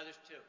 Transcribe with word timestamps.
Uh, 0.00 0.04
there's 0.04 0.16
two. 0.26 0.40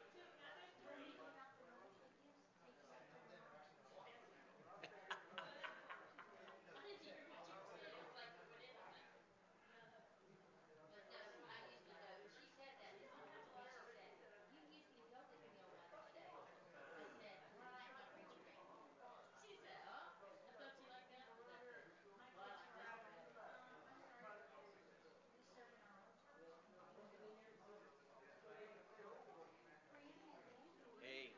Hey. 31.02 31.34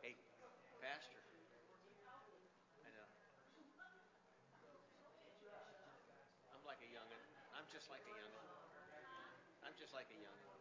Hey, 0.00 0.16
Pastor. 0.80 1.20
I 2.82 2.88
know. 2.96 3.04
I'm 6.56 6.64
like 6.64 6.80
a 6.80 6.88
youngin. 6.88 7.20
I'm 7.52 7.68
just 7.68 7.92
like 7.92 8.00
a 8.08 8.14
youngin. 8.16 8.48
I'm 9.60 9.76
just 9.76 9.85
like 9.96 10.12
a 10.12 10.20
youngin. 10.20 10.55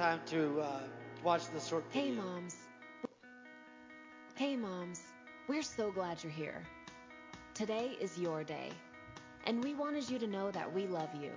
Time 0.00 0.20
to 0.24 0.58
uh, 0.62 0.80
watch 1.22 1.42
the 1.52 1.60
short 1.60 1.84
Hey, 1.90 2.08
video. 2.08 2.22
moms. 2.22 2.56
Hey, 4.34 4.56
moms. 4.56 5.02
We're 5.46 5.62
so 5.62 5.90
glad 5.92 6.22
you're 6.22 6.32
here. 6.32 6.62
Today 7.52 7.98
is 8.00 8.16
your 8.16 8.42
day, 8.42 8.70
and 9.46 9.62
we 9.62 9.74
wanted 9.74 10.08
you 10.08 10.18
to 10.18 10.26
know 10.26 10.50
that 10.52 10.72
we 10.72 10.86
love 10.86 11.10
you. 11.20 11.32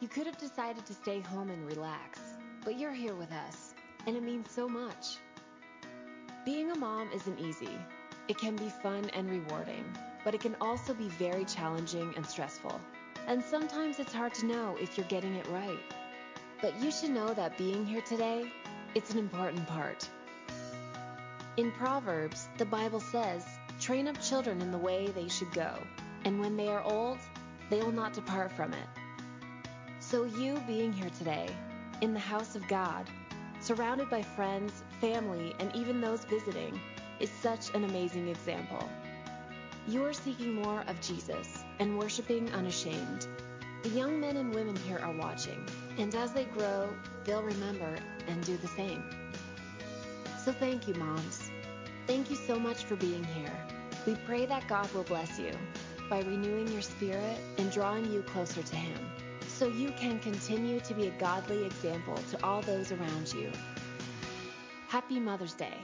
You 0.00 0.08
could 0.08 0.26
have 0.26 0.36
decided 0.36 0.84
to 0.84 0.92
stay 0.92 1.20
home 1.20 1.48
and 1.48 1.66
relax, 1.66 2.20
but 2.66 2.78
you're 2.78 2.92
here 2.92 3.14
with 3.14 3.32
us, 3.32 3.72
and 4.06 4.14
it 4.14 4.22
means 4.22 4.50
so 4.50 4.68
much. 4.68 5.16
Being 6.44 6.72
a 6.72 6.76
mom 6.76 7.08
isn't 7.14 7.40
easy. 7.40 7.78
It 8.28 8.36
can 8.36 8.56
be 8.56 8.68
fun 8.82 9.08
and 9.14 9.30
rewarding, 9.30 9.86
but 10.22 10.34
it 10.34 10.42
can 10.42 10.54
also 10.60 10.92
be 10.92 11.08
very 11.08 11.46
challenging 11.46 12.12
and 12.14 12.26
stressful. 12.26 12.78
And 13.26 13.42
sometimes 13.42 13.98
it's 14.00 14.12
hard 14.12 14.34
to 14.34 14.44
know 14.44 14.76
if 14.78 14.98
you're 14.98 15.06
getting 15.06 15.34
it 15.36 15.46
right. 15.48 15.80
But 16.62 16.80
you 16.80 16.90
should 16.90 17.10
know 17.10 17.34
that 17.34 17.58
being 17.58 17.84
here 17.84 18.00
today, 18.00 18.50
it's 18.94 19.10
an 19.10 19.18
important 19.18 19.66
part. 19.66 20.08
In 21.58 21.70
Proverbs, 21.72 22.48
the 22.56 22.64
Bible 22.64 23.00
says, 23.00 23.44
Train 23.78 24.08
up 24.08 24.20
children 24.22 24.62
in 24.62 24.72
the 24.72 24.78
way 24.78 25.08
they 25.08 25.28
should 25.28 25.52
go, 25.52 25.74
and 26.24 26.40
when 26.40 26.56
they 26.56 26.68
are 26.68 26.82
old, 26.82 27.18
they 27.68 27.78
will 27.80 27.92
not 27.92 28.14
depart 28.14 28.50
from 28.52 28.72
it. 28.72 28.88
So, 30.00 30.24
you 30.24 30.62
being 30.66 30.92
here 30.92 31.10
today, 31.18 31.48
in 32.00 32.14
the 32.14 32.20
house 32.20 32.56
of 32.56 32.66
God, 32.68 33.06
surrounded 33.60 34.08
by 34.08 34.22
friends, 34.22 34.82
family, 35.00 35.54
and 35.58 35.74
even 35.74 36.00
those 36.00 36.24
visiting, 36.24 36.80
is 37.20 37.30
such 37.42 37.74
an 37.74 37.84
amazing 37.84 38.28
example. 38.28 38.88
You 39.88 40.04
are 40.04 40.12
seeking 40.12 40.54
more 40.54 40.84
of 40.88 41.00
Jesus 41.00 41.64
and 41.80 41.98
worshiping 41.98 42.50
unashamed. 42.52 43.26
The 43.82 43.90
young 43.90 44.20
men 44.20 44.36
and 44.36 44.54
women 44.54 44.76
here 44.76 44.98
are 44.98 45.16
watching, 45.16 45.66
and 45.98 46.14
as 46.14 46.32
they 46.32 46.44
grow, 46.44 46.88
they'll 47.24 47.42
remember 47.42 47.96
and 48.28 48.44
do 48.44 48.56
the 48.58 48.68
same. 48.68 49.02
So 50.44 50.52
thank 50.52 50.86
you, 50.86 50.94
moms. 50.94 51.50
Thank 52.06 52.30
you 52.30 52.36
so 52.36 52.58
much 52.58 52.84
for 52.84 52.96
being 52.96 53.24
here. 53.24 53.52
We 54.06 54.14
pray 54.26 54.46
that 54.46 54.68
God 54.68 54.92
will 54.92 55.02
bless 55.02 55.38
you 55.38 55.50
by 56.08 56.20
renewing 56.20 56.68
your 56.68 56.82
spirit 56.82 57.38
and 57.58 57.70
drawing 57.72 58.12
you 58.12 58.22
closer 58.22 58.62
to 58.62 58.76
Him 58.76 58.98
so 59.48 59.66
you 59.66 59.90
can 59.92 60.20
continue 60.20 60.80
to 60.80 60.94
be 60.94 61.06
a 61.06 61.18
godly 61.18 61.64
example 61.64 62.16
to 62.30 62.44
all 62.44 62.62
those 62.62 62.92
around 62.92 63.32
you. 63.32 63.50
Happy 64.88 65.18
Mother's 65.18 65.54
Day. 65.54 65.74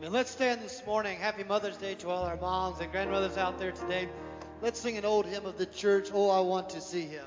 Amen. 0.00 0.14
Let's 0.14 0.30
stand 0.30 0.62
this 0.62 0.82
morning. 0.86 1.18
Happy 1.18 1.44
Mother's 1.44 1.76
Day 1.76 1.94
to 1.96 2.08
all 2.08 2.24
our 2.24 2.38
moms 2.38 2.80
and 2.80 2.90
grandmothers 2.90 3.36
out 3.36 3.58
there 3.58 3.70
today. 3.70 4.08
Let's 4.62 4.80
sing 4.80 4.96
an 4.96 5.04
old 5.04 5.26
hymn 5.26 5.44
of 5.44 5.58
the 5.58 5.66
church, 5.66 6.08
Oh, 6.14 6.30
I 6.30 6.40
Want 6.40 6.70
to 6.70 6.80
See 6.80 7.04
Him. 7.04 7.26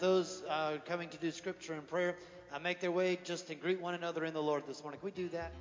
Those 0.00 0.42
uh, 0.48 0.78
coming 0.86 1.08
to 1.10 1.18
do 1.18 1.30
scripture 1.30 1.74
and 1.74 1.86
prayer 1.86 2.16
uh, 2.52 2.58
make 2.58 2.80
their 2.80 2.92
way 2.92 3.18
just 3.24 3.46
to 3.48 3.54
greet 3.54 3.80
one 3.80 3.94
another 3.94 4.24
in 4.24 4.34
the 4.34 4.42
Lord 4.42 4.64
this 4.66 4.82
morning? 4.82 5.00
Can 5.00 5.06
we 5.06 5.12
do 5.12 5.28
that? 5.30 5.52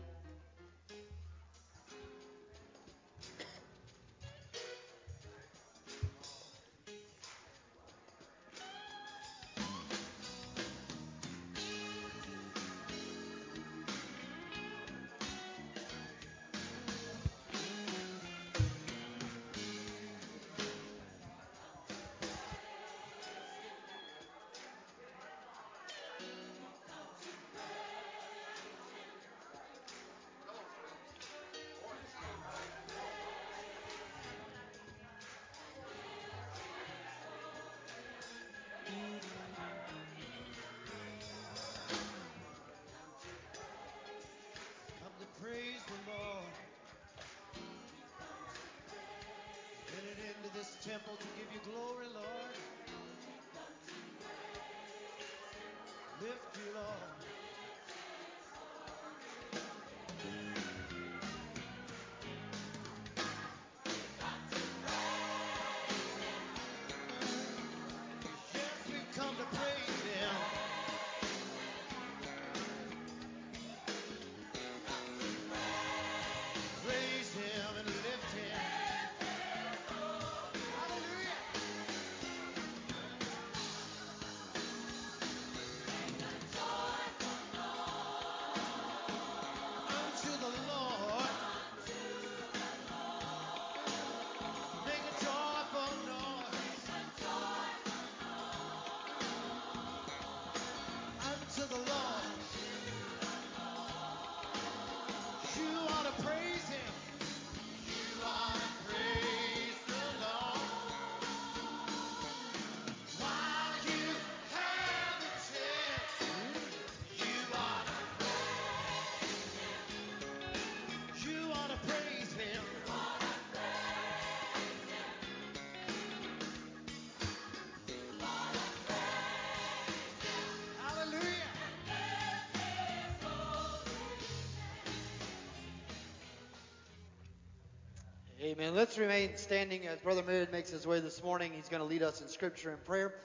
Amen. 138.47 138.73
Let's 138.73 138.97
remain 138.97 139.35
standing 139.35 139.87
as 139.87 139.99
Brother 139.99 140.23
Merritt 140.23 140.53
makes 140.53 140.69
his 140.69 140.87
way 140.87 141.01
this 141.01 141.21
morning. 141.21 141.51
He's 141.53 141.67
going 141.67 141.81
to 141.81 141.85
lead 141.85 142.01
us 142.01 142.21
in 142.21 142.29
scripture 142.29 142.69
and 142.69 142.81
prayer, 142.85 143.15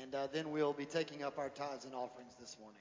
and 0.00 0.14
uh, 0.14 0.28
then 0.32 0.52
we'll 0.52 0.72
be 0.72 0.84
taking 0.84 1.24
up 1.24 1.36
our 1.36 1.48
tithes 1.48 1.84
and 1.84 1.96
offerings 1.96 2.34
this 2.38 2.56
morning. 2.60 2.80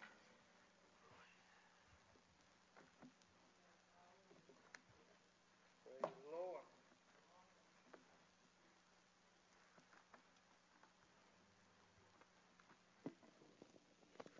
I 6.04 6.08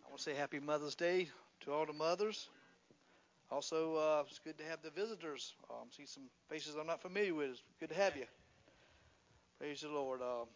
want 0.08 0.18
to 0.18 0.24
say 0.24 0.36
Happy 0.36 0.60
Mother's 0.60 0.94
Day 0.94 1.30
to 1.62 1.74
all 1.74 1.88
the 1.88 1.94
mothers. 1.94 2.50
Also, 3.50 3.96
uh, 3.96 4.24
it's 4.28 4.40
good 4.40 4.58
to 4.58 4.64
have 4.66 4.82
the 4.82 4.90
visitors. 4.90 5.54
Um, 5.70 5.88
see 5.96 6.06
some 6.06 6.24
faces 6.50 6.76
I'm 6.76 6.88
not 6.88 7.02
familiar 7.02 7.34
with. 7.34 7.52
It's 7.52 7.64
good 7.80 7.90
to 7.90 7.96
have 7.96 8.16
you. 8.18 8.26
Praise 9.58 9.82
the 9.82 9.90
Lord. 9.90 10.22
Um, 10.22 10.48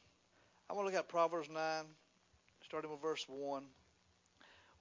I 0.70 0.74
want 0.74 0.88
to 0.88 0.92
look 0.92 1.00
at 1.00 1.08
Proverbs 1.08 1.50
9, 1.50 1.86
starting 2.66 2.92
with 2.92 3.02
verse 3.02 3.26
1. 3.28 3.64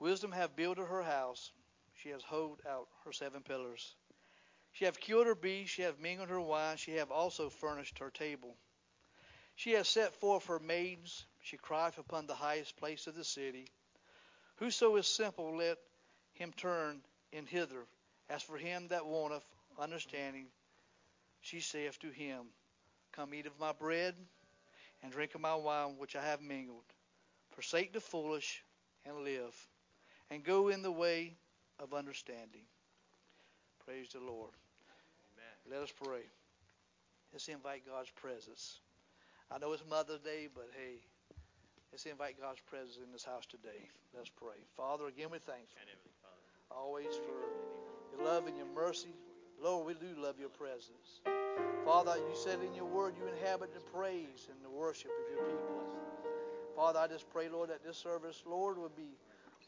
Wisdom 0.00 0.32
have 0.32 0.56
builded 0.56 0.86
her 0.86 1.02
house. 1.02 1.52
She 1.94 2.08
has 2.08 2.22
hoed 2.22 2.58
out 2.68 2.88
her 3.04 3.12
seven 3.12 3.42
pillars. 3.42 3.94
She 4.72 4.86
have 4.86 4.98
killed 4.98 5.26
her 5.26 5.34
beast. 5.34 5.72
She 5.72 5.82
have 5.82 6.00
mingled 6.00 6.30
her 6.30 6.40
wine. 6.40 6.78
She 6.78 6.92
have 6.92 7.10
also 7.10 7.48
furnished 7.48 7.98
her 7.98 8.10
table. 8.10 8.56
She 9.54 9.72
has 9.72 9.88
set 9.88 10.14
forth 10.14 10.46
her 10.46 10.58
maidens. 10.58 11.26
She 11.42 11.56
crieth 11.56 11.98
upon 11.98 12.26
the 12.26 12.34
highest 12.34 12.76
place 12.76 13.06
of 13.06 13.14
the 13.14 13.24
city. 13.24 13.68
Whoso 14.56 14.96
is 14.96 15.06
simple, 15.06 15.56
let 15.56 15.78
him 16.32 16.52
turn 16.56 17.02
in 17.32 17.46
hither. 17.46 17.86
As 18.30 18.42
for 18.42 18.56
him 18.56 18.86
that 18.88 19.06
wanteth 19.06 19.44
understanding, 19.78 20.46
she 21.40 21.60
saith 21.60 21.98
to 21.98 22.10
him, 22.10 22.46
Come 23.12 23.34
eat 23.34 23.46
of 23.46 23.58
my 23.58 23.72
bread, 23.72 24.14
and 25.02 25.10
drink 25.10 25.34
of 25.34 25.40
my 25.40 25.54
wine 25.54 25.96
which 25.98 26.14
I 26.14 26.22
have 26.22 26.40
mingled. 26.40 26.84
Forsake 27.50 27.92
the 27.92 28.00
foolish, 28.00 28.62
and 29.04 29.24
live, 29.24 29.54
and 30.30 30.44
go 30.44 30.68
in 30.68 30.82
the 30.82 30.92
way 30.92 31.34
of 31.78 31.94
understanding. 31.94 32.64
Praise 33.84 34.08
the 34.12 34.20
Lord. 34.20 34.52
Amen. 35.32 35.72
Let 35.72 35.82
us 35.82 35.92
pray. 36.04 36.22
Let's 37.32 37.48
invite 37.48 37.86
God's 37.86 38.10
presence. 38.10 38.80
I 39.50 39.58
know 39.58 39.72
it's 39.72 39.82
Mother's 39.88 40.20
Day, 40.20 40.48
but 40.54 40.68
hey, 40.76 41.00
let's 41.90 42.06
invite 42.06 42.40
God's 42.40 42.60
presence 42.60 42.98
in 43.04 43.10
this 43.12 43.24
house 43.24 43.46
today. 43.46 43.88
Let's 44.14 44.30
pray. 44.30 44.60
Father, 44.76 45.06
again, 45.06 45.28
we 45.32 45.38
thank 45.38 45.66
you 45.70 45.78
And 45.80 45.88
Heavenly 45.88 46.14
Father. 46.22 46.80
always 46.80 47.14
for 47.16 47.79
your 48.16 48.26
love 48.26 48.46
and 48.46 48.56
your 48.56 48.66
mercy. 48.74 49.14
Lord, 49.62 49.86
we 49.86 49.94
do 49.94 50.20
love 50.20 50.36
your 50.38 50.48
presence. 50.48 51.20
Father, 51.84 52.16
you 52.16 52.34
said 52.34 52.58
in 52.66 52.74
your 52.74 52.86
word 52.86 53.14
you 53.18 53.26
inhabit 53.26 53.74
the 53.74 53.80
praise 53.80 54.48
and 54.50 54.64
the 54.64 54.70
worship 54.70 55.10
of 55.10 55.36
your 55.36 55.44
people. 55.44 55.84
Father, 56.76 56.98
I 57.00 57.08
just 57.08 57.28
pray, 57.30 57.48
Lord, 57.48 57.70
that 57.70 57.84
this 57.84 57.96
service, 57.96 58.42
Lord, 58.46 58.78
would 58.78 58.96
be 58.96 59.16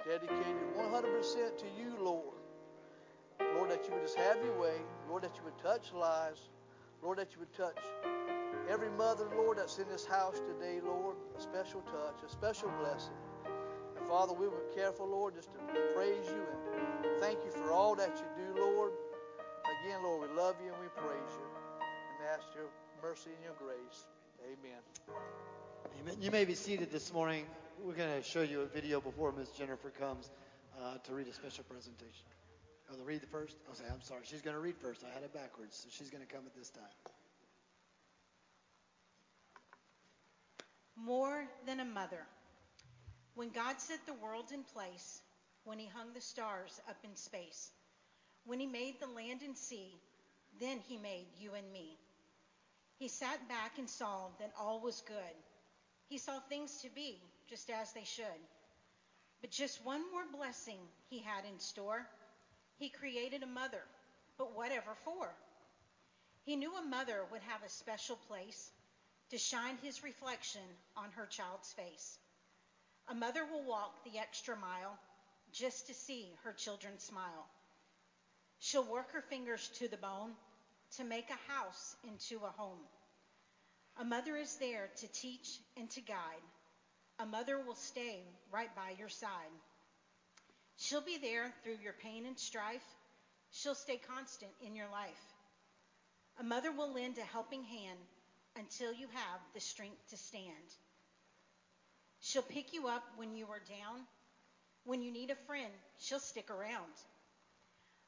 dedicated 0.07 0.57
100% 0.79 1.59
to 1.59 1.67
you, 1.79 1.95
Lord. 2.01 2.37
Lord, 3.55 3.71
that 3.71 3.87
you 3.87 3.93
would 3.93 4.03
just 4.03 4.17
have 4.17 4.43
your 4.45 4.59
way. 4.59 4.77
Lord, 5.09 5.23
that 5.25 5.37
you 5.37 5.43
would 5.45 5.59
touch 5.59 5.93
lives. 5.93 6.49
Lord, 7.03 7.19
that 7.19 7.33
you 7.33 7.41
would 7.41 7.53
touch 7.53 7.77
every 8.69 8.91
mother, 8.91 9.29
Lord, 9.37 9.59
that's 9.59 9.79
in 9.79 9.89
this 9.89 10.07
house 10.07 10.41
today, 10.41 10.81
Lord. 10.85 11.17
A 11.37 11.41
special 11.41 11.83
touch, 11.83 12.23
a 12.25 12.31
special 12.31 12.71
blessing. 12.81 13.15
And 14.03 14.11
Father, 14.11 14.35
we 14.35 14.49
were 14.49 14.65
careful, 14.75 15.07
Lord, 15.07 15.35
just 15.37 15.53
to 15.53 15.59
praise 15.95 16.27
you 16.27 16.43
and 17.05 17.21
thank 17.21 17.39
you 17.45 17.53
for 17.53 17.71
all 17.71 17.95
that 17.95 18.11
you 18.17 18.45
do, 18.45 18.61
Lord. 18.61 18.91
Again, 19.85 20.03
Lord, 20.03 20.29
we 20.29 20.37
love 20.37 20.57
you 20.61 20.73
and 20.73 20.81
we 20.83 20.89
praise 20.89 21.31
you 21.39 21.47
and 21.87 22.29
ask 22.35 22.43
your 22.53 22.67
mercy 23.01 23.31
and 23.31 23.45
your 23.45 23.55
grace. 23.55 24.07
Amen. 24.45 24.81
Amen. 26.01 26.17
You 26.21 26.33
may 26.33 26.45
be 26.45 26.57
seated 26.57 26.91
this 26.91 27.13
morning. 27.13 27.45
We're 27.81 27.95
going 27.95 28.21
to 28.21 28.29
show 28.29 28.43
you 28.43 28.63
a 28.63 28.67
video 28.67 29.01
before 29.01 29.31
Miss 29.31 29.51
Jennifer 29.51 29.91
comes 29.91 30.33
uh, 30.83 30.99
to 31.05 31.15
read 31.15 31.29
a 31.29 31.33
special 31.33 31.63
presentation. 31.63 32.27
Oh, 32.93 32.97
the 32.97 33.05
read 33.05 33.21
the 33.21 33.29
first? 33.29 33.55
Oh, 33.71 33.75
say, 33.75 33.85
I'm 33.89 34.03
sorry. 34.03 34.23
She's 34.25 34.43
going 34.43 34.57
to 34.57 34.61
read 34.61 34.75
first. 34.79 35.05
I 35.09 35.15
had 35.15 35.23
it 35.23 35.33
backwards, 35.33 35.77
so 35.77 35.89
she's 35.97 36.11
going 36.11 36.27
to 36.27 36.35
come 36.35 36.43
at 36.45 36.57
this 36.57 36.71
time. 36.71 36.83
More 40.97 41.45
than 41.67 41.79
a 41.79 41.85
mother. 41.85 42.27
When 43.35 43.51
God 43.51 43.81
set 43.81 44.05
the 44.07 44.15
world 44.15 44.53
in 44.53 44.63
place, 44.63 45.21
when 45.65 45.79
he 45.79 45.87
hung 45.87 46.13
the 46.13 46.21
stars 46.21 46.81
up 46.89 46.99
in 47.05 47.17
space, 47.17 47.71
when 48.45 48.61
he 48.61 48.67
made 48.67 49.01
the 49.01 49.07
land 49.07 49.43
and 49.43 49.57
sea, 49.57 50.01
then 50.61 50.79
he 50.89 50.97
made 50.99 51.27
you 51.39 51.55
and 51.55 51.73
me. 51.73 51.97
He 52.99 53.09
sat 53.09 53.49
back 53.49 53.79
and 53.79 53.89
saw 53.89 54.29
that 54.39 54.53
all 54.59 54.81
was 54.81 55.03
good. 55.07 55.35
He 56.09 56.19
saw 56.19 56.41
things 56.41 56.83
to 56.83 56.91
be 56.91 57.19
just 57.49 57.71
as 57.71 57.93
they 57.93 58.05
should. 58.05 58.41
But 59.41 59.51
just 59.51 59.85
one 59.85 60.03
more 60.13 60.25
blessing 60.37 60.79
he 61.09 61.21
had 61.21 61.45
in 61.45 61.59
store. 61.59 62.07
He 62.79 62.91
created 62.91 63.43
a 63.43 63.47
mother, 63.47 63.83
but 64.39 64.55
whatever 64.57 64.95
for? 65.05 65.35
He 66.45 66.57
knew 66.57 66.75
a 66.77 66.83
mother 66.83 67.25
would 67.31 67.43
have 67.43 67.63
a 67.63 67.69
special 67.71 68.17
place 68.29 68.71
to 69.31 69.39
shine 69.39 69.79
his 69.83 70.03
reflection 70.03 70.63
on 70.97 71.11
her 71.13 71.27
child's 71.27 71.73
face. 71.73 72.19
A 73.09 73.15
mother 73.15 73.45
will 73.45 73.65
walk 73.65 74.05
the 74.05 74.19
extra 74.19 74.57
mile 74.57 74.99
just 75.53 75.87
to 75.89 75.95
see 75.95 76.35
her 76.45 76.53
children 76.53 76.99
smile. 76.99 77.47
She'll 78.59 78.85
work 78.85 79.13
her 79.13 79.23
fingers 79.23 79.69
to 79.79 79.89
the 79.89 79.97
bone 79.97 80.33
to 80.97 81.05
make 81.05 81.29
a 81.31 81.53
house 81.53 81.97
into 82.05 82.45
a 82.45 82.51
home. 82.51 82.79
A 83.97 84.05
mother 84.05 84.37
is 84.37 84.57
there 84.57 84.89
to 84.97 85.09
teach 85.09 85.59
and 85.77 85.91
to 85.91 86.01
guide. 86.01 86.43
A 87.19 87.27
mother 87.27 87.59
will 87.59 87.75
stay 87.75 88.23
right 88.51 88.75
by 88.75 88.95
your 88.99 89.09
side. 89.09 89.53
She'll 90.77 91.03
be 91.03 91.19
there 91.19 91.53
through 91.63 91.79
your 91.83 91.93
pain 91.93 92.25
and 92.27 92.39
strife. 92.39 92.85
She'll 93.51 93.75
stay 93.75 93.99
constant 93.99 94.53
in 94.61 94.75
your 94.75 94.89
life. 94.89 95.35
A 96.41 96.43
mother 96.43 96.73
will 96.73 96.93
lend 96.93 97.19
a 97.19 97.23
helping 97.23 97.63
hand 97.65 97.99
until 98.57 98.93
you 98.93 99.07
have 99.09 99.41
the 99.55 99.61
strength 99.61 100.09
to 100.11 100.17
stand. 100.17 100.77
She'll 102.23 102.43
pick 102.43 102.73
you 102.73 102.87
up 102.87 103.03
when 103.17 103.35
you 103.35 103.47
are 103.51 103.61
down. 103.69 104.01
When 104.85 105.03
you 105.03 105.13
need 105.13 105.31
a 105.31 105.47
friend, 105.47 105.73
she'll 105.99 106.21
stick 106.21 106.51
around. 106.51 106.93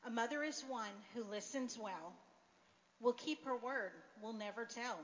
A 0.06 0.10
mother 0.10 0.42
is 0.44 0.62
one 0.68 0.94
who 1.14 1.24
listens 1.24 1.76
well, 1.76 2.14
will 3.00 3.12
keep 3.12 3.44
her 3.44 3.56
word, 3.56 3.90
will 4.22 4.32
never 4.32 4.66
tell. 4.66 4.98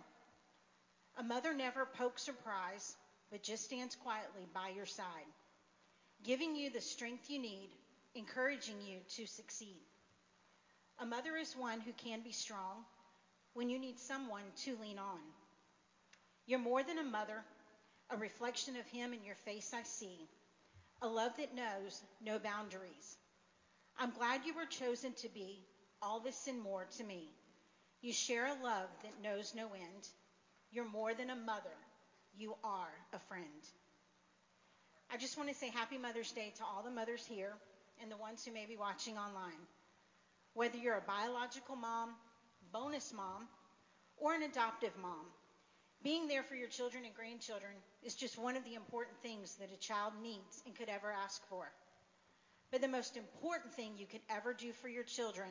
A 1.18 1.24
mother 1.24 1.52
never 1.52 1.86
pokes 1.86 2.28
or 2.28 2.34
pries, 2.34 2.96
but 3.32 3.42
just 3.42 3.64
stands 3.64 3.96
quietly 3.96 4.46
by 4.54 4.68
your 4.76 4.86
side, 4.86 5.26
giving 6.22 6.54
you 6.54 6.70
the 6.70 6.80
strength 6.80 7.28
you 7.28 7.40
need, 7.40 7.70
encouraging 8.14 8.80
you 8.80 8.98
to 9.16 9.26
succeed. 9.26 9.80
A 11.00 11.06
mother 11.06 11.36
is 11.36 11.56
one 11.56 11.80
who 11.80 11.92
can 11.92 12.20
be 12.22 12.32
strong 12.32 12.84
when 13.54 13.70
you 13.70 13.78
need 13.78 13.98
someone 13.98 14.44
to 14.64 14.76
lean 14.80 14.98
on. 14.98 15.18
You're 16.46 16.58
more 16.60 16.82
than 16.82 16.98
a 16.98 17.04
mother, 17.04 17.42
a 18.10 18.16
reflection 18.16 18.76
of 18.76 18.86
Him 18.86 19.12
in 19.12 19.24
your 19.24 19.36
face 19.36 19.72
I 19.74 19.82
see, 19.84 20.28
a 21.02 21.08
love 21.08 21.32
that 21.38 21.54
knows 21.54 22.00
no 22.20 22.38
boundaries. 22.38 23.16
I'm 23.98 24.10
glad 24.10 24.44
you 24.44 24.54
were 24.54 24.66
chosen 24.66 25.12
to 25.14 25.28
be 25.28 25.64
all 26.02 26.20
this 26.20 26.46
and 26.48 26.60
more 26.60 26.86
to 26.96 27.04
me. 27.04 27.28
You 28.02 28.12
share 28.12 28.46
a 28.46 28.64
love 28.64 28.88
that 29.02 29.22
knows 29.22 29.54
no 29.54 29.66
end. 29.74 30.08
You're 30.72 30.88
more 30.88 31.14
than 31.14 31.30
a 31.30 31.36
mother, 31.36 31.76
you 32.36 32.54
are 32.64 32.92
a 33.12 33.18
friend. 33.28 33.44
I 35.12 35.16
just 35.16 35.36
want 35.36 35.48
to 35.48 35.54
say 35.54 35.70
Happy 35.70 35.98
Mother's 35.98 36.30
Day 36.32 36.52
to 36.58 36.64
all 36.64 36.82
the 36.84 36.90
mothers 36.90 37.26
here 37.26 37.52
and 38.00 38.10
the 38.10 38.16
ones 38.16 38.44
who 38.44 38.52
may 38.52 38.66
be 38.66 38.76
watching 38.76 39.18
online. 39.18 39.60
Whether 40.54 40.78
you're 40.78 40.96
a 40.96 41.00
biological 41.00 41.76
mom, 41.76 42.10
bonus 42.72 43.12
mom, 43.12 43.48
or 44.16 44.34
an 44.34 44.42
adoptive 44.42 44.92
mom, 45.00 45.26
being 46.02 46.28
there 46.28 46.42
for 46.42 46.54
your 46.54 46.68
children 46.68 47.04
and 47.04 47.14
grandchildren 47.14 47.72
is 48.02 48.14
just 48.14 48.38
one 48.38 48.56
of 48.56 48.64
the 48.64 48.74
important 48.74 49.16
things 49.22 49.56
that 49.56 49.72
a 49.72 49.76
child 49.78 50.12
needs 50.22 50.62
and 50.64 50.74
could 50.74 50.88
ever 50.88 51.12
ask 51.12 51.44
for. 51.48 51.70
But 52.70 52.80
the 52.80 52.88
most 52.88 53.16
important 53.16 53.74
thing 53.74 53.92
you 53.96 54.06
could 54.06 54.22
ever 54.30 54.54
do 54.54 54.72
for 54.72 54.88
your 54.88 55.04
children, 55.04 55.48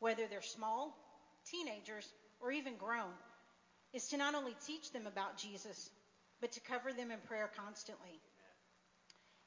whether 0.00 0.26
they're 0.26 0.42
small, 0.42 0.96
teenagers, 1.50 2.08
or 2.40 2.50
even 2.50 2.76
grown, 2.76 3.12
is 3.92 4.08
to 4.08 4.16
not 4.16 4.34
only 4.34 4.54
teach 4.66 4.92
them 4.92 5.06
about 5.06 5.36
Jesus, 5.36 5.90
but 6.40 6.52
to 6.52 6.60
cover 6.60 6.92
them 6.92 7.10
in 7.10 7.18
prayer 7.20 7.50
constantly. 7.56 8.20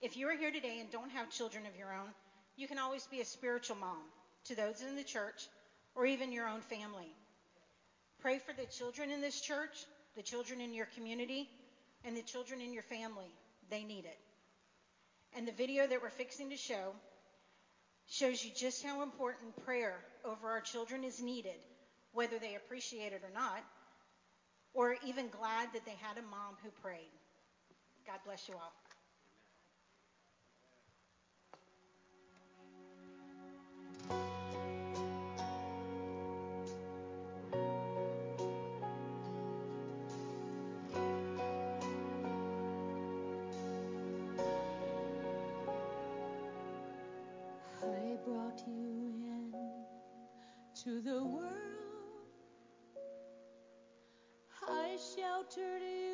If 0.01 0.17
you 0.17 0.27
are 0.27 0.37
here 0.37 0.51
today 0.51 0.79
and 0.79 0.89
don't 0.91 1.11
have 1.11 1.29
children 1.29 1.65
of 1.65 1.77
your 1.77 1.93
own, 1.93 2.09
you 2.55 2.67
can 2.67 2.79
always 2.79 3.05
be 3.07 3.21
a 3.21 3.25
spiritual 3.25 3.77
mom 3.77 4.03
to 4.45 4.55
those 4.55 4.81
in 4.81 4.95
the 4.95 5.03
church 5.03 5.47
or 5.95 6.05
even 6.05 6.31
your 6.31 6.47
own 6.47 6.61
family. 6.61 7.13
Pray 8.19 8.39
for 8.39 8.53
the 8.53 8.65
children 8.65 9.11
in 9.11 9.21
this 9.21 9.41
church, 9.41 9.85
the 10.15 10.21
children 10.21 10.61
in 10.61 10.73
your 10.73 10.87
community, 10.95 11.49
and 12.03 12.15
the 12.15 12.21
children 12.21 12.61
in 12.61 12.73
your 12.73 12.83
family. 12.83 13.31
They 13.69 13.83
need 13.83 14.05
it. 14.05 14.17
And 15.35 15.47
the 15.47 15.53
video 15.53 15.87
that 15.87 16.01
we're 16.01 16.09
fixing 16.09 16.49
to 16.49 16.57
show 16.57 16.93
shows 18.07 18.43
you 18.43 18.51
just 18.55 18.83
how 18.83 19.03
important 19.03 19.55
prayer 19.65 19.95
over 20.25 20.49
our 20.49 20.59
children 20.59 21.03
is 21.03 21.21
needed, 21.21 21.55
whether 22.13 22.37
they 22.39 22.55
appreciate 22.55 23.13
it 23.13 23.21
or 23.23 23.33
not, 23.33 23.63
or 24.73 24.97
even 25.05 25.29
glad 25.29 25.69
that 25.73 25.85
they 25.85 25.95
had 26.01 26.17
a 26.17 26.21
mom 26.23 26.57
who 26.63 26.69
prayed. 26.81 27.11
God 28.05 28.19
bless 28.25 28.49
you 28.49 28.55
all. 28.55 28.73
Sheltered 55.53 56.10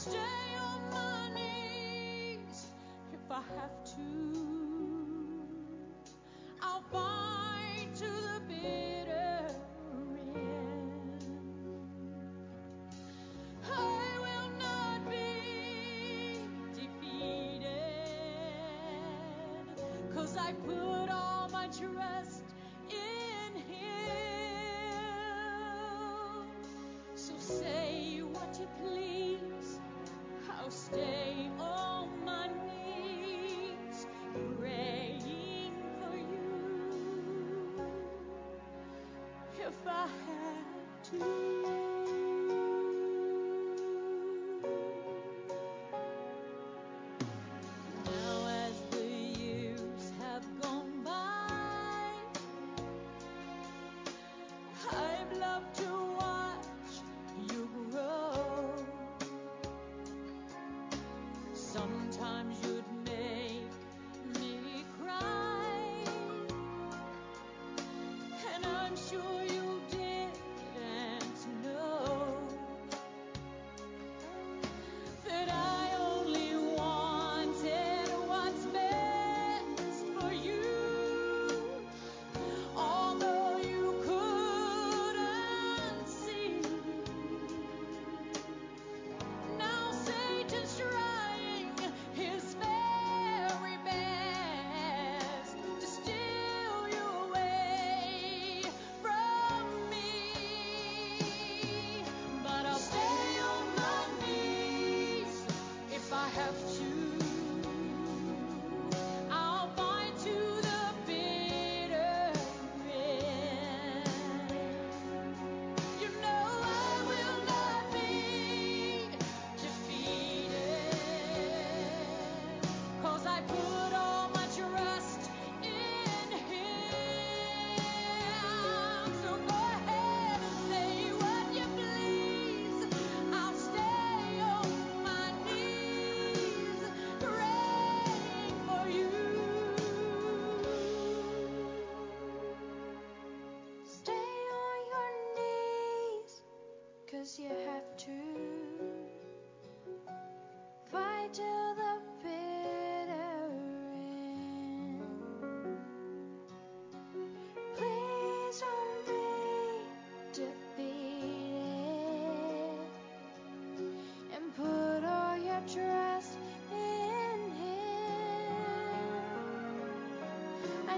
stay 0.00 0.16
on 0.62 0.80
my 0.90 1.28
knees 1.34 2.68
if 3.12 3.30
I 3.30 3.42
have 3.56 3.84
to. 3.84 4.49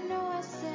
know 0.09 0.27
I 0.27 0.41
said. 0.41 0.72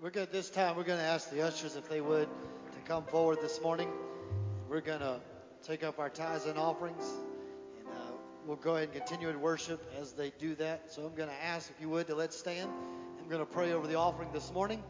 We're 0.00 0.08
going 0.08 0.26
to 0.26 0.32
this 0.32 0.48
time 0.48 0.76
we're 0.76 0.84
going 0.84 0.98
to 0.98 1.04
ask 1.04 1.30
the 1.30 1.46
ushers 1.46 1.76
if 1.76 1.86
they 1.90 2.00
would 2.00 2.26
to 2.72 2.78
come 2.86 3.04
forward 3.04 3.38
this 3.42 3.60
morning. 3.60 3.90
We're 4.66 4.80
going 4.80 5.00
to 5.00 5.20
take 5.62 5.84
up 5.84 5.98
our 5.98 6.08
tithes 6.08 6.46
and 6.46 6.58
offerings, 6.58 7.04
and 7.78 7.86
uh, 7.88 8.12
we'll 8.46 8.56
go 8.56 8.76
ahead 8.76 8.88
and 8.94 8.96
continue 8.96 9.28
in 9.28 9.42
worship 9.42 9.84
as 10.00 10.12
they 10.12 10.32
do 10.38 10.54
that. 10.54 10.90
So 10.90 11.02
I'm 11.02 11.14
going 11.14 11.28
to 11.28 11.44
ask 11.44 11.68
if 11.68 11.78
you 11.82 11.90
would 11.90 12.06
to 12.06 12.14
let's 12.14 12.34
stand. 12.34 12.70
I'm 13.20 13.28
going 13.28 13.40
to 13.40 13.52
pray 13.52 13.72
over 13.72 13.86
the 13.86 13.96
offering 13.96 14.30
this 14.32 14.50
morning, 14.54 14.82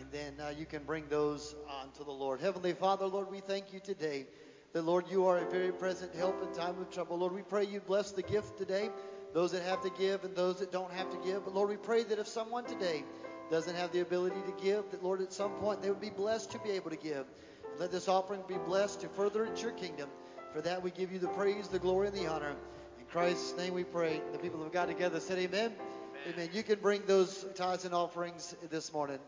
and 0.00 0.10
then 0.10 0.32
uh, 0.40 0.54
you 0.58 0.64
can 0.64 0.82
bring 0.84 1.04
those 1.10 1.54
on 1.68 1.90
to 1.98 2.04
the 2.04 2.12
Lord. 2.12 2.40
Heavenly 2.40 2.72
Father, 2.72 3.06
Lord, 3.06 3.30
we 3.30 3.40
thank 3.40 3.74
you 3.74 3.80
today. 3.80 4.26
That 4.72 4.86
Lord, 4.86 5.04
you 5.10 5.26
are 5.26 5.38
a 5.38 5.50
very 5.50 5.72
present 5.72 6.14
help 6.14 6.42
in 6.42 6.52
time 6.58 6.80
of 6.80 6.90
trouble. 6.90 7.18
Lord, 7.18 7.34
we 7.34 7.42
pray 7.42 7.66
you 7.66 7.80
bless 7.80 8.12
the 8.12 8.22
gift 8.22 8.56
today, 8.56 8.88
those 9.34 9.52
that 9.52 9.62
have 9.64 9.82
to 9.82 9.90
give 9.98 10.24
and 10.24 10.34
those 10.34 10.58
that 10.60 10.72
don't 10.72 10.92
have 10.92 11.10
to 11.10 11.18
give. 11.18 11.44
But 11.44 11.54
Lord, 11.54 11.68
we 11.68 11.76
pray 11.76 12.02
that 12.04 12.18
if 12.18 12.26
someone 12.26 12.64
today 12.64 13.04
doesn't 13.50 13.76
have 13.76 13.92
the 13.92 14.00
ability 14.00 14.40
to 14.46 14.64
give, 14.64 14.90
that 14.90 15.02
Lord, 15.02 15.20
at 15.20 15.32
some 15.32 15.52
point 15.52 15.82
they 15.82 15.88
would 15.88 16.00
be 16.00 16.10
blessed 16.10 16.50
to 16.52 16.58
be 16.58 16.70
able 16.70 16.90
to 16.90 16.96
give. 16.96 17.26
Let 17.78 17.90
this 17.90 18.08
offering 18.08 18.42
be 18.46 18.56
blessed 18.66 19.00
to 19.00 19.08
further 19.08 19.48
your 19.60 19.72
kingdom. 19.72 20.08
For 20.52 20.60
that 20.60 20.82
we 20.82 20.92
give 20.92 21.12
you 21.12 21.18
the 21.18 21.28
praise, 21.28 21.66
the 21.66 21.80
glory, 21.80 22.08
and 22.08 22.16
the 22.16 22.28
honor. 22.28 22.54
In 22.98 23.04
Christ's 23.06 23.56
name 23.56 23.74
we 23.74 23.82
pray. 23.82 24.20
The 24.32 24.38
people 24.38 24.62
of 24.64 24.72
God 24.72 24.86
together 24.86 25.18
said 25.18 25.38
amen. 25.38 25.72
Amen. 25.72 26.34
amen. 26.34 26.48
You 26.52 26.62
can 26.62 26.78
bring 26.78 27.02
those 27.06 27.44
tithes 27.56 27.84
and 27.84 27.92
offerings 27.92 28.54
this 28.70 28.92
morning. 28.92 29.18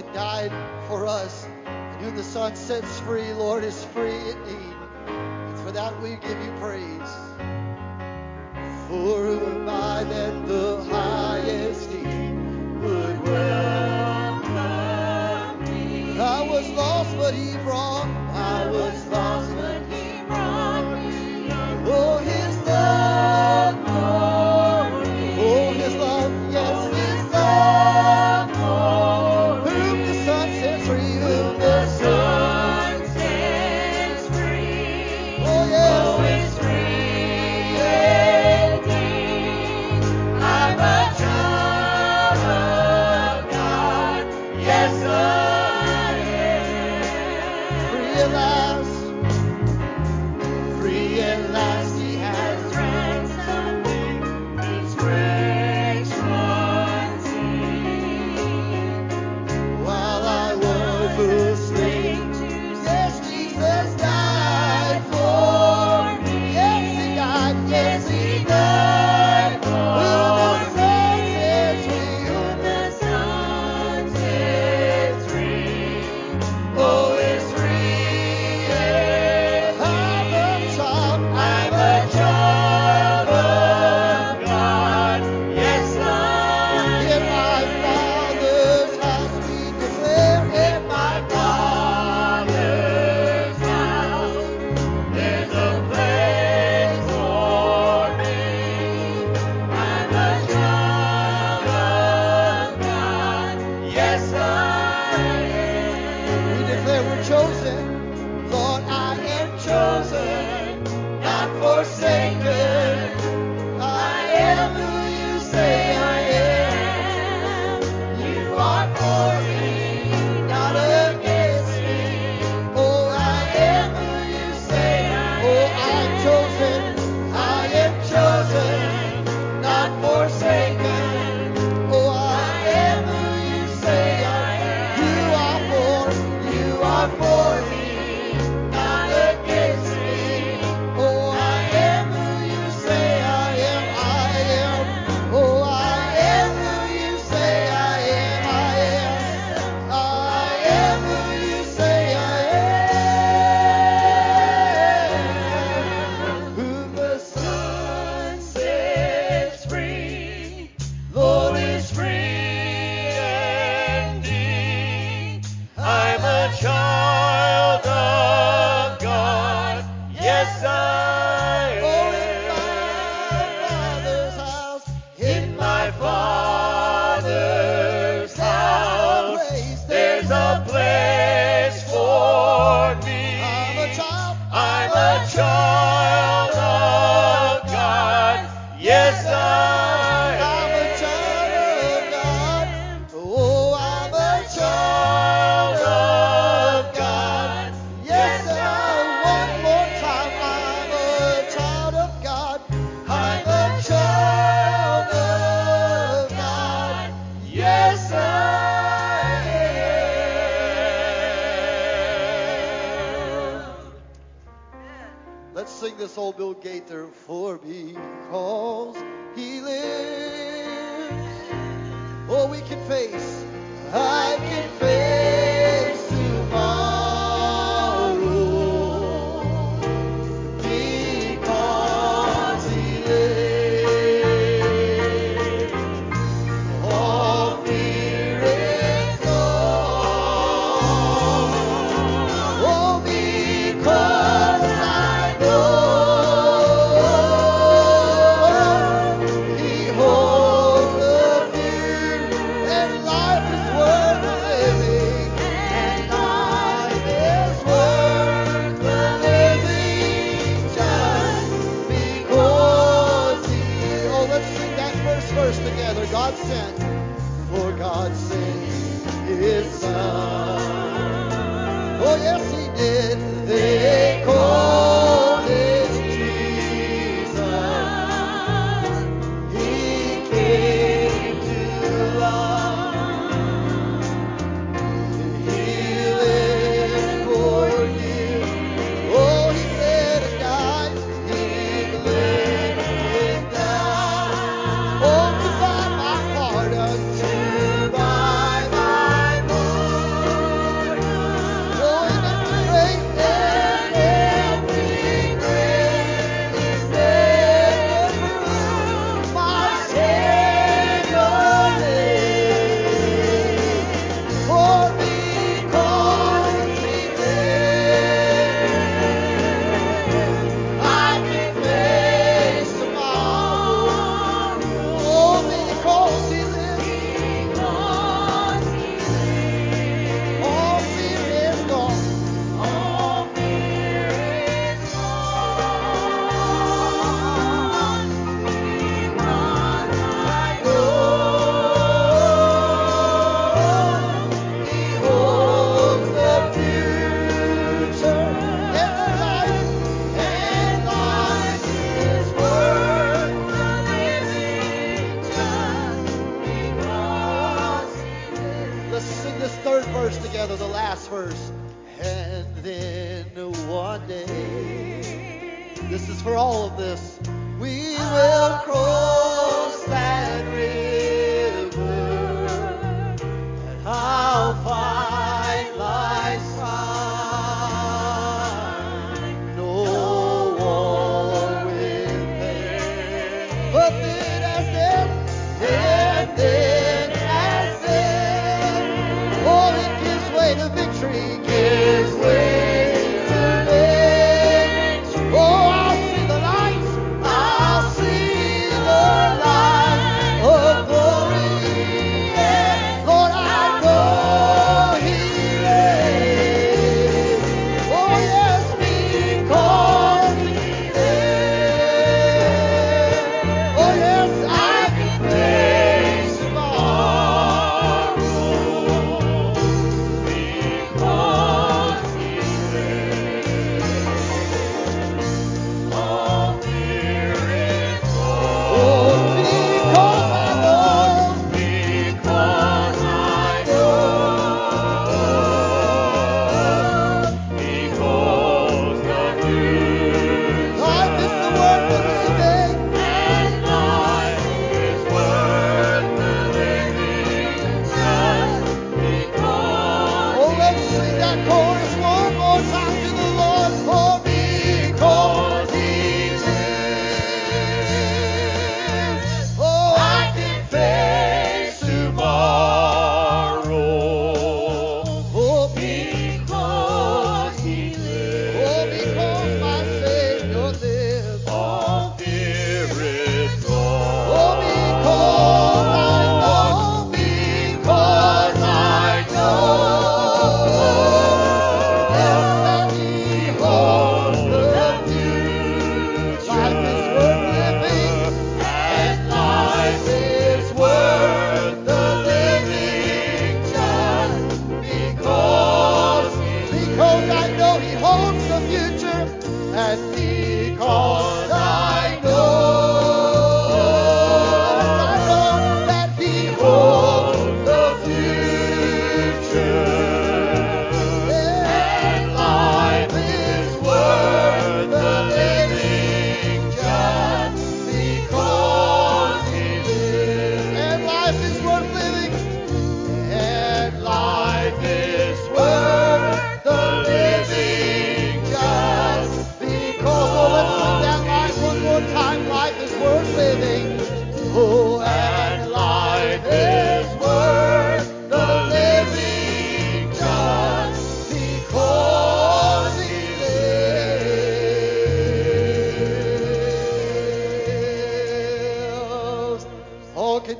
that 0.00 0.14
died 0.14 0.52
for 0.88 1.06
us. 1.06 1.46
And 1.66 2.00
whom 2.00 2.16
the 2.16 2.22
Son 2.22 2.56
sets 2.56 3.00
free, 3.00 3.32
Lord, 3.32 3.64
is 3.64 3.84
free 3.86 4.30
indeed. 4.30 4.76
And 5.06 5.58
for 5.58 5.72
that 5.72 6.00
we 6.00 6.16
give 6.16 6.42
you 6.42 6.52
praise. 6.58 7.10
For 8.88 9.26
am 9.26 9.68
I 9.68 10.04
that 10.04 10.46
the 10.46 10.59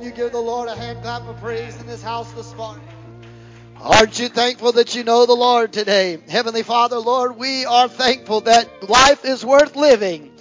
can 0.01 0.09
you 0.09 0.15
give 0.15 0.31
the 0.31 0.41
Lord 0.41 0.67
a 0.67 0.75
hand 0.75 1.03
clap 1.03 1.27
of 1.27 1.39
praise 1.39 1.79
in 1.79 1.85
this 1.85 2.01
house 2.01 2.31
this 2.31 2.55
morning? 2.55 2.83
Aren't 3.79 4.17
you 4.17 4.29
thankful 4.29 4.71
that 4.71 4.95
you 4.95 5.03
know 5.03 5.27
the 5.27 5.35
Lord 5.35 5.71
today? 5.71 6.17
Heavenly 6.27 6.63
Father, 6.63 6.97
Lord, 6.97 7.37
we 7.37 7.67
are 7.67 7.87
thankful 7.87 8.41
that 8.41 8.89
life 8.89 9.23
is 9.25 9.45
worth 9.45 9.75
living 9.75 10.31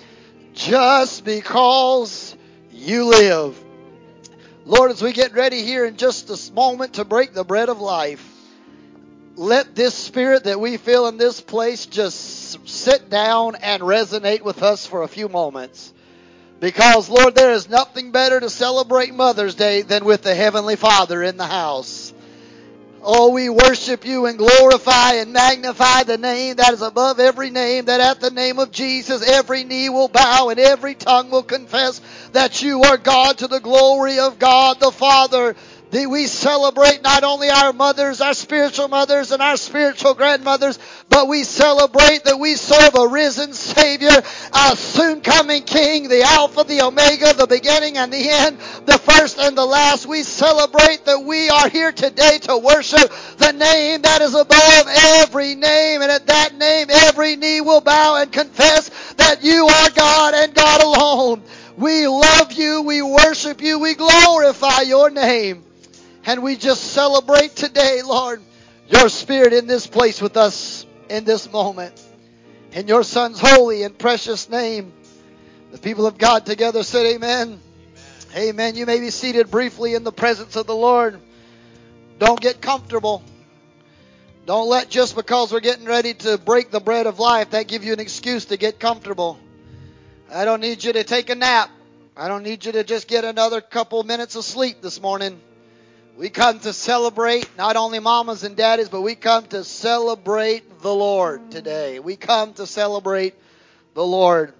just 0.54 1.26
because 1.26 2.34
you 2.72 3.04
live. 3.04 3.62
Lord, 4.64 4.92
as 4.92 5.02
we 5.02 5.12
get 5.12 5.34
ready 5.34 5.62
here 5.62 5.84
in 5.84 5.98
just 5.98 6.26
this 6.26 6.50
moment 6.50 6.94
to 6.94 7.04
break 7.04 7.34
the 7.34 7.44
bread 7.44 7.68
of 7.68 7.82
life, 7.82 8.26
let 9.36 9.74
this 9.74 9.94
spirit 9.94 10.44
that 10.44 10.58
we 10.58 10.78
feel 10.78 11.06
in 11.06 11.18
this 11.18 11.42
place 11.42 11.84
just 11.84 12.66
sit 12.66 13.10
down 13.10 13.56
and 13.56 13.82
resonate 13.82 14.40
with 14.40 14.62
us 14.62 14.86
for 14.86 15.02
a 15.02 15.08
few 15.08 15.28
moments. 15.28 15.92
Because, 16.60 17.08
Lord, 17.08 17.34
there 17.34 17.52
is 17.52 17.70
nothing 17.70 18.12
better 18.12 18.38
to 18.38 18.50
celebrate 18.50 19.14
Mother's 19.14 19.54
Day 19.54 19.80
than 19.80 20.04
with 20.04 20.22
the 20.22 20.34
Heavenly 20.34 20.76
Father 20.76 21.22
in 21.22 21.38
the 21.38 21.46
house. 21.46 22.12
Oh, 23.02 23.30
we 23.30 23.48
worship 23.48 24.04
you 24.04 24.26
and 24.26 24.36
glorify 24.36 25.14
and 25.14 25.32
magnify 25.32 26.02
the 26.02 26.18
name 26.18 26.56
that 26.56 26.74
is 26.74 26.82
above 26.82 27.18
every 27.18 27.48
name, 27.48 27.86
that 27.86 28.00
at 28.00 28.20
the 28.20 28.30
name 28.30 28.58
of 28.58 28.72
Jesus 28.72 29.26
every 29.26 29.64
knee 29.64 29.88
will 29.88 30.08
bow 30.08 30.50
and 30.50 30.60
every 30.60 30.94
tongue 30.94 31.30
will 31.30 31.42
confess 31.42 32.02
that 32.32 32.62
you 32.62 32.82
are 32.82 32.98
God 32.98 33.38
to 33.38 33.46
the 33.46 33.60
glory 33.60 34.18
of 34.18 34.38
God 34.38 34.80
the 34.80 34.90
Father. 34.90 35.56
That 35.90 36.08
we 36.08 36.26
celebrate 36.26 37.02
not 37.02 37.24
only 37.24 37.50
our 37.50 37.72
mothers, 37.72 38.20
our 38.20 38.34
spiritual 38.34 38.86
mothers, 38.86 39.32
and 39.32 39.42
our 39.42 39.56
spiritual 39.56 40.14
grandmothers, 40.14 40.78
but 41.08 41.26
we 41.26 41.42
celebrate 41.42 42.24
that 42.24 42.38
we 42.38 42.54
serve 42.54 42.94
a 42.94 43.08
risen 43.08 43.52
Savior, 43.52 44.22
a 44.52 44.76
soon 44.76 45.20
coming 45.20 45.64
King, 45.64 46.08
the 46.08 46.22
Alpha, 46.22 46.62
the 46.62 46.82
Omega, 46.82 47.34
the 47.34 47.48
beginning 47.48 47.98
and 47.98 48.12
the 48.12 48.28
end, 48.28 48.58
the 48.86 48.98
first 48.98 49.40
and 49.40 49.58
the 49.58 49.66
last. 49.66 50.06
We 50.06 50.22
celebrate 50.22 51.06
that 51.06 51.24
we 51.24 51.48
are 51.48 51.68
here 51.68 51.90
today 51.90 52.38
to 52.42 52.58
worship 52.58 53.10
the 53.38 53.52
name 53.52 54.02
that 54.02 54.22
is 54.22 54.34
above 54.34 54.86
every 55.22 55.56
name, 55.56 56.02
and 56.02 56.12
at 56.12 56.26
that 56.28 56.56
name 56.56 56.86
every 56.88 57.34
knee 57.34 57.60
will 57.60 57.80
bow 57.80 58.16
and 58.22 58.30
confess 58.30 58.90
that 59.14 59.42
you 59.42 59.66
are 59.66 59.90
God 59.90 60.34
and 60.34 60.54
God 60.54 60.82
alone. 60.82 61.42
We 61.76 62.06
love 62.06 62.52
you, 62.52 62.82
we 62.82 63.02
worship 63.02 63.60
you, 63.60 63.80
we 63.80 63.94
glorify 63.94 64.82
your 64.82 65.10
name. 65.10 65.64
And 66.24 66.42
we 66.42 66.56
just 66.56 66.92
celebrate 66.92 67.56
today, 67.56 68.02
Lord, 68.04 68.42
your 68.88 69.08
spirit 69.08 69.52
in 69.52 69.66
this 69.66 69.86
place 69.86 70.20
with 70.20 70.36
us 70.36 70.86
in 71.08 71.24
this 71.24 71.50
moment. 71.50 72.00
In 72.72 72.86
your 72.86 73.02
son's 73.02 73.40
holy 73.40 73.82
and 73.82 73.98
precious 73.98 74.48
name. 74.48 74.92
The 75.72 75.78
people 75.78 76.06
of 76.06 76.18
God 76.18 76.46
together 76.46 76.82
said 76.82 77.06
amen. 77.06 77.60
Amen. 78.36 78.76
You 78.76 78.86
may 78.86 79.00
be 79.00 79.10
seated 79.10 79.50
briefly 79.50 79.94
in 79.94 80.04
the 80.04 80.12
presence 80.12 80.56
of 80.56 80.66
the 80.66 80.74
Lord. 80.74 81.20
Don't 82.18 82.40
get 82.40 82.60
comfortable. 82.60 83.22
Don't 84.46 84.68
let 84.68 84.88
just 84.90 85.16
because 85.16 85.52
we're 85.52 85.60
getting 85.60 85.86
ready 85.86 86.14
to 86.14 86.38
break 86.38 86.70
the 86.70 86.80
bread 86.80 87.06
of 87.06 87.18
life 87.18 87.50
that 87.50 87.66
give 87.66 87.82
you 87.82 87.92
an 87.92 88.00
excuse 88.00 88.46
to 88.46 88.56
get 88.56 88.78
comfortable. 88.78 89.38
I 90.32 90.44
don't 90.44 90.60
need 90.60 90.84
you 90.84 90.92
to 90.92 91.04
take 91.04 91.30
a 91.30 91.34
nap. 91.34 91.70
I 92.16 92.28
don't 92.28 92.42
need 92.42 92.64
you 92.64 92.72
to 92.72 92.84
just 92.84 93.08
get 93.08 93.24
another 93.24 93.60
couple 93.60 94.02
minutes 94.02 94.36
of 94.36 94.44
sleep 94.44 94.80
this 94.82 95.00
morning. 95.00 95.40
We 96.20 96.28
come 96.28 96.58
to 96.60 96.74
celebrate 96.74 97.48
not 97.56 97.76
only 97.76 97.98
mamas 97.98 98.44
and 98.44 98.54
daddies, 98.54 98.90
but 98.90 99.00
we 99.00 99.14
come 99.14 99.46
to 99.46 99.64
celebrate 99.64 100.82
the 100.82 100.94
Lord 100.94 101.50
today. 101.50 101.98
We 101.98 102.16
come 102.16 102.52
to 102.54 102.66
celebrate 102.66 103.32
the 103.94 104.04
Lord. 104.04 104.52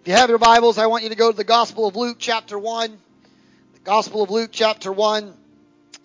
If 0.00 0.08
you 0.08 0.14
have 0.14 0.30
your 0.30 0.40
Bibles, 0.40 0.78
I 0.78 0.86
want 0.86 1.04
you 1.04 1.10
to 1.10 1.14
go 1.14 1.30
to 1.30 1.36
the 1.36 1.44
Gospel 1.44 1.86
of 1.86 1.94
Luke, 1.94 2.16
chapter 2.18 2.58
1. 2.58 2.90
The 3.74 3.80
Gospel 3.84 4.24
of 4.24 4.30
Luke, 4.30 4.50
chapter 4.50 4.90
1. 4.90 5.32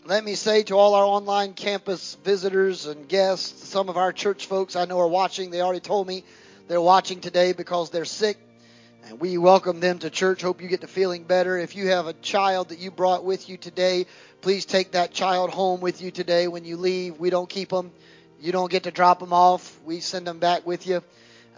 Let 0.06 0.24
me 0.24 0.36
say 0.36 0.62
to 0.66 0.78
all 0.78 0.94
our 0.94 1.04
online 1.04 1.54
campus 1.54 2.16
visitors 2.24 2.86
and 2.86 3.10
guests, 3.10 3.70
some 3.70 3.90
of 3.90 3.98
our 3.98 4.14
church 4.14 4.46
folks 4.46 4.76
I 4.76 4.86
know 4.86 5.00
are 5.00 5.08
watching. 5.08 5.50
They 5.50 5.62
already 5.62 5.80
told 5.80 6.06
me 6.06 6.24
they're 6.68 6.80
watching 6.80 7.22
today 7.22 7.54
because 7.54 7.90
they're 7.90 8.06
sick. 8.06 8.38
And 9.08 9.20
we 9.20 9.38
welcome 9.38 9.80
them 9.80 9.98
to 10.00 10.10
church. 10.12 10.42
Hope 10.44 10.62
you 10.62 10.68
get 10.68 10.82
to 10.82 10.88
feeling 10.88 11.24
better. 11.24 11.58
If 11.58 11.76
you 11.76 11.88
have 11.88 12.06
a 12.06 12.14
child 12.14 12.70
that 12.70 12.80
you 12.80 12.92
brought 12.92 13.24
with 13.24 13.50
you 13.50 13.58
today, 13.58 14.06
please 14.42 14.66
take 14.66 14.92
that 14.92 15.12
child 15.12 15.50
home 15.50 15.82
with 15.82 16.02
you 16.02 16.12
today 16.12 16.48
when 16.48 16.66
you 16.66 16.78
leave. 16.78 17.18
We 17.18 17.32
don't 17.32 17.50
keep 17.50 17.70
them. 17.70 17.92
You 18.40 18.52
don't 18.52 18.70
get 18.70 18.84
to 18.84 18.92
drop 18.92 19.20
them 19.20 19.34
off. 19.34 19.80
We 19.86 20.02
send 20.02 20.28
them 20.28 20.38
back 20.38 20.68
with 20.68 20.86
you. 20.86 21.02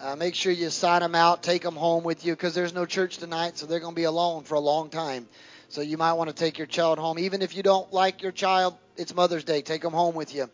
Uh, 0.01 0.15
make 0.15 0.35
sure 0.35 0.51
you 0.51 0.69
sign 0.69 1.01
them 1.01 1.15
out, 1.15 1.43
take 1.43 1.61
them 1.61 1.75
home 1.75 2.03
with 2.03 2.25
you 2.25 2.33
because 2.33 2.55
there's 2.55 2.73
no 2.73 2.85
church 2.85 3.17
tonight, 3.17 3.57
so 3.57 3.65
they're 3.65 3.79
going 3.79 3.93
to 3.93 3.99
be 3.99 4.05
alone 4.05 4.43
for 4.43 4.55
a 4.55 4.59
long 4.59 4.89
time. 4.89 5.27
So 5.69 5.81
you 5.81 5.97
might 5.97 6.13
want 6.13 6.29
to 6.29 6.35
take 6.35 6.57
your 6.57 6.67
child 6.67 6.97
home. 6.97 7.19
Even 7.19 7.41
if 7.41 7.55
you 7.55 7.63
don't 7.63 7.91
like 7.91 8.21
your 8.21 8.31
child, 8.31 8.75
it's 8.95 9.13
Mother's 9.13 9.43
Day. 9.43 9.61
Take 9.61 9.81
them 9.81 9.93
home 9.93 10.15
with 10.15 10.33
you. 10.33 10.49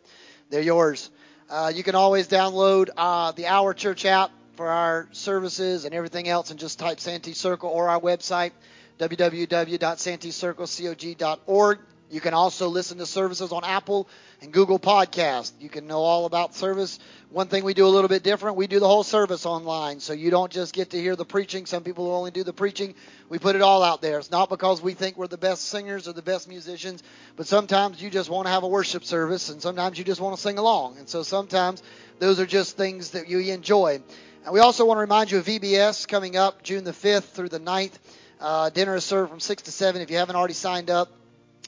They're 0.49 0.61
yours. 0.61 1.09
Uh, 1.49 1.71
you 1.73 1.83
can 1.83 1.95
always 1.95 2.27
download 2.27 2.89
uh, 2.97 3.31
the 3.31 3.47
Our 3.47 3.73
Church 3.73 4.05
app 4.05 4.31
for 4.59 4.67
our 4.67 5.07
services 5.13 5.85
and 5.85 5.95
everything 5.95 6.27
else 6.27 6.51
and 6.51 6.59
just 6.59 6.79
type 6.79 6.99
Santee 6.99 7.31
Circle 7.31 7.69
or 7.69 7.87
our 7.87 8.01
website, 8.01 8.51
www.santeecirclecog.org. 8.97 11.79
You 12.11 12.19
can 12.19 12.33
also 12.33 12.67
listen 12.67 12.97
to 12.97 13.05
services 13.05 13.53
on 13.53 13.63
Apple 13.63 14.09
and 14.41 14.51
Google 14.51 14.77
Podcast. 14.77 15.53
You 15.61 15.69
can 15.69 15.87
know 15.87 15.99
all 15.99 16.25
about 16.25 16.55
service. 16.55 16.99
One 17.29 17.47
thing 17.47 17.63
we 17.63 17.73
do 17.73 17.85
a 17.85 17.87
little 17.87 18.09
bit 18.09 18.21
different, 18.21 18.57
we 18.57 18.67
do 18.67 18.81
the 18.81 18.87
whole 18.87 19.03
service 19.03 19.45
online. 19.45 20.01
So 20.01 20.11
you 20.11 20.29
don't 20.29 20.51
just 20.51 20.73
get 20.73 20.89
to 20.89 20.99
hear 20.99 21.15
the 21.15 21.23
preaching. 21.23 21.65
Some 21.65 21.83
people 21.83 22.11
only 22.11 22.31
do 22.31 22.43
the 22.43 22.51
preaching. 22.51 22.95
We 23.29 23.39
put 23.39 23.55
it 23.55 23.61
all 23.61 23.81
out 23.81 24.01
there. 24.01 24.19
It's 24.19 24.29
not 24.29 24.49
because 24.49 24.81
we 24.81 24.93
think 24.93 25.15
we're 25.15 25.27
the 25.27 25.37
best 25.37 25.69
singers 25.69 26.05
or 26.05 26.11
the 26.11 26.21
best 26.21 26.49
musicians, 26.49 27.01
but 27.37 27.47
sometimes 27.47 28.01
you 28.01 28.09
just 28.09 28.29
want 28.29 28.45
to 28.47 28.51
have 28.51 28.63
a 28.63 28.67
worship 28.67 29.05
service 29.05 29.49
and 29.49 29.61
sometimes 29.61 29.97
you 29.97 30.03
just 30.03 30.19
want 30.19 30.35
to 30.35 30.41
sing 30.41 30.57
along. 30.57 30.97
And 30.97 31.07
so 31.07 31.23
sometimes 31.23 31.81
those 32.19 32.41
are 32.41 32.45
just 32.45 32.75
things 32.75 33.11
that 33.11 33.29
you 33.29 33.39
enjoy. 33.39 34.01
And 34.45 34.53
we 34.53 34.61
also 34.61 34.85
want 34.85 34.97
to 34.97 35.01
remind 35.01 35.31
you 35.31 35.39
of 35.39 35.45
VBS 35.45 36.07
coming 36.07 36.37
up 36.37 36.63
June 36.63 36.85
the 36.85 36.91
5th 36.91 37.31
through 37.31 37.49
the 37.49 37.59
9th. 37.59 37.91
Uh, 38.39 38.69
dinner 38.69 38.95
is 38.95 39.03
served 39.03 39.29
from 39.29 39.41
6 39.41 39.63
to 39.63 39.71
7. 39.71 40.01
If 40.01 40.09
you 40.09 40.17
haven't 40.17 40.37
already 40.37 40.53
signed 40.53 40.89
up 40.89 41.09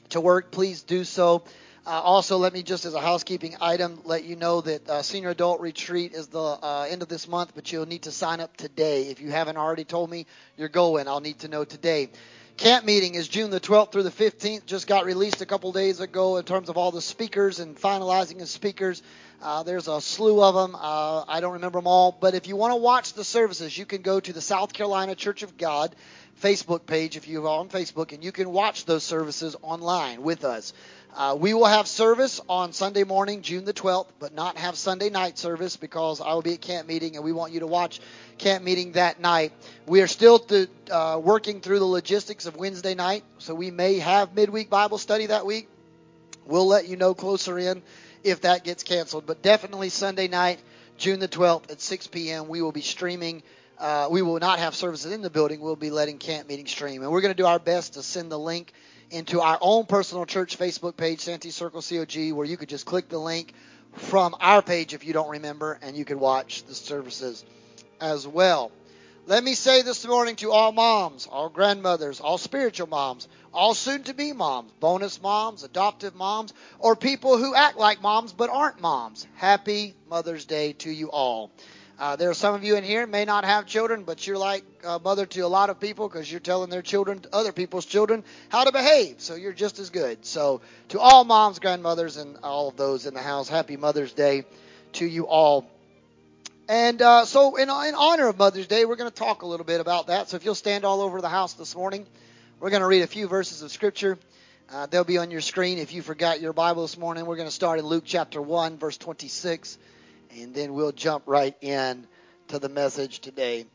to 0.08 0.20
work, 0.20 0.50
please 0.50 0.82
do 0.82 1.04
so. 1.04 1.44
Uh, 1.84 1.90
also, 1.90 2.38
let 2.38 2.54
me 2.54 2.62
just 2.62 2.86
as 2.86 2.94
a 2.94 3.00
housekeeping 3.00 3.56
item 3.60 4.00
let 4.04 4.24
you 4.24 4.36
know 4.36 4.62
that 4.62 4.88
uh, 4.88 5.02
senior 5.02 5.30
adult 5.30 5.60
retreat 5.60 6.12
is 6.14 6.28
the 6.28 6.38
uh, 6.40 6.86
end 6.88 7.02
of 7.02 7.08
this 7.08 7.28
month, 7.28 7.52
but 7.54 7.70
you'll 7.70 7.86
need 7.86 8.02
to 8.02 8.10
sign 8.10 8.40
up 8.40 8.56
today. 8.56 9.08
If 9.08 9.20
you 9.20 9.30
haven't 9.30 9.58
already 9.58 9.84
told 9.84 10.08
me 10.08 10.26
you're 10.56 10.68
going, 10.68 11.08
I'll 11.08 11.20
need 11.20 11.40
to 11.40 11.48
know 11.48 11.64
today. 11.64 12.08
Camp 12.58 12.84
meeting 12.84 13.14
is 13.14 13.28
June 13.28 13.50
the 13.50 13.58
12th 13.58 13.92
through 13.92 14.02
the 14.02 14.10
15th. 14.10 14.66
Just 14.66 14.86
got 14.86 15.04
released 15.04 15.40
a 15.40 15.46
couple 15.46 15.72
days 15.72 16.00
ago 16.00 16.36
in 16.36 16.44
terms 16.44 16.68
of 16.68 16.76
all 16.76 16.92
the 16.92 17.00
speakers 17.00 17.60
and 17.60 17.76
finalizing 17.76 18.38
the 18.38 18.46
speakers. 18.46 19.02
Uh, 19.42 19.62
there's 19.62 19.88
a 19.88 20.00
slew 20.00 20.42
of 20.42 20.54
them. 20.54 20.76
Uh, 20.78 21.24
I 21.26 21.40
don't 21.40 21.54
remember 21.54 21.78
them 21.78 21.86
all. 21.86 22.12
But 22.12 22.34
if 22.34 22.46
you 22.46 22.54
want 22.54 22.72
to 22.72 22.76
watch 22.76 23.14
the 23.14 23.24
services, 23.24 23.76
you 23.76 23.86
can 23.86 24.02
go 24.02 24.20
to 24.20 24.32
the 24.32 24.40
South 24.40 24.72
Carolina 24.72 25.14
Church 25.14 25.42
of 25.42 25.56
God 25.56 25.96
Facebook 26.40 26.86
page 26.86 27.16
if 27.16 27.28
you 27.28 27.46
are 27.46 27.58
on 27.60 27.68
Facebook, 27.68 28.12
and 28.12 28.22
you 28.22 28.32
can 28.32 28.50
watch 28.50 28.84
those 28.84 29.04
services 29.04 29.56
online 29.62 30.22
with 30.22 30.44
us. 30.44 30.72
Uh, 31.14 31.36
we 31.38 31.52
will 31.52 31.66
have 31.66 31.86
service 31.86 32.40
on 32.48 32.72
Sunday 32.72 33.04
morning, 33.04 33.42
June 33.42 33.66
the 33.66 33.74
12th, 33.74 34.06
but 34.18 34.34
not 34.34 34.56
have 34.56 34.76
Sunday 34.76 35.10
night 35.10 35.36
service 35.36 35.76
because 35.76 36.22
I 36.22 36.32
will 36.32 36.40
be 36.40 36.54
at 36.54 36.62
camp 36.62 36.88
meeting 36.88 37.16
and 37.16 37.24
we 37.24 37.32
want 37.32 37.52
you 37.52 37.60
to 37.60 37.66
watch 37.66 38.00
camp 38.38 38.64
meeting 38.64 38.92
that 38.92 39.20
night. 39.20 39.52
We 39.86 40.00
are 40.00 40.06
still 40.06 40.38
to, 40.38 40.68
uh, 40.90 41.20
working 41.22 41.60
through 41.60 41.80
the 41.80 41.84
logistics 41.84 42.46
of 42.46 42.56
Wednesday 42.56 42.94
night, 42.94 43.24
so 43.38 43.54
we 43.54 43.70
may 43.70 43.98
have 43.98 44.34
midweek 44.34 44.70
Bible 44.70 44.96
study 44.96 45.26
that 45.26 45.44
week. 45.44 45.68
We'll 46.46 46.66
let 46.66 46.88
you 46.88 46.96
know 46.96 47.12
closer 47.12 47.58
in 47.58 47.82
if 48.24 48.40
that 48.42 48.64
gets 48.64 48.82
canceled, 48.82 49.26
but 49.26 49.42
definitely 49.42 49.90
Sunday 49.90 50.28
night, 50.28 50.60
June 50.96 51.20
the 51.20 51.28
12th 51.28 51.70
at 51.70 51.80
6 51.82 52.06
p.m. 52.06 52.48
We 52.48 52.62
will 52.62 52.72
be 52.72 52.80
streaming. 52.80 53.42
Uh, 53.82 54.06
we 54.08 54.22
will 54.22 54.38
not 54.38 54.60
have 54.60 54.76
services 54.76 55.10
in 55.10 55.22
the 55.22 55.28
building. 55.28 55.60
We'll 55.60 55.74
be 55.74 55.90
letting 55.90 56.18
camp 56.18 56.48
meeting 56.48 56.66
stream, 56.66 57.02
and 57.02 57.10
we're 57.10 57.20
going 57.20 57.34
to 57.34 57.42
do 57.42 57.48
our 57.48 57.58
best 57.58 57.94
to 57.94 58.02
send 58.04 58.30
the 58.30 58.38
link 58.38 58.72
into 59.10 59.40
our 59.40 59.58
own 59.60 59.86
personal 59.86 60.24
church 60.24 60.56
Facebook 60.56 60.96
page, 60.96 61.18
Santee 61.18 61.50
Circle 61.50 61.82
COG, 61.82 62.30
where 62.30 62.46
you 62.46 62.56
could 62.56 62.68
just 62.68 62.86
click 62.86 63.08
the 63.08 63.18
link 63.18 63.52
from 63.94 64.36
our 64.38 64.62
page 64.62 64.94
if 64.94 65.04
you 65.04 65.12
don't 65.12 65.30
remember, 65.30 65.80
and 65.82 65.96
you 65.96 66.04
could 66.04 66.16
watch 66.16 66.62
the 66.62 66.76
services 66.76 67.44
as 68.00 68.24
well. 68.24 68.70
Let 69.26 69.42
me 69.42 69.54
say 69.54 69.82
this 69.82 70.06
morning 70.06 70.36
to 70.36 70.52
all 70.52 70.70
moms, 70.70 71.26
all 71.26 71.48
grandmothers, 71.48 72.20
all 72.20 72.38
spiritual 72.38 72.86
moms, 72.86 73.26
all 73.52 73.74
soon 73.74 74.04
to 74.04 74.14
be 74.14 74.32
moms, 74.32 74.70
bonus 74.78 75.20
moms, 75.20 75.64
adoptive 75.64 76.14
moms, 76.14 76.54
or 76.78 76.94
people 76.94 77.36
who 77.36 77.52
act 77.52 77.76
like 77.76 78.00
moms 78.00 78.32
but 78.32 78.48
aren't 78.48 78.80
moms. 78.80 79.26
Happy 79.34 79.96
Mother's 80.08 80.44
Day 80.44 80.74
to 80.74 80.90
you 80.90 81.10
all. 81.10 81.50
Uh, 82.02 82.16
there 82.16 82.28
are 82.30 82.34
some 82.34 82.52
of 82.52 82.64
you 82.64 82.74
in 82.74 82.82
here 82.82 83.06
may 83.06 83.24
not 83.24 83.44
have 83.44 83.64
children, 83.64 84.02
but 84.02 84.26
you're 84.26 84.36
like 84.36 84.64
a 84.82 84.98
mother 84.98 85.24
to 85.24 85.38
a 85.42 85.46
lot 85.46 85.70
of 85.70 85.78
people 85.78 86.08
because 86.08 86.28
you're 86.28 86.40
telling 86.40 86.68
their 86.68 86.82
children, 86.82 87.24
other 87.32 87.52
people's 87.52 87.86
children, 87.86 88.24
how 88.48 88.64
to 88.64 88.72
behave. 88.72 89.20
So 89.20 89.36
you're 89.36 89.52
just 89.52 89.78
as 89.78 89.90
good. 89.90 90.26
So 90.26 90.62
to 90.88 90.98
all 90.98 91.22
moms, 91.22 91.60
grandmothers, 91.60 92.16
and 92.16 92.38
all 92.42 92.66
of 92.66 92.76
those 92.76 93.06
in 93.06 93.14
the 93.14 93.22
house, 93.22 93.48
happy 93.48 93.76
Mother's 93.76 94.12
Day 94.12 94.44
to 94.94 95.06
you 95.06 95.28
all. 95.28 95.70
And 96.68 97.00
uh, 97.00 97.24
so, 97.24 97.54
in, 97.54 97.68
in 97.68 97.94
honor 97.94 98.26
of 98.26 98.36
Mother's 98.36 98.66
Day, 98.66 98.84
we're 98.84 98.96
going 98.96 99.08
to 99.08 99.16
talk 99.16 99.42
a 99.42 99.46
little 99.46 99.64
bit 99.64 99.80
about 99.80 100.08
that. 100.08 100.28
So 100.28 100.36
if 100.36 100.44
you'll 100.44 100.56
stand 100.56 100.84
all 100.84 101.02
over 101.02 101.20
the 101.20 101.28
house 101.28 101.52
this 101.52 101.76
morning, 101.76 102.04
we're 102.58 102.70
going 102.70 102.82
to 102.82 102.88
read 102.88 103.02
a 103.02 103.06
few 103.06 103.28
verses 103.28 103.62
of 103.62 103.70
Scripture. 103.70 104.18
Uh, 104.72 104.86
they'll 104.86 105.04
be 105.04 105.18
on 105.18 105.30
your 105.30 105.40
screen 105.40 105.78
if 105.78 105.94
you 105.94 106.02
forgot 106.02 106.40
your 106.40 106.52
Bible 106.52 106.82
this 106.82 106.98
morning. 106.98 107.26
We're 107.26 107.36
going 107.36 107.46
to 107.46 107.54
start 107.54 107.78
in 107.78 107.86
Luke 107.86 108.02
chapter 108.04 108.42
1, 108.42 108.78
verse 108.78 108.98
26 108.98 109.78
and 110.40 110.54
then 110.54 110.74
we'll 110.74 110.92
jump 110.92 111.24
right 111.26 111.54
in 111.60 112.06
to 112.48 112.58
the 112.58 112.68
message 112.68 113.20
today. 113.20 113.66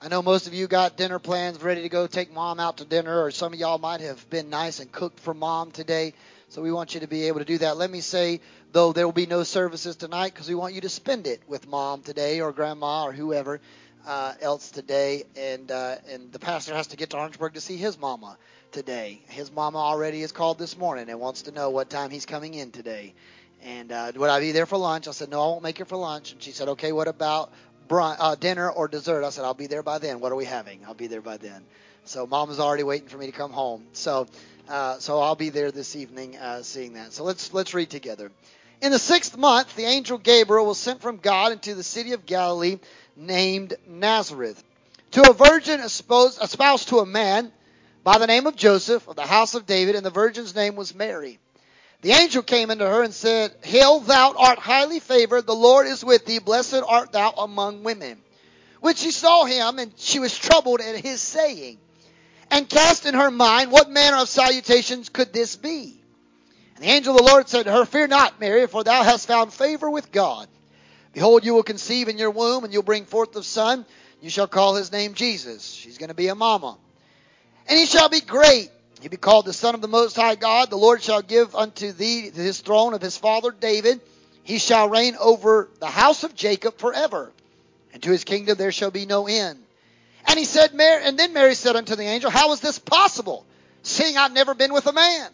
I 0.00 0.08
know 0.08 0.20
most 0.20 0.48
of 0.48 0.54
you 0.54 0.66
got 0.66 0.96
dinner 0.96 1.20
plans 1.20 1.62
ready 1.62 1.82
to 1.82 1.88
go 1.88 2.06
take 2.08 2.32
mom 2.32 2.58
out 2.58 2.78
to 2.78 2.84
dinner, 2.84 3.22
or 3.22 3.30
some 3.30 3.52
of 3.52 3.58
y'all 3.58 3.78
might 3.78 4.00
have 4.00 4.28
been 4.30 4.50
nice 4.50 4.80
and 4.80 4.90
cooked 4.90 5.20
for 5.20 5.32
mom 5.32 5.70
today. 5.70 6.14
So 6.48 6.60
we 6.60 6.72
want 6.72 6.94
you 6.94 7.00
to 7.00 7.06
be 7.06 7.28
able 7.28 7.38
to 7.38 7.44
do 7.44 7.58
that. 7.58 7.76
Let 7.76 7.90
me 7.90 8.00
say, 8.00 8.40
though, 8.72 8.92
there 8.92 9.06
will 9.06 9.12
be 9.12 9.26
no 9.26 9.44
services 9.44 9.94
tonight 9.96 10.34
because 10.34 10.48
we 10.48 10.56
want 10.56 10.74
you 10.74 10.80
to 10.80 10.88
spend 10.88 11.26
it 11.26 11.40
with 11.46 11.68
mom 11.68 12.02
today 12.02 12.40
or 12.40 12.52
grandma 12.52 13.04
or 13.04 13.12
whoever 13.12 13.60
uh, 14.06 14.34
else 14.40 14.70
today. 14.72 15.22
And 15.36 15.70
uh, 15.70 15.96
and 16.10 16.32
the 16.32 16.40
pastor 16.40 16.74
has 16.74 16.88
to 16.88 16.96
get 16.96 17.10
to 17.10 17.18
Orangeburg 17.18 17.54
to 17.54 17.60
see 17.60 17.76
his 17.76 17.96
mama 17.98 18.36
today. 18.72 19.22
His 19.28 19.52
mama 19.52 19.78
already 19.78 20.22
is 20.22 20.32
called 20.32 20.58
this 20.58 20.76
morning 20.76 21.10
and 21.10 21.20
wants 21.20 21.42
to 21.42 21.52
know 21.52 21.70
what 21.70 21.90
time 21.90 22.10
he's 22.10 22.26
coming 22.26 22.54
in 22.54 22.72
today. 22.72 23.14
And 23.62 23.92
uh, 23.92 24.12
would 24.16 24.30
I 24.30 24.40
be 24.40 24.52
there 24.52 24.66
for 24.66 24.76
lunch? 24.76 25.06
I 25.06 25.12
said, 25.12 25.30
no, 25.30 25.40
I 25.40 25.46
won't 25.46 25.62
make 25.62 25.80
it 25.80 25.86
for 25.88 25.96
lunch. 25.96 26.32
And 26.32 26.42
she 26.42 26.50
said, 26.50 26.68
okay, 26.68 26.92
what 26.92 27.08
about 27.08 27.52
brunch, 27.88 28.16
uh, 28.18 28.34
dinner 28.34 28.68
or 28.70 28.88
dessert? 28.88 29.24
I 29.24 29.30
said, 29.30 29.44
I'll 29.44 29.54
be 29.54 29.68
there 29.68 29.82
by 29.82 29.98
then. 29.98 30.20
What 30.20 30.32
are 30.32 30.36
we 30.36 30.44
having? 30.44 30.80
I'll 30.86 30.94
be 30.94 31.06
there 31.06 31.20
by 31.20 31.36
then. 31.36 31.64
So 32.04 32.26
mom 32.26 32.50
is 32.50 32.58
already 32.58 32.82
waiting 32.82 33.08
for 33.08 33.18
me 33.18 33.26
to 33.26 33.32
come 33.32 33.52
home. 33.52 33.86
So, 33.92 34.26
uh, 34.68 34.98
so 34.98 35.20
I'll 35.20 35.36
be 35.36 35.50
there 35.50 35.70
this 35.70 35.94
evening 35.94 36.36
uh, 36.36 36.62
seeing 36.62 36.94
that. 36.94 37.12
So 37.12 37.22
let's 37.22 37.54
let's 37.54 37.74
read 37.74 37.90
together. 37.90 38.32
In 38.80 38.90
the 38.90 38.98
sixth 38.98 39.36
month, 39.36 39.76
the 39.76 39.84
angel 39.84 40.18
Gabriel 40.18 40.66
was 40.66 40.78
sent 40.78 41.00
from 41.00 41.18
God 41.18 41.52
into 41.52 41.76
the 41.76 41.84
city 41.84 42.12
of 42.12 42.26
Galilee 42.26 42.80
named 43.16 43.74
Nazareth 43.86 44.62
to 45.12 45.30
a 45.30 45.32
virgin 45.32 45.78
espoused 45.78 46.88
to 46.88 46.98
a 46.98 47.06
man 47.06 47.52
by 48.02 48.18
the 48.18 48.26
name 48.26 48.48
of 48.48 48.56
Joseph 48.56 49.06
of 49.06 49.14
the 49.14 49.26
house 49.26 49.54
of 49.54 49.66
David, 49.66 49.94
and 49.94 50.04
the 50.04 50.10
virgin's 50.10 50.56
name 50.56 50.74
was 50.74 50.94
Mary. 50.94 51.38
The 52.02 52.10
angel 52.10 52.42
came 52.42 52.70
unto 52.70 52.84
her 52.84 53.04
and 53.04 53.14
said, 53.14 53.54
Hail, 53.62 54.00
thou 54.00 54.34
art 54.36 54.58
highly 54.58 54.98
favored, 54.98 55.46
the 55.46 55.54
Lord 55.54 55.86
is 55.86 56.04
with 56.04 56.26
thee, 56.26 56.40
blessed 56.40 56.82
art 56.86 57.12
thou 57.12 57.30
among 57.30 57.84
women. 57.84 58.18
When 58.80 58.96
she 58.96 59.12
saw 59.12 59.44
him, 59.44 59.78
and 59.78 59.92
she 59.96 60.18
was 60.18 60.36
troubled 60.36 60.80
at 60.80 60.96
his 60.96 61.20
saying, 61.20 61.78
and 62.50 62.68
cast 62.68 63.06
in 63.06 63.14
her 63.14 63.30
mind 63.30 63.70
what 63.70 63.88
manner 63.88 64.16
of 64.16 64.28
salutations 64.28 65.08
could 65.10 65.32
this 65.32 65.54
be. 65.54 66.02
And 66.74 66.84
the 66.84 66.88
angel 66.88 67.14
of 67.14 67.24
the 67.24 67.30
Lord 67.30 67.48
said 67.48 67.64
to 67.64 67.72
her, 67.72 67.84
Fear 67.84 68.08
not, 68.08 68.40
Mary, 68.40 68.66
for 68.66 68.82
thou 68.82 69.04
hast 69.04 69.28
found 69.28 69.52
favor 69.52 69.88
with 69.88 70.10
God. 70.10 70.48
Behold, 71.12 71.44
you 71.44 71.54
will 71.54 71.62
conceive 71.62 72.08
in 72.08 72.18
your 72.18 72.32
womb, 72.32 72.64
and 72.64 72.72
you'll 72.72 72.82
bring 72.82 73.04
forth 73.04 73.36
a 73.36 73.44
son. 73.44 73.86
You 74.20 74.28
shall 74.28 74.48
call 74.48 74.74
his 74.74 74.90
name 74.90 75.14
Jesus. 75.14 75.70
She's 75.70 75.98
going 75.98 76.08
to 76.08 76.14
be 76.14 76.28
a 76.28 76.34
mama. 76.34 76.76
And 77.68 77.78
he 77.78 77.86
shall 77.86 78.08
be 78.08 78.20
great 78.20 78.70
he 79.02 79.08
be 79.08 79.16
called 79.16 79.46
the 79.46 79.52
Son 79.52 79.74
of 79.74 79.80
the 79.80 79.88
Most 79.88 80.14
High 80.14 80.36
God. 80.36 80.70
The 80.70 80.76
Lord 80.76 81.02
shall 81.02 81.22
give 81.22 81.56
unto 81.56 81.90
thee 81.90 82.30
his 82.30 82.60
throne 82.60 82.94
of 82.94 83.02
his 83.02 83.16
father 83.16 83.50
David. 83.50 84.00
He 84.44 84.58
shall 84.58 84.88
reign 84.88 85.16
over 85.18 85.68
the 85.80 85.88
house 85.88 86.22
of 86.22 86.36
Jacob 86.36 86.78
forever, 86.78 87.32
and 87.92 88.00
to 88.04 88.10
his 88.12 88.22
kingdom 88.22 88.56
there 88.56 88.70
shall 88.70 88.92
be 88.92 89.04
no 89.04 89.26
end. 89.26 89.58
And 90.28 90.38
he 90.38 90.44
said, 90.44 90.72
Mary, 90.72 91.02
and 91.04 91.18
then 91.18 91.32
Mary 91.32 91.56
said 91.56 91.74
unto 91.74 91.96
the 91.96 92.04
angel, 92.04 92.30
How 92.30 92.52
is 92.52 92.60
this 92.60 92.78
possible, 92.78 93.44
seeing 93.82 94.16
I've 94.16 94.32
never 94.32 94.54
been 94.54 94.72
with 94.72 94.86
a 94.86 94.92
man? 94.92 95.30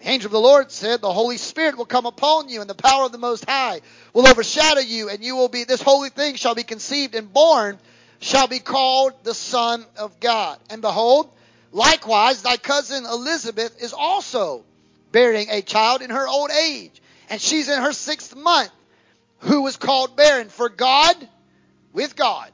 The 0.00 0.08
angel 0.08 0.26
of 0.26 0.32
the 0.32 0.40
Lord 0.40 0.72
said, 0.72 1.00
The 1.00 1.12
Holy 1.12 1.36
Spirit 1.36 1.78
will 1.78 1.84
come 1.84 2.06
upon 2.06 2.48
you, 2.48 2.60
and 2.60 2.68
the 2.68 2.74
power 2.74 3.04
of 3.04 3.12
the 3.12 3.18
Most 3.18 3.48
High 3.48 3.80
will 4.12 4.26
overshadow 4.26 4.80
you, 4.80 5.08
and 5.08 5.22
you 5.22 5.36
will 5.36 5.48
be, 5.48 5.62
this 5.62 5.82
holy 5.82 6.10
thing 6.10 6.34
shall 6.34 6.56
be 6.56 6.64
conceived 6.64 7.14
and 7.14 7.32
born, 7.32 7.78
shall 8.18 8.48
be 8.48 8.58
called 8.58 9.12
the 9.22 9.34
Son 9.34 9.84
of 9.96 10.18
God. 10.18 10.58
And 10.68 10.82
behold, 10.82 11.30
likewise, 11.72 12.42
thy 12.42 12.56
cousin 12.56 13.04
Elizabeth 13.04 13.82
is 13.82 13.92
also 13.92 14.64
bearing 15.12 15.48
a 15.50 15.62
child 15.62 16.02
in 16.02 16.10
her 16.10 16.28
old 16.28 16.50
age, 16.50 17.00
and 17.30 17.40
she's 17.40 17.68
in 17.68 17.80
her 17.80 17.92
sixth 17.92 18.36
month, 18.36 18.70
who 19.40 19.62
was 19.62 19.76
called 19.76 20.16
barren. 20.16 20.48
For 20.48 20.68
God, 20.68 21.16
with 21.92 22.16
God, 22.16 22.50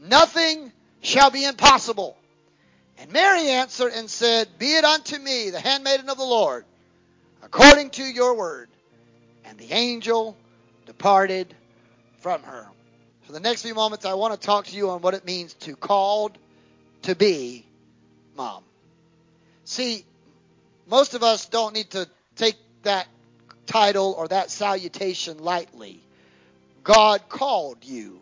nothing 0.00 0.72
shall 1.00 1.30
be 1.30 1.44
impossible. 1.44 2.16
And 2.98 3.12
Mary 3.12 3.48
answered 3.48 3.92
and 3.92 4.08
said, 4.08 4.48
Be 4.58 4.74
it 4.74 4.84
unto 4.84 5.18
me, 5.18 5.50
the 5.50 5.60
handmaiden 5.60 6.08
of 6.08 6.16
the 6.16 6.24
Lord, 6.24 6.64
according 7.42 7.90
to 7.90 8.02
your 8.04 8.34
word. 8.34 8.68
And 9.44 9.58
the 9.58 9.72
angel 9.72 10.36
departed 10.86 11.54
from 12.20 12.42
her. 12.42 12.66
For 13.22 13.32
the 13.32 13.40
next 13.40 13.62
few 13.62 13.74
moments, 13.74 14.04
I 14.04 14.14
want 14.14 14.34
to 14.34 14.40
talk 14.40 14.66
to 14.66 14.76
you 14.76 14.90
on 14.90 15.02
what 15.02 15.14
it 15.14 15.24
means 15.24 15.54
to 15.54 15.76
called 15.76 16.38
to 17.02 17.14
be 17.14 17.65
mom. 18.36 18.62
See, 19.64 20.04
most 20.86 21.14
of 21.14 21.22
us 21.22 21.46
don't 21.46 21.74
need 21.74 21.90
to 21.90 22.08
take 22.36 22.56
that 22.82 23.08
title 23.66 24.14
or 24.16 24.28
that 24.28 24.50
salutation 24.50 25.38
lightly. 25.38 26.00
God 26.84 27.28
called 27.28 27.78
you. 27.84 28.20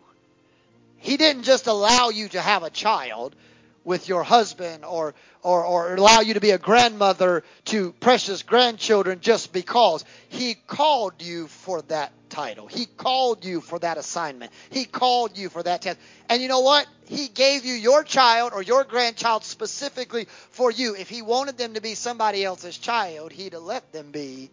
He 0.97 1.17
didn't 1.17 1.43
just 1.43 1.67
allow 1.67 2.09
you 2.09 2.29
to 2.29 2.41
have 2.41 2.63
a 2.63 2.71
child 2.71 3.35
with 3.83 4.09
your 4.09 4.23
husband 4.23 4.83
or, 4.83 5.13
or, 5.43 5.63
or 5.63 5.93
allow 5.93 6.21
you 6.21 6.33
to 6.33 6.39
be 6.39 6.49
a 6.49 6.57
grandmother 6.57 7.43
to 7.65 7.91
precious 7.99 8.41
grandchildren 8.41 9.19
just 9.21 9.53
because. 9.53 10.03
He 10.29 10.55
called 10.55 11.21
you 11.21 11.47
for 11.47 11.83
that 11.83 12.11
title. 12.35 12.67
He 12.67 12.85
called 12.85 13.45
you 13.45 13.61
for 13.61 13.79
that 13.79 13.97
assignment. 13.97 14.51
He 14.69 14.83
called 14.83 15.37
you 15.37 15.47
for 15.47 15.63
that 15.63 15.81
test. 15.81 15.97
And 16.27 16.41
you 16.41 16.49
know 16.49 16.59
what? 16.59 16.85
He 17.05 17.29
gave 17.29 17.63
you 17.63 17.73
your 17.73 18.03
child 18.03 18.51
or 18.53 18.61
your 18.61 18.83
grandchild 18.83 19.45
specifically 19.45 20.27
for 20.51 20.69
you. 20.69 20.95
If 20.95 21.07
he 21.07 21.21
wanted 21.21 21.57
them 21.57 21.75
to 21.75 21.81
be 21.81 21.95
somebody 21.95 22.43
else's 22.43 22.77
child, 22.77 23.31
he'd 23.31 23.53
have 23.53 23.61
let 23.61 23.93
them 23.93 24.11
be 24.11 24.51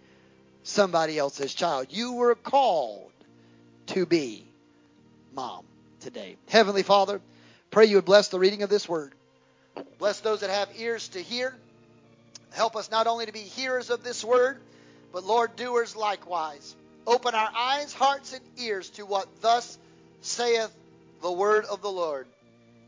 somebody 0.62 1.18
else's 1.18 1.52
child. 1.52 1.88
You 1.90 2.12
were 2.12 2.36
called 2.36 3.10
to 3.88 4.06
be 4.06 4.46
mom 5.34 5.64
today. 6.00 6.36
Heavenly 6.48 6.84
Father, 6.84 7.20
pray 7.72 7.86
you 7.86 7.96
would 7.96 8.04
bless 8.04 8.28
the 8.28 8.38
reading 8.38 8.62
of 8.62 8.70
this 8.70 8.88
word. 8.88 9.12
Bless 9.98 10.20
those 10.20 10.40
that 10.40 10.50
have 10.50 10.68
ears 10.78 11.08
to 11.08 11.20
hear. 11.20 11.56
Help 12.52 12.76
us 12.76 12.92
not 12.92 13.08
only 13.08 13.26
to 13.26 13.32
be 13.32 13.40
hearers 13.40 13.90
of 13.90 14.04
this 14.04 14.22
word, 14.22 14.60
but 15.12 15.24
Lord, 15.24 15.56
doers 15.56 15.96
likewise. 15.96 16.76
Open 17.06 17.34
our 17.34 17.50
eyes, 17.54 17.92
hearts, 17.92 18.32
and 18.32 18.42
ears 18.58 18.90
to 18.90 19.04
what 19.04 19.26
thus 19.40 19.78
saith 20.20 20.72
the 21.20 21.32
word 21.32 21.64
of 21.64 21.82
the 21.82 21.90
Lord. 21.90 22.26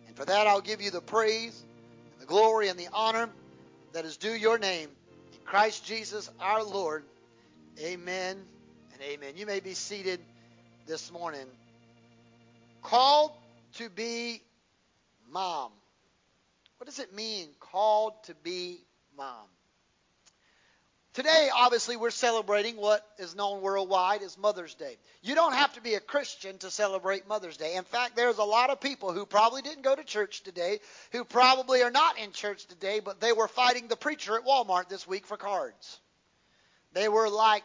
And 0.06 0.16
for 0.16 0.24
that 0.24 0.46
I'll 0.46 0.60
give 0.60 0.80
you 0.80 0.90
the 0.90 1.00
praise, 1.00 1.60
and 2.12 2.22
the 2.22 2.26
glory, 2.26 2.68
and 2.68 2.78
the 2.78 2.88
honor 2.92 3.28
that 3.92 4.04
is 4.04 4.16
due 4.16 4.34
your 4.34 4.58
name. 4.58 4.88
In 5.32 5.38
Christ 5.44 5.84
Jesus 5.84 6.30
our 6.40 6.62
Lord. 6.62 7.04
Amen 7.80 8.36
and 8.92 9.02
amen. 9.02 9.34
You 9.36 9.46
may 9.46 9.60
be 9.60 9.74
seated 9.74 10.20
this 10.86 11.10
morning. 11.10 11.46
Called 12.82 13.32
to 13.74 13.88
be 13.88 14.42
mom. 15.30 15.72
What 16.78 16.86
does 16.86 17.00
it 17.00 17.14
mean, 17.14 17.48
called 17.58 18.12
to 18.24 18.34
be 18.44 18.78
mom? 19.16 19.46
Today, 21.14 21.48
obviously, 21.54 21.96
we're 21.96 22.10
celebrating 22.10 22.76
what 22.76 23.06
is 23.18 23.36
known 23.36 23.62
worldwide 23.62 24.22
as 24.22 24.36
Mother's 24.36 24.74
Day. 24.74 24.96
You 25.22 25.36
don't 25.36 25.52
have 25.52 25.72
to 25.74 25.80
be 25.80 25.94
a 25.94 26.00
Christian 26.00 26.58
to 26.58 26.72
celebrate 26.72 27.28
Mother's 27.28 27.56
Day. 27.56 27.76
In 27.76 27.84
fact, 27.84 28.16
there's 28.16 28.38
a 28.38 28.44
lot 28.44 28.70
of 28.70 28.80
people 28.80 29.12
who 29.12 29.24
probably 29.24 29.62
didn't 29.62 29.82
go 29.84 29.94
to 29.94 30.02
church 30.02 30.42
today, 30.42 30.80
who 31.12 31.24
probably 31.24 31.84
are 31.84 31.90
not 31.92 32.18
in 32.18 32.32
church 32.32 32.66
today, 32.66 32.98
but 32.98 33.20
they 33.20 33.32
were 33.32 33.46
fighting 33.46 33.86
the 33.86 33.94
preacher 33.94 34.34
at 34.34 34.44
Walmart 34.44 34.88
this 34.88 35.06
week 35.06 35.24
for 35.24 35.36
cards. 35.36 36.00
They 36.94 37.08
were 37.08 37.30
like 37.30 37.62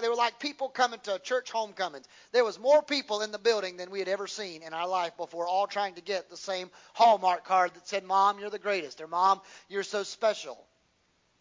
they 0.00 0.08
were 0.08 0.14
like 0.14 0.40
people 0.40 0.70
coming 0.70 0.98
to 1.00 1.18
church 1.18 1.50
homecomings. 1.50 2.06
There 2.32 2.42
was 2.42 2.58
more 2.58 2.82
people 2.82 3.20
in 3.20 3.32
the 3.32 3.38
building 3.38 3.76
than 3.76 3.90
we 3.90 3.98
had 3.98 4.08
ever 4.08 4.26
seen 4.26 4.62
in 4.62 4.72
our 4.72 4.88
life 4.88 5.14
before, 5.18 5.46
all 5.46 5.66
trying 5.66 5.96
to 5.96 6.00
get 6.00 6.30
the 6.30 6.38
same 6.38 6.70
Hallmark 6.94 7.44
card 7.44 7.74
that 7.74 7.86
said, 7.86 8.02
Mom, 8.02 8.38
you're 8.38 8.48
the 8.48 8.58
greatest, 8.58 9.02
or 9.02 9.06
Mom, 9.06 9.42
you're 9.68 9.82
so 9.82 10.04
special. 10.04 10.58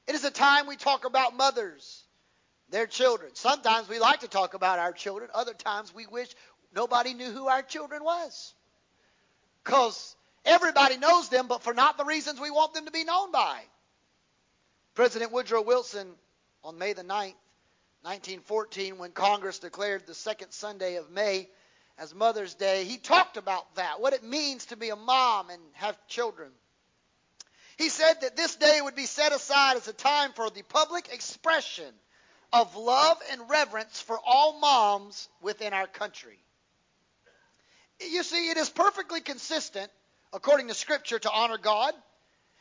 It 0.08 0.16
is 0.16 0.24
a 0.24 0.32
time 0.32 0.68
we 0.68 0.78
talk 0.78 1.06
about 1.06 1.36
mothers, 1.36 2.04
their 2.70 2.88
children. 2.88 3.32
Sometimes 3.34 3.90
we 3.90 4.00
like 4.00 4.22
to 4.22 4.28
talk 4.28 4.54
about 4.54 4.80
our 4.80 4.94
children. 4.94 5.30
Other 5.34 5.54
times 5.54 5.94
we 5.94 6.08
wish 6.08 6.30
nobody 6.74 7.14
knew 7.14 7.32
who 7.32 7.48
our 7.48 7.62
children 7.62 8.04
was. 8.04 8.54
Because 9.64 10.16
everybody 10.46 10.98
knows 10.98 11.28
them, 11.28 11.48
but 11.48 11.62
for 11.62 11.74
not 11.74 11.98
the 11.98 12.06
reasons 12.06 12.40
we 12.40 12.52
want 12.52 12.74
them 12.74 12.86
to 12.86 12.92
be 12.92 13.04
known 13.04 13.32
by. 13.34 13.60
President 14.96 15.32
Woodrow 15.32 15.62
Wilson, 15.62 16.08
on 16.64 16.78
May 16.78 16.94
the 16.94 17.04
9th, 17.04 17.36
1914, 18.04 18.98
when 18.98 19.12
Congress 19.12 19.60
declared 19.60 20.08
the 20.08 20.14
second 20.14 20.52
Sunday 20.52 20.96
of 20.96 21.12
May 21.12 21.50
as 21.98 22.16
Mother's 22.16 22.54
Day, 22.54 22.86
he 22.86 22.98
talked 22.98 23.38
about 23.38 23.76
that, 23.76 24.00
what 24.00 24.14
it 24.14 24.24
means 24.24 24.68
to 24.68 24.78
be 24.78 24.90
a 24.90 24.96
mom 24.96 25.50
and 25.50 25.62
have 25.74 25.98
children. 26.08 26.50
He 27.78 27.90
said 27.90 28.22
that 28.22 28.36
this 28.36 28.56
day 28.56 28.80
would 28.82 28.96
be 28.96 29.06
set 29.06 29.32
aside 29.32 29.78
as 29.78 29.88
a 29.88 29.94
time 29.94 30.34
for 30.34 30.50
the 30.50 30.64
public 30.64 31.14
expression 31.14 31.94
of 32.52 32.76
love 32.76 33.18
and 33.32 33.50
reverence 33.50 34.00
for 34.00 34.20
all 34.26 34.60
moms 34.60 35.30
within 35.42 35.74
our 35.74 35.88
country. 35.88 36.40
You 38.00 38.24
see, 38.24 38.50
it 38.50 38.58
is 38.58 38.70
perfectly 38.70 39.22
consistent, 39.22 39.92
according 40.34 40.70
to 40.70 40.74
Scripture, 40.74 41.20
to 41.20 41.32
honor 41.32 41.58
God. 41.58 41.94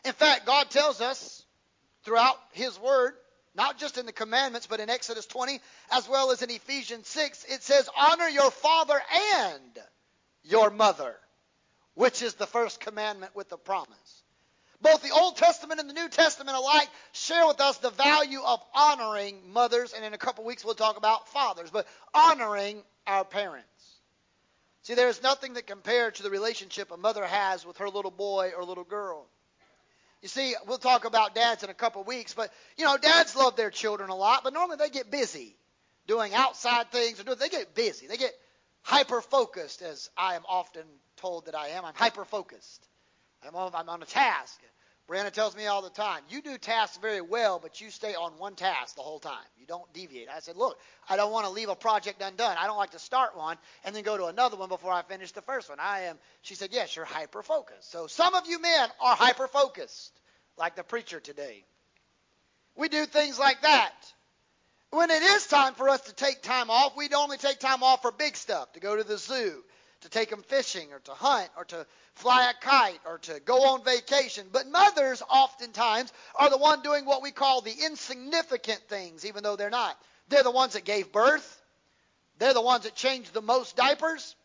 In 0.04 0.12
fact, 0.12 0.46
God 0.46 0.70
tells 0.70 1.00
us 1.00 1.44
throughout 2.04 2.36
His 2.52 2.78
Word 2.78 3.14
not 3.56 3.78
just 3.78 3.96
in 3.96 4.06
the 4.06 4.12
commandments, 4.12 4.66
but 4.66 4.80
in 4.80 4.90
Exodus 4.90 5.26
20, 5.26 5.60
as 5.90 6.08
well 6.08 6.30
as 6.30 6.42
in 6.42 6.50
Ephesians 6.50 7.08
6, 7.08 7.44
it 7.48 7.62
says, 7.62 7.88
Honor 7.96 8.28
your 8.28 8.50
father 8.50 9.00
and 9.38 9.78
your 10.44 10.70
mother, 10.70 11.16
which 11.94 12.20
is 12.20 12.34
the 12.34 12.46
first 12.46 12.80
commandment 12.80 13.34
with 13.34 13.48
the 13.48 13.56
promise. 13.56 14.22
Both 14.82 15.02
the 15.02 15.10
Old 15.10 15.36
Testament 15.36 15.80
and 15.80 15.88
the 15.88 15.94
New 15.94 16.08
Testament 16.08 16.56
alike 16.56 16.88
share 17.12 17.46
with 17.46 17.60
us 17.60 17.78
the 17.78 17.90
value 17.90 18.40
of 18.44 18.60
honoring 18.74 19.52
mothers, 19.52 19.92
and 19.92 20.04
in 20.04 20.12
a 20.14 20.18
couple 20.18 20.44
weeks 20.44 20.64
we'll 20.64 20.74
talk 20.74 20.96
about 20.96 21.28
fathers, 21.28 21.70
but 21.70 21.86
honoring 22.14 22.82
our 23.06 23.24
parents. 23.24 23.66
See, 24.82 24.94
there 24.94 25.08
is 25.08 25.22
nothing 25.22 25.54
that 25.54 25.66
compares 25.66 26.14
to 26.14 26.22
the 26.22 26.30
relationship 26.30 26.90
a 26.92 26.96
mother 26.96 27.24
has 27.24 27.66
with 27.66 27.78
her 27.78 27.88
little 27.88 28.10
boy 28.10 28.52
or 28.56 28.64
little 28.64 28.84
girl. 28.84 29.26
You 30.22 30.28
see, 30.28 30.54
we'll 30.66 30.78
talk 30.78 31.04
about 31.04 31.34
dads 31.34 31.62
in 31.62 31.70
a 31.70 31.74
couple 31.74 32.04
weeks, 32.04 32.34
but 32.34 32.52
you 32.76 32.84
know, 32.84 32.96
dads 32.96 33.34
love 33.34 33.56
their 33.56 33.70
children 33.70 34.10
a 34.10 34.14
lot, 34.14 34.44
but 34.44 34.52
normally 34.52 34.76
they 34.76 34.90
get 34.90 35.10
busy 35.10 35.56
doing 36.06 36.34
outside 36.34 36.90
things 36.90 37.20
or 37.20 37.24
doing, 37.24 37.38
they 37.38 37.48
get 37.48 37.74
busy. 37.74 38.06
They 38.06 38.16
get 38.16 38.32
hyper 38.82 39.20
focused, 39.20 39.82
as 39.82 40.08
I 40.16 40.36
am 40.36 40.42
often 40.48 40.84
told 41.16 41.46
that 41.46 41.54
I 41.54 41.68
am. 41.68 41.84
I'm 41.84 41.94
hyper 41.94 42.24
focused. 42.24 42.86
I'm 43.46 43.54
on, 43.54 43.72
I'm 43.74 43.88
on 43.88 44.02
a 44.02 44.06
task. 44.06 44.60
Brianna 45.08 45.30
tells 45.30 45.56
me 45.56 45.66
all 45.66 45.82
the 45.82 45.90
time, 45.90 46.22
you 46.28 46.42
do 46.42 46.58
tasks 46.58 46.98
very 46.98 47.20
well, 47.20 47.60
but 47.60 47.80
you 47.80 47.90
stay 47.90 48.16
on 48.16 48.32
one 48.38 48.56
task 48.56 48.96
the 48.96 49.02
whole 49.02 49.20
time. 49.20 49.44
You 49.56 49.64
don't 49.64 49.92
deviate. 49.92 50.28
I 50.28 50.40
said, 50.40 50.56
look, 50.56 50.76
I 51.08 51.14
don't 51.16 51.30
want 51.30 51.46
to 51.46 51.52
leave 51.52 51.68
a 51.68 51.76
project 51.76 52.20
undone. 52.22 52.56
I 52.58 52.66
don't 52.66 52.76
like 52.76 52.90
to 52.90 52.98
start 52.98 53.36
one 53.36 53.56
and 53.84 53.94
then 53.94 54.02
go 54.02 54.16
to 54.16 54.26
another 54.26 54.56
one 54.56 54.68
before 54.68 54.92
I 54.92 55.02
finish 55.02 55.30
the 55.30 55.42
first 55.42 55.68
one. 55.68 55.78
I 55.80 56.02
am, 56.02 56.18
she 56.42 56.56
said, 56.56 56.70
yes, 56.72 56.96
you're 56.96 57.04
hyper 57.04 57.44
focused. 57.44 57.92
So 57.92 58.08
some 58.08 58.34
of 58.34 58.48
you 58.48 58.60
men 58.60 58.88
are 59.00 59.14
hyper 59.14 59.46
focused, 59.46 60.12
like 60.58 60.74
the 60.74 60.82
preacher 60.82 61.20
today. 61.20 61.64
We 62.74 62.88
do 62.88 63.06
things 63.06 63.38
like 63.38 63.62
that. 63.62 63.94
When 64.90 65.10
it 65.10 65.22
is 65.22 65.46
time 65.46 65.74
for 65.74 65.88
us 65.88 66.00
to 66.02 66.14
take 66.14 66.42
time 66.42 66.68
off, 66.68 66.96
we 66.96 67.08
only 67.16 67.36
take 67.36 67.60
time 67.60 67.84
off 67.84 68.02
for 68.02 68.10
big 68.10 68.36
stuff, 68.36 68.72
to 68.72 68.80
go 68.80 68.96
to 68.96 69.04
the 69.04 69.18
zoo, 69.18 69.62
to 70.06 70.10
take 70.10 70.30
them 70.30 70.42
fishing 70.42 70.92
or 70.92 71.00
to 71.00 71.10
hunt 71.12 71.50
or 71.56 71.64
to 71.64 71.84
fly 72.14 72.48
a 72.48 72.64
kite 72.64 73.00
or 73.04 73.18
to 73.18 73.40
go 73.44 73.64
on 73.70 73.84
vacation. 73.84 74.46
But 74.52 74.68
mothers 74.68 75.20
oftentimes 75.28 76.12
are 76.36 76.48
the 76.48 76.58
one 76.58 76.82
doing 76.82 77.04
what 77.04 77.22
we 77.22 77.32
call 77.32 77.60
the 77.60 77.74
insignificant 77.84 78.82
things, 78.88 79.26
even 79.26 79.42
though 79.42 79.56
they're 79.56 79.68
not. 79.68 79.98
They're 80.28 80.44
the 80.44 80.50
ones 80.52 80.74
that 80.74 80.84
gave 80.84 81.10
birth. 81.10 81.60
They're 82.38 82.54
the 82.54 82.62
ones 82.62 82.84
that 82.84 82.94
changed 82.94 83.34
the 83.34 83.42
most 83.42 83.76
diapers. 83.76 84.36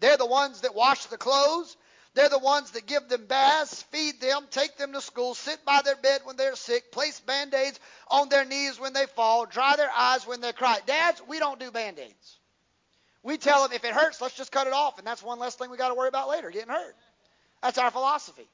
They're 0.00 0.16
the 0.16 0.26
ones 0.26 0.62
that 0.62 0.74
wash 0.74 1.04
the 1.06 1.18
clothes. 1.18 1.76
They're 2.14 2.30
the 2.30 2.38
ones 2.38 2.72
that 2.72 2.86
give 2.86 3.08
them 3.08 3.26
baths, 3.26 3.82
feed 3.84 4.20
them, 4.20 4.46
take 4.50 4.78
them 4.78 4.94
to 4.94 5.00
school, 5.00 5.34
sit 5.34 5.64
by 5.64 5.82
their 5.84 5.96
bed 5.96 6.22
when 6.24 6.36
they're 6.36 6.56
sick, 6.56 6.90
place 6.90 7.20
band 7.20 7.54
aids 7.54 7.78
on 8.08 8.30
their 8.30 8.44
knees 8.44 8.80
when 8.80 8.94
they 8.94 9.06
fall, 9.06 9.46
dry 9.46 9.76
their 9.76 9.90
eyes 9.90 10.26
when 10.26 10.40
they 10.40 10.52
cry. 10.52 10.78
Dads, 10.86 11.22
we 11.28 11.38
don't 11.38 11.60
do 11.60 11.70
band 11.70 11.98
aids. 11.98 12.39
We 13.22 13.36
tell 13.36 13.62
them 13.62 13.72
if 13.72 13.84
it 13.84 13.92
hurts, 13.92 14.20
let's 14.20 14.36
just 14.36 14.50
cut 14.50 14.66
it 14.66 14.72
off, 14.72 14.98
and 14.98 15.06
that's 15.06 15.22
one 15.22 15.38
less 15.38 15.54
thing 15.54 15.70
we 15.70 15.76
got 15.76 15.88
to 15.88 15.94
worry 15.94 16.08
about 16.08 16.28
later, 16.28 16.50
getting 16.50 16.70
hurt. 16.70 16.96
That's 17.62 17.78
our 17.78 17.90
philosophy. 17.90 18.48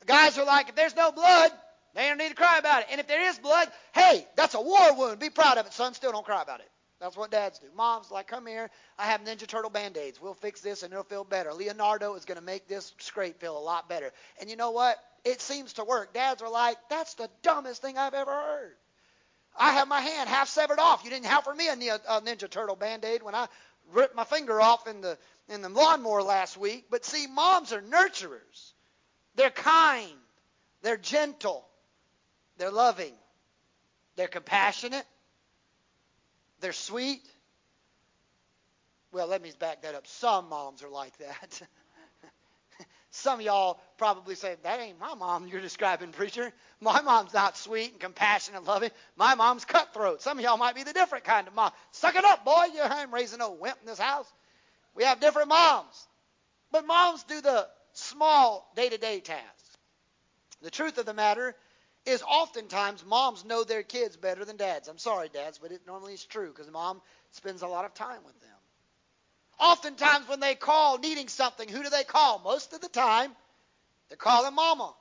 The 0.00 0.06
guys 0.06 0.38
are 0.38 0.46
like, 0.46 0.70
if 0.70 0.74
there's 0.74 0.96
no 0.96 1.12
blood, 1.12 1.52
They 1.94 2.08
don't 2.08 2.18
need 2.18 2.30
to 2.30 2.34
cry 2.34 2.58
about 2.58 2.82
it. 2.82 2.88
And 2.90 3.00
if 3.00 3.06
there 3.06 3.28
is 3.28 3.38
blood, 3.38 3.68
hey, 3.94 4.26
that's 4.36 4.54
a 4.54 4.60
war 4.60 4.94
wound. 4.96 5.18
Be 5.18 5.30
proud 5.30 5.58
of 5.58 5.66
it, 5.66 5.72
son. 5.72 5.94
Still 5.94 6.12
don't 6.12 6.24
cry 6.24 6.42
about 6.42 6.60
it. 6.60 6.68
That's 7.00 7.16
what 7.16 7.30
dads 7.30 7.58
do. 7.58 7.66
Mom's 7.76 8.10
like, 8.10 8.28
come 8.28 8.46
here. 8.46 8.70
I 8.96 9.06
have 9.06 9.22
Ninja 9.22 9.46
Turtle 9.46 9.70
band 9.70 9.96
aids. 9.96 10.20
We'll 10.20 10.34
fix 10.34 10.60
this 10.60 10.84
and 10.84 10.92
it'll 10.92 11.04
feel 11.04 11.24
better. 11.24 11.52
Leonardo 11.52 12.14
is 12.14 12.24
going 12.24 12.38
to 12.38 12.44
make 12.44 12.68
this 12.68 12.94
scrape 12.98 13.40
feel 13.40 13.58
a 13.58 13.60
lot 13.60 13.88
better. 13.88 14.12
And 14.40 14.48
you 14.48 14.56
know 14.56 14.70
what? 14.70 14.96
It 15.24 15.40
seems 15.40 15.74
to 15.74 15.84
work. 15.84 16.14
Dads 16.14 16.42
are 16.42 16.50
like, 16.50 16.76
that's 16.88 17.14
the 17.14 17.28
dumbest 17.42 17.82
thing 17.82 17.98
I've 17.98 18.14
ever 18.14 18.30
heard. 18.30 18.74
I 19.58 19.72
have 19.74 19.88
my 19.88 20.00
hand 20.00 20.28
half 20.30 20.48
severed 20.48 20.78
off. 20.78 21.04
You 21.04 21.10
didn't 21.10 21.30
offer 21.30 21.52
me 21.52 21.68
a 21.68 21.76
Ninja 21.76 22.48
Turtle 22.48 22.76
band 22.76 23.04
aid 23.04 23.22
when 23.22 23.34
I 23.34 23.48
ripped 23.92 24.14
my 24.14 24.24
finger 24.24 24.60
off 24.60 24.86
in 24.86 25.00
the 25.00 25.18
in 25.48 25.62
the 25.62 25.68
lawnmower 25.68 26.22
last 26.22 26.56
week. 26.56 26.86
But 26.90 27.04
see, 27.04 27.26
moms 27.26 27.72
are 27.72 27.82
nurturers. 27.82 28.72
They're 29.34 29.50
kind. 29.50 30.10
They're 30.82 30.96
gentle. 30.96 31.66
They're 32.58 32.70
loving. 32.70 33.14
They're 34.16 34.28
compassionate. 34.28 35.06
They're 36.60 36.72
sweet. 36.72 37.22
Well, 39.12 39.26
let 39.26 39.42
me 39.42 39.52
back 39.58 39.82
that 39.82 39.94
up. 39.94 40.06
Some 40.06 40.48
moms 40.48 40.82
are 40.82 40.88
like 40.88 41.16
that. 41.18 41.62
Some 43.14 43.40
of 43.40 43.44
y'all 43.44 43.78
probably 43.98 44.34
say, 44.34 44.56
That 44.62 44.80
ain't 44.80 44.98
my 44.98 45.14
mom 45.14 45.46
you're 45.46 45.60
describing, 45.60 46.12
preacher. 46.12 46.50
My 46.80 47.02
mom's 47.02 47.34
not 47.34 47.58
sweet 47.58 47.92
and 47.92 48.00
compassionate 48.00 48.58
and 48.58 48.66
loving. 48.66 48.90
My 49.16 49.34
mom's 49.34 49.66
cutthroat. 49.66 50.22
Some 50.22 50.38
of 50.38 50.44
y'all 50.44 50.56
might 50.56 50.74
be 50.74 50.82
the 50.82 50.94
different 50.94 51.24
kind 51.24 51.46
of 51.46 51.54
mom. 51.54 51.72
Suck 51.92 52.16
it 52.16 52.24
up, 52.24 52.44
boy. 52.44 52.64
You 52.74 52.82
ain't 52.82 53.12
raising 53.12 53.38
no 53.38 53.52
wimp 53.52 53.76
in 53.82 53.86
this 53.86 53.98
house. 53.98 54.26
We 54.94 55.04
have 55.04 55.20
different 55.20 55.48
moms. 55.48 56.06
But 56.70 56.86
moms 56.86 57.22
do 57.24 57.42
the 57.42 57.68
small 57.92 58.70
day 58.74 58.88
to 58.88 58.96
day 58.96 59.20
tasks. 59.20 59.76
The 60.62 60.70
truth 60.70 60.96
of 60.96 61.04
the 61.04 61.14
matter 61.14 61.54
is 62.06 62.22
oftentimes 62.22 63.04
moms 63.04 63.44
know 63.44 63.62
their 63.62 63.82
kids 63.82 64.16
better 64.16 64.44
than 64.46 64.56
dads. 64.56 64.88
I'm 64.88 64.98
sorry, 64.98 65.28
dads, 65.28 65.58
but 65.58 65.70
it 65.70 65.82
normally 65.86 66.14
is 66.14 66.24
true 66.24 66.48
because 66.48 66.70
mom 66.70 67.02
spends 67.32 67.60
a 67.60 67.68
lot 67.68 67.84
of 67.84 67.92
time 67.92 68.24
with 68.24 68.40
them. 68.40 68.61
Oftentimes 69.58 70.28
when 70.28 70.40
they 70.40 70.54
call 70.54 70.98
needing 70.98 71.28
something, 71.28 71.68
who 71.68 71.82
do 71.82 71.90
they 71.90 72.04
call? 72.04 72.40
Most 72.40 72.72
of 72.72 72.80
the 72.80 72.88
time, 72.88 73.30
they're 74.08 74.16
calling 74.16 74.54
mama. 74.54 74.92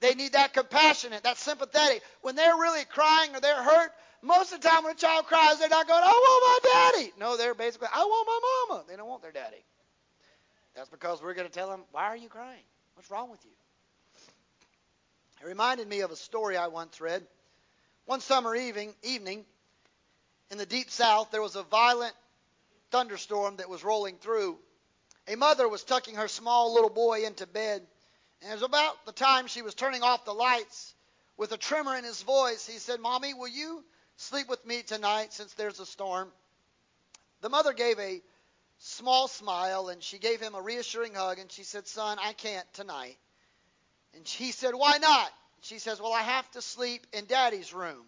They 0.00 0.14
need 0.14 0.32
that 0.32 0.54
compassionate, 0.54 1.22
that 1.24 1.38
sympathetic. 1.38 2.02
When 2.22 2.34
they're 2.34 2.56
really 2.56 2.84
crying 2.84 3.34
or 3.34 3.40
they're 3.40 3.62
hurt, 3.62 3.92
most 4.22 4.52
of 4.52 4.60
the 4.60 4.68
time 4.68 4.84
when 4.84 4.92
a 4.92 4.96
child 4.96 5.26
cries, 5.26 5.58
they're 5.58 5.68
not 5.68 5.86
going, 5.86 6.02
I 6.02 6.06
want 6.06 6.62
my 6.64 6.92
daddy. 6.98 7.12
No, 7.18 7.36
they're 7.36 7.54
basically, 7.54 7.88
I 7.94 8.00
want 8.00 8.26
my 8.26 8.40
mama. 8.68 8.84
They 8.88 8.96
don't 8.96 9.08
want 9.08 9.22
their 9.22 9.32
daddy. 9.32 9.62
That's 10.74 10.88
because 10.88 11.22
we're 11.22 11.34
going 11.34 11.48
to 11.48 11.52
tell 11.52 11.68
them, 11.70 11.82
why 11.92 12.04
are 12.04 12.16
you 12.16 12.28
crying? 12.28 12.62
What's 12.94 13.10
wrong 13.10 13.30
with 13.30 13.44
you? 13.44 13.50
It 15.42 15.46
reminded 15.46 15.88
me 15.88 16.00
of 16.00 16.10
a 16.10 16.16
story 16.16 16.56
I 16.56 16.68
once 16.68 17.00
read. 17.00 17.22
One 18.06 18.20
summer 18.20 18.54
evening, 18.54 18.94
evening 19.02 19.44
in 20.50 20.58
the 20.58 20.66
deep 20.66 20.90
south, 20.90 21.30
there 21.30 21.42
was 21.42 21.56
a 21.56 21.62
violent 21.62 22.14
thunderstorm 22.90 23.56
that 23.56 23.68
was 23.68 23.84
rolling 23.84 24.16
through. 24.18 24.58
A 25.28 25.36
mother 25.36 25.68
was 25.68 25.84
tucking 25.84 26.16
her 26.16 26.28
small 26.28 26.74
little 26.74 26.90
boy 26.90 27.24
into 27.24 27.46
bed, 27.46 27.86
and 28.42 28.50
it 28.50 28.54
was 28.54 28.62
about 28.62 29.04
the 29.06 29.12
time 29.12 29.46
she 29.46 29.62
was 29.62 29.74
turning 29.74 30.02
off 30.02 30.24
the 30.24 30.34
lights. 30.34 30.94
With 31.36 31.52
a 31.52 31.56
tremor 31.56 31.96
in 31.96 32.04
his 32.04 32.22
voice, 32.22 32.66
he 32.66 32.78
said, 32.78 33.00
Mommy, 33.00 33.32
will 33.32 33.48
you 33.48 33.84
sleep 34.16 34.48
with 34.48 34.64
me 34.66 34.82
tonight 34.82 35.32
since 35.32 35.54
there's 35.54 35.80
a 35.80 35.86
storm? 35.86 36.30
The 37.40 37.48
mother 37.48 37.72
gave 37.72 37.98
a 37.98 38.20
small 38.78 39.28
smile 39.28 39.88
and 39.88 40.02
she 40.02 40.18
gave 40.18 40.40
him 40.40 40.54
a 40.54 40.60
reassuring 40.60 41.14
hug 41.14 41.38
and 41.38 41.50
she 41.50 41.62
said, 41.62 41.86
Son, 41.86 42.18
I 42.20 42.32
can't 42.32 42.70
tonight. 42.74 43.16
And 44.14 44.26
he 44.26 44.52
said, 44.52 44.74
Why 44.74 44.98
not? 44.98 45.30
She 45.62 45.78
says, 45.78 46.00
Well, 46.00 46.12
I 46.12 46.22
have 46.22 46.50
to 46.52 46.62
sleep 46.62 47.06
in 47.12 47.26
Daddy's 47.26 47.72
room. 47.72 48.04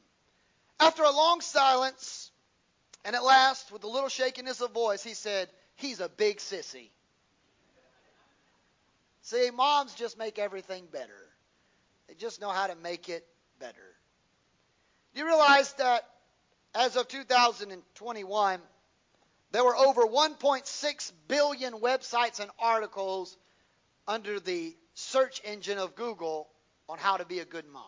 After 0.81 1.05
a 1.05 1.11
long 1.11 1.41
silence, 1.41 2.32
and 3.05 3.17
at 3.17 3.25
last, 3.25 3.73
with 3.73 3.85
a 3.85 3.89
little 3.89 4.09
shakiness 4.09 4.61
of 4.61 4.73
voice, 4.73 5.03
he 5.03 5.15
said, 5.15 5.49
He's 5.77 6.01
a 6.01 6.09
big 6.09 6.39
sissy. 6.39 6.91
See, 9.23 9.51
moms 9.51 9.95
just 9.95 10.19
make 10.19 10.39
everything 10.39 10.87
better. 10.93 11.29
They 12.09 12.15
just 12.15 12.41
know 12.41 12.51
how 12.51 12.67
to 12.67 12.75
make 12.75 13.09
it 13.09 13.27
better. 13.59 13.97
Do 15.15 15.21
you 15.21 15.27
realize 15.27 15.73
that 15.75 16.09
as 16.75 16.97
of 16.97 17.09
2021, 17.09 18.61
there 19.53 19.65
were 19.65 19.77
over 19.77 20.03
1.6 20.03 21.13
billion 21.29 21.75
websites 21.75 22.41
and 22.41 22.51
articles 22.59 23.37
under 24.09 24.41
the 24.41 24.75
search 24.95 25.41
engine 25.45 25.79
of 25.79 25.95
Google 25.95 26.49
on 26.89 26.99
how 26.99 27.17
to 27.17 27.25
be 27.25 27.39
a 27.39 27.45
good 27.45 27.67
mom. 27.67 27.85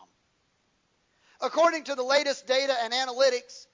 According 1.41 1.85
to 1.85 1.95
the 1.95 2.03
latest 2.03 2.47
data 2.47 2.75
and 2.83 2.93
analytics, 2.93 3.67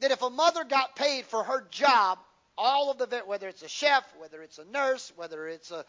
that 0.00 0.10
if 0.10 0.22
a 0.22 0.30
mother 0.30 0.64
got 0.64 0.96
paid 0.96 1.24
for 1.26 1.42
her 1.42 1.66
job, 1.70 2.18
all 2.56 2.90
of 2.90 2.98
the 2.98 3.22
whether 3.26 3.48
it's 3.48 3.62
a 3.62 3.68
chef, 3.68 4.04
whether 4.18 4.42
it's 4.42 4.58
a 4.58 4.64
nurse, 4.64 5.12
whether 5.16 5.46
it's 5.46 5.70
a, 5.70 5.84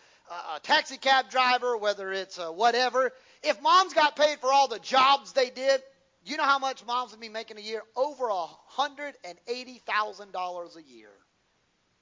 a 0.55 0.59
taxi 0.61 0.97
cab 0.97 1.29
driver, 1.29 1.75
whether 1.77 2.11
it's 2.11 2.37
whatever, 2.37 3.11
if 3.43 3.61
moms 3.61 3.93
got 3.93 4.15
paid 4.15 4.39
for 4.39 4.51
all 4.53 4.67
the 4.67 4.79
jobs 4.79 5.33
they 5.33 5.49
did, 5.49 5.81
you 6.25 6.37
know 6.37 6.43
how 6.43 6.59
much 6.59 6.85
moms 6.85 7.11
would 7.11 7.19
be 7.19 7.29
making 7.29 7.57
a 7.57 7.61
year? 7.61 7.81
Over 7.95 8.29
a 8.29 8.45
hundred 8.67 9.15
and 9.23 9.37
eighty 9.47 9.81
thousand 9.85 10.31
dollars 10.31 10.75
a 10.75 10.83
year 10.83 11.09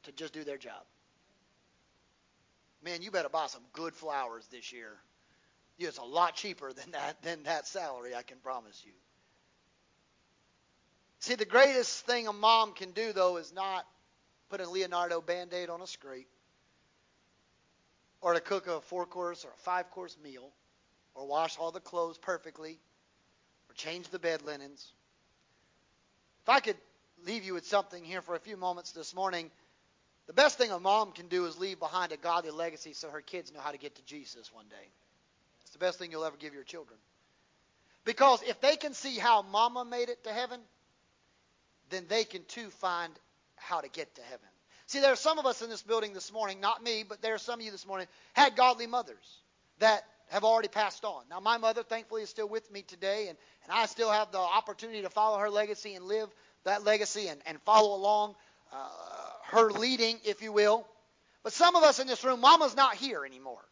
to 0.03 0.11
just 0.11 0.33
do 0.33 0.43
their 0.43 0.57
job. 0.57 0.83
Man, 2.83 3.01
you 3.01 3.11
better 3.11 3.29
buy 3.29 3.47
some 3.47 3.63
good 3.73 3.95
flowers 3.95 4.45
this 4.51 4.71
year. 4.71 4.91
It's 5.79 5.97
a 5.97 6.03
lot 6.03 6.35
cheaper 6.35 6.73
than 6.73 6.91
that 6.91 7.21
than 7.21 7.43
that 7.43 7.67
salary, 7.67 8.15
I 8.15 8.23
can 8.23 8.37
promise 8.39 8.81
you. 8.85 8.91
See, 11.27 11.35
the 11.35 11.43
greatest 11.43 12.05
thing 12.05 12.29
a 12.29 12.31
mom 12.31 12.71
can 12.71 12.91
do 12.91 13.11
though 13.11 13.35
is 13.35 13.51
not 13.51 13.85
put 14.47 14.61
a 14.61 14.69
Leonardo 14.69 15.19
band-aid 15.19 15.69
on 15.69 15.81
a 15.81 15.87
scrape 15.87 16.29
or 18.21 18.33
to 18.33 18.39
cook 18.39 18.67
a 18.67 18.79
four-course 18.79 19.43
or 19.43 19.49
a 19.49 19.57
five-course 19.57 20.15
meal 20.23 20.49
or 21.15 21.27
wash 21.27 21.57
all 21.57 21.73
the 21.73 21.81
clothes 21.81 22.17
perfectly 22.17 22.79
or 23.69 23.73
change 23.73 24.07
the 24.07 24.19
bed 24.19 24.41
linens. 24.43 24.93
If 26.43 26.47
I 26.47 26.61
could 26.61 26.77
leave 27.25 27.43
you 27.43 27.55
with 27.55 27.67
something 27.67 28.05
here 28.05 28.21
for 28.21 28.35
a 28.35 28.39
few 28.39 28.55
moments 28.55 28.93
this 28.93 29.13
morning, 29.13 29.51
the 30.27 30.33
best 30.33 30.57
thing 30.57 30.71
a 30.71 30.79
mom 30.79 31.11
can 31.11 31.27
do 31.27 31.45
is 31.45 31.59
leave 31.59 31.77
behind 31.77 32.13
a 32.13 32.17
godly 32.17 32.51
legacy 32.51 32.93
so 32.93 33.09
her 33.09 33.19
kids 33.19 33.51
know 33.51 33.59
how 33.59 33.71
to 33.71 33.77
get 33.77 33.95
to 33.95 34.05
Jesus 34.05 34.53
one 34.53 34.69
day. 34.69 34.87
It's 35.63 35.71
the 35.71 35.79
best 35.79 35.99
thing 35.99 36.09
you'll 36.09 36.23
ever 36.23 36.37
give 36.37 36.53
your 36.53 36.63
children. 36.63 36.97
Because 38.05 38.41
if 38.43 38.61
they 38.61 38.77
can 38.77 38.93
see 38.93 39.17
how 39.17 39.41
mama 39.41 39.83
made 39.83 40.07
it 40.07 40.23
to 40.23 40.31
heaven, 40.31 40.61
then 41.89 42.05
they 42.07 42.23
can 42.23 42.43
too 42.45 42.69
find 42.69 43.13
how 43.55 43.81
to 43.81 43.89
get 43.89 44.13
to 44.15 44.21
heaven. 44.21 44.47
See, 44.87 44.99
there 44.99 45.11
are 45.11 45.17
some 45.17 45.37
of 45.37 45.45
us 45.45 45.61
in 45.61 45.69
this 45.69 45.81
building 45.81 46.13
this 46.13 46.31
morning, 46.31 46.61
not 46.61 46.81
me, 46.81 47.03
but 47.07 47.21
there 47.21 47.33
are 47.33 47.39
some 47.39 47.59
of 47.59 47.65
you 47.65 47.71
this 47.71 47.85
morning, 47.85 48.07
had 48.33 48.55
godly 48.55 48.87
mothers 48.87 49.41
that 49.79 50.03
have 50.29 50.43
already 50.43 50.69
passed 50.69 51.03
on. 51.03 51.23
Now, 51.29 51.39
my 51.39 51.57
mother, 51.57 51.83
thankfully, 51.83 52.21
is 52.23 52.29
still 52.29 52.47
with 52.47 52.71
me 52.71 52.83
today, 52.83 53.27
and, 53.27 53.37
and 53.63 53.71
I 53.71 53.85
still 53.85 54.11
have 54.11 54.31
the 54.31 54.39
opportunity 54.39 55.01
to 55.01 55.09
follow 55.09 55.37
her 55.39 55.49
legacy 55.49 55.95
and 55.95 56.05
live 56.05 56.29
that 56.63 56.83
legacy 56.83 57.27
and, 57.27 57.41
and 57.45 57.61
follow 57.61 57.95
along 57.95 58.35
uh, 58.73 58.89
her 59.47 59.71
leading, 59.71 60.19
if 60.25 60.41
you 60.41 60.51
will. 60.51 60.85
But 61.43 61.53
some 61.53 61.75
of 61.75 61.83
us 61.83 61.99
in 61.99 62.07
this 62.07 62.23
room, 62.23 62.41
Mama's 62.41 62.75
not 62.75 62.95
here 62.95 63.25
anymore. 63.25 63.63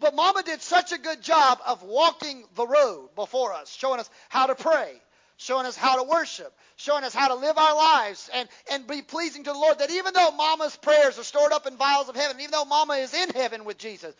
But 0.00 0.14
Mama 0.14 0.42
did 0.42 0.62
such 0.62 0.92
a 0.92 0.98
good 0.98 1.22
job 1.22 1.58
of 1.66 1.82
walking 1.82 2.44
the 2.54 2.66
road 2.66 3.10
before 3.14 3.52
us, 3.52 3.70
showing 3.70 4.00
us 4.00 4.08
how 4.28 4.46
to 4.46 4.54
pray, 4.54 4.94
showing 5.38 5.66
us 5.66 5.76
how 5.76 5.96
to 5.96 6.02
worship, 6.02 6.52
showing 6.76 7.04
us 7.04 7.14
how 7.14 7.28
to 7.28 7.34
live 7.36 7.56
our 7.56 7.74
lives 7.74 8.28
and, 8.34 8.48
and 8.72 8.86
be 8.86 9.02
pleasing 9.02 9.44
to 9.44 9.52
the 9.52 9.58
Lord. 9.58 9.78
That 9.78 9.90
even 9.90 10.12
though 10.12 10.32
Mama's 10.32 10.76
prayers 10.76 11.18
are 11.18 11.24
stored 11.24 11.52
up 11.52 11.66
in 11.66 11.76
vials 11.76 12.08
of 12.08 12.16
heaven, 12.16 12.38
even 12.40 12.50
though 12.50 12.64
Mama 12.64 12.94
is 12.94 13.14
in 13.14 13.30
heaven 13.30 13.64
with 13.64 13.78
Jesus, 13.78 14.14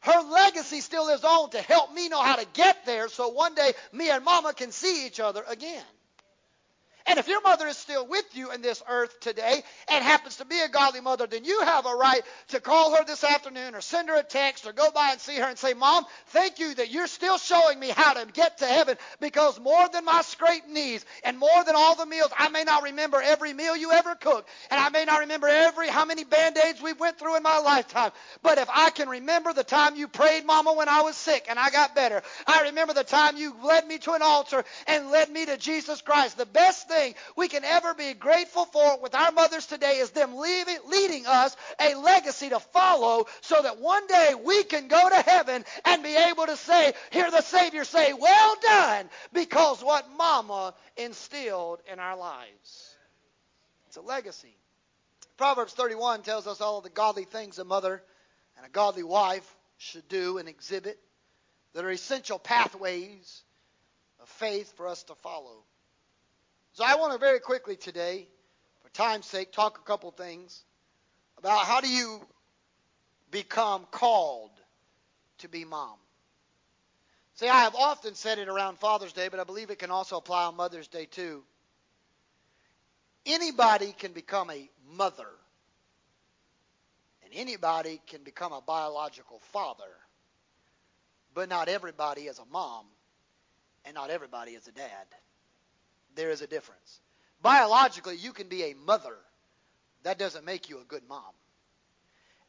her 0.00 0.22
legacy 0.30 0.80
still 0.80 1.06
lives 1.06 1.24
on 1.24 1.50
to 1.50 1.62
help 1.62 1.92
me 1.94 2.08
know 2.08 2.20
how 2.20 2.36
to 2.36 2.46
get 2.52 2.84
there 2.84 3.08
so 3.08 3.28
one 3.28 3.54
day 3.54 3.72
me 3.92 4.10
and 4.10 4.24
Mama 4.24 4.52
can 4.52 4.72
see 4.72 5.06
each 5.06 5.20
other 5.20 5.42
again. 5.48 5.82
And 7.08 7.18
if 7.18 7.28
your 7.28 7.40
mother 7.42 7.66
is 7.68 7.76
still 7.76 8.06
with 8.06 8.24
you 8.34 8.52
in 8.52 8.62
this 8.62 8.82
earth 8.88 9.20
today 9.20 9.62
and 9.88 10.04
happens 10.04 10.36
to 10.36 10.44
be 10.44 10.60
a 10.60 10.68
godly 10.68 11.00
mother, 11.00 11.26
then 11.26 11.44
you 11.44 11.60
have 11.62 11.86
a 11.86 11.94
right 11.94 12.22
to 12.48 12.60
call 12.60 12.96
her 12.96 13.04
this 13.04 13.22
afternoon 13.22 13.74
or 13.74 13.80
send 13.80 14.08
her 14.08 14.16
a 14.16 14.24
text 14.24 14.66
or 14.66 14.72
go 14.72 14.90
by 14.90 15.10
and 15.12 15.20
see 15.20 15.36
her 15.36 15.44
and 15.46 15.58
say, 15.58 15.74
Mom, 15.74 16.04
thank 16.28 16.58
you 16.58 16.74
that 16.74 16.90
you're 16.90 17.06
still 17.06 17.38
showing 17.38 17.78
me 17.78 17.90
how 17.90 18.14
to 18.14 18.26
get 18.32 18.58
to 18.58 18.66
heaven 18.66 18.96
because 19.20 19.60
more 19.60 19.88
than 19.92 20.04
my 20.04 20.22
scraped 20.22 20.68
knees 20.68 21.04
and 21.24 21.38
more 21.38 21.64
than 21.64 21.76
all 21.76 21.94
the 21.94 22.06
meals, 22.06 22.30
I 22.36 22.48
may 22.48 22.64
not 22.64 22.82
remember 22.82 23.22
every 23.22 23.52
meal 23.52 23.76
you 23.76 23.92
ever 23.92 24.16
cooked 24.16 24.48
and 24.70 24.80
I 24.80 24.88
may 24.88 25.04
not 25.04 25.20
remember 25.20 25.48
every 25.48 25.88
how 25.88 26.04
many 26.04 26.24
band-aids 26.24 26.82
we 26.82 26.92
went 26.92 27.18
through 27.18 27.36
in 27.36 27.42
my 27.44 27.58
lifetime. 27.58 28.10
But 28.42 28.58
if 28.58 28.68
I 28.74 28.90
can 28.90 29.08
remember 29.08 29.52
the 29.52 29.64
time 29.64 29.94
you 29.94 30.08
prayed, 30.08 30.44
Mama, 30.44 30.72
when 30.72 30.88
I 30.88 31.02
was 31.02 31.16
sick 31.16 31.46
and 31.48 31.58
I 31.58 31.70
got 31.70 31.94
better, 31.94 32.22
I 32.46 32.62
remember 32.62 32.94
the 32.94 33.04
time 33.04 33.36
you 33.36 33.54
led 33.62 33.86
me 33.86 33.98
to 33.98 34.12
an 34.12 34.22
altar 34.22 34.64
and 34.88 35.10
led 35.10 35.30
me 35.30 35.46
to 35.46 35.56
Jesus 35.56 36.02
Christ. 36.02 36.36
The 36.36 36.46
best 36.46 36.88
thing 36.88 36.95
thing 36.96 37.14
we 37.36 37.48
can 37.48 37.64
ever 37.64 37.94
be 37.94 38.14
grateful 38.14 38.64
for 38.66 39.00
with 39.00 39.14
our 39.14 39.32
mothers 39.32 39.66
today 39.66 39.98
is 39.98 40.10
them 40.10 40.36
leaving, 40.36 40.78
leading 40.88 41.26
us 41.26 41.56
a 41.80 41.94
legacy 41.94 42.48
to 42.48 42.60
follow 42.60 43.26
so 43.40 43.60
that 43.62 43.78
one 43.78 44.06
day 44.06 44.34
we 44.44 44.64
can 44.64 44.88
go 44.88 45.08
to 45.08 45.16
heaven 45.16 45.64
and 45.84 46.02
be 46.02 46.16
able 46.16 46.46
to 46.46 46.56
say, 46.56 46.92
hear 47.10 47.30
the 47.30 47.42
Savior 47.42 47.84
say, 47.84 48.12
well 48.12 48.56
done, 48.62 49.08
because 49.32 49.82
what 49.82 50.06
mama 50.16 50.74
instilled 50.96 51.80
in 51.90 51.98
our 51.98 52.16
lives. 52.16 52.96
It's 53.88 53.96
a 53.96 54.00
legacy. 54.00 54.56
Proverbs 55.36 55.74
31 55.74 56.22
tells 56.22 56.46
us 56.46 56.60
all 56.60 56.80
the 56.80 56.90
godly 56.90 57.24
things 57.24 57.58
a 57.58 57.64
mother 57.64 58.02
and 58.56 58.66
a 58.66 58.70
godly 58.70 59.02
wife 59.02 59.54
should 59.78 60.08
do 60.08 60.38
and 60.38 60.48
exhibit 60.48 60.98
that 61.74 61.84
are 61.84 61.90
essential 61.90 62.38
pathways 62.38 63.42
of 64.20 64.28
faith 64.28 64.72
for 64.76 64.88
us 64.88 65.02
to 65.04 65.14
follow. 65.16 65.64
So 66.76 66.84
I 66.84 66.96
want 66.96 67.14
to 67.14 67.18
very 67.18 67.40
quickly 67.40 67.74
today, 67.74 68.28
for 68.82 68.90
time's 68.90 69.24
sake, 69.24 69.50
talk 69.50 69.78
a 69.78 69.82
couple 69.86 70.10
things 70.10 70.62
about 71.38 71.64
how 71.64 71.80
do 71.80 71.88
you 71.88 72.20
become 73.30 73.86
called 73.90 74.50
to 75.38 75.48
be 75.48 75.64
mom. 75.64 75.96
See, 77.36 77.48
I 77.48 77.62
have 77.62 77.74
often 77.74 78.14
said 78.14 78.38
it 78.38 78.48
around 78.48 78.78
Father's 78.78 79.14
Day, 79.14 79.28
but 79.30 79.40
I 79.40 79.44
believe 79.44 79.70
it 79.70 79.78
can 79.78 79.90
also 79.90 80.18
apply 80.18 80.44
on 80.44 80.56
Mother's 80.56 80.86
Day 80.86 81.06
too. 81.06 81.44
Anybody 83.24 83.94
can 83.98 84.12
become 84.12 84.50
a 84.50 84.68
mother, 84.86 85.30
and 87.24 87.32
anybody 87.32 88.02
can 88.06 88.22
become 88.22 88.52
a 88.52 88.60
biological 88.60 89.40
father, 89.50 89.96
but 91.32 91.48
not 91.48 91.70
everybody 91.70 92.26
is 92.26 92.38
a 92.38 92.44
mom, 92.52 92.84
and 93.86 93.94
not 93.94 94.10
everybody 94.10 94.50
is 94.50 94.68
a 94.68 94.72
dad. 94.72 95.06
There 96.16 96.30
is 96.30 96.42
a 96.42 96.46
difference. 96.46 97.00
Biologically, 97.42 98.16
you 98.16 98.32
can 98.32 98.48
be 98.48 98.64
a 98.64 98.74
mother. 98.74 99.14
That 100.02 100.18
doesn't 100.18 100.44
make 100.44 100.68
you 100.68 100.78
a 100.78 100.84
good 100.84 101.02
mom. 101.08 101.22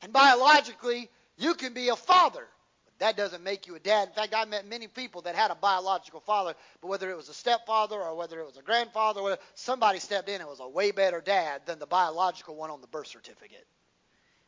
And 0.01 0.13
biologically, 0.13 1.09
you 1.38 1.53
can 1.53 1.74
be 1.74 1.89
a 1.89 1.95
father. 1.95 2.45
But 2.86 2.99
that 2.99 3.18
doesn't 3.18 3.43
make 3.43 3.68
you 3.68 3.76
a 3.76 3.80
dad. 3.80 4.07
In 4.07 4.13
fact, 4.13 4.34
I 4.36 4.45
met 4.45 4.68
many 4.68 4.88
people 4.88 5.22
that 5.24 5.36
had 5.36 5.51
a 5.51 5.55
biological 5.55 6.22
father, 6.22 6.55
but 6.82 6.88
whether 6.88 7.11
it 7.11 7.18
was 7.18 7.30
a 7.30 7.34
stepfather 7.34 7.97
or 7.97 8.15
whether 8.15 8.39
it 8.39 8.45
was 8.45 8.57
a 8.57 8.61
grandfather, 8.61 9.38
somebody 9.55 9.99
stepped 9.99 10.30
in 10.30 10.39
and 10.39 10.49
was 10.49 10.59
a 10.59 10.70
way 10.70 10.91
better 10.91 11.22
dad 11.22 11.61
than 11.65 11.80
the 11.80 11.86
biological 11.86 12.55
one 12.55 12.70
on 12.70 12.82
the 12.82 12.88
birth 12.88 13.07
certificate. 13.07 13.65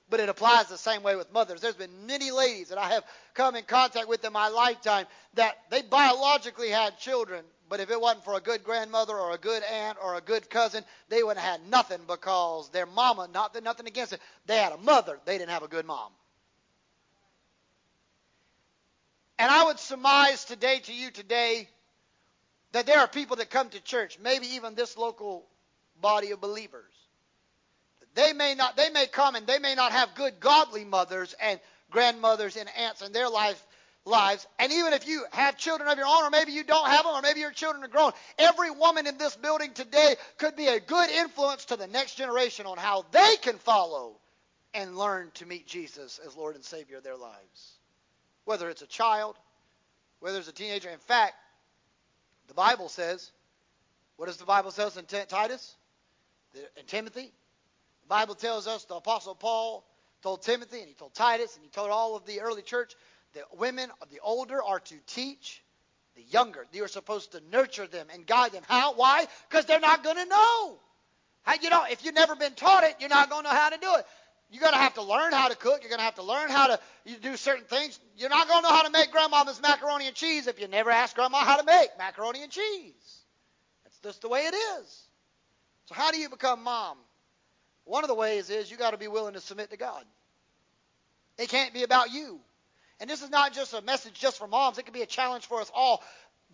But 0.09 0.20
it 0.20 0.30
applies 0.30 0.67
the 0.67 0.78
same 0.78 1.03
way 1.03 1.15
with 1.15 1.32
mothers. 1.32 1.61
There's 1.61 1.76
been 1.76 2.07
many 2.07 2.32
ladies 2.32 2.70
that 2.70 2.80
I 2.80 2.89
have 2.89 3.03
come 3.36 3.55
in 3.55 3.63
contact 3.63 4.07
with 4.07 4.26
in 4.26 4.34
my 4.34 4.49
lifetime 4.49 5.05
that 5.36 5.55
they 5.70 5.84
biologically 5.84 6.70
had 6.70 6.97
children, 6.97 7.43
but 7.70 7.80
if 7.80 7.91
it 7.91 8.01
wasn't 8.01 8.26
for 8.26 8.34
a 8.34 8.39
good 8.41 8.63
grandmother 8.63 9.15
or 9.15 9.32
a 9.32 9.38
good 9.38 9.61
aunt 9.63 9.97
or 10.03 10.15
a 10.15 10.22
good 10.22 10.49
cousin, 10.49 10.84
they 11.07 11.22
would 11.22 11.38
have 11.38 11.61
had 11.61 11.70
nothing 11.70 11.99
because 12.07 12.70
their 12.70 12.88
mama, 12.88 13.30
not 13.32 13.53
that 13.53 13.63
nothing 13.63 13.88
against 13.88 14.13
it, 14.13 14.20
they 14.47 14.57
had 14.57 14.74
a 14.74 14.78
mother. 14.78 15.20
They 15.26 15.38
didn't 15.38 15.51
have 15.51 15.63
a 15.63 15.67
good 15.67 15.86
mom. 15.86 16.11
And 19.38 19.49
I 19.49 19.65
would 19.65 19.80
surmise 19.80 20.43
today 20.43 20.80
to 20.80 20.93
you 20.93 21.11
today 21.11 21.70
that 22.72 22.86
there 22.86 22.99
are 22.99 23.07
people 23.07 23.38
that 23.38 23.49
come 23.49 23.70
to 23.70 23.82
church, 23.82 24.20
maybe 24.20 24.47
even 24.55 24.76
this 24.76 24.97
local 24.97 25.45
body 26.01 26.32
of 26.32 26.41
believers. 26.41 26.91
They 28.15 28.34
may 28.34 28.55
not 28.55 28.76
they 28.76 28.89
may 28.89 29.05
come 29.05 29.36
and 29.36 29.45
they 29.45 29.59
may 29.59 29.76
not 29.76 29.91
have 29.91 30.15
good 30.15 30.39
godly 30.39 30.84
mothers 30.84 31.36
and 31.39 31.59
grandmothers 31.91 32.57
and 32.57 32.67
aunts 32.78 33.01
in 33.01 33.11
their 33.13 33.30
life 33.30 33.63
lives. 34.10 34.45
And 34.60 34.72
even 34.72 34.93
if 34.93 35.07
you 35.07 35.24
have 35.32 35.57
children 35.57 35.89
of 35.89 35.97
your 35.97 36.07
own, 36.07 36.24
or 36.24 36.30
maybe 36.30 36.51
you 36.51 36.64
don't 36.64 36.88
have 36.88 37.03
them, 37.03 37.14
or 37.14 37.22
maybe 37.22 37.39
your 37.39 37.51
children 37.51 37.84
are 37.84 37.88
grown, 37.88 38.12
every 38.38 38.72
woman 38.72 39.07
in 39.07 39.18
this 39.18 39.36
building 39.36 39.74
today 39.74 40.16
could 40.38 40.55
be 40.55 40.68
a 40.68 40.80
good 40.80 41.10
influence 41.10 41.66
to 41.66 41.76
the 41.76 41.88
next 41.88 42.16
generation 42.16 42.66
on 42.66 42.78
how 42.78 43.05
they 43.12 43.36
can 43.41 43.57
follow 43.57 44.18
and 44.74 44.97
learn 44.97 45.32
to 45.36 45.45
meet 45.45 45.66
Jesus 45.66 46.20
as 46.26 46.36
Lord 46.36 46.55
and 46.55 46.64
Savior 46.64 46.97
of 46.97 47.03
their 47.03 47.18
lives 47.18 47.80
whether 48.49 48.68
it's 48.68 48.82
a 48.82 48.88
child, 48.88 49.38
whether 50.22 50.39
it's 50.39 50.47
a 50.47 50.51
teenager. 50.51 50.89
In 50.89 50.97
fact, 50.97 51.36
the 52.47 52.55
Bible 52.55 52.89
says, 52.89 53.32
what 54.18 54.26
does 54.26 54.38
the 54.38 54.45
Bible 54.45 54.72
says 54.72 54.97
in 54.97 55.05
T- 55.05 55.22
Titus? 55.28 55.76
In 56.55 56.86
Timothy? 56.88 57.32
The 58.01 58.07
Bible 58.07 58.34
tells 58.34 58.66
us 58.66 58.86
the 58.86 58.95
Apostle 58.95 59.36
Paul 59.36 59.86
told 60.24 60.41
Timothy 60.41 60.80
and 60.80 60.88
he 60.88 60.95
told 60.95 61.14
Titus 61.14 61.55
and 61.57 61.64
he 61.64 61.70
told 61.70 61.91
all 61.91 62.16
of 62.16 62.26
the 62.26 62.41
early 62.41 62.64
church 62.64 62.95
that 63.34 63.58
women, 63.58 63.90
the 64.12 64.20
older, 64.24 64.62
are 64.62 64.80
to 64.80 64.96
teach 65.08 65.62
the 66.16 66.24
younger. 66.24 66.66
You 66.72 66.84
are 66.84 66.90
supposed 66.90 67.32
to 67.34 67.42
nurture 67.52 67.88
them 67.88 68.08
and 68.14 68.26
guide 68.26 68.52
them. 68.52 68.64
How? 68.68 68.94
Why? 68.94 69.28
Because 69.50 69.66
they're 69.66 69.80
not 69.80 70.04
going 70.04 70.18
to 70.18 70.26
know. 70.26 70.80
How, 71.44 71.56
you 71.62 71.70
know, 71.70 71.84
if 71.90 72.04
you've 72.04 72.16
never 72.16 72.36
been 72.36 72.54
taught 72.54 72.84
it, 72.84 72.96
you're 73.00 73.10
not 73.10 73.30
going 73.30 73.44
to 73.44 73.50
know 73.50 73.56
how 73.56 73.70
to 73.70 73.78
do 73.78 73.96
it. 73.96 74.06
You're 74.52 74.62
going 74.62 74.74
to 74.74 74.80
have 74.80 74.96
to 74.96 75.04
learn 75.04 75.32
how 75.32 75.48
to 75.48 75.56
cook. 75.56 75.80
You're 75.82 75.90
going 75.90 76.00
to 76.00 76.06
have 76.06 76.16
to 76.16 76.24
learn 76.24 76.50
how 76.50 76.68
to 76.68 76.80
do 77.22 77.38
certain 77.38 77.66
things. 77.66 78.00
You're 78.18 78.30
not 78.30 78.48
going 78.48 78.64
to 78.64 78.70
know 78.70 78.76
how 78.76 78.84
to 78.84 78.90
make 78.90 79.12
grandmama's 79.12 79.62
macaroni 79.62 80.08
and 80.08 80.16
cheese 80.16 80.48
if 80.48 80.60
you 80.60 80.68
never 80.68 80.90
ask 80.90 81.16
grandma 81.16 81.40
how 81.40 81.58
to 81.58 81.66
make 81.66 81.90
macaroni 82.00 82.42
and 82.42 82.52
cheese. 82.52 83.22
That's 83.84 84.00
just 84.00 84.22
the 84.22 84.30
way 84.30 84.42
it 84.42 84.56
is. 84.56 85.04
So 85.86 85.96
how 85.96 86.12
do 86.12 86.20
you 86.20 86.30
become 86.30 86.64
mom? 86.64 86.98
One 87.86 88.04
of 88.04 88.08
the 88.08 88.16
ways 88.16 88.50
is 88.50 88.70
you 88.70 88.78
got 88.78 88.92
to 88.92 88.98
be 88.98 89.08
willing 89.08 89.34
to 89.34 89.42
submit 89.42 89.70
to 89.70 89.78
God. 89.78 90.04
It 91.38 91.50
can't 91.50 91.74
be 91.74 91.84
about 91.84 92.12
you. 92.12 92.40
And 93.00 93.10
this 93.10 93.22
is 93.22 93.30
not 93.30 93.54
just 93.54 93.74
a 93.74 93.82
message 93.82 94.14
just 94.14 94.38
for 94.38 94.47
moms. 94.47 94.78
It 94.78 94.84
can 94.84 94.93
be 94.93 95.02
a 95.02 95.08
challenge 95.08 95.45
for 95.45 95.62
us 95.62 95.72
all. 95.74 96.04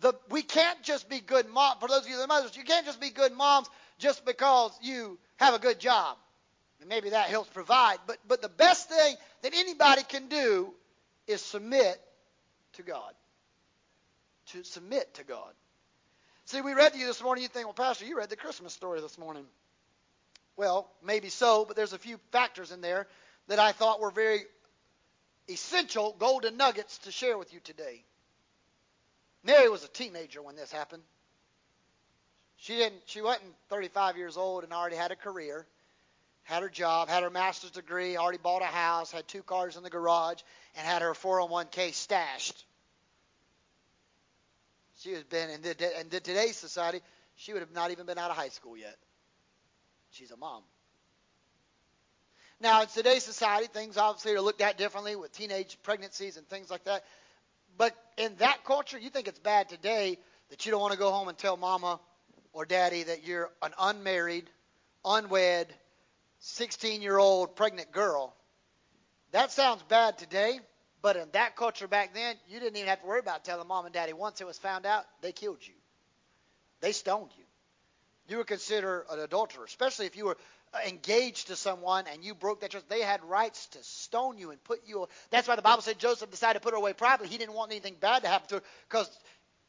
The, 0.00 0.14
we 0.30 0.42
can't 0.42 0.80
just 0.82 1.08
be 1.08 1.20
good 1.20 1.48
moms. 1.48 1.80
For 1.80 1.88
those 1.88 2.02
of 2.02 2.08
you 2.08 2.16
that 2.16 2.24
are 2.24 2.26
mothers, 2.26 2.56
you 2.56 2.64
can't 2.64 2.86
just 2.86 3.00
be 3.00 3.10
good 3.10 3.32
moms 3.32 3.68
just 3.98 4.24
because 4.24 4.78
you 4.82 5.18
have 5.36 5.54
a 5.54 5.58
good 5.58 5.80
job. 5.80 6.16
And 6.80 6.88
maybe 6.88 7.10
that 7.10 7.28
helps 7.28 7.48
provide. 7.48 7.98
But, 8.06 8.18
but 8.28 8.42
the 8.42 8.48
best 8.48 8.88
thing 8.88 9.16
that 9.42 9.54
anybody 9.54 10.02
can 10.02 10.28
do 10.28 10.72
is 11.26 11.40
submit 11.40 12.00
to 12.74 12.82
God. 12.82 13.12
To 14.52 14.62
submit 14.62 15.14
to 15.14 15.24
God. 15.24 15.52
See, 16.44 16.60
we 16.60 16.74
read 16.74 16.92
to 16.92 16.98
you 16.98 17.06
this 17.06 17.22
morning, 17.22 17.42
you 17.42 17.48
think, 17.48 17.66
well, 17.66 17.74
Pastor, 17.74 18.04
you 18.04 18.16
read 18.16 18.30
the 18.30 18.36
Christmas 18.36 18.72
story 18.72 19.00
this 19.00 19.18
morning. 19.18 19.46
Well, 20.56 20.88
maybe 21.04 21.28
so, 21.28 21.64
but 21.64 21.74
there's 21.74 21.92
a 21.92 21.98
few 21.98 22.18
factors 22.30 22.70
in 22.70 22.80
there 22.80 23.08
that 23.48 23.58
I 23.58 23.72
thought 23.72 24.00
were 24.00 24.10
very 24.10 24.42
essential 25.48 26.14
golden 26.18 26.56
nuggets 26.56 26.98
to 26.98 27.12
share 27.12 27.38
with 27.38 27.52
you 27.52 27.60
today. 27.60 28.04
Mary 29.44 29.68
was 29.68 29.84
a 29.84 29.88
teenager 29.88 30.42
when 30.42 30.56
this 30.56 30.72
happened. 30.72 31.02
She 32.56 32.76
didn't 32.76 33.02
she 33.06 33.20
wasn't 33.20 33.54
35 33.68 34.16
years 34.16 34.36
old 34.36 34.64
and 34.64 34.72
already 34.72 34.96
had 34.96 35.12
a 35.12 35.16
career 35.16 35.66
had 36.46 36.62
her 36.62 36.68
job, 36.68 37.08
had 37.08 37.24
her 37.24 37.30
master's 37.30 37.72
degree, 37.72 38.16
already 38.16 38.38
bought 38.38 38.62
a 38.62 38.66
house, 38.66 39.10
had 39.10 39.26
two 39.26 39.42
cars 39.42 39.76
in 39.76 39.82
the 39.82 39.90
garage, 39.90 40.40
and 40.76 40.86
had 40.86 41.02
her 41.02 41.10
401k 41.12 41.92
stashed. 41.92 42.64
She 45.00 45.10
has 45.12 45.24
been 45.24 45.50
in, 45.50 45.62
the, 45.62 46.00
in 46.00 46.08
today's 46.08 46.56
society, 46.56 47.00
she 47.34 47.52
would 47.52 47.62
have 47.62 47.72
not 47.72 47.90
even 47.90 48.06
been 48.06 48.16
out 48.16 48.30
of 48.30 48.36
high 48.36 48.50
school 48.50 48.76
yet. 48.76 48.96
She's 50.12 50.30
a 50.30 50.36
mom. 50.36 50.62
Now, 52.60 52.82
in 52.82 52.88
today's 52.88 53.22
society, 53.22 53.66
things 53.66 53.98
obviously 53.98 54.32
are 54.34 54.40
looked 54.40 54.62
at 54.62 54.78
differently 54.78 55.14
with 55.14 55.32
teenage 55.32 55.76
pregnancies 55.82 56.36
and 56.36 56.48
things 56.48 56.70
like 56.70 56.84
that. 56.84 57.04
But 57.76 57.94
in 58.16 58.34
that 58.36 58.64
culture, 58.64 58.98
you 58.98 59.10
think 59.10 59.28
it's 59.28 59.38
bad 59.38 59.68
today 59.68 60.18
that 60.48 60.64
you 60.64 60.72
don't 60.72 60.80
want 60.80 60.92
to 60.92 60.98
go 60.98 61.10
home 61.10 61.28
and 61.28 61.36
tell 61.36 61.56
mama 61.56 62.00
or 62.52 62.64
daddy 62.64 63.02
that 63.02 63.26
you're 63.26 63.50
an 63.62 63.72
unmarried, 63.78 64.48
unwed, 65.04 65.66
16 66.38 67.02
year 67.02 67.18
old 67.18 67.56
pregnant 67.56 67.92
girl. 67.92 68.34
That 69.32 69.52
sounds 69.52 69.82
bad 69.82 70.16
today, 70.16 70.58
but 71.02 71.16
in 71.16 71.28
that 71.32 71.56
culture 71.56 71.88
back 71.88 72.14
then, 72.14 72.36
you 72.48 72.58
didn't 72.58 72.76
even 72.76 72.88
have 72.88 73.02
to 73.02 73.06
worry 73.06 73.20
about 73.20 73.44
telling 73.44 73.68
mom 73.68 73.84
and 73.84 73.92
daddy. 73.92 74.14
Once 74.14 74.40
it 74.40 74.46
was 74.46 74.56
found 74.56 74.86
out, 74.86 75.04
they 75.20 75.32
killed 75.32 75.58
you, 75.60 75.74
they 76.80 76.92
stoned 76.92 77.30
you. 77.36 77.44
You 78.28 78.38
were 78.38 78.44
considered 78.44 79.04
an 79.10 79.20
adulterer, 79.20 79.64
especially 79.64 80.06
if 80.06 80.16
you 80.16 80.24
were 80.24 80.36
engaged 80.86 81.48
to 81.48 81.56
someone 81.56 82.04
and 82.12 82.24
you 82.24 82.34
broke 82.34 82.60
that 82.60 82.70
trust. 82.70 82.88
They 82.88 83.00
had 83.00 83.22
rights 83.24 83.66
to 83.68 83.78
stone 83.82 84.38
you 84.38 84.50
and 84.50 84.62
put 84.64 84.80
you. 84.86 85.06
That's 85.30 85.48
why 85.48 85.56
the 85.56 85.62
Bible 85.62 85.82
said 85.82 85.98
Joseph 85.98 86.30
decided 86.30 86.60
to 86.60 86.62
put 86.62 86.72
her 86.72 86.78
away 86.78 86.92
privately. 86.92 87.28
He 87.28 87.38
didn't 87.38 87.54
want 87.54 87.70
anything 87.70 87.96
bad 88.00 88.22
to 88.22 88.28
happen 88.28 88.48
to 88.48 88.54
her 88.56 88.62
because 88.88 89.10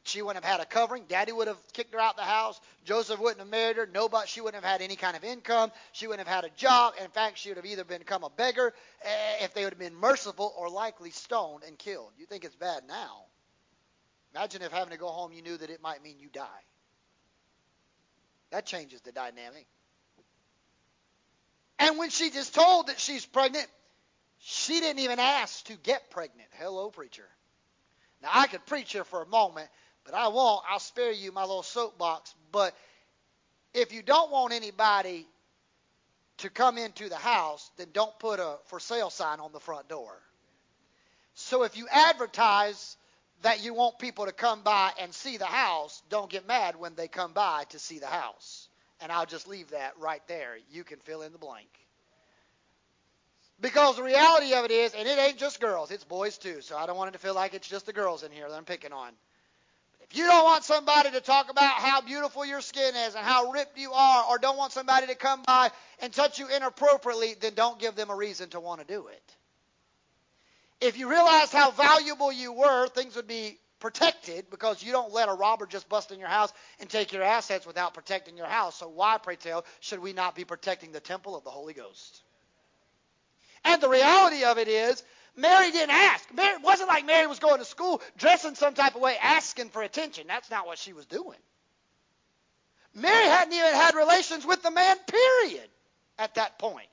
she 0.04 0.22
wouldn't 0.22 0.44
have 0.44 0.52
had 0.52 0.62
a 0.62 0.66
covering. 0.66 1.04
Daddy 1.08 1.34
would 1.34 1.48
have 1.48 1.58
kicked 1.74 1.94
her 1.94 2.00
out 2.00 2.14
of 2.14 2.18
the 2.18 2.24
house. 2.24 2.60
Joseph 2.86 3.20
wouldn't 3.20 3.40
have 3.40 3.50
married 3.50 3.76
her. 3.76 3.90
Nobody. 3.94 4.28
She 4.28 4.40
wouldn't 4.40 4.64
have 4.64 4.72
had 4.72 4.82
any 4.82 4.96
kind 4.96 5.18
of 5.18 5.24
income. 5.24 5.72
She 5.92 6.08
wouldn't 6.08 6.26
have 6.28 6.34
had 6.34 6.50
a 6.50 6.56
job. 6.56 6.94
In 7.04 7.10
fact, 7.10 7.38
she 7.38 7.50
would 7.50 7.58
have 7.58 7.66
either 7.66 7.84
become 7.84 8.24
a 8.24 8.30
beggar 8.30 8.74
eh, 9.04 9.44
if 9.44 9.54
they 9.54 9.64
would 9.64 9.74
have 9.74 9.80
been 9.80 9.96
merciful, 9.96 10.54
or 10.58 10.70
likely 10.70 11.12
stoned 11.12 11.64
and 11.68 11.78
killed. 11.78 12.12
You 12.18 12.26
think 12.26 12.46
it's 12.46 12.56
bad 12.56 12.84
now? 12.88 13.26
Imagine 14.34 14.62
if 14.62 14.72
having 14.72 14.92
to 14.92 14.98
go 14.98 15.08
home, 15.08 15.34
you 15.34 15.42
knew 15.42 15.58
that 15.58 15.70
it 15.70 15.82
might 15.82 16.02
mean 16.04 16.20
you 16.20 16.30
die. 16.32 16.64
That 18.52 18.66
changes 18.66 19.02
the 19.02 19.12
dynamic. 19.12 19.68
And 21.80 21.98
when 21.98 22.10
she 22.10 22.30
just 22.32 22.56
told 22.56 22.88
that 22.88 23.00
she's 23.00 23.26
pregnant, 23.26 23.68
she 24.40 24.80
didn't 24.80 25.00
even 25.00 25.20
ask 25.20 25.66
to 25.66 25.76
get 25.76 26.10
pregnant. 26.10 26.50
Hello, 26.58 26.90
preacher. 26.90 27.28
Now 28.22 28.30
I 28.34 28.48
could 28.48 28.66
preach 28.66 28.94
here 28.94 29.04
for 29.04 29.22
a 29.22 29.28
moment, 29.28 29.70
but 30.04 30.14
I 30.14 30.30
won't. 30.30 30.64
I'll 30.70 30.80
spare 30.80 31.12
you 31.12 31.32
my 31.32 31.42
little 31.42 31.64
soapbox. 31.64 32.34
But 32.52 32.76
if 33.74 33.94
you 33.94 34.02
don't 34.02 34.32
want 34.32 34.54
anybody 34.54 35.28
to 36.38 36.50
come 36.50 36.78
into 36.78 37.10
the 37.10 37.16
house, 37.16 37.70
then 37.78 37.88
don't 37.94 38.18
put 38.20 38.40
a 38.40 38.58
for 38.66 38.80
sale 38.80 39.10
sign 39.10 39.40
on 39.40 39.52
the 39.52 39.60
front 39.60 39.88
door. 39.88 40.12
So 41.34 41.64
if 41.64 41.78
you 41.78 41.88
advertise 41.92 42.98
that 43.44 43.64
you 43.64 43.74
want 43.74 44.00
people 44.00 44.26
to 44.26 44.32
come 44.32 44.64
by 44.64 44.92
and 45.00 45.14
see 45.14 45.38
the 45.38 45.46
house, 45.46 46.02
don't 46.10 46.30
get 46.30 46.48
mad 46.48 46.76
when 46.80 46.96
they 46.96 47.08
come 47.08 47.34
by 47.34 47.66
to 47.70 47.80
see 47.80 48.00
the 48.00 48.08
house. 48.08 48.67
And 49.02 49.12
I'll 49.12 49.26
just 49.26 49.48
leave 49.48 49.70
that 49.72 49.94
right 50.00 50.22
there. 50.28 50.58
You 50.72 50.84
can 50.84 51.00
fill 51.00 51.22
in 51.22 51.32
the 51.32 51.38
blank. 51.38 51.70
Because 53.60 53.96
the 53.96 54.04
reality 54.04 54.54
of 54.54 54.66
it 54.66 54.72
is, 54.72 54.94
and 54.94 55.08
it 55.08 55.18
ain't 55.18 55.38
just 55.38 55.60
girls, 55.60 55.90
it's 55.90 56.04
boys 56.04 56.38
too. 56.38 56.62
So 56.62 56.78
I 56.78 56.86
don't 56.86 56.98
want 56.98 57.10
it 57.10 57.14
to 57.14 57.20
feel 57.20 57.34
like 57.34 57.54
it's 57.54 57.68
just 57.68 57.86
the 57.86 57.94
girls 57.94 58.24
in 58.24 58.32
here 58.32 58.48
that 58.48 58.56
I'm 58.56 58.66
picking 58.66 58.94
on. 58.94 59.12
If 60.10 60.18
you 60.18 60.26
don't 60.26 60.44
want 60.44 60.64
somebody 60.64 61.12
to 61.12 61.22
talk 61.22 61.50
about 61.52 61.74
how 61.74 62.02
beautiful 62.02 62.46
your 62.46 62.62
skin 62.62 62.96
is 63.08 63.16
and 63.16 63.26
how 63.26 63.52
ripped 63.52 63.78
you 63.78 63.92
are, 63.92 64.26
or 64.30 64.38
don't 64.38 64.58
want 64.58 64.72
somebody 64.72 65.08
to 65.08 65.16
come 65.16 65.42
by 65.46 65.70
and 66.00 66.14
touch 66.14 66.40
you 66.40 66.48
inappropriately, 66.48 67.36
then 67.42 67.54
don't 67.56 67.78
give 67.80 67.96
them 67.96 68.10
a 68.10 68.16
reason 68.16 68.50
to 68.50 68.60
want 68.60 68.80
to 68.80 68.88
do 68.88 69.08
it. 69.08 69.36
If 70.80 70.98
you 70.98 71.10
realized 71.10 71.52
how 71.52 71.72
valuable 71.72 72.32
you 72.32 72.54
were, 72.54 72.88
things 72.88 73.16
would 73.16 73.28
be 73.28 73.58
protected 73.80 74.50
because 74.50 74.84
you 74.84 74.92
don't 74.92 75.14
let 75.14 75.30
a 75.30 75.34
robber 75.34 75.66
just 75.66 75.88
bust 75.90 76.12
in 76.12 76.20
your 76.20 76.30
house 76.30 76.52
and 76.80 76.90
take 76.90 77.14
your 77.14 77.24
assets 77.24 77.66
without 77.66 77.94
protecting 77.94 78.38
your 78.38 78.48
house. 78.48 78.76
So 78.76 78.88
why, 78.88 79.18
pray 79.18 79.36
tell, 79.36 79.66
should 79.80 80.00
we 80.00 80.14
not 80.14 80.36
be 80.36 80.46
protecting 80.46 80.92
the 80.92 81.00
temple 81.00 81.36
of 81.36 81.44
the 81.44 81.50
Holy 81.50 81.74
Ghost? 81.74 82.22
And 83.64 83.82
the 83.82 83.90
reality 83.90 84.44
of 84.44 84.58
it 84.58 84.68
is, 84.68 85.04
Mary 85.36 85.72
didn't 85.72 85.96
ask. 85.96 86.34
Mary, 86.34 86.56
it 86.56 86.64
wasn't 86.64 86.90
like 86.90 87.06
Mary 87.06 87.28
was 87.28 87.40
going 87.40 87.60
to 87.60 87.66
school 87.66 88.02
dressing 88.18 88.56
some 88.56 88.74
type 88.74 88.96
of 88.96 89.02
way, 89.02 89.16
asking 89.22 89.70
for 89.70 89.84
attention. 89.84 90.26
That's 90.28 90.50
not 90.50 90.66
what 90.66 90.80
she 90.80 90.94
was 90.94 91.06
doing. 91.06 91.38
Mary 92.96 93.28
hadn't 93.28 93.54
even 93.54 93.74
had 93.74 93.94
relations 93.94 94.46
with 94.46 94.64
the 94.64 94.72
man, 94.72 94.98
period, 95.08 95.70
at 96.18 96.36
that 96.36 96.58
point. 96.58 96.88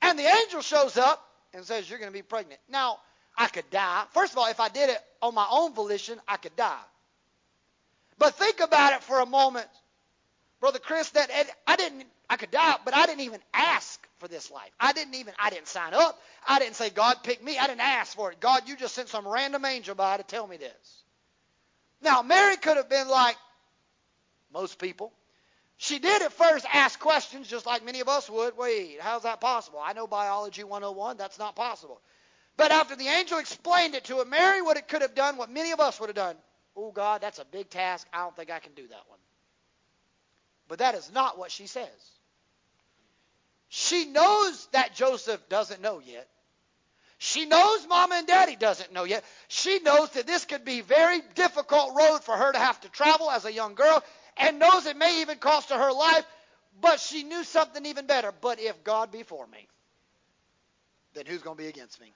And 0.00 0.18
the 0.18 0.24
angel 0.24 0.60
shows 0.62 0.96
up 0.96 1.24
and 1.54 1.64
says, 1.64 1.88
You're 1.88 2.00
going 2.00 2.10
to 2.10 2.18
be 2.18 2.22
pregnant. 2.22 2.60
Now, 2.68 2.98
I 3.36 3.48
could 3.48 3.68
die. 3.70 4.04
First 4.12 4.32
of 4.32 4.38
all, 4.38 4.48
if 4.48 4.60
I 4.60 4.68
did 4.68 4.90
it 4.90 4.98
on 5.20 5.34
my 5.34 5.46
own 5.50 5.74
volition, 5.74 6.20
I 6.28 6.36
could 6.36 6.56
die. 6.56 6.80
But 8.18 8.34
think 8.34 8.60
about 8.60 8.92
it 8.92 9.02
for 9.02 9.20
a 9.20 9.26
moment, 9.26 9.66
Brother 10.60 10.78
Chris, 10.78 11.10
that 11.10 11.30
I 11.66 11.76
didn't, 11.76 12.04
I 12.30 12.36
could 12.36 12.50
die, 12.50 12.76
but 12.84 12.94
I 12.94 13.06
didn't 13.06 13.22
even 13.22 13.40
ask 13.52 14.06
for 14.18 14.28
this 14.28 14.50
life. 14.50 14.70
I 14.78 14.92
didn't 14.92 15.14
even, 15.14 15.34
I 15.38 15.50
didn't 15.50 15.66
sign 15.66 15.94
up. 15.94 16.20
I 16.46 16.58
didn't 16.58 16.76
say, 16.76 16.90
God 16.90 17.16
picked 17.24 17.42
me. 17.42 17.58
I 17.58 17.66
didn't 17.66 17.80
ask 17.80 18.14
for 18.14 18.30
it. 18.30 18.38
God, 18.40 18.68
you 18.68 18.76
just 18.76 18.94
sent 18.94 19.08
some 19.08 19.26
random 19.26 19.64
angel 19.64 19.94
by 19.94 20.18
to 20.18 20.22
tell 20.22 20.46
me 20.46 20.56
this. 20.56 21.02
Now, 22.00 22.22
Mary 22.22 22.56
could 22.56 22.76
have 22.76 22.88
been 22.88 23.08
like 23.08 23.36
most 24.52 24.78
people. 24.78 25.12
She 25.78 25.98
did 25.98 26.22
at 26.22 26.32
first 26.32 26.64
ask 26.72 27.00
questions 27.00 27.48
just 27.48 27.66
like 27.66 27.84
many 27.84 28.00
of 28.00 28.08
us 28.08 28.30
would. 28.30 28.56
Wait, 28.56 28.98
how's 29.00 29.24
that 29.24 29.40
possible? 29.40 29.80
I 29.82 29.94
know 29.94 30.06
biology 30.06 30.62
101. 30.62 31.16
That's 31.16 31.40
not 31.40 31.56
possible. 31.56 32.00
But 32.56 32.70
after 32.70 32.96
the 32.96 33.08
angel 33.08 33.38
explained 33.38 33.94
it 33.94 34.04
to 34.04 34.18
her, 34.18 34.24
Mary 34.24 34.62
would 34.62 34.76
have, 34.76 34.86
could 34.86 35.02
have 35.02 35.14
done 35.14 35.36
what 35.36 35.50
many 35.50 35.72
of 35.72 35.80
us 35.80 35.98
would 36.00 36.08
have 36.08 36.16
done. 36.16 36.36
Oh, 36.76 36.92
God, 36.92 37.20
that's 37.20 37.38
a 37.38 37.44
big 37.44 37.70
task. 37.70 38.06
I 38.12 38.18
don't 38.18 38.36
think 38.36 38.50
I 38.50 38.58
can 38.58 38.72
do 38.74 38.86
that 38.88 39.02
one. 39.08 39.18
But 40.68 40.78
that 40.78 40.94
is 40.94 41.10
not 41.12 41.38
what 41.38 41.50
she 41.50 41.66
says. 41.66 41.88
She 43.68 44.06
knows 44.06 44.68
that 44.72 44.94
Joseph 44.94 45.48
doesn't 45.48 45.80
know 45.80 46.00
yet. 46.04 46.28
She 47.18 47.46
knows 47.46 47.86
mama 47.86 48.16
and 48.16 48.26
daddy 48.26 48.56
doesn't 48.56 48.92
know 48.92 49.04
yet. 49.04 49.24
She 49.48 49.78
knows 49.78 50.10
that 50.10 50.26
this 50.26 50.44
could 50.44 50.64
be 50.64 50.80
a 50.80 50.82
very 50.82 51.20
difficult 51.34 51.94
road 51.96 52.24
for 52.24 52.36
her 52.36 52.52
to 52.52 52.58
have 52.58 52.80
to 52.80 52.88
travel 52.88 53.30
as 53.30 53.44
a 53.44 53.52
young 53.52 53.74
girl 53.74 54.02
and 54.36 54.58
knows 54.58 54.86
it 54.86 54.96
may 54.96 55.20
even 55.20 55.38
cost 55.38 55.70
her 55.70 55.78
her 55.78 55.92
life, 55.92 56.26
but 56.80 57.00
she 57.00 57.22
knew 57.22 57.44
something 57.44 57.86
even 57.86 58.06
better. 58.06 58.32
But 58.40 58.60
if 58.60 58.82
God 58.82 59.12
be 59.12 59.22
for 59.22 59.46
me, 59.46 59.68
then 61.14 61.26
who's 61.26 61.42
going 61.42 61.56
to 61.56 61.62
be 61.62 61.68
against 61.68 62.00
me? 62.00 62.12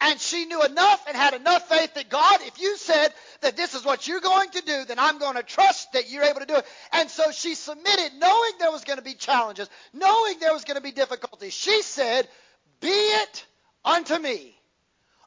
And 0.00 0.20
she 0.20 0.44
knew 0.44 0.62
enough 0.62 1.04
and 1.08 1.16
had 1.16 1.34
enough 1.34 1.68
faith 1.68 1.94
that 1.94 2.08
God, 2.08 2.40
if 2.42 2.60
you 2.60 2.76
said 2.76 3.12
that 3.40 3.56
this 3.56 3.74
is 3.74 3.84
what 3.84 4.06
you're 4.06 4.20
going 4.20 4.50
to 4.50 4.62
do, 4.62 4.84
then 4.84 4.98
I'm 4.98 5.18
going 5.18 5.34
to 5.34 5.42
trust 5.42 5.92
that 5.92 6.10
you're 6.10 6.22
able 6.22 6.40
to 6.40 6.46
do 6.46 6.56
it. 6.56 6.66
And 6.92 7.10
so 7.10 7.32
she 7.32 7.54
submitted, 7.54 8.12
knowing 8.18 8.52
there 8.60 8.70
was 8.70 8.84
going 8.84 8.98
to 8.98 9.04
be 9.04 9.14
challenges, 9.14 9.68
knowing 9.92 10.38
there 10.38 10.52
was 10.52 10.64
going 10.64 10.76
to 10.76 10.82
be 10.82 10.92
difficulties. 10.92 11.52
She 11.52 11.82
said, 11.82 12.28
Be 12.80 12.88
it 12.88 13.46
unto 13.84 14.16
me 14.18 14.57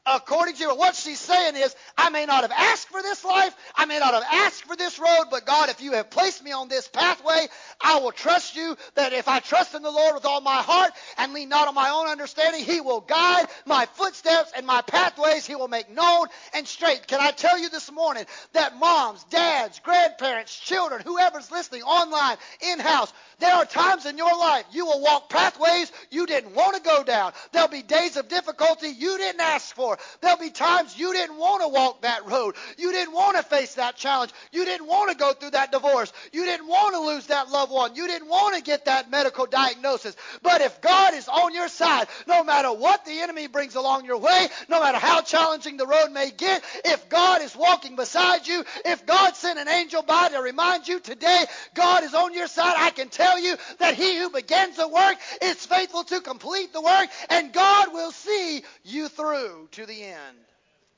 according 0.06 0.56
to 0.56 0.68
what 0.68 0.96
she's 0.96 1.20
saying 1.20 1.56
is, 1.56 1.74
I 1.96 2.10
may 2.10 2.26
not 2.26 2.42
have 2.42 2.52
asked 2.52 2.88
for 2.88 3.02
this 3.02 3.24
life, 3.24 3.54
I 3.76 3.84
may 3.86 3.98
not 3.98 4.14
have 4.14 4.24
asked 4.32 4.64
for 4.64 4.76
this 4.76 4.98
road, 4.98 5.26
but 5.30 5.46
God, 5.46 5.68
if 5.68 5.80
you 5.80 5.92
have 5.92 6.10
placed 6.10 6.42
me 6.42 6.52
on 6.52 6.68
this 6.68 6.88
pathway, 6.88 7.46
I 7.80 8.00
will 8.00 8.12
trust 8.12 8.56
you 8.56 8.76
that 8.94 9.12
if 9.12 9.28
I 9.28 9.40
trust 9.40 9.74
in 9.74 9.82
the 9.82 9.90
Lord 9.90 10.14
with 10.14 10.24
all 10.24 10.40
my 10.40 10.62
heart 10.62 10.92
and 11.18 11.32
lean 11.32 11.48
not 11.48 11.68
on 11.68 11.74
my 11.74 11.90
own 11.90 12.08
understanding, 12.08 12.64
He 12.64 12.80
will 12.80 13.00
guide 13.00 13.46
my 13.66 13.86
footsteps 13.94 14.52
and 14.56 14.66
my 14.66 14.82
pathways, 14.82 15.46
He 15.46 15.54
will 15.54 15.68
make 15.68 15.90
known 15.90 16.26
and 16.54 16.66
straight. 16.66 17.06
Can 17.06 17.20
I 17.20 17.30
tell 17.30 17.58
you 17.58 17.68
this 17.68 17.90
morning 17.92 18.24
that 18.52 18.76
moms, 18.78 19.24
dads, 19.24 19.78
grandparents, 19.80 20.58
children, 20.58 21.02
whoever's 21.04 21.50
listening 21.50 21.82
online, 21.82 22.36
in 22.60 22.78
house, 22.78 23.12
there 23.38 23.54
are 23.54 23.64
times 23.64 24.06
in 24.06 24.18
your 24.18 24.36
life 24.36 24.64
you 24.72 24.86
will 24.86 25.00
walk 25.00 25.28
pathways 25.28 25.90
you 26.10 26.26
didn't 26.26 26.54
want 26.54 26.76
to 26.76 26.82
go 26.82 27.02
down. 27.02 27.32
There'll 27.52 27.68
be 27.68 27.82
days 27.82 28.16
of 28.16 28.28
difficulty 28.28 28.88
you 28.88 29.18
didn't 29.18 29.40
ask 29.40 29.74
for. 29.74 29.91
There'll 30.20 30.38
be 30.38 30.50
times 30.50 30.98
you 30.98 31.12
didn't 31.12 31.36
want 31.36 31.62
to 31.62 31.68
walk 31.68 32.02
that 32.02 32.26
road. 32.28 32.56
You 32.78 32.92
didn't 32.92 33.14
want 33.14 33.36
to 33.36 33.42
face 33.42 33.74
that 33.74 33.96
challenge. 33.96 34.32
You 34.52 34.64
didn't 34.64 34.86
want 34.86 35.10
to 35.10 35.16
go 35.16 35.32
through 35.32 35.50
that 35.50 35.72
divorce. 35.72 36.12
You 36.32 36.44
didn't 36.44 36.68
want 36.68 36.94
to 36.94 37.00
lose 37.00 37.26
that 37.26 37.50
loved 37.50 37.72
one. 37.72 37.96
You 37.96 38.06
didn't 38.06 38.28
want 38.28 38.54
to 38.56 38.62
get 38.62 38.84
that 38.84 39.10
medical 39.10 39.46
diagnosis. 39.46 40.14
But 40.42 40.60
if 40.60 40.80
God 40.80 41.14
is 41.14 41.28
on 41.28 41.54
your 41.54 41.68
side, 41.68 42.06
no 42.28 42.44
matter 42.44 42.72
what 42.72 43.04
the 43.04 43.20
enemy 43.20 43.46
brings 43.46 43.74
along 43.74 44.04
your 44.04 44.18
way, 44.18 44.48
no 44.68 44.80
matter 44.80 44.98
how 44.98 45.20
challenging 45.22 45.78
the 45.78 45.86
road 45.86 46.12
may 46.12 46.30
get, 46.30 46.62
if 46.84 47.08
God 47.08 47.42
is 47.42 47.56
walking 47.56 47.96
beside 47.96 48.46
you, 48.46 48.64
if 48.84 49.04
God 49.06 49.34
sent 49.36 49.58
an 49.58 49.68
angel 49.68 50.02
by 50.02 50.28
to 50.28 50.38
remind 50.38 50.86
you 50.86 51.00
today 51.00 51.44
God 51.74 52.04
is 52.04 52.14
on 52.14 52.34
your 52.34 52.46
side, 52.46 52.74
I 52.76 52.90
can 52.90 53.08
tell 53.08 53.32
tell 53.32 53.38
you 53.38 53.56
that 53.78 53.94
he 53.94 54.18
who 54.18 54.30
begins 54.30 54.76
the 54.76 54.88
work 54.88 55.16
is 55.42 55.64
faithful 55.64 56.04
to 56.04 56.20
complete 56.20 56.72
the 56.72 56.80
work, 56.80 57.08
and 57.30 57.52
God 57.52 57.92
will 57.92 58.10
see 58.10 58.62
you 58.84 59.08
through 59.08 59.68
to 59.72 59.81
the 59.86 60.02
end. 60.02 60.36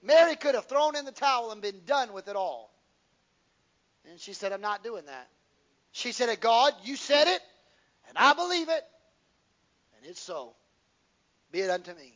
Mary 0.02 0.36
could 0.36 0.55
have 0.55 0.66
thrown 0.66 0.97
in 0.97 1.05
the 1.05 1.12
towel 1.12 1.51
and 1.51 1.62
been 1.62 1.81
done 1.86 2.12
with 2.12 2.28
it 2.28 2.36
all. 2.36 2.70
And 4.11 4.20
she 4.20 4.32
said, 4.32 4.52
I'm 4.52 4.61
not 4.61 4.85
doing 4.85 5.06
that. 5.06 5.28
She 5.93 6.12
said, 6.12 6.40
God, 6.40 6.74
you 6.82 6.97
said 6.97 7.28
it, 7.28 7.40
and 8.09 8.19
I 8.19 8.35
believe 8.35 8.69
it, 8.69 8.85
and 9.97 10.11
it's 10.11 10.20
so. 10.20 10.55
Be 11.52 11.61
it 11.61 11.70
unto 11.70 11.94
me. 11.94 12.12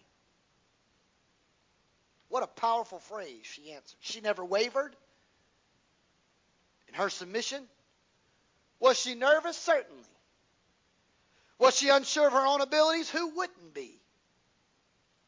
What 2.28 2.42
a 2.42 2.46
powerful 2.46 2.98
phrase 2.98 3.40
she 3.44 3.72
answered. 3.72 3.96
She 4.00 4.20
never 4.20 4.44
wavered 4.44 4.94
in 6.88 6.94
her 6.94 7.08
submission. 7.08 7.62
Was 8.80 8.98
she 8.98 9.14
nervous? 9.14 9.56
Certainly. 9.56 10.02
Was 11.58 11.76
she 11.76 11.88
unsure 11.88 12.26
of 12.26 12.32
her 12.32 12.46
own 12.46 12.60
abilities? 12.60 13.10
Who 13.10 13.28
wouldn't 13.30 13.74
be? 13.74 13.97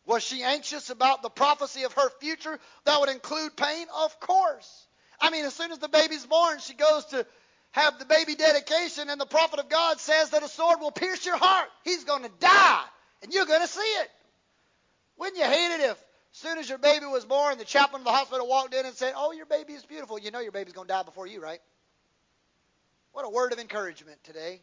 Was 0.07 0.23
she 0.23 0.43
anxious 0.43 0.91
about 0.91 1.23
the 1.23 1.29
prophecy 1.29 1.85
of 1.85 1.93
her 1.93 2.11
future 2.21 2.59
that 2.85 3.01
would 3.01 3.09
include 3.09 3.57
pain? 3.57 3.87
Of 3.97 4.19
course. 4.21 4.87
I 5.21 5.31
mean, 5.31 5.45
as 5.45 5.55
soon 5.55 5.73
as 5.73 5.79
the 5.79 5.89
baby's 5.89 6.25
born, 6.27 6.59
she 6.59 6.75
goes 6.75 7.05
to 7.07 7.27
have 7.73 7.99
the 7.99 8.05
baby 8.05 8.35
dedication, 8.35 9.11
and 9.11 9.21
the 9.21 9.27
prophet 9.27 9.61
of 9.61 9.69
God 9.69 10.01
says 10.01 10.31
that 10.31 10.43
a 10.43 10.49
sword 10.49 10.81
will 10.81 10.91
pierce 10.91 11.25
your 11.25 11.37
heart. 11.37 11.69
He's 11.85 12.05
going 12.05 12.23
to 12.23 12.31
die, 12.41 12.83
and 13.23 13.33
you're 13.33 13.47
going 13.47 13.61
to 13.61 13.69
see 13.69 13.81
it. 13.81 14.11
Wouldn't 15.19 15.37
you 15.37 15.45
hate 15.45 15.75
it 15.75 15.81
if, 15.81 15.91
as 15.91 16.39
soon 16.39 16.59
as 16.59 16.69
your 16.69 16.79
baby 16.79 17.07
was 17.07 17.25
born, 17.25 17.59
the 17.59 17.65
chaplain 17.65 18.01
of 18.01 18.07
the 18.07 18.13
hospital 18.13 18.49
walked 18.49 18.75
in 18.75 18.87
and 18.87 18.95
said, 18.95 19.13
Oh, 19.17 19.33
your 19.33 19.47
baby 19.47 19.75
is 19.75 19.85
beautiful? 19.85 20.19
You 20.19 20.31
know 20.31 20.41
your 20.41 20.53
baby's 20.53 20.73
going 20.73 20.89
to 20.89 20.93
die 20.93 21.03
before 21.03 21.27
you, 21.27 21.41
right? 21.41 21.61
What 23.13 23.25
a 23.25 23.29
word 23.29 23.53
of 23.53 23.59
encouragement 23.59 24.19
today. 24.25 24.61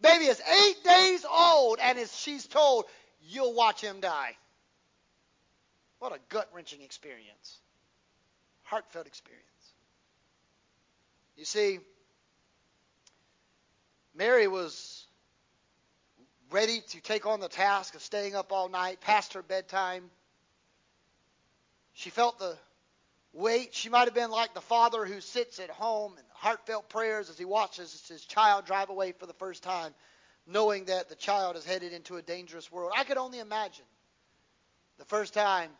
Baby 0.00 0.26
is 0.26 0.40
eight 0.40 0.82
days 0.82 1.26
old, 1.30 1.78
and 1.82 1.98
she's 2.08 2.46
told, 2.46 2.86
You'll 3.22 3.54
watch 3.54 3.80
him 3.80 4.00
die. 4.00 4.36
What 5.98 6.12
a 6.12 6.18
gut 6.28 6.48
wrenching 6.54 6.82
experience. 6.82 7.58
Heartfelt 8.62 9.06
experience. 9.06 9.46
You 11.36 11.44
see, 11.44 11.78
Mary 14.14 14.48
was 14.48 15.06
ready 16.50 16.80
to 16.80 17.00
take 17.00 17.26
on 17.26 17.40
the 17.40 17.48
task 17.48 17.94
of 17.94 18.02
staying 18.02 18.34
up 18.34 18.52
all 18.52 18.68
night 18.68 19.00
past 19.00 19.34
her 19.34 19.42
bedtime. 19.42 20.10
She 21.92 22.10
felt 22.10 22.38
the 22.38 22.56
weight. 23.32 23.74
She 23.74 23.88
might 23.88 24.06
have 24.06 24.14
been 24.14 24.30
like 24.30 24.54
the 24.54 24.60
father 24.60 25.04
who 25.04 25.20
sits 25.20 25.58
at 25.60 25.70
home 25.70 26.14
and 26.16 26.26
heartfelt 26.34 26.88
prayers 26.88 27.30
as 27.30 27.38
he 27.38 27.44
watches 27.44 28.06
his 28.08 28.24
child 28.24 28.66
drive 28.66 28.90
away 28.90 29.12
for 29.12 29.26
the 29.26 29.34
first 29.34 29.62
time, 29.62 29.94
knowing 30.46 30.86
that 30.86 31.08
the 31.08 31.14
child 31.14 31.56
is 31.56 31.64
headed 31.64 31.92
into 31.92 32.16
a 32.16 32.22
dangerous 32.22 32.70
world. 32.70 32.92
I 32.96 33.04
could 33.04 33.16
only 33.16 33.38
imagine 33.38 33.84
the 34.98 35.04
first 35.04 35.34
time 35.34 35.70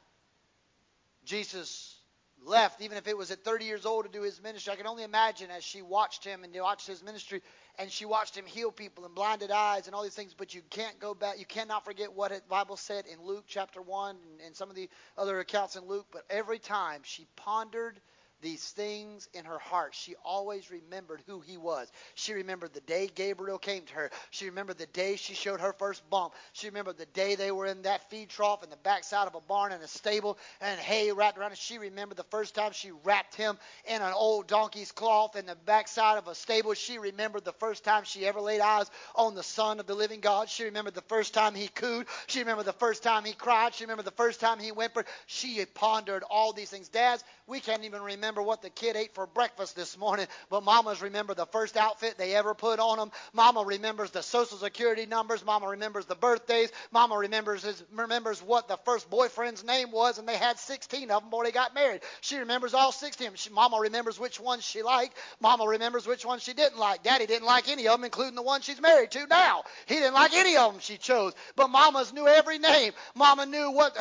Jesus 1.24 1.96
left, 2.44 2.80
even 2.80 2.96
if 2.96 3.06
it 3.06 3.16
was 3.16 3.30
at 3.30 3.44
30 3.44 3.64
years 3.64 3.84
old 3.84 4.04
to 4.04 4.10
do 4.10 4.22
his 4.22 4.42
ministry. 4.42 4.72
I 4.72 4.76
can 4.76 4.86
only 4.86 5.02
imagine 5.02 5.50
as 5.50 5.62
she 5.64 5.82
watched 5.82 6.24
him 6.24 6.44
and 6.44 6.54
watched 6.60 6.86
his 6.86 7.02
ministry, 7.02 7.42
and 7.78 7.90
she 7.90 8.04
watched 8.04 8.36
him 8.36 8.46
heal 8.46 8.70
people 8.70 9.04
and 9.04 9.14
blinded 9.14 9.50
eyes 9.50 9.86
and 9.86 9.94
all 9.94 10.02
these 10.02 10.14
things. 10.14 10.34
But 10.34 10.54
you 10.54 10.62
can't 10.70 10.98
go 10.98 11.14
back. 11.14 11.38
You 11.38 11.44
cannot 11.44 11.84
forget 11.84 12.12
what 12.12 12.30
the 12.30 12.40
Bible 12.48 12.76
said 12.76 13.04
in 13.06 13.22
Luke 13.24 13.44
chapter 13.46 13.82
one 13.82 14.16
and, 14.16 14.46
and 14.46 14.56
some 14.56 14.70
of 14.70 14.76
the 14.76 14.88
other 15.18 15.38
accounts 15.40 15.76
in 15.76 15.86
Luke. 15.86 16.06
But 16.12 16.24
every 16.30 16.58
time 16.58 17.00
she 17.04 17.26
pondered 17.36 18.00
these 18.42 18.64
things 18.64 19.28
in 19.34 19.44
her 19.44 19.58
heart. 19.58 19.94
She 19.94 20.14
always 20.24 20.70
remembered 20.70 21.22
who 21.26 21.40
he 21.40 21.56
was. 21.56 21.90
She 22.14 22.32
remembered 22.34 22.74
the 22.74 22.80
day 22.80 23.10
Gabriel 23.14 23.58
came 23.58 23.82
to 23.84 23.94
her. 23.94 24.10
She 24.30 24.46
remembered 24.46 24.78
the 24.78 24.86
day 24.86 25.16
she 25.16 25.34
showed 25.34 25.60
her 25.60 25.72
first 25.74 26.08
bump. 26.10 26.34
She 26.52 26.68
remembered 26.68 26.98
the 26.98 27.06
day 27.06 27.34
they 27.34 27.52
were 27.52 27.66
in 27.66 27.82
that 27.82 28.08
feed 28.10 28.28
trough 28.30 28.62
in 28.62 28.70
the 28.70 28.76
backside 28.76 29.26
of 29.26 29.34
a 29.34 29.40
barn 29.40 29.72
in 29.72 29.80
a 29.80 29.88
stable 29.88 30.38
and 30.60 30.78
hay 30.80 31.12
wrapped 31.12 31.38
around 31.38 31.52
it. 31.52 31.58
She 31.58 31.78
remembered 31.78 32.16
the 32.18 32.24
first 32.24 32.54
time 32.54 32.72
she 32.72 32.90
wrapped 33.04 33.34
him 33.34 33.58
in 33.86 34.02
an 34.02 34.12
old 34.12 34.46
donkey's 34.46 34.92
cloth 34.92 35.36
in 35.36 35.46
the 35.46 35.56
backside 35.66 36.18
of 36.18 36.28
a 36.28 36.34
stable. 36.34 36.74
She 36.74 36.98
remembered 36.98 37.44
the 37.44 37.52
first 37.54 37.84
time 37.84 38.04
she 38.04 38.26
ever 38.26 38.40
laid 38.40 38.60
eyes 38.60 38.90
on 39.14 39.34
the 39.34 39.42
Son 39.42 39.80
of 39.80 39.86
the 39.86 39.94
living 39.94 40.20
God. 40.20 40.48
She 40.48 40.64
remembered 40.64 40.94
the 40.94 41.02
first 41.02 41.34
time 41.34 41.54
he 41.54 41.68
cooed. 41.68 42.06
She 42.26 42.40
remembered 42.40 42.66
the 42.66 42.72
first 42.74 43.02
time 43.02 43.24
he 43.24 43.32
cried. 43.32 43.74
She 43.74 43.84
remembered 43.84 44.06
the 44.06 44.10
first 44.12 44.40
time 44.40 44.58
he 44.58 44.70
whimpered. 44.70 45.06
She 45.26 45.64
pondered 45.74 46.22
all 46.30 46.52
these 46.52 46.70
things. 46.70 46.88
Dads, 46.88 47.24
we 47.46 47.60
can't 47.60 47.84
even 47.84 48.02
remember 48.02 48.29
remember 48.30 48.42
what 48.46 48.62
the 48.62 48.70
kid 48.70 48.94
ate 48.94 49.12
for 49.12 49.26
breakfast 49.26 49.74
this 49.74 49.98
morning, 49.98 50.24
but 50.50 50.62
mamas 50.62 51.02
remember 51.02 51.34
the 51.34 51.46
first 51.46 51.76
outfit 51.76 52.16
they 52.16 52.36
ever 52.36 52.54
put 52.54 52.78
on 52.78 52.96
them. 52.96 53.10
Mama 53.32 53.64
remembers 53.64 54.12
the 54.12 54.22
social 54.22 54.56
security 54.56 55.04
numbers. 55.04 55.44
Mama 55.44 55.66
remembers 55.66 56.06
the 56.06 56.14
birthdays. 56.14 56.70
Mama 56.92 57.18
remembers 57.18 57.64
his, 57.64 57.82
remembers 57.92 58.40
what 58.40 58.68
the 58.68 58.76
first 58.84 59.10
boyfriend's 59.10 59.64
name 59.64 59.90
was, 59.90 60.18
and 60.18 60.28
they 60.28 60.36
had 60.36 60.60
16 60.60 61.10
of 61.10 61.22
them 61.22 61.30
before 61.30 61.42
they 61.42 61.50
got 61.50 61.74
married. 61.74 62.02
She 62.20 62.36
remembers 62.36 62.72
all 62.72 62.92
16 62.92 63.26
of 63.26 63.32
them. 63.32 63.36
She, 63.36 63.50
Mama 63.50 63.78
remembers 63.80 64.20
which 64.20 64.38
ones 64.38 64.64
she 64.64 64.84
liked. 64.84 65.16
Mama 65.40 65.66
remembers 65.66 66.06
which 66.06 66.24
ones 66.24 66.44
she 66.44 66.52
didn't 66.52 66.78
like. 66.78 67.02
Daddy 67.02 67.26
didn't 67.26 67.46
like 67.46 67.68
any 67.68 67.88
of 67.88 67.94
them, 67.94 68.04
including 68.04 68.36
the 68.36 68.42
one 68.42 68.60
she's 68.60 68.80
married 68.80 69.10
to 69.10 69.26
now. 69.26 69.64
He 69.86 69.96
didn't 69.96 70.14
like 70.14 70.34
any 70.34 70.56
of 70.56 70.70
them 70.70 70.80
she 70.80 70.98
chose, 70.98 71.32
but 71.56 71.66
Mama's 71.66 72.12
knew 72.12 72.28
every 72.28 72.60
name. 72.60 72.92
Mama 73.16 73.46
knew 73.46 73.72
what. 73.72 73.96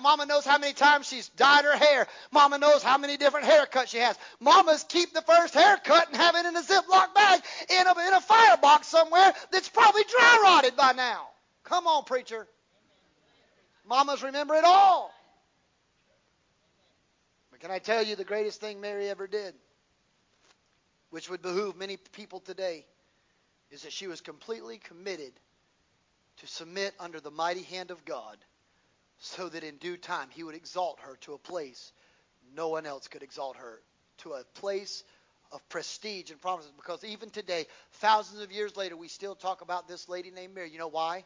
Mama 0.00 0.26
knows 0.26 0.44
how 0.44 0.58
many 0.58 0.72
times 0.72 1.08
she's 1.08 1.30
dyed 1.30 1.64
her 1.64 1.76
hair. 1.76 2.06
Mama 2.30 2.58
knows 2.58 2.84
how 2.84 2.96
many 2.96 3.16
different 3.16 3.46
haircuts 3.46 3.71
haircut 3.72 3.88
she 3.88 3.98
has. 3.98 4.16
Mamas 4.40 4.84
keep 4.88 5.12
the 5.12 5.22
first 5.22 5.54
haircut 5.54 6.08
and 6.08 6.16
have 6.16 6.34
it 6.34 6.46
in 6.46 6.56
a 6.56 6.62
Ziploc 6.62 7.14
bag 7.14 7.40
in 7.70 7.86
a, 7.86 8.08
in 8.08 8.14
a 8.14 8.20
firebox 8.20 8.86
somewhere 8.86 9.32
that's 9.50 9.68
probably 9.68 10.02
dry 10.04 10.40
rotted 10.42 10.76
by 10.76 10.92
now. 10.92 11.28
Come 11.64 11.86
on, 11.86 12.04
preacher. 12.04 12.46
Mamas 13.88 14.22
remember 14.22 14.54
it 14.54 14.64
all. 14.64 15.12
But 17.50 17.60
can 17.60 17.70
I 17.70 17.78
tell 17.78 18.02
you 18.02 18.16
the 18.16 18.24
greatest 18.24 18.60
thing 18.60 18.80
Mary 18.80 19.08
ever 19.08 19.26
did, 19.26 19.54
which 21.10 21.28
would 21.30 21.42
behoove 21.42 21.76
many 21.76 21.96
people 21.96 22.40
today, 22.40 22.84
is 23.70 23.82
that 23.82 23.92
she 23.92 24.06
was 24.06 24.20
completely 24.20 24.78
committed 24.78 25.32
to 26.38 26.46
submit 26.46 26.94
under 27.00 27.20
the 27.20 27.30
mighty 27.30 27.62
hand 27.62 27.90
of 27.90 28.04
God 28.04 28.36
so 29.18 29.48
that 29.48 29.62
in 29.62 29.76
due 29.76 29.96
time 29.96 30.28
he 30.30 30.42
would 30.42 30.54
exalt 30.54 30.98
her 31.00 31.16
to 31.20 31.34
a 31.34 31.38
place 31.38 31.92
no 32.56 32.68
one 32.68 32.86
else 32.86 33.08
could 33.08 33.22
exalt 33.22 33.56
her 33.56 33.80
to 34.18 34.32
a 34.32 34.44
place 34.54 35.04
of 35.52 35.66
prestige 35.68 36.30
and 36.30 36.40
prominence 36.40 36.72
because 36.76 37.04
even 37.04 37.30
today, 37.30 37.66
thousands 37.94 38.40
of 38.40 38.50
years 38.50 38.76
later, 38.76 38.96
we 38.96 39.08
still 39.08 39.34
talk 39.34 39.60
about 39.60 39.86
this 39.88 40.08
lady 40.08 40.30
named 40.30 40.54
Mary. 40.54 40.70
You 40.70 40.78
know 40.78 40.88
why? 40.88 41.24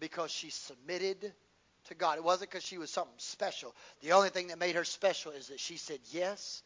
Because 0.00 0.30
she 0.30 0.50
submitted 0.50 1.32
to 1.86 1.94
God. 1.94 2.18
It 2.18 2.24
wasn't 2.24 2.50
because 2.50 2.64
she 2.64 2.78
was 2.78 2.90
something 2.90 3.12
special. 3.18 3.74
The 4.02 4.12
only 4.12 4.30
thing 4.30 4.48
that 4.48 4.58
made 4.58 4.76
her 4.76 4.84
special 4.84 5.32
is 5.32 5.48
that 5.48 5.60
she 5.60 5.76
said, 5.76 5.98
Yes, 6.12 6.62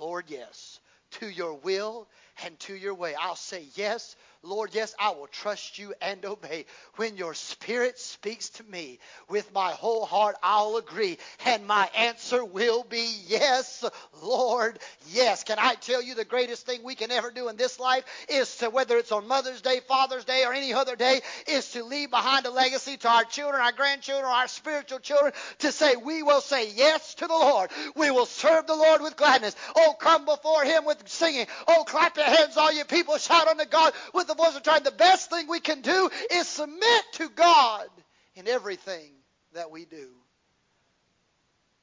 Lord, 0.00 0.26
yes, 0.28 0.80
to 1.12 1.28
your 1.28 1.54
will 1.54 2.08
and 2.44 2.58
to 2.60 2.74
your 2.74 2.94
way. 2.94 3.14
I'll 3.14 3.36
say 3.36 3.64
yes, 3.74 4.16
Lord, 4.44 4.70
yes, 4.72 4.94
I 5.00 5.10
will 5.10 5.26
trust 5.26 5.78
you 5.78 5.94
and 6.00 6.24
obey. 6.24 6.66
When 6.94 7.16
your 7.16 7.34
spirit 7.34 7.98
speaks 7.98 8.50
to 8.50 8.64
me 8.64 9.00
with 9.28 9.52
my 9.52 9.72
whole 9.72 10.06
heart, 10.06 10.36
I'll 10.44 10.76
agree. 10.76 11.18
And 11.44 11.66
my 11.66 11.90
answer 11.96 12.44
will 12.44 12.84
be 12.84 13.12
yes, 13.26 13.84
Lord, 14.22 14.78
yes. 15.10 15.42
Can 15.42 15.58
I 15.58 15.74
tell 15.74 16.00
you 16.00 16.14
the 16.14 16.24
greatest 16.24 16.66
thing 16.66 16.84
we 16.84 16.94
can 16.94 17.10
ever 17.10 17.32
do 17.32 17.48
in 17.48 17.56
this 17.56 17.80
life 17.80 18.04
is 18.28 18.56
to, 18.58 18.70
whether 18.70 18.96
it's 18.96 19.10
on 19.10 19.26
Mother's 19.26 19.60
Day, 19.60 19.80
Father's 19.88 20.24
Day, 20.24 20.44
or 20.46 20.52
any 20.52 20.72
other 20.72 20.94
day, 20.94 21.20
is 21.48 21.72
to 21.72 21.82
leave 21.82 22.10
behind 22.10 22.46
a 22.46 22.50
legacy 22.50 22.96
to 22.96 23.08
our 23.08 23.24
children, 23.24 23.60
our 23.60 23.72
grandchildren, 23.72 24.30
our 24.30 24.46
spiritual 24.46 25.00
children 25.00 25.32
to 25.58 25.72
say, 25.72 25.96
we 25.96 26.22
will 26.22 26.40
say 26.40 26.70
yes 26.70 27.14
to 27.16 27.26
the 27.26 27.34
Lord. 27.34 27.70
We 27.96 28.12
will 28.12 28.26
serve 28.26 28.68
the 28.68 28.76
Lord 28.76 29.02
with 29.02 29.16
gladness. 29.16 29.56
Oh, 29.74 29.94
come 29.98 30.24
before 30.24 30.62
him 30.62 30.84
with 30.84 31.08
singing. 31.08 31.46
Oh, 31.66 31.82
clap 31.84 32.16
your 32.16 32.26
hands, 32.26 32.56
all 32.56 32.72
you 32.72 32.84
people. 32.84 33.18
Shout 33.18 33.48
unto 33.48 33.64
God 33.64 33.92
with 34.14 34.27
the 34.28 34.34
voice 34.34 34.54
of 34.56 34.62
triumph. 34.62 34.84
The 34.84 34.92
best 34.92 35.30
thing 35.30 35.48
we 35.48 35.60
can 35.60 35.80
do 35.80 36.10
is 36.30 36.46
submit 36.46 37.02
to 37.14 37.28
God 37.30 37.88
in 38.34 38.46
everything 38.46 39.10
that 39.54 39.70
we 39.70 39.84
do. 39.84 40.08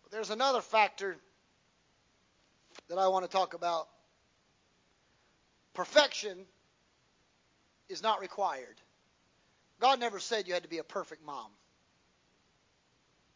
But 0.03 0.11
there's 0.11 0.29
another 0.29 0.61
factor 0.61 1.17
that 2.89 2.97
I 2.97 3.07
want 3.09 3.25
to 3.25 3.31
talk 3.31 3.53
about. 3.53 3.87
Perfection 5.73 6.45
is 7.89 8.01
not 8.01 8.21
required. 8.21 8.79
God 9.81 9.99
never 9.99 10.19
said 10.19 10.47
you 10.47 10.53
had 10.53 10.63
to 10.63 10.69
be 10.69 10.77
a 10.77 10.83
perfect 10.83 11.25
mom. 11.25 11.47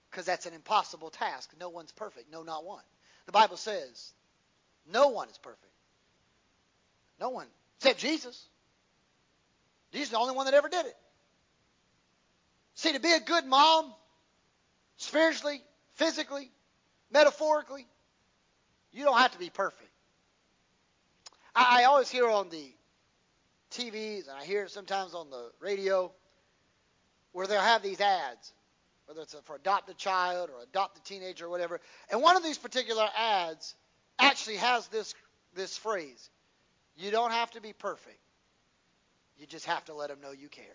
Because 0.10 0.26
that's 0.26 0.46
an 0.46 0.54
impossible 0.54 1.10
task. 1.10 1.52
No 1.60 1.70
one's 1.70 1.92
perfect. 1.92 2.32
No, 2.32 2.44
not 2.44 2.66
one. 2.66 2.84
The 3.26 3.32
Bible 3.32 3.58
says 3.58 4.14
no 4.92 5.10
one 5.10 5.30
is 5.30 5.38
perfect. 5.38 5.74
No 7.20 7.30
one. 7.30 7.48
Except 7.78 8.00
Jesus. 8.00 8.48
Is 9.92 10.10
the 10.10 10.18
only 10.18 10.36
one 10.36 10.46
that 10.46 10.54
ever 10.54 10.70
did 10.70 10.86
it. 10.86 10.96
See, 12.76 12.94
to 12.94 13.00
be 13.00 13.12
a 13.12 13.20
good 13.20 13.46
mom, 13.46 13.94
spiritually, 14.98 15.62
physically, 15.96 16.52
metaphorically, 17.12 17.88
you 18.92 19.04
don't 19.04 19.18
have 19.18 19.32
to 19.32 19.40
be 19.40 19.50
perfect. 19.50 19.90
I, 21.56 21.82
I 21.82 21.84
always 21.86 22.10
hear 22.10 22.28
on 22.28 22.50
the 22.50 22.72
TVs, 23.72 24.28
and 24.28 24.38
I 24.38 24.46
hear 24.46 24.64
it 24.64 24.72
sometimes 24.72 25.14
on 25.14 25.30
the 25.30 25.52
radio, 25.60 26.12
where 27.32 27.48
they'll 27.48 27.62
have 27.62 27.84
these 27.84 28.00
ads, 28.00 28.54
whether 29.06 29.22
it's 29.22 29.36
for 29.46 29.56
adopt 29.56 29.90
a 29.90 29.94
child 29.94 30.50
or 30.50 30.64
adopt 30.64 30.98
a 30.98 31.04
teenager 31.04 31.46
or 31.46 31.50
whatever. 31.50 31.82
And 32.12 32.22
one 32.22 32.36
of 32.38 32.44
these 32.44 32.58
particular 32.58 33.08
ads 33.16 33.76
actually 34.18 34.58
has 34.58 34.88
this 34.88 35.14
this 35.54 35.78
phrase: 35.78 36.30
"You 36.96 37.12
don't 37.12 37.32
have 37.32 37.52
to 37.52 37.62
be 37.62 37.74
perfect. 37.74 38.20
You 39.40 39.48
just 39.48 39.66
have 39.66 39.86
to 39.86 39.94
let 39.94 40.10
them 40.10 40.20
know 40.22 40.32
you 40.32 40.50
care. 40.50 40.66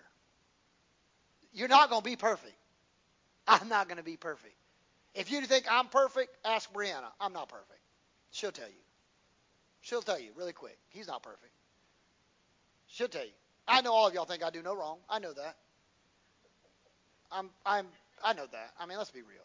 You're 1.53 1.69
not 1.69 1.91
going 1.91 2.03
to 2.03 2.11
be 2.11 2.17
perfect. 2.17 2.57
I'm 3.47 3.69
not 3.69 3.89
going 3.89 3.99
to 3.99 4.05
be 4.05 4.17
perfect. 4.17 4.55
If 5.15 5.31
you 5.31 5.43
think 5.43 5.67
I'm 5.71 5.87
perfect, 5.87 6.37
ask 6.45 6.73
Brianna. 6.73 7.11
I'm 7.21 7.33
not 7.33 7.49
perfect. 7.49 7.81
She'll 8.31 8.51
tell 8.51 8.69
you. 8.69 8.75
She'll 9.83 10.03
tell 10.03 10.19
you 10.19 10.31
really 10.35 10.53
quick. 10.55 10.79
He's 10.89 11.07
not 11.07 11.23
perfect. 11.23 11.53
She'll 12.87 13.09
tell 13.09 13.25
you. 13.25 13.31
I 13.69 13.83
know 13.83 13.93
all 13.93 14.09
of 14.09 14.15
y'all 14.15 14.25
think 14.25 14.43
I 14.43 14.51
do 14.51 14.63
no 14.63 14.75
wrong. 14.75 14.99
I 15.09 15.19
know 15.19 15.33
that. 15.33 15.57
I'm 17.31 17.51
I'm 17.65 17.87
I 18.23 18.33
know 18.33 18.47
that. 18.51 18.73
I 18.81 18.87
mean, 18.87 18.99
let's 18.99 19.11
be 19.11 19.23
real. 19.23 19.45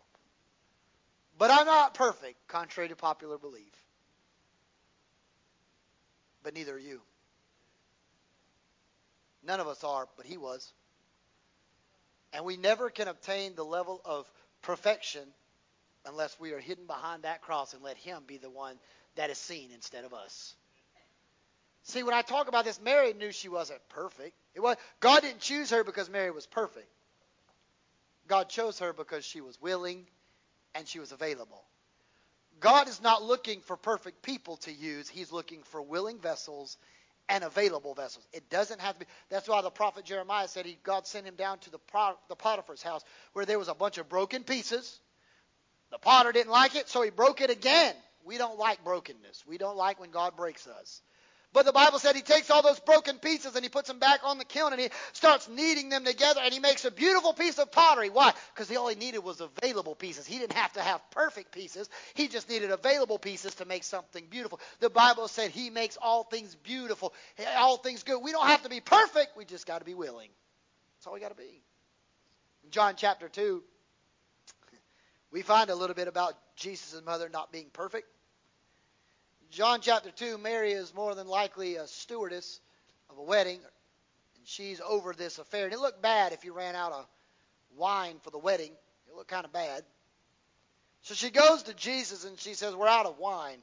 But 1.38 1.52
I'm 1.52 1.66
not 1.66 1.94
perfect, 1.94 2.48
contrary 2.48 2.90
to 2.90 2.96
popular 2.96 3.38
belief. 3.38 3.74
But 6.44 6.54
neither 6.54 6.76
are 6.76 6.80
you. 6.80 7.02
None 9.44 9.60
of 9.60 9.68
us 9.68 9.84
are, 9.84 10.08
but 10.18 10.26
he 10.26 10.38
was. 10.38 10.72
And 12.34 12.46
we 12.46 12.58
never 12.58 12.90
can 12.90 13.08
obtain 13.08 13.56
the 13.56 13.64
level 13.64 14.02
of 14.06 14.30
perfection 14.62 15.24
unless 16.06 16.40
we 16.40 16.52
are 16.54 16.60
hidden 16.60 16.86
behind 16.86 17.24
that 17.24 17.42
cross 17.42 17.74
and 17.74 17.84
let 17.84 17.98
him 17.98 18.24
be 18.28 18.38
the 18.38 18.50
one 18.50 18.78
that 19.16 19.30
is 19.30 19.38
seen 19.38 19.70
instead 19.74 20.06
of 20.06 20.14
us. 20.14 20.56
See, 21.84 22.04
when 22.04 22.14
I 22.14 22.22
talk 22.22 22.48
about 22.48 22.66
this, 22.66 22.80
Mary 22.82 23.14
knew 23.14 23.32
she 23.32 23.50
wasn't 23.50 23.80
perfect. 23.90 24.36
It 24.54 24.60
was 24.60 24.78
God 25.00 25.22
didn't 25.22 25.40
choose 25.40 25.70
her 25.72 25.84
because 25.84 26.10
Mary 26.10 26.32
was 26.32 26.46
perfect. 26.46 26.88
God 28.28 28.50
chose 28.50 28.80
her 28.80 28.94
because 28.94 29.26
she 29.26 29.42
was 29.42 29.60
willing 29.62 30.06
and 30.76 30.88
she 30.88 31.00
was 31.00 31.12
available. 31.12 31.64
God 32.60 32.88
is 32.88 33.02
not 33.02 33.24
looking 33.24 33.62
for 33.62 33.78
perfect 33.78 34.22
people 34.22 34.58
to 34.58 34.72
use. 34.72 35.10
He's 35.10 35.32
looking 35.32 35.64
for 35.64 35.82
willing 35.82 36.20
vessels 36.20 36.78
and 37.30 37.44
available 37.44 37.94
vessels. 37.94 38.28
It 38.34 38.50
doesn't 38.50 38.82
have 38.82 38.96
to 38.96 39.00
be. 39.02 39.06
That's 39.30 39.48
why 39.48 39.62
the 39.62 39.70
prophet 39.70 40.06
Jeremiah 40.06 40.48
said 40.48 40.66
he, 40.66 40.78
God 40.84 41.08
sent 41.08 41.26
him 41.28 41.36
down 41.36 41.60
to 41.60 41.70
the, 41.72 41.80
the 42.28 42.36
Potiphar's 42.36 42.84
house 42.84 43.04
where 43.34 43.46
there 43.46 43.60
was 43.60 43.68
a 43.68 43.76
bunch 43.76 43.98
of 43.98 44.10
broken 44.10 44.44
pieces. 44.44 45.00
The 45.92 46.00
potter 46.00 46.32
didn't 46.32 46.52
like 46.52 46.76
it, 46.76 46.90
so 46.90 47.02
he 47.02 47.10
broke 47.10 47.42
it 47.42 47.50
again. 47.50 47.96
We 48.26 48.38
don't 48.38 48.60
like 48.60 48.84
brokenness. 48.84 49.44
We 49.48 49.58
don't 49.58 49.78
like 49.78 50.00
when 50.00 50.12
God 50.12 50.36
breaks 50.36 50.68
us. 50.68 51.02
But 51.52 51.66
the 51.66 51.72
Bible 51.72 51.98
said 51.98 52.16
he 52.16 52.22
takes 52.22 52.52
all 52.52 52.62
those 52.62 52.80
broken 52.80 53.18
pieces 53.18 53.56
and 53.56 53.66
he 53.66 53.70
puts 53.70 53.88
them 53.88 53.98
back 53.98 54.20
on 54.24 54.38
the 54.38 54.46
kiln 54.46 54.72
and 54.72 54.80
he 54.80 54.90
starts 55.14 55.50
kneading 55.50 55.90
them 55.90 56.06
together 56.06 56.42
and 56.44 56.54
he 56.54 56.60
makes 56.60 56.86
a 56.86 56.92
beautiful 56.92 57.34
piece 57.34 57.58
of 57.58 57.72
pottery. 57.72 58.12
Why? 58.12 58.34
Because 58.54 58.76
all 58.78 58.88
he 58.88 58.96
needed 58.96 59.20
was 59.20 59.42
available 59.42 59.96
pieces. 59.96 60.28
He 60.28 60.38
didn't 60.38 60.54
have 60.54 60.74
to 60.74 60.82
have 60.82 61.02
perfect 61.10 61.52
pieces. 61.52 61.90
He 62.14 62.28
just 62.28 62.50
needed 62.50 62.70
available 62.70 63.18
pieces 63.18 63.56
to 63.56 63.66
make 63.66 63.84
something 63.84 64.26
beautiful. 64.30 64.60
The 64.80 64.92
Bible 64.92 65.28
said 65.28 65.50
he 65.50 65.72
makes 65.72 65.98
all 66.00 66.24
things 66.24 66.54
beautiful, 66.54 67.14
all 67.58 67.78
things 67.78 68.04
good. 68.04 68.20
We 68.22 68.32
don't 68.32 68.48
have 68.48 68.62
to 68.64 68.70
be 68.70 68.80
perfect. 68.80 69.36
We 69.36 69.46
just 69.46 69.66
got 69.66 69.80
to 69.80 69.86
be 69.86 69.96
willing. 69.96 70.30
That's 70.98 71.08
all 71.08 71.14
we 71.14 71.20
got 71.20 71.30
to 71.30 71.36
be. 71.36 71.64
In 72.64 72.70
John 72.70 72.94
chapter 72.96 73.28
2, 73.28 73.64
we 75.32 75.42
find 75.42 75.72
a 75.72 75.76
little 75.76 75.96
bit 75.96 76.08
about 76.08 76.34
Jesus' 76.56 77.02
mother 77.04 77.28
not 77.28 77.52
being 77.52 77.68
perfect. 77.74 78.08
John 79.52 79.82
chapter 79.82 80.12
2, 80.12 80.38
Mary 80.38 80.74
is 80.74 80.94
more 80.94 81.16
than 81.16 81.28
likely 81.28 81.76
a 81.76 81.88
stewardess 81.88 82.60
of 83.10 83.18
a 83.18 83.24
wedding, 83.24 83.56
and 83.58 84.46
she's 84.46 84.80
over 84.82 85.14
this 85.14 85.40
affair. 85.40 85.66
And 85.66 85.74
it 85.74 85.80
looked 85.80 86.02
bad 86.02 86.34
if 86.34 86.46
you 86.46 86.54
ran 86.54 86.76
out 86.76 86.92
of 86.92 87.08
wine 87.76 88.18
for 88.24 88.30
the 88.30 88.38
wedding. 88.38 88.72
It 89.08 89.16
looked 89.16 89.30
kind 89.30 89.46
of 89.46 89.52
bad. 89.52 89.84
So 91.02 91.16
she 91.16 91.32
goes 91.32 91.64
to 91.64 91.74
Jesus 91.74 92.26
and 92.26 92.40
she 92.40 92.54
says, 92.54 92.76
We're 92.76 92.88
out 92.88 93.08
of 93.08 93.18
wine. 93.18 93.58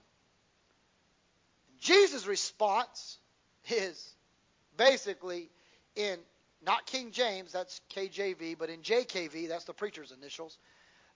Jesus' 1.80 2.26
response 2.26 3.18
is 3.68 4.14
basically 4.76 5.50
in 5.94 6.18
not 6.64 6.86
King 6.86 7.12
James, 7.12 7.52
that's 7.52 7.80
KJV, 7.94 8.56
but 8.58 8.70
in 8.70 8.80
JKV, 8.80 9.48
that's 9.48 9.64
the 9.64 9.74
preacher's 9.74 10.10
initials. 10.10 10.58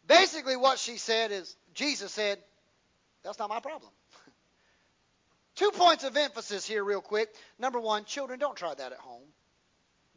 Basically, 0.06 0.56
what 0.56 0.78
she 0.78 0.96
said 0.96 1.32
is, 1.32 1.56
Jesus 1.74 2.12
said, 2.12 2.38
That's 3.24 3.38
not 3.38 3.48
my 3.48 3.58
problem. 3.58 3.90
Two 5.60 5.72
points 5.72 6.04
of 6.04 6.16
emphasis 6.16 6.66
here, 6.66 6.82
real 6.82 7.02
quick. 7.02 7.28
Number 7.58 7.78
one, 7.78 8.06
children, 8.06 8.38
don't 8.38 8.56
try 8.56 8.72
that 8.72 8.92
at 8.92 8.98
home. 8.98 9.28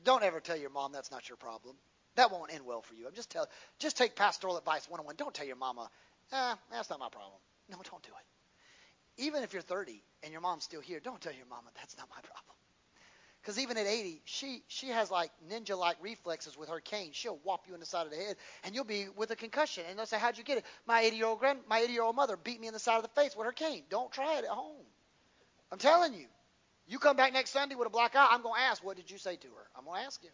Don't 0.05 0.23
ever 0.23 0.39
tell 0.39 0.55
your 0.55 0.69
mom 0.69 0.93
that's 0.93 1.11
not 1.11 1.27
your 1.27 1.35
problem. 1.35 1.75
That 2.15 2.31
won't 2.31 2.53
end 2.53 2.65
well 2.65 2.81
for 2.81 2.93
you. 2.93 3.07
I'm 3.07 3.13
just 3.13 3.29
tell, 3.29 3.49
just 3.77 3.97
take 3.97 4.15
pastoral 4.15 4.57
advice 4.57 4.89
101. 4.89 5.17
Don't 5.17 5.33
tell 5.33 5.45
your 5.45 5.57
mama, 5.57 5.89
eh, 6.31 6.55
that's 6.71 6.89
not 6.89 6.97
my 7.01 7.09
problem. 7.09 7.41
No, 7.69 7.75
don't 7.91 8.01
do 8.03 8.11
it. 8.11 9.21
Even 9.21 9.43
if 9.43 9.51
you're 9.51 9.61
30 9.61 10.01
and 10.23 10.31
your 10.31 10.39
mom's 10.39 10.63
still 10.63 10.79
here, 10.79 11.01
don't 11.01 11.19
tell 11.19 11.33
your 11.33 11.45
mama 11.47 11.71
that's 11.75 11.97
not 11.97 12.07
my 12.09 12.21
problem. 12.21 12.55
Because 13.41 13.59
even 13.59 13.75
at 13.75 13.85
80, 13.85 14.21
she 14.23 14.63
she 14.69 14.87
has 14.87 15.11
like 15.11 15.29
ninja-like 15.51 15.97
reflexes 16.01 16.57
with 16.57 16.69
her 16.69 16.79
cane. 16.79 17.09
She'll 17.11 17.39
whop 17.43 17.67
you 17.67 17.73
in 17.73 17.81
the 17.81 17.85
side 17.85 18.05
of 18.05 18.11
the 18.13 18.17
head, 18.17 18.37
and 18.63 18.73
you'll 18.73 18.85
be 18.85 19.07
with 19.17 19.29
a 19.31 19.35
concussion. 19.35 19.83
And 19.89 19.99
they'll 19.99 20.05
say, 20.05 20.19
"How'd 20.19 20.37
you 20.37 20.45
get 20.45 20.59
it?" 20.59 20.65
My 20.87 21.03
80-year-old 21.03 21.39
grand, 21.39 21.59
my 21.67 21.81
80-year-old 21.81 22.15
mother 22.15 22.37
beat 22.37 22.61
me 22.61 22.67
in 22.67 22.73
the 22.73 22.79
side 22.79 22.95
of 22.95 23.03
the 23.03 23.21
face 23.21 23.35
with 23.35 23.45
her 23.45 23.51
cane. 23.51 23.83
Don't 23.89 24.09
try 24.09 24.37
it 24.37 24.45
at 24.45 24.49
home. 24.49 24.85
I'm 25.71 25.79
telling 25.79 26.13
you. 26.13 26.25
You 26.87 26.99
come 26.99 27.15
back 27.15 27.33
next 27.33 27.51
Sunday 27.51 27.75
with 27.75 27.87
a 27.87 27.91
black 27.91 28.15
eye, 28.15 28.27
I'm 28.31 28.41
going 28.41 28.55
to 28.55 28.61
ask, 28.61 28.83
what 28.83 28.97
did 28.97 29.09
you 29.09 29.17
say 29.17 29.37
to 29.37 29.47
her? 29.47 29.67
I'm 29.77 29.85
going 29.85 30.01
to 30.01 30.05
ask 30.05 30.21
you. 30.23 30.29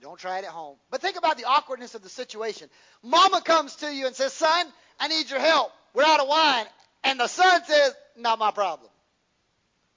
Don't 0.00 0.18
try 0.18 0.38
it 0.38 0.44
at 0.44 0.50
home. 0.50 0.76
But 0.90 1.02
think 1.02 1.18
about 1.18 1.36
the 1.36 1.44
awkwardness 1.44 1.94
of 1.94 2.02
the 2.02 2.08
situation. 2.08 2.70
Mama 3.02 3.42
comes 3.42 3.76
to 3.76 3.94
you 3.94 4.06
and 4.06 4.16
says, 4.16 4.32
Son, 4.32 4.66
I 4.98 5.08
need 5.08 5.28
your 5.28 5.40
help. 5.40 5.72
We're 5.92 6.04
out 6.04 6.20
of 6.20 6.28
wine. 6.28 6.64
And 7.04 7.20
the 7.20 7.26
son 7.26 7.62
says, 7.66 7.94
Not 8.16 8.38
my 8.38 8.50
problem. 8.50 8.90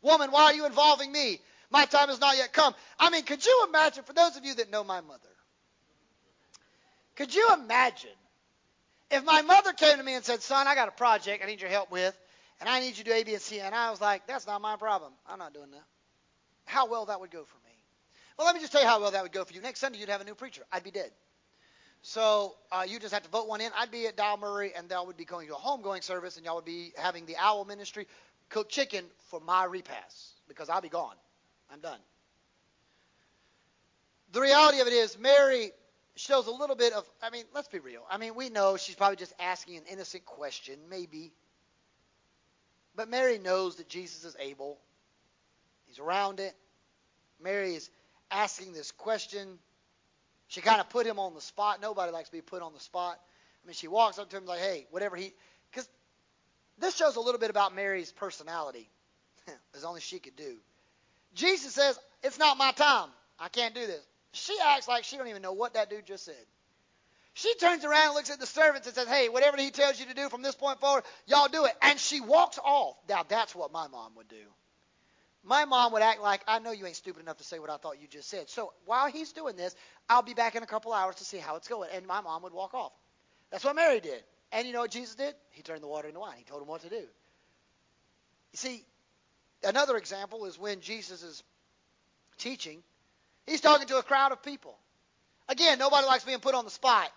Woman, 0.01 0.31
why 0.31 0.43
are 0.43 0.53
you 0.53 0.65
involving 0.65 1.11
me? 1.11 1.39
My 1.71 1.85
time 1.85 2.09
has 2.09 2.19
not 2.19 2.35
yet 2.35 2.51
come. 2.51 2.75
I 2.99 3.09
mean, 3.09 3.23
could 3.23 3.45
you 3.45 3.65
imagine, 3.69 4.03
for 4.03 4.13
those 4.13 4.35
of 4.35 4.43
you 4.43 4.53
that 4.55 4.69
know 4.69 4.83
my 4.83 4.99
mother, 5.01 5.19
could 7.15 7.33
you 7.33 7.49
imagine 7.53 8.09
if 9.09 9.23
my 9.23 9.41
mother 9.41 9.71
came 9.71 9.97
to 9.97 10.03
me 10.03 10.15
and 10.15 10.25
said, 10.25 10.41
Son, 10.41 10.67
I 10.67 10.75
got 10.75 10.89
a 10.89 10.91
project 10.91 11.43
I 11.43 11.47
need 11.47 11.61
your 11.61 11.69
help 11.69 11.89
with, 11.89 12.17
and 12.59 12.69
I 12.69 12.79
need 12.79 12.97
you 12.97 13.03
to 13.03 13.05
do 13.05 13.11
A, 13.13 13.23
B, 13.23 13.33
and 13.33 13.41
C. 13.41 13.59
And 13.59 13.73
I 13.73 13.89
was 13.91 14.01
like, 14.01 14.27
that's 14.27 14.47
not 14.47 14.61
my 14.61 14.75
problem. 14.75 15.13
I'm 15.27 15.39
not 15.39 15.53
doing 15.53 15.71
that. 15.71 15.83
How 16.65 16.87
well 16.87 17.05
that 17.05 17.19
would 17.19 17.31
go 17.31 17.43
for 17.43 17.57
me. 17.65 17.73
Well, 18.37 18.47
let 18.47 18.55
me 18.55 18.61
just 18.61 18.71
tell 18.71 18.81
you 18.81 18.87
how 18.87 18.99
well 19.01 19.11
that 19.11 19.23
would 19.23 19.31
go 19.31 19.43
for 19.43 19.53
you. 19.53 19.61
Next 19.61 19.79
Sunday, 19.79 19.99
you'd 19.99 20.09
have 20.09 20.21
a 20.21 20.25
new 20.25 20.35
preacher. 20.35 20.63
I'd 20.71 20.83
be 20.83 20.91
dead. 20.91 21.11
So 22.01 22.55
uh, 22.71 22.83
you 22.87 22.99
just 22.99 23.13
have 23.13 23.23
to 23.23 23.29
vote 23.29 23.47
one 23.47 23.61
in. 23.61 23.71
I'd 23.77 23.91
be 23.91 24.07
at 24.07 24.17
Dal 24.17 24.37
Murray, 24.37 24.73
and 24.75 24.89
y'all 24.89 25.05
would 25.07 25.17
be 25.17 25.25
going 25.25 25.47
to 25.47 25.55
a 25.55 25.57
homegoing 25.57 26.03
service, 26.03 26.35
and 26.37 26.45
y'all 26.45 26.55
would 26.55 26.65
be 26.65 26.91
having 26.97 27.25
the 27.25 27.37
owl 27.37 27.63
ministry 27.65 28.07
cook 28.49 28.69
chicken 28.69 29.05
for 29.29 29.39
my 29.39 29.65
repast 29.65 30.33
because 30.47 30.69
I'll 30.69 30.81
be 30.81 30.89
gone. 30.89 31.15
I'm 31.71 31.79
done. 31.79 31.99
The 34.33 34.41
reality 34.41 34.79
of 34.79 34.87
it 34.87 34.93
is, 34.93 35.17
Mary 35.17 35.71
shows 36.15 36.47
a 36.47 36.51
little 36.51 36.75
bit 36.75 36.93
of, 36.93 37.05
I 37.21 37.29
mean, 37.29 37.45
let's 37.53 37.67
be 37.67 37.79
real. 37.79 38.03
I 38.09 38.17
mean, 38.17 38.35
we 38.35 38.49
know 38.49 38.77
she's 38.77 38.95
probably 38.95 39.15
just 39.15 39.33
asking 39.39 39.77
an 39.77 39.83
innocent 39.91 40.25
question, 40.25 40.75
maybe. 40.89 41.31
But 42.95 43.09
Mary 43.09 43.37
knows 43.37 43.77
that 43.77 43.89
Jesus 43.89 44.23
is 44.23 44.35
able. 44.39 44.77
He's 45.87 45.99
around 45.99 46.39
it. 46.39 46.53
Mary 47.41 47.75
is 47.75 47.89
asking 48.31 48.73
this 48.73 48.91
question. 48.91 49.59
She 50.47 50.61
kind 50.61 50.79
of 50.79 50.89
put 50.89 51.05
him 51.05 51.19
on 51.19 51.33
the 51.33 51.41
spot. 51.41 51.81
Nobody 51.81 52.11
likes 52.11 52.29
to 52.29 52.35
be 52.35 52.41
put 52.41 52.61
on 52.61 52.73
the 52.73 52.79
spot. 52.79 53.19
I 53.63 53.67
mean, 53.67 53.73
she 53.73 53.87
walks 53.87 54.19
up 54.19 54.29
to 54.29 54.37
him 54.37 54.45
like, 54.45 54.59
hey, 54.59 54.85
whatever 54.91 55.15
he. 55.15 55.33
Because 55.71 55.87
this 56.77 56.95
shows 56.95 57.15
a 57.15 57.21
little 57.21 57.39
bit 57.39 57.49
about 57.49 57.75
Mary's 57.75 58.11
personality, 58.11 58.89
as 59.75 59.83
only 59.83 60.01
she 60.01 60.19
could 60.19 60.35
do. 60.35 60.57
Jesus 61.33 61.73
says, 61.73 61.97
it's 62.21 62.37
not 62.37 62.57
my 62.57 62.71
time. 62.73 63.09
I 63.39 63.49
can't 63.49 63.73
do 63.73 63.85
this. 63.87 64.05
She 64.33 64.55
acts 64.63 64.87
like 64.87 65.03
she 65.03 65.17
don't 65.17 65.27
even 65.27 65.41
know 65.41 65.53
what 65.53 65.73
that 65.73 65.89
dude 65.89 66.05
just 66.05 66.25
said. 66.25 66.45
She 67.35 67.53
turns 67.55 67.83
around 67.83 68.07
and 68.07 68.13
looks 68.13 68.29
at 68.29 68.39
the 68.39 68.45
servants 68.45 68.87
and 68.87 68.95
says, 68.95 69.07
Hey, 69.07 69.27
whatever 69.27 69.57
he 69.57 69.71
tells 69.71 69.99
you 69.99 70.05
to 70.05 70.13
do 70.13 70.29
from 70.29 70.43
this 70.43 70.55
point 70.55 70.79
forward, 70.79 71.03
y'all 71.25 71.47
do 71.47 71.65
it. 71.65 71.73
And 71.81 71.99
she 71.99 72.21
walks 72.21 72.59
off. 72.63 72.95
Now, 73.09 73.23
that's 73.27 73.55
what 73.55 73.71
my 73.71 73.87
mom 73.87 74.13
would 74.17 74.27
do. 74.27 74.45
My 75.43 75.65
mom 75.65 75.91
would 75.91 76.01
act 76.01 76.21
like, 76.21 76.41
I 76.47 76.59
know 76.59 76.71
you 76.71 76.85
ain't 76.85 76.95
stupid 76.95 77.21
enough 77.21 77.37
to 77.37 77.43
say 77.43 77.59
what 77.59 77.69
I 77.69 77.77
thought 77.77 77.99
you 78.01 78.07
just 78.07 78.29
said. 78.29 78.49
So 78.49 78.71
while 78.85 79.07
he's 79.07 79.33
doing 79.33 79.57
this, 79.57 79.75
I'll 80.07 80.21
be 80.21 80.33
back 80.33 80.55
in 80.55 80.63
a 80.63 80.67
couple 80.67 80.93
hours 80.93 81.15
to 81.15 81.25
see 81.25 81.37
how 81.37 81.57
it's 81.57 81.67
going. 81.67 81.89
And 81.93 82.07
my 82.07 82.21
mom 82.21 82.43
would 82.43 82.53
walk 82.53 82.73
off. 82.73 82.93
That's 83.51 83.63
what 83.63 83.75
Mary 83.75 83.99
did. 83.99 84.23
And 84.53 84.67
you 84.67 84.73
know 84.73 84.79
what 84.79 84.91
Jesus 84.91 85.15
did? 85.15 85.33
He 85.49 85.63
turned 85.63 85.81
the 85.81 85.87
water 85.87 86.07
into 86.07 86.19
wine. 86.19 86.35
He 86.37 86.43
told 86.43 86.61
him 86.61 86.67
what 86.67 86.81
to 86.81 86.89
do. 86.89 86.95
You 86.95 88.57
see, 88.57 88.85
another 89.63 89.97
example 89.97 90.45
is 90.45 90.57
when 90.57 90.79
Jesus 90.79 91.23
is 91.23 91.43
teaching, 92.37 92.83
he's 93.47 93.61
talking 93.61 93.87
to 93.87 93.97
a 93.97 94.03
crowd 94.03 94.31
of 94.31 94.43
people. 94.43 94.77
Again, 95.49 95.77
nobody 95.77 96.05
likes 96.05 96.23
being 96.23 96.39
put 96.39 96.55
on 96.55 96.63
the 96.63 96.71
spot. 96.71 97.11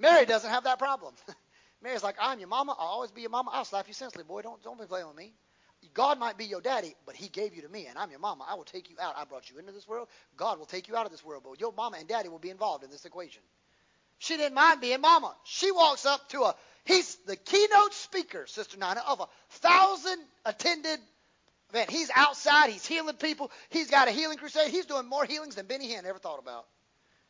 Mary 0.00 0.24
doesn't 0.24 0.50
have 0.50 0.64
that 0.64 0.78
problem. 0.78 1.14
Mary's 1.82 2.02
like, 2.02 2.16
I'm 2.20 2.38
your 2.38 2.48
mama. 2.48 2.74
I'll 2.78 2.88
always 2.88 3.10
be 3.10 3.20
your 3.20 3.30
mama. 3.30 3.50
I'll 3.52 3.64
slap 3.64 3.86
you 3.86 3.94
senselessly, 3.94 4.26
boy. 4.26 4.42
Don't 4.42 4.62
don't 4.62 4.78
be 4.80 4.86
playing 4.86 5.06
with 5.06 5.16
me. 5.16 5.32
God 5.94 6.18
might 6.18 6.36
be 6.36 6.44
your 6.44 6.60
daddy, 6.60 6.94
but 7.06 7.16
He 7.16 7.28
gave 7.28 7.54
you 7.54 7.62
to 7.62 7.68
me, 7.68 7.86
and 7.86 7.98
I'm 7.98 8.10
your 8.10 8.18
mama. 8.18 8.44
I 8.48 8.54
will 8.54 8.64
take 8.64 8.90
you 8.90 8.96
out. 9.00 9.14
I 9.16 9.24
brought 9.24 9.50
you 9.50 9.58
into 9.58 9.72
this 9.72 9.88
world. 9.88 10.08
God 10.36 10.58
will 10.58 10.66
take 10.66 10.88
you 10.88 10.96
out 10.96 11.06
of 11.06 11.12
this 11.12 11.24
world, 11.24 11.42
but 11.44 11.60
your 11.60 11.72
mama 11.72 11.96
and 11.98 12.06
daddy 12.06 12.28
will 12.28 12.38
be 12.38 12.50
involved 12.50 12.84
in 12.84 12.90
this 12.90 13.06
equation. 13.06 13.42
She 14.18 14.36
didn't 14.36 14.54
mind 14.54 14.82
being 14.82 15.00
mama. 15.00 15.34
She 15.44 15.72
walks 15.72 16.04
up 16.04 16.28
to 16.30 16.42
a 16.42 16.54
he's 16.84 17.16
the 17.26 17.36
keynote 17.36 17.94
speaker, 17.94 18.46
Sister 18.46 18.76
Nina, 18.76 19.02
of 19.06 19.20
a 19.20 19.28
thousand 19.50 20.18
attended 20.44 21.00
event. 21.70 21.90
He's 21.90 22.10
outside. 22.14 22.68
He's 22.68 22.84
healing 22.84 23.16
people. 23.16 23.50
He's 23.70 23.90
got 23.90 24.08
a 24.08 24.10
healing 24.10 24.36
crusade. 24.36 24.70
He's 24.70 24.86
doing 24.86 25.06
more 25.06 25.24
healings 25.24 25.54
than 25.54 25.64
Benny 25.64 25.88
Hinn 25.88 26.04
ever 26.04 26.18
thought 26.18 26.40
about. 26.40 26.66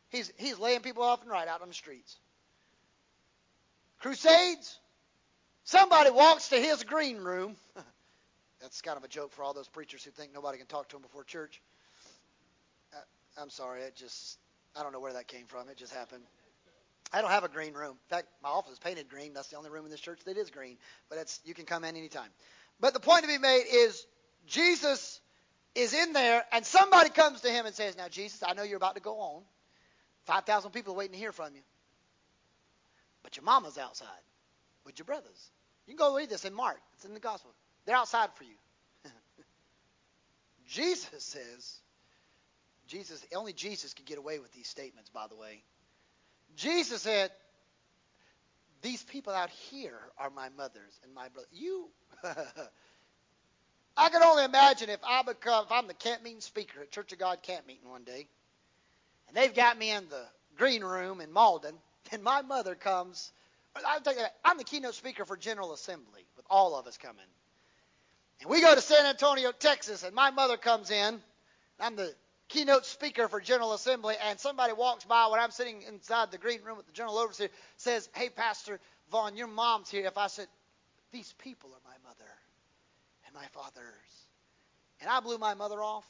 He's 0.09 0.29
he's 0.37 0.59
laying 0.59 0.81
people 0.81 1.03
off 1.03 1.21
and 1.21 1.31
right 1.31 1.47
out 1.47 1.61
on 1.61 1.69
the 1.69 1.73
streets 1.73 2.17
crusades. 4.01 4.79
Somebody 5.63 6.09
walks 6.09 6.49
to 6.49 6.57
his 6.57 6.83
green 6.83 7.17
room. 7.17 7.55
That's 8.61 8.81
kind 8.81 8.97
of 8.97 9.03
a 9.03 9.07
joke 9.07 9.31
for 9.31 9.43
all 9.43 9.53
those 9.53 9.67
preachers 9.67 10.03
who 10.03 10.11
think 10.11 10.33
nobody 10.33 10.57
can 10.57 10.67
talk 10.67 10.89
to 10.89 10.95
them 10.95 11.01
before 11.01 11.23
church. 11.23 11.61
Uh, 12.93 13.41
I'm 13.41 13.49
sorry, 13.49 13.81
it 13.81 13.95
just, 13.95 14.37
I 14.75 14.83
don't 14.83 14.91
know 14.91 14.99
where 14.99 15.13
that 15.13 15.27
came 15.27 15.45
from. 15.45 15.69
It 15.69 15.77
just 15.77 15.93
happened. 15.93 16.23
I 17.13 17.21
don't 17.21 17.31
have 17.31 17.43
a 17.43 17.49
green 17.49 17.73
room. 17.73 17.91
In 17.91 18.15
fact, 18.15 18.27
my 18.41 18.49
office 18.49 18.73
is 18.73 18.79
painted 18.79 19.09
green. 19.09 19.33
That's 19.33 19.49
the 19.49 19.57
only 19.57 19.69
room 19.69 19.85
in 19.85 19.91
this 19.91 19.99
church 19.99 20.19
that 20.25 20.37
is 20.37 20.49
green. 20.49 20.77
But 21.09 21.17
it's, 21.17 21.39
you 21.43 21.53
can 21.53 21.65
come 21.65 21.83
in 21.83 21.95
anytime. 21.95 22.29
But 22.79 22.93
the 22.93 22.99
point 22.99 23.23
to 23.23 23.27
be 23.27 23.37
made 23.37 23.63
is 23.71 24.05
Jesus 24.47 25.19
is 25.75 25.93
in 25.93 26.13
there, 26.13 26.43
and 26.51 26.65
somebody 26.65 27.09
comes 27.09 27.41
to 27.41 27.49
him 27.49 27.65
and 27.65 27.75
says, 27.75 27.97
Now, 27.97 28.07
Jesus, 28.07 28.43
I 28.45 28.53
know 28.53 28.63
you're 28.63 28.77
about 28.77 28.95
to 28.95 29.01
go 29.01 29.19
on. 29.19 29.43
5,000 30.25 30.71
people 30.71 30.93
are 30.93 30.97
waiting 30.97 31.13
to 31.13 31.19
hear 31.19 31.31
from 31.31 31.55
you. 31.55 31.61
But 33.23 33.37
your 33.37 33.43
mama's 33.43 33.77
outside 33.77 34.07
with 34.85 34.99
your 34.99 35.05
brothers. 35.05 35.51
You 35.87 35.95
can 35.95 35.97
go 35.97 36.15
read 36.15 36.29
this 36.29 36.45
in 36.45 36.53
Mark. 36.53 36.79
It's 36.93 37.05
in 37.05 37.13
the 37.13 37.19
gospel. 37.19 37.51
They're 37.85 37.95
outside 37.95 38.29
for 38.35 38.43
you. 38.43 38.55
Jesus 40.67 41.23
says, 41.23 41.79
Jesus, 42.87 43.25
only 43.35 43.53
Jesus 43.53 43.93
could 43.93 44.05
get 44.05 44.17
away 44.17 44.39
with 44.39 44.51
these 44.53 44.67
statements, 44.67 45.09
by 45.09 45.27
the 45.27 45.35
way. 45.35 45.63
Jesus 46.55 47.03
said, 47.03 47.31
These 48.81 49.03
people 49.03 49.33
out 49.33 49.49
here 49.49 49.97
are 50.17 50.29
my 50.29 50.49
mothers 50.49 50.99
and 51.03 51.13
my 51.13 51.29
brothers. 51.29 51.51
You 51.53 51.89
I 53.97 54.09
can 54.09 54.23
only 54.23 54.45
imagine 54.45 54.89
if 54.89 54.99
I 55.03 55.21
become 55.23 55.65
if 55.65 55.71
I'm 55.71 55.87
the 55.87 55.93
camp 55.93 56.23
meeting 56.23 56.41
speaker 56.41 56.81
at 56.81 56.91
Church 56.91 57.11
of 57.11 57.19
God 57.19 57.41
camp 57.41 57.67
meeting 57.67 57.89
one 57.89 58.03
day, 58.03 58.27
and 59.27 59.35
they've 59.35 59.53
got 59.53 59.77
me 59.77 59.91
in 59.91 60.07
the 60.09 60.25
green 60.57 60.83
room 60.83 61.21
in 61.21 61.31
Malden, 61.31 61.75
and 62.11 62.23
my 62.23 62.41
mother 62.41 62.75
comes. 62.75 63.31
I'll 63.85 64.01
tell 64.01 64.15
you 64.15 64.23
I'm 64.43 64.57
the 64.57 64.63
keynote 64.63 64.95
speaker 64.95 65.25
for 65.25 65.37
General 65.37 65.73
Assembly 65.73 66.25
with 66.35 66.45
all 66.49 66.77
of 66.77 66.87
us 66.87 66.97
coming. 66.97 67.25
And 68.41 68.49
we 68.49 68.61
go 68.61 68.73
to 68.73 68.81
San 68.81 69.05
Antonio, 69.05 69.51
Texas, 69.51 70.03
and 70.03 70.15
my 70.15 70.31
mother 70.31 70.57
comes 70.57 70.91
in. 70.91 71.21
I'm 71.79 71.95
the 71.95 72.13
keynote 72.49 72.85
speaker 72.85 73.27
for 73.27 73.39
General 73.39 73.73
Assembly, 73.73 74.15
and 74.27 74.39
somebody 74.39 74.73
walks 74.73 75.05
by 75.05 75.27
when 75.27 75.39
I'm 75.39 75.51
sitting 75.51 75.83
inside 75.83 76.31
the 76.31 76.37
green 76.37 76.61
room 76.63 76.77
with 76.77 76.87
the 76.87 76.91
General 76.91 77.17
Overseer, 77.17 77.49
says, 77.77 78.09
Hey, 78.13 78.29
Pastor 78.29 78.79
Vaughn, 79.11 79.37
your 79.37 79.47
mom's 79.47 79.89
here. 79.89 80.05
If 80.05 80.17
I 80.17 80.27
said, 80.27 80.47
These 81.11 81.33
people 81.39 81.69
are 81.69 81.89
my 81.89 81.95
mother 82.03 82.31
and 83.25 83.35
my 83.35 83.45
father's. 83.53 84.25
And 85.01 85.09
I 85.09 85.19
blew 85.19 85.37
my 85.37 85.53
mother 85.53 85.81
off. 85.81 86.05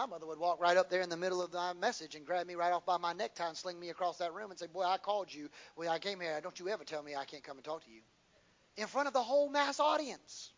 My 0.00 0.06
mother 0.06 0.24
would 0.24 0.38
walk 0.38 0.62
right 0.62 0.78
up 0.78 0.88
there 0.88 1.02
in 1.02 1.10
the 1.10 1.16
middle 1.18 1.42
of 1.42 1.52
my 1.52 1.74
message 1.74 2.14
and 2.14 2.24
grab 2.24 2.46
me 2.46 2.54
right 2.54 2.72
off 2.72 2.86
by 2.86 2.96
my 2.96 3.12
necktie 3.12 3.46
and 3.46 3.54
sling 3.54 3.78
me 3.78 3.90
across 3.90 4.16
that 4.16 4.32
room 4.32 4.50
and 4.50 4.58
say, 4.58 4.66
Boy, 4.66 4.82
I 4.82 4.96
called 4.96 5.30
you 5.30 5.50
when 5.74 5.88
I 5.88 5.98
came 5.98 6.20
here. 6.20 6.40
Don't 6.42 6.58
you 6.58 6.70
ever 6.70 6.84
tell 6.84 7.02
me 7.02 7.14
I 7.14 7.26
can't 7.26 7.44
come 7.44 7.58
and 7.58 7.64
talk 7.66 7.84
to 7.84 7.90
you. 7.90 8.00
In 8.78 8.86
front 8.86 9.08
of 9.08 9.12
the 9.12 9.22
whole 9.22 9.50
mass 9.50 9.78
audience. 9.78 10.52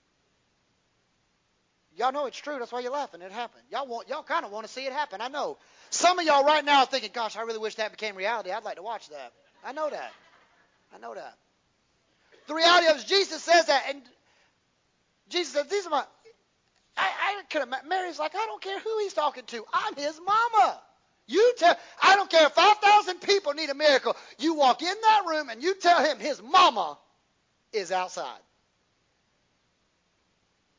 Y'all 1.96 2.12
know 2.12 2.26
it's 2.26 2.38
true. 2.38 2.56
That's 2.60 2.70
why 2.70 2.80
you're 2.80 2.92
laughing. 2.92 3.20
It 3.20 3.32
happened. 3.32 3.64
Y'all 3.68 3.88
want, 3.88 4.08
y'all 4.08 4.22
kind 4.22 4.44
of 4.44 4.52
want 4.52 4.64
to 4.64 4.72
see 4.72 4.86
it 4.86 4.92
happen. 4.92 5.20
I 5.20 5.26
know. 5.26 5.58
Some 5.90 6.20
of 6.20 6.24
y'all 6.24 6.44
right 6.44 6.64
now 6.64 6.82
are 6.82 6.86
thinking, 6.86 7.10
"Gosh, 7.12 7.36
I 7.36 7.42
really 7.42 7.58
wish 7.58 7.74
that 7.74 7.90
became 7.90 8.14
reality. 8.14 8.52
I'd 8.52 8.62
like 8.62 8.76
to 8.76 8.82
watch 8.82 9.08
that." 9.08 9.32
I 9.64 9.72
know 9.72 9.90
that. 9.90 10.12
I 10.94 10.98
know 10.98 11.14
that. 11.16 11.36
The 12.46 12.54
reality 12.54 12.86
of 12.86 13.04
Jesus 13.06 13.42
says 13.42 13.66
that, 13.66 13.86
and 13.88 14.02
Jesus 15.30 15.52
says, 15.52 15.66
"These 15.66 15.84
are 15.88 15.90
my." 15.90 16.04
I, 16.96 17.02
I 17.02 17.42
could 17.50 17.60
have. 17.60 17.88
Mary's 17.88 18.18
like, 18.18 18.34
I 18.34 18.46
don't 18.46 18.62
care 18.62 18.78
who 18.80 18.98
he's 19.00 19.14
talking 19.14 19.44
to. 19.46 19.64
I'm 19.72 19.96
his 19.96 20.20
mama. 20.24 20.80
You 21.26 21.54
tell. 21.58 21.76
I 22.02 22.16
don't 22.16 22.30
care 22.30 22.46
if 22.46 22.52
five 22.52 22.78
thousand 22.78 23.20
people 23.20 23.54
need 23.54 23.70
a 23.70 23.74
miracle. 23.74 24.16
You 24.38 24.54
walk 24.54 24.82
in 24.82 24.94
that 25.02 25.22
room 25.28 25.48
and 25.48 25.62
you 25.62 25.74
tell 25.74 26.04
him 26.04 26.18
his 26.18 26.42
mama 26.42 26.98
is 27.72 27.92
outside. 27.92 28.40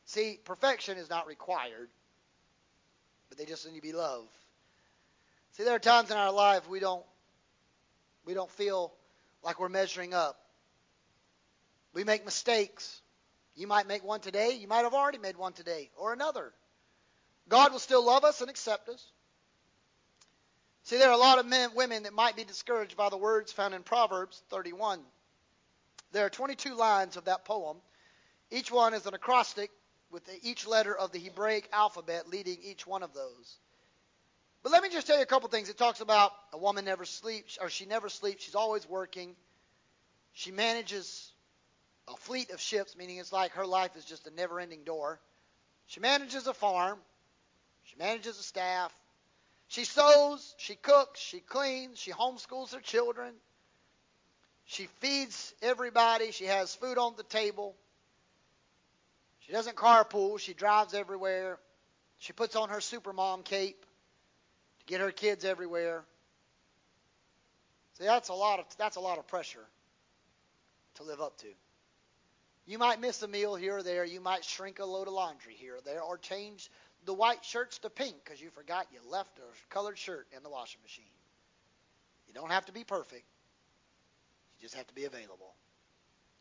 See, 0.06 0.40
perfection 0.46 0.98
is 0.98 1.10
not 1.10 1.28
required, 1.28 1.90
but 3.30 3.38
they 3.38 3.46
just 3.46 3.66
need 3.68 3.76
to 3.78 3.82
be 3.82 3.94
loved. 3.94 4.30
See, 5.54 5.64
there 5.64 5.76
are 5.76 5.80
times 5.80 6.12
in 6.12 6.18
our 6.18 6.32
life 6.32 6.70
we 6.70 6.80
don't 6.80 7.06
we 8.26 8.34
don't 8.34 8.52
feel 8.52 8.94
like 9.44 9.60
we're 9.60 9.70
measuring 9.70 10.14
up. 10.14 10.40
We 11.94 12.04
make 12.04 12.26
mistakes. 12.26 13.02
You 13.56 13.68
might 13.68 13.88
make 13.88 14.04
one 14.04 14.20
today. 14.20 14.54
You 14.54 14.68
might 14.68 14.84
have 14.84 14.94
already 14.94 15.18
made 15.20 15.38
one 15.38 15.54
today 15.54 15.92
or 15.98 16.14
another. 16.14 16.54
God 17.50 17.72
will 17.72 17.80
still 17.80 18.06
love 18.06 18.24
us 18.24 18.42
and 18.42 18.50
accept 18.50 18.90
us. 18.90 19.06
See, 20.84 20.98
there 20.98 21.10
are 21.10 21.14
a 21.14 21.18
lot 21.18 21.40
of 21.40 21.46
men, 21.46 21.70
women 21.76 22.04
that 22.04 22.14
might 22.14 22.36
be 22.36 22.44
discouraged 22.44 22.98
by 22.98 23.10
the 23.10 23.18
words 23.18 23.52
found 23.52 23.74
in 23.74 23.84
Proverbs 23.84 24.42
31. 24.50 25.00
There 26.12 26.26
are 26.26 26.30
22 26.30 26.76
lines 26.76 27.16
of 27.16 27.26
that 27.26 27.46
poem. 27.46 27.78
Each 28.52 28.72
one 28.72 28.94
is 28.94 29.06
an 29.06 29.14
acrostic 29.14 29.72
with 30.12 30.30
each 30.44 30.68
letter 30.68 30.96
of 30.96 31.12
the 31.12 31.20
Hebraic 31.20 31.70
alphabet 31.74 32.30
leading 32.30 32.58
each 32.62 32.86
one 32.86 33.02
of 33.02 33.14
those. 33.14 33.58
But 34.62 34.72
let 34.72 34.84
me 34.84 34.90
just 34.90 35.08
tell 35.08 35.18
you 35.18 35.24
a 35.24 35.28
couple 35.28 35.50
things. 35.50 35.70
It 35.70 35.78
talks 35.78 36.02
about 36.02 36.32
a 36.54 36.58
woman 36.58 36.86
never 36.86 37.04
sleeps, 37.04 37.58
or 37.60 37.70
she 37.70 37.86
never 37.86 38.10
sleeps. 38.10 38.44
She's 38.44 38.56
always 38.56 38.88
working. 38.88 39.36
She 40.34 40.52
manages 40.52 41.33
a 42.08 42.16
fleet 42.18 42.52
of 42.52 42.60
ships, 42.60 42.98
meaning 42.98 43.18
it's 43.18 43.32
like 43.32 43.52
her 43.54 43.66
life 43.66 43.96
is 43.96 44.06
just 44.06 44.28
a 44.28 44.34
never 44.34 44.60
ending 44.60 44.84
door. 44.84 45.20
She 45.88 46.00
manages 46.00 46.48
a 46.48 46.54
farm. 46.54 47.00
She 47.84 47.96
manages 47.98 48.40
a 48.40 48.44
staff. 48.44 48.94
She 49.68 49.86
sews, 49.86 50.56
she 50.58 50.76
cooks, 50.76 51.20
she 51.20 51.40
cleans, 51.40 52.00
she 52.00 52.12
homeschools 52.12 52.74
her 52.74 52.80
children. 52.80 53.34
She 54.66 54.88
feeds 55.00 55.54
everybody. 55.62 56.32
She 56.32 56.46
has 56.46 56.74
food 56.76 56.98
on 56.98 57.16
the 57.18 57.24
table. 57.24 57.76
She 59.40 59.52
doesn't 59.52 59.76
carpool. 59.76 60.40
She 60.40 60.54
drives 60.54 60.94
everywhere. 60.94 61.58
She 62.20 62.34
puts 62.34 62.56
on 62.56 62.70
her 62.70 62.78
supermom 62.78 63.44
cape 63.44 63.86
to 64.80 64.86
get 64.86 65.02
her 65.02 65.12
kids 65.12 65.44
everywhere. 65.44 66.06
See, 67.98 68.06
that's 68.06 68.30
a 68.30 68.34
lot 68.34 68.60
of 68.60 68.66
that's 68.78 68.96
a 68.96 69.02
lot 69.02 69.18
of 69.18 69.28
pressure 69.28 69.66
to 70.96 71.04
live 71.04 71.22
up 71.22 71.38
to. 71.40 71.48
You 72.66 72.78
might 72.78 73.02
miss 73.02 73.22
a 73.22 73.28
meal 73.28 73.56
here 73.56 73.78
or 73.78 73.84
there. 73.84 74.06
You 74.06 74.22
might 74.22 74.46
shrink 74.46 74.80
a 74.80 74.86
load 74.86 75.08
of 75.08 75.14
laundry 75.14 75.54
here 75.54 75.76
or 75.76 75.82
there, 75.82 76.02
or 76.02 76.18
change 76.18 76.70
the 77.06 77.14
white 77.14 77.44
shirts 77.44 77.80
to 77.80 77.90
pink 77.90 78.16
because 78.24 78.42
you 78.42 78.50
forgot 78.52 78.88
you 78.92 79.00
left 79.10 79.38
a 79.40 79.74
colored 79.74 79.98
shirt 79.98 80.28
in 80.36 80.44
the 80.44 80.50
washing 80.50 80.82
machine. 80.82 81.06
You 82.28 82.34
don't 82.34 82.52
have 82.52 82.66
to 82.68 82.72
be 82.72 82.84
perfect. 82.84 83.26
You 84.60 84.64
just 84.64 84.76
have 84.76 84.88
to 84.88 84.94
be 84.94 85.06
available. 85.06 85.54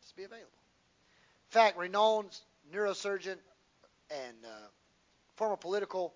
Just 0.01 0.15
be 0.15 0.23
available. 0.23 0.47
In 0.47 1.51
fact, 1.51 1.77
renowned 1.77 2.37
neurosurgeon 2.73 3.37
and 4.09 4.37
uh, 4.45 4.67
former 5.35 5.57
political 5.57 6.13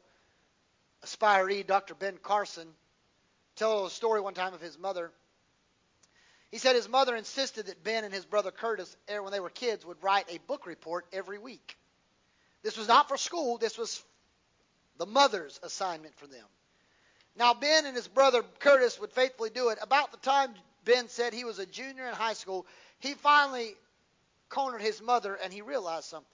aspiree, 1.04 1.64
Dr. 1.64 1.96
Ben 1.96 2.18
Carson, 2.24 2.68
told 3.56 3.88
a 3.88 3.90
story 3.90 4.22
one 4.22 4.34
time 4.34 4.54
of 4.54 4.62
his 4.62 4.78
mother. 4.78 5.12
He 6.52 6.60
said 6.60 6.76
his 6.76 6.88
mother 6.88 7.16
insisted 7.16 7.66
that 7.66 7.84
Ben 7.84 8.04
and 8.04 8.14
his 8.14 8.26
brother 8.26 8.52
Curtis, 8.52 8.96
er, 9.12 9.22
when 9.22 9.32
they 9.32 9.40
were 9.40 9.50
kids, 9.50 9.86
would 9.86 10.02
write 10.02 10.26
a 10.30 10.40
book 10.40 10.66
report 10.66 11.06
every 11.12 11.40
week. 11.40 11.78
This 12.64 12.78
was 12.78 12.88
not 12.88 13.08
for 13.08 13.18
school, 13.18 13.58
this 13.58 13.78
was 13.78 14.02
the 14.98 15.06
mother's 15.06 15.60
assignment 15.64 16.16
for 16.16 16.28
them. 16.28 16.46
Now, 17.36 17.54
Ben 17.54 17.86
and 17.86 17.96
his 17.96 18.08
brother 18.08 18.44
Curtis 18.60 19.00
would 19.00 19.12
faithfully 19.12 19.52
do 19.52 19.70
it. 19.70 19.78
About 19.82 20.12
the 20.12 20.18
time 20.18 20.56
Ben 20.86 21.08
said 21.10 21.34
he 21.34 21.44
was 21.44 21.60
a 21.60 21.66
junior 21.66 22.08
in 22.08 22.14
high 22.14 22.34
school, 22.34 22.66
he 23.00 23.14
finally 23.14 23.76
cornered 24.50 24.82
his 24.82 25.02
mother 25.02 25.36
and 25.36 25.54
he 25.54 25.62
realized 25.62 26.06
something. 26.06 26.32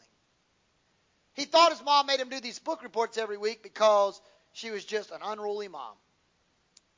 He 1.34 1.46
thought 1.46 1.72
his 1.72 1.84
mom 1.84 2.06
made 2.06 2.20
him 2.20 2.30
do 2.30 2.40
these 2.40 2.60
book 2.60 2.84
reports 2.84 3.18
every 3.18 3.38
week 3.38 3.64
because 3.64 4.22
she 4.54 4.70
was 4.70 4.86
just 4.86 5.12
an 5.12 5.20
unruly 5.24 5.68
mom. 5.68 5.96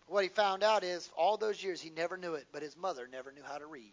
What 0.07 0.23
he 0.23 0.29
found 0.29 0.63
out 0.63 0.83
is 0.83 1.09
all 1.17 1.37
those 1.37 1.63
years 1.63 1.81
he 1.81 1.89
never 1.89 2.17
knew 2.17 2.35
it, 2.35 2.47
but 2.51 2.61
his 2.61 2.77
mother 2.77 3.07
never 3.07 3.31
knew 3.31 3.43
how 3.43 3.57
to 3.57 3.65
read. 3.65 3.91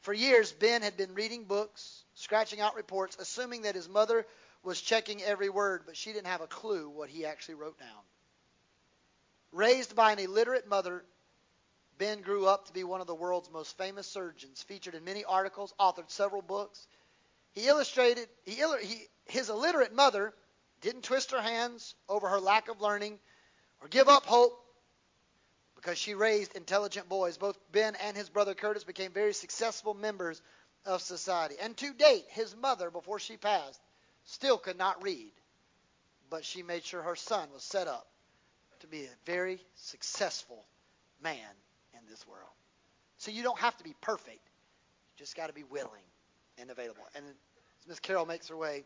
For 0.00 0.12
years, 0.12 0.52
Ben 0.52 0.82
had 0.82 0.96
been 0.96 1.14
reading 1.14 1.44
books, 1.44 2.04
scratching 2.14 2.60
out 2.60 2.74
reports, 2.74 3.16
assuming 3.20 3.62
that 3.62 3.74
his 3.74 3.88
mother 3.88 4.26
was 4.62 4.80
checking 4.80 5.22
every 5.22 5.48
word, 5.48 5.82
but 5.86 5.96
she 5.96 6.12
didn't 6.12 6.26
have 6.26 6.40
a 6.40 6.46
clue 6.46 6.88
what 6.88 7.08
he 7.08 7.26
actually 7.26 7.54
wrote 7.54 7.78
down. 7.78 7.88
Raised 9.52 9.94
by 9.94 10.12
an 10.12 10.18
illiterate 10.18 10.66
mother, 10.66 11.04
Ben 11.98 12.22
grew 12.22 12.46
up 12.46 12.66
to 12.66 12.72
be 12.72 12.82
one 12.82 13.00
of 13.00 13.06
the 13.06 13.14
world's 13.14 13.50
most 13.50 13.76
famous 13.76 14.06
surgeons, 14.06 14.62
featured 14.62 14.94
in 14.94 15.04
many 15.04 15.24
articles, 15.24 15.74
authored 15.78 16.10
several 16.10 16.42
books. 16.42 16.86
He 17.52 17.68
illustrated, 17.68 18.28
he, 18.44 18.62
he, 18.82 19.06
his 19.26 19.50
illiterate 19.50 19.94
mother 19.94 20.32
didn't 20.80 21.02
twist 21.02 21.30
her 21.32 21.42
hands 21.42 21.94
over 22.08 22.28
her 22.28 22.40
lack 22.40 22.68
of 22.68 22.80
learning 22.80 23.18
or 23.80 23.88
give 23.88 24.08
up 24.08 24.24
hope 24.24 24.61
because 25.82 25.98
she 25.98 26.14
raised 26.14 26.54
intelligent 26.54 27.08
boys. 27.08 27.36
Both 27.36 27.58
Ben 27.72 27.96
and 27.96 28.16
his 28.16 28.28
brother 28.28 28.54
Curtis 28.54 28.84
became 28.84 29.10
very 29.10 29.34
successful 29.34 29.94
members 29.94 30.40
of 30.86 31.02
society. 31.02 31.56
And 31.60 31.76
to 31.78 31.92
date, 31.92 32.24
his 32.28 32.54
mother, 32.56 32.90
before 32.90 33.18
she 33.18 33.36
passed, 33.36 33.80
still 34.24 34.58
could 34.58 34.78
not 34.78 35.02
read, 35.02 35.32
but 36.30 36.44
she 36.44 36.62
made 36.62 36.84
sure 36.84 37.02
her 37.02 37.16
son 37.16 37.48
was 37.52 37.64
set 37.64 37.88
up 37.88 38.06
to 38.80 38.86
be 38.86 39.04
a 39.04 39.10
very 39.26 39.60
successful 39.74 40.64
man 41.22 41.36
in 41.94 42.00
this 42.08 42.26
world. 42.28 42.50
So 43.18 43.30
you 43.30 43.42
don't 43.42 43.58
have 43.58 43.76
to 43.78 43.84
be 43.84 43.94
perfect. 44.00 44.36
You 44.38 45.18
just 45.18 45.36
got 45.36 45.48
to 45.48 45.52
be 45.52 45.64
willing 45.64 45.90
and 46.58 46.70
available. 46.70 47.02
And 47.16 47.24
as 47.26 47.88
Miss 47.88 47.98
Carol 47.98 48.26
makes 48.26 48.48
her 48.48 48.56
way, 48.56 48.84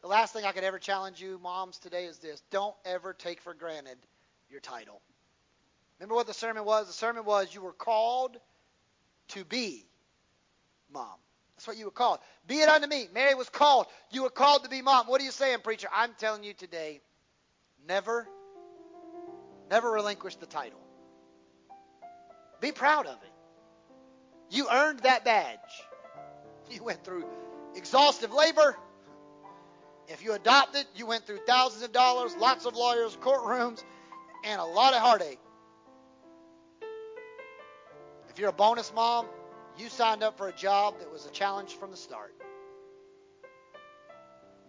the 0.00 0.08
last 0.08 0.32
thing 0.32 0.44
I 0.44 0.52
could 0.52 0.64
ever 0.64 0.78
challenge 0.78 1.20
you, 1.20 1.38
moms, 1.42 1.78
today 1.78 2.04
is 2.06 2.18
this 2.18 2.42
don't 2.50 2.74
ever 2.86 3.12
take 3.12 3.42
for 3.42 3.52
granted 3.52 3.98
your 4.50 4.60
title. 4.60 5.00
Remember 6.02 6.16
what 6.16 6.26
the 6.26 6.34
sermon 6.34 6.64
was? 6.64 6.88
The 6.88 6.92
sermon 6.92 7.24
was 7.24 7.54
you 7.54 7.62
were 7.62 7.72
called 7.72 8.36
to 9.28 9.44
be 9.44 9.86
mom. 10.92 11.06
That's 11.54 11.68
what 11.68 11.76
you 11.76 11.84
were 11.84 11.92
called. 11.92 12.18
Be 12.48 12.56
it 12.56 12.68
unto 12.68 12.88
me. 12.88 13.06
Mary 13.14 13.36
was 13.36 13.48
called. 13.48 13.86
You 14.10 14.24
were 14.24 14.30
called 14.30 14.64
to 14.64 14.68
be 14.68 14.82
mom. 14.82 15.06
What 15.06 15.20
are 15.20 15.24
you 15.24 15.30
saying, 15.30 15.60
preacher? 15.62 15.86
I'm 15.94 16.10
telling 16.18 16.42
you 16.42 16.54
today, 16.54 17.00
never, 17.86 18.26
never 19.70 19.92
relinquish 19.92 20.34
the 20.34 20.46
title. 20.46 20.80
Be 22.60 22.72
proud 22.72 23.06
of 23.06 23.22
it. 23.22 23.32
You 24.50 24.66
earned 24.72 25.00
that 25.04 25.24
badge. 25.24 25.58
You 26.68 26.82
went 26.82 27.04
through 27.04 27.26
exhaustive 27.76 28.32
labor. 28.32 28.76
If 30.08 30.24
you 30.24 30.32
adopted, 30.32 30.84
you 30.96 31.06
went 31.06 31.28
through 31.28 31.38
thousands 31.46 31.84
of 31.84 31.92
dollars, 31.92 32.34
lots 32.34 32.66
of 32.66 32.74
lawyers, 32.74 33.16
courtrooms, 33.18 33.84
and 34.44 34.60
a 34.60 34.64
lot 34.64 34.94
of 34.94 35.00
heartache. 35.00 35.38
If 38.32 38.38
you're 38.38 38.48
a 38.48 38.52
bonus 38.52 38.90
mom, 38.94 39.26
you 39.76 39.90
signed 39.90 40.22
up 40.22 40.38
for 40.38 40.48
a 40.48 40.52
job 40.52 40.98
that 41.00 41.12
was 41.12 41.26
a 41.26 41.30
challenge 41.30 41.74
from 41.74 41.90
the 41.90 41.98
start. 41.98 42.34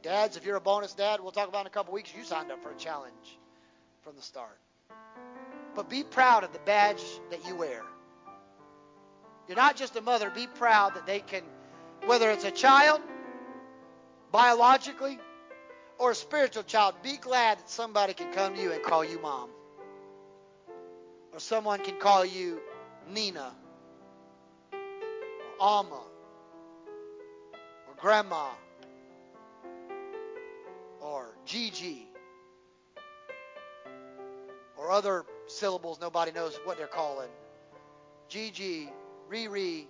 Dads, 0.01 0.35
if 0.35 0.45
you're 0.45 0.57
a 0.57 0.61
bonus 0.61 0.93
dad, 0.93 1.21
we'll 1.21 1.31
talk 1.31 1.47
about 1.47 1.61
in 1.61 1.67
a 1.67 1.69
couple 1.69 1.93
weeks, 1.93 2.13
you 2.13 2.25
signed 2.25 2.51
up 2.51 2.61
for 2.61 2.71
a 2.71 2.75
challenge 2.75 3.39
from 4.01 4.17
the 4.17 4.21
start. 4.21 4.59
But 5.75 5.89
be 5.89 6.03
proud 6.03 6.43
of 6.43 6.51
the 6.51 6.59
badge 6.59 7.01
that 7.31 7.47
you 7.47 7.55
wear. 7.55 7.83
You're 9.47 9.55
not 9.55 9.77
just 9.77 9.95
a 9.95 10.01
mother, 10.01 10.29
be 10.29 10.47
proud 10.47 10.95
that 10.95 11.05
they 11.05 11.21
can, 11.21 11.43
whether 12.05 12.29
it's 12.31 12.43
a 12.43 12.51
child 12.51 12.99
biologically 14.33 15.17
or 15.99 16.11
a 16.11 16.15
spiritual 16.15 16.63
child, 16.63 16.95
be 17.01 17.15
glad 17.15 17.59
that 17.59 17.69
somebody 17.69 18.13
can 18.13 18.33
come 18.33 18.55
to 18.55 18.61
you 18.61 18.73
and 18.73 18.83
call 18.83 19.05
you 19.05 19.21
mom. 19.21 19.49
Or 21.31 21.39
someone 21.39 21.79
can 21.79 21.97
call 21.97 22.25
you 22.25 22.59
Nina, 23.09 23.53
or 24.71 24.79
Alma, 25.59 26.03
or 27.87 27.95
Grandma, 27.99 28.49
or 30.99 31.35
Gigi, 31.45 32.07
or 34.77 34.91
other 34.91 35.25
syllables 35.47 35.99
nobody 35.99 36.31
knows 36.31 36.59
what 36.63 36.77
they're 36.77 36.87
calling. 36.87 37.29
Gigi, 38.29 38.89
Riri, 39.29 39.85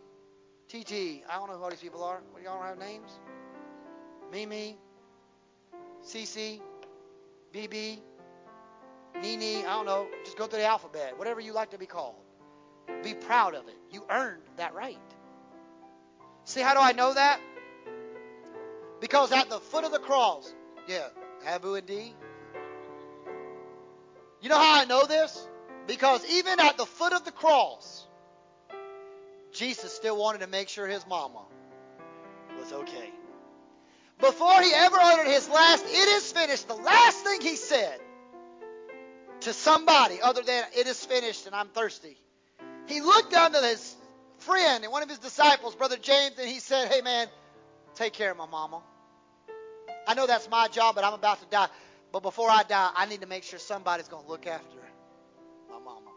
TT. 0.68 1.24
I 1.30 1.36
don't 1.36 1.50
know 1.50 1.58
who 1.58 1.64
all 1.64 1.70
these 1.70 1.80
people 1.80 2.04
are. 2.04 2.22
What, 2.32 2.40
do 2.40 2.44
y'all 2.44 2.62
have 2.62 2.78
names? 2.78 3.12
Mimi, 4.32 4.78
CC, 6.04 6.60
BB, 7.54 8.00
Nini. 9.22 9.58
I 9.66 9.76
don't 9.76 9.86
know. 9.86 10.08
Just 10.26 10.38
go 10.38 10.48
through 10.48 10.60
the 10.60 10.66
alphabet. 10.66 11.18
Whatever 11.18 11.40
you 11.40 11.54
like 11.54 11.70
to 11.72 11.78
be 11.78 11.86
called. 11.86 12.16
Be 13.04 13.14
proud 13.14 13.56
of 13.56 13.68
it. 13.68 13.78
You 13.92 14.06
earned 14.10 14.42
that 14.58 14.74
right. 14.74 14.98
See, 16.46 16.62
how 16.62 16.74
do 16.74 16.80
I 16.80 16.92
know 16.92 17.14
that? 17.14 17.40
Because 19.00 19.32
at 19.32 19.50
the 19.50 19.60
foot 19.60 19.84
of 19.84 19.92
the 19.92 20.00
cross, 20.00 20.54
yeah, 20.88 21.08
Abu 21.46 21.76
and 21.76 21.86
D. 21.86 22.14
You 24.42 24.50
know 24.50 24.58
how 24.58 24.82
I 24.82 24.86
know 24.86 25.06
this? 25.06 25.48
Because 25.88 26.26
even 26.30 26.60
at 26.60 26.78
the 26.78 26.86
foot 26.86 27.14
of 27.14 27.26
the 27.26 27.32
cross, 27.32 28.08
Jesus 29.52 29.94
still 29.94 30.18
wanted 30.18 30.40
to 30.40 30.48
make 30.48 30.70
sure 30.70 30.88
his 30.88 31.06
mama 31.08 31.42
was 32.60 32.72
okay. 32.72 33.12
Before 34.20 34.62
he 34.62 34.72
ever 34.74 34.96
uttered 35.00 35.28
his 35.28 35.50
last, 35.50 35.86
it 35.86 36.08
is 36.10 36.32
finished, 36.32 36.68
the 36.68 36.76
last 36.76 37.18
thing 37.24 37.42
he 37.42 37.56
said 37.56 38.00
to 39.42 39.54
somebody 39.54 40.22
other 40.22 40.42
than, 40.42 40.64
it 40.76 40.88
is 40.88 41.04
finished 41.06 41.46
and 41.46 41.54
I'm 41.54 41.68
thirsty, 41.70 42.18
he 42.88 43.02
looked 43.02 43.32
down 43.32 43.54
to 43.54 43.60
his 43.60 43.96
friend 44.40 44.84
and 44.84 44.92
one 44.92 45.04
of 45.04 45.10
his 45.10 45.20
disciples, 45.20 45.76
Brother 45.76 45.98
James, 45.98 46.38
and 46.38 46.48
he 46.48 46.60
said, 46.60 46.92
Hey 46.92 47.02
man, 47.02 47.28
take 47.96 48.14
care 48.14 48.32
of 48.32 48.38
my 48.38 48.48
mama. 48.48 48.82
I 50.08 50.14
know 50.16 50.28
that's 50.28 50.50
my 50.50 50.68
job, 50.68 50.96
but 50.96 51.04
I'm 51.04 51.14
about 51.14 51.40
to 51.40 51.46
die. 51.50 51.68
But 52.12 52.22
before 52.24 52.50
I 52.50 52.64
die, 52.64 52.92
I 52.96 53.06
need 53.06 53.22
to 53.22 53.28
make 53.28 53.44
sure 53.44 53.58
somebody's 53.58 54.08
going 54.08 54.24
to 54.24 54.30
look 54.30 54.46
after 54.46 54.78
my 55.70 55.80
mama. 55.80 56.12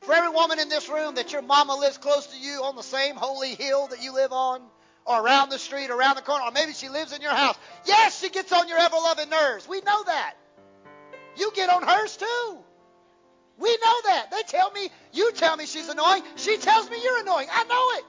For 0.00 0.14
every 0.14 0.30
woman 0.30 0.58
in 0.58 0.68
this 0.68 0.88
room 0.88 1.14
that 1.16 1.32
your 1.32 1.42
mama 1.42 1.74
lives 1.76 1.98
close 1.98 2.26
to 2.28 2.38
you 2.38 2.62
on 2.64 2.76
the 2.76 2.82
same 2.82 3.16
holy 3.16 3.54
hill 3.54 3.88
that 3.88 4.02
you 4.02 4.14
live 4.14 4.32
on, 4.32 4.62
or 5.04 5.24
around 5.24 5.50
the 5.50 5.58
street, 5.58 5.90
around 5.90 6.16
the 6.16 6.22
corner, 6.22 6.44
or 6.44 6.50
maybe 6.50 6.72
she 6.72 6.88
lives 6.88 7.12
in 7.12 7.22
your 7.22 7.30
house. 7.30 7.56
Yes, 7.84 8.20
she 8.20 8.28
gets 8.28 8.52
on 8.52 8.66
your 8.66 8.78
ever 8.78 8.96
loving 8.96 9.30
nerves. 9.30 9.68
We 9.68 9.80
know 9.80 10.02
that. 10.04 10.34
You 11.36 11.52
get 11.54 11.70
on 11.70 11.82
hers 11.82 12.16
too. 12.16 12.58
We 13.58 13.70
know 13.70 14.00
that. 14.04 14.30
They 14.30 14.42
tell 14.46 14.70
me, 14.70 14.88
you 15.12 15.32
tell 15.32 15.56
me 15.56 15.66
she's 15.66 15.88
annoying. 15.88 16.22
She 16.36 16.58
tells 16.58 16.90
me 16.90 16.98
you're 17.02 17.20
annoying. 17.20 17.48
I 17.50 17.64
know 17.64 17.98
it. 17.98 18.04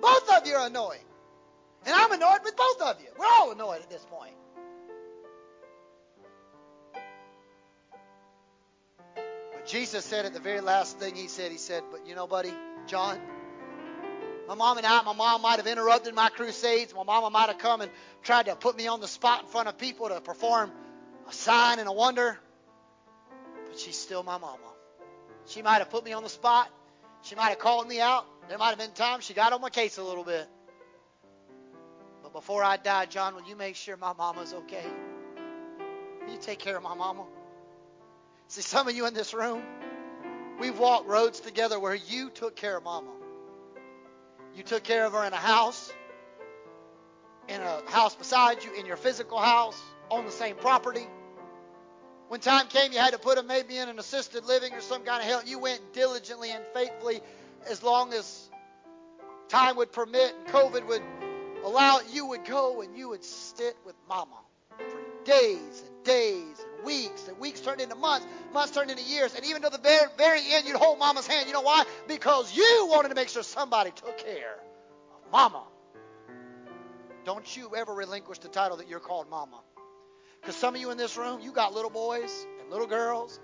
Both 0.00 0.36
of 0.36 0.46
you 0.46 0.54
are 0.54 0.66
annoying. 0.66 1.04
And 1.84 1.94
I'm 1.94 2.12
annoyed 2.12 2.40
with 2.44 2.56
both 2.56 2.80
of 2.80 3.00
you. 3.00 3.08
We're 3.18 3.26
all 3.26 3.50
annoyed 3.50 3.82
at 3.82 3.90
this 3.90 4.06
point. 4.08 4.34
But 9.52 9.66
Jesus 9.66 10.04
said 10.04 10.26
at 10.26 10.32
the 10.32 10.40
very 10.40 10.60
last 10.60 10.98
thing 10.98 11.16
he 11.16 11.26
said, 11.26 11.50
he 11.50 11.58
said, 11.58 11.82
But 11.90 12.06
you 12.06 12.14
know, 12.14 12.28
buddy, 12.28 12.52
John, 12.86 13.20
my 14.46 14.54
mom 14.54 14.76
and 14.76 14.86
I, 14.86 15.02
my 15.02 15.12
mom 15.12 15.42
might 15.42 15.56
have 15.56 15.66
interrupted 15.66 16.14
my 16.14 16.28
crusades. 16.28 16.94
My 16.94 17.04
mama 17.04 17.30
might 17.30 17.48
have 17.48 17.58
come 17.58 17.80
and 17.80 17.90
tried 18.22 18.46
to 18.46 18.56
put 18.56 18.76
me 18.76 18.86
on 18.86 19.00
the 19.00 19.08
spot 19.08 19.42
in 19.42 19.48
front 19.48 19.68
of 19.68 19.78
people 19.78 20.08
to 20.08 20.20
perform 20.20 20.70
a 21.28 21.32
sign 21.32 21.78
and 21.78 21.88
a 21.88 21.92
wonder. 21.92 22.38
But 23.72 23.80
she's 23.80 23.96
still 23.96 24.22
my 24.22 24.36
mama. 24.36 24.58
She 25.46 25.62
might 25.62 25.78
have 25.78 25.88
put 25.88 26.04
me 26.04 26.12
on 26.12 26.22
the 26.22 26.28
spot. 26.28 26.68
She 27.22 27.34
might 27.34 27.48
have 27.48 27.58
called 27.58 27.88
me 27.88 28.02
out. 28.02 28.26
There 28.46 28.58
might 28.58 28.68
have 28.68 28.78
been 28.78 28.90
times 28.90 29.24
she 29.24 29.32
got 29.32 29.54
on 29.54 29.62
my 29.62 29.70
case 29.70 29.96
a 29.96 30.02
little 30.02 30.24
bit. 30.24 30.46
But 32.22 32.34
before 32.34 32.62
I 32.62 32.76
die, 32.76 33.06
John, 33.06 33.34
will 33.34 33.48
you 33.48 33.56
make 33.56 33.76
sure 33.76 33.96
my 33.96 34.12
mama's 34.12 34.52
okay? 34.52 34.84
Will 36.26 36.34
you 36.34 36.38
take 36.38 36.58
care 36.58 36.76
of 36.76 36.82
my 36.82 36.92
mama? 36.92 37.24
See, 38.48 38.60
some 38.60 38.88
of 38.88 38.94
you 38.94 39.06
in 39.06 39.14
this 39.14 39.32
room, 39.32 39.62
we've 40.60 40.78
walked 40.78 41.08
roads 41.08 41.40
together 41.40 41.80
where 41.80 41.94
you 41.94 42.28
took 42.28 42.54
care 42.54 42.76
of 42.76 42.84
mama. 42.84 43.12
You 44.54 44.64
took 44.64 44.82
care 44.82 45.06
of 45.06 45.14
her 45.14 45.24
in 45.24 45.32
a 45.32 45.36
house, 45.36 45.90
in 47.48 47.62
a 47.62 47.90
house 47.90 48.14
beside 48.14 48.64
you, 48.64 48.74
in 48.74 48.84
your 48.84 48.98
physical 48.98 49.38
house, 49.38 49.80
on 50.10 50.26
the 50.26 50.30
same 50.30 50.56
property. 50.56 51.06
When 52.32 52.40
time 52.40 52.66
came, 52.68 52.92
you 52.92 52.98
had 52.98 53.12
to 53.12 53.18
put 53.18 53.36
them 53.36 53.46
maybe 53.46 53.76
in 53.76 53.90
an 53.90 53.98
assisted 53.98 54.46
living 54.46 54.72
or 54.72 54.80
some 54.80 55.02
kind 55.02 55.20
of 55.20 55.28
help. 55.28 55.46
You 55.46 55.58
went 55.58 55.92
diligently 55.92 56.50
and 56.50 56.64
faithfully 56.72 57.20
as 57.68 57.82
long 57.82 58.14
as 58.14 58.48
time 59.50 59.76
would 59.76 59.92
permit 59.92 60.34
and 60.38 60.46
COVID 60.46 60.86
would 60.86 61.02
allow. 61.62 62.00
You 62.10 62.24
would 62.28 62.46
go 62.46 62.80
and 62.80 62.96
you 62.96 63.10
would 63.10 63.22
sit 63.22 63.76
with 63.84 63.94
mama 64.08 64.38
for 64.78 64.98
days 65.26 65.84
and 65.86 66.04
days 66.04 66.56
and 66.58 66.86
weeks. 66.86 67.28
And 67.28 67.38
weeks 67.38 67.60
turned 67.60 67.82
into 67.82 67.96
months, 67.96 68.26
months 68.54 68.72
turned 68.72 68.90
into 68.90 69.02
years. 69.02 69.34
And 69.34 69.44
even 69.44 69.60
to 69.60 69.68
the 69.68 69.76
very, 69.76 70.08
very 70.16 70.40
end, 70.52 70.66
you'd 70.66 70.76
hold 70.76 70.98
mama's 70.98 71.26
hand. 71.26 71.48
You 71.48 71.52
know 71.52 71.60
why? 71.60 71.84
Because 72.08 72.56
you 72.56 72.86
wanted 72.88 73.10
to 73.10 73.14
make 73.14 73.28
sure 73.28 73.42
somebody 73.42 73.90
took 73.90 74.16
care 74.16 74.54
of 74.54 75.30
mama. 75.30 75.64
Don't 77.26 77.54
you 77.54 77.76
ever 77.76 77.92
relinquish 77.92 78.38
the 78.38 78.48
title 78.48 78.78
that 78.78 78.88
you're 78.88 79.00
called 79.00 79.28
mama. 79.28 79.60
Because 80.42 80.56
some 80.56 80.74
of 80.74 80.80
you 80.80 80.90
in 80.90 80.98
this 80.98 81.16
room, 81.16 81.40
you 81.40 81.52
got 81.52 81.72
little 81.72 81.90
boys 81.90 82.46
and 82.60 82.68
little 82.68 82.88
girls. 82.88 83.38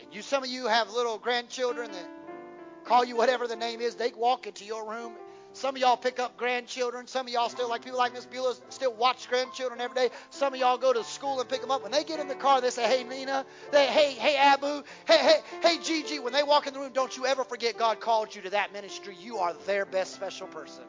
And 0.00 0.14
you 0.14 0.20
some 0.20 0.44
of 0.44 0.50
you 0.50 0.66
have 0.66 0.90
little 0.90 1.18
grandchildren 1.18 1.90
that 1.90 2.10
call 2.84 3.04
you 3.04 3.16
whatever 3.16 3.46
the 3.46 3.56
name 3.56 3.80
is. 3.80 3.94
They 3.94 4.12
walk 4.14 4.46
into 4.46 4.66
your 4.66 4.88
room. 4.88 5.14
Some 5.54 5.76
of 5.76 5.80
y'all 5.80 5.96
pick 5.96 6.20
up 6.20 6.36
grandchildren. 6.36 7.06
Some 7.06 7.26
of 7.26 7.32
y'all 7.32 7.48
still, 7.48 7.70
like 7.70 7.82
people 7.82 7.98
like 7.98 8.12
Miss 8.12 8.26
Beulah, 8.26 8.54
still 8.68 8.92
watch 8.92 9.30
grandchildren 9.30 9.80
every 9.80 9.94
day. 9.94 10.10
Some 10.28 10.52
of 10.52 10.60
y'all 10.60 10.76
go 10.76 10.92
to 10.92 11.02
school 11.02 11.40
and 11.40 11.48
pick 11.48 11.62
them 11.62 11.70
up. 11.70 11.82
When 11.82 11.90
they 11.90 12.04
get 12.04 12.20
in 12.20 12.28
the 12.28 12.34
car, 12.34 12.60
they 12.60 12.68
say, 12.68 12.84
"Hey 12.84 13.02
Nina," 13.02 13.46
they, 13.72 13.86
"Hey, 13.86 14.12
hey 14.12 14.36
Abu," 14.36 14.84
"Hey, 15.06 15.16
hey, 15.18 15.40
hey 15.62 15.78
Gigi." 15.78 16.18
When 16.18 16.34
they 16.34 16.42
walk 16.42 16.66
in 16.66 16.74
the 16.74 16.80
room, 16.80 16.92
don't 16.92 17.16
you 17.16 17.24
ever 17.24 17.44
forget 17.44 17.78
God 17.78 17.98
called 17.98 18.34
you 18.34 18.42
to 18.42 18.50
that 18.50 18.74
ministry. 18.74 19.16
You 19.18 19.38
are 19.38 19.54
their 19.66 19.86
best 19.86 20.14
special 20.14 20.48
person. 20.48 20.84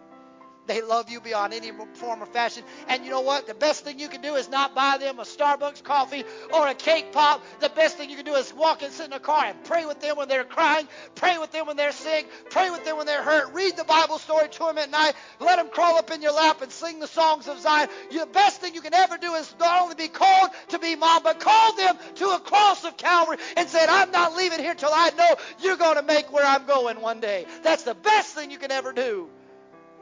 They 0.70 0.84
love 0.84 1.10
you 1.10 1.20
beyond 1.20 1.52
any 1.56 1.72
form 1.96 2.22
or 2.22 2.28
fashion. 2.28 2.64
And 2.88 3.04
you 3.04 3.10
know 3.10 3.22
what? 3.22 3.48
The 3.48 3.56
best 3.56 3.84
thing 3.84 3.98
you 3.98 4.08
can 4.08 4.22
do 4.22 4.36
is 4.36 4.50
not 4.50 4.76
buy 4.76 5.00
them 5.00 5.18
a 5.18 5.24
Starbucks 5.24 5.84
coffee 5.84 6.24
or 6.54 6.68
a 6.68 6.76
cake 6.76 7.12
pop. 7.12 7.44
The 7.60 7.70
best 7.70 7.98
thing 7.98 8.12
you 8.12 8.16
can 8.16 8.26
do 8.26 8.36
is 8.36 8.54
walk 8.54 8.84
and 8.84 8.94
sit 8.94 9.08
in 9.08 9.14
a 9.14 9.20
car 9.20 9.46
and 9.46 9.64
pray 9.64 9.88
with 9.88 10.00
them 10.00 10.16
when 10.16 10.28
they're 10.28 10.44
crying, 10.44 10.88
pray 11.16 11.40
with 11.40 11.52
them 11.52 11.66
when 11.66 11.76
they're 11.76 11.91
sick, 11.91 12.30
pray 12.52 12.70
with 12.70 12.86
them 12.86 12.98
when 12.98 13.08
they're 13.08 13.24
hurt. 13.24 13.52
Read 13.52 13.78
the 13.78 13.84
Bible 13.84 14.20
story 14.20 14.48
to 14.48 14.60
them 14.60 14.78
at 14.78 14.91
night. 14.91 15.14
Let 15.40 15.56
them 15.56 15.70
crawl 15.70 15.98
up 15.98 16.12
in 16.12 16.22
your 16.22 16.34
lap 16.34 16.62
and 16.62 16.72
sing 16.72 17.00
the 17.00 17.08
songs 17.08 17.48
of 17.48 17.60
Zion. 17.60 17.90
The 18.12 18.28
best 18.28 18.62
thing 18.62 18.76
you 18.76 18.82
can 18.82 18.94
ever 18.94 19.18
do 19.18 19.34
is 19.34 19.52
not 19.60 19.82
only 19.82 19.96
be 19.96 20.08
called 20.08 20.52
to 20.68 20.78
be 20.78 20.96
mom, 20.96 21.24
but 21.24 21.40
call 21.40 21.76
them 21.78 21.98
to 22.14 22.26
a 22.28 22.40
cross 22.40 22.86
of 22.86 22.96
Calvary 22.96 23.38
and 23.58 23.68
said, 23.68 23.90
I'm 23.90 24.12
not 24.12 24.36
leaving 24.36 24.60
here 24.60 24.76
till 24.76 24.94
I 24.94 25.10
know 25.18 25.36
you're 25.64 25.78
going 25.78 25.96
to 25.96 26.04
make 26.04 26.32
where 26.32 26.46
I'm 26.46 26.68
going 26.68 27.02
one 27.02 27.22
day. 27.22 27.48
That's 27.64 27.82
the 27.82 27.96
best 27.96 28.36
thing 28.36 28.52
you 28.52 28.60
can 28.60 28.72
ever 28.72 28.94
do 28.94 29.30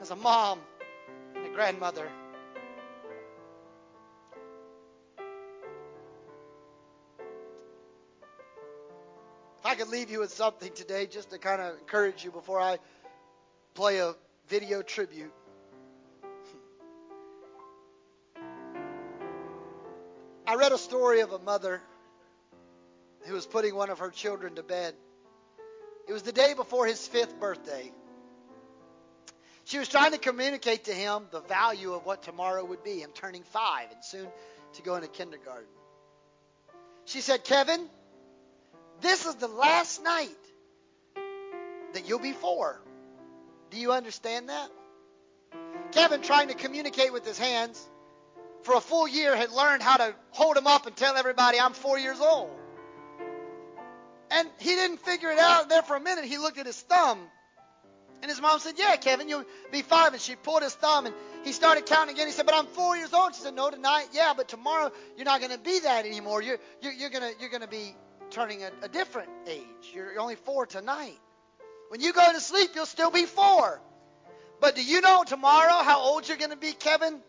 as 0.01 0.11
a 0.11 0.15
mom 0.15 0.59
and 1.35 1.45
a 1.45 1.49
grandmother. 1.49 2.07
If 9.59 9.65
I 9.65 9.75
could 9.75 9.89
leave 9.89 10.09
you 10.09 10.19
with 10.19 10.31
something 10.31 10.71
today 10.73 11.07
just 11.07 11.31
to 11.31 11.39
kind 11.39 11.61
of 11.61 11.77
encourage 11.79 12.23
you 12.23 12.31
before 12.31 12.59
I 12.59 12.77
play 13.73 13.99
a 13.99 14.13
video 14.47 14.81
tribute. 14.81 15.33
I 20.45 20.55
read 20.55 20.71
a 20.71 20.77
story 20.77 21.19
of 21.19 21.33
a 21.33 21.39
mother 21.39 21.81
who 23.25 23.33
was 23.33 23.45
putting 23.45 23.75
one 23.75 23.89
of 23.89 23.99
her 23.99 24.09
children 24.09 24.55
to 24.55 24.63
bed. 24.63 24.95
It 26.07 26.13
was 26.13 26.23
the 26.23 26.31
day 26.31 26.53
before 26.53 26.85
his 26.85 27.05
fifth 27.05 27.37
birthday. 27.37 27.91
She 29.67 29.79
was 29.79 29.89
trying 29.89 30.13
to 30.13 30.17
communicate 30.17 30.85
to 30.85 30.93
him 30.93 31.27
the 31.29 31.41
value 31.41 31.93
of 31.93 32.05
what 32.05 32.23
tomorrow 32.23 32.63
would 32.63 32.85
be, 32.85 33.01
him 33.01 33.11
turning 33.13 33.43
five 33.43 33.91
and 33.91 34.01
soon 34.01 34.29
to 34.75 34.81
go 34.81 34.95
into 34.95 35.09
kindergarten. 35.09 35.67
She 37.03 37.19
said, 37.19 37.43
Kevin, 37.43 37.89
this 39.01 39.25
is 39.25 39.35
the 39.35 39.49
last 39.49 40.01
night 40.01 40.29
that 41.91 42.07
you'll 42.07 42.19
be 42.19 42.31
four. 42.31 42.79
Do 43.69 43.77
you 43.77 43.91
understand 43.91 44.47
that? 44.47 44.69
Kevin, 45.91 46.21
trying 46.21 46.47
to 46.47 46.53
communicate 46.53 47.11
with 47.11 47.25
his 47.25 47.37
hands 47.37 47.85
for 48.63 48.75
a 48.75 48.81
full 48.81 49.05
year, 49.05 49.35
had 49.35 49.51
learned 49.51 49.83
how 49.83 49.97
to 49.97 50.15
hold 50.29 50.55
them 50.55 50.67
up 50.67 50.87
and 50.87 50.95
tell 50.95 51.17
everybody, 51.17 51.59
I'm 51.59 51.73
four 51.73 51.99
years 51.99 52.21
old. 52.21 52.51
And 54.31 54.47
he 54.59 54.75
didn't 54.75 55.01
figure 55.01 55.29
it 55.29 55.39
out. 55.39 55.67
There 55.67 55.81
for 55.81 55.97
a 55.97 56.01
minute, 56.01 56.23
he 56.23 56.37
looked 56.37 56.57
at 56.57 56.65
his 56.65 56.79
thumb 56.79 57.19
and 58.21 58.29
his 58.29 58.41
mom 58.41 58.59
said, 58.59 58.75
Yeah, 58.77 58.95
Kevin, 58.95 59.29
you'll 59.29 59.45
be 59.71 59.81
five. 59.81 60.13
And 60.13 60.21
she 60.21 60.35
pulled 60.35 60.63
his 60.63 60.73
thumb 60.73 61.05
and 61.05 61.15
he 61.43 61.51
started 61.51 61.85
counting 61.85 62.15
again. 62.15 62.27
He 62.27 62.33
said, 62.33 62.45
"But 62.45 62.55
I'm 62.55 62.65
four 62.65 62.97
years 62.97 63.13
old." 63.13 63.35
She 63.35 63.41
said, 63.41 63.53
"No, 63.53 63.69
tonight, 63.69 64.09
yeah, 64.11 64.33
but 64.35 64.47
tomorrow 64.47 64.91
you're 65.15 65.25
not 65.25 65.39
going 65.39 65.51
to 65.53 65.59
be 65.59 65.79
that 65.79 66.05
anymore. 66.05 66.41
You're 66.41 66.57
you're, 66.81 66.93
you're 66.93 67.09
gonna 67.09 67.31
you're 67.39 67.49
gonna 67.49 67.67
be 67.67 67.95
turning 68.31 68.63
a, 68.63 68.71
a 68.81 68.89
different 68.89 69.29
age. 69.47 69.63
You're 69.93 70.19
only 70.19 70.35
four 70.35 70.65
tonight. 70.65 71.17
When 71.89 72.01
you 72.01 72.11
go 72.11 72.31
to 72.31 72.41
sleep, 72.41 72.71
you'll 72.75 72.85
still 72.85 73.11
be 73.11 73.25
four. 73.25 73.81
But 74.59 74.75
do 74.75 74.83
you 74.83 75.01
know 75.01 75.23
tomorrow 75.25 75.83
how 75.83 76.01
old 76.01 76.27
you're 76.27 76.37
going 76.37 76.49
to 76.49 76.57
be, 76.57 76.73
Kevin? 76.73 77.21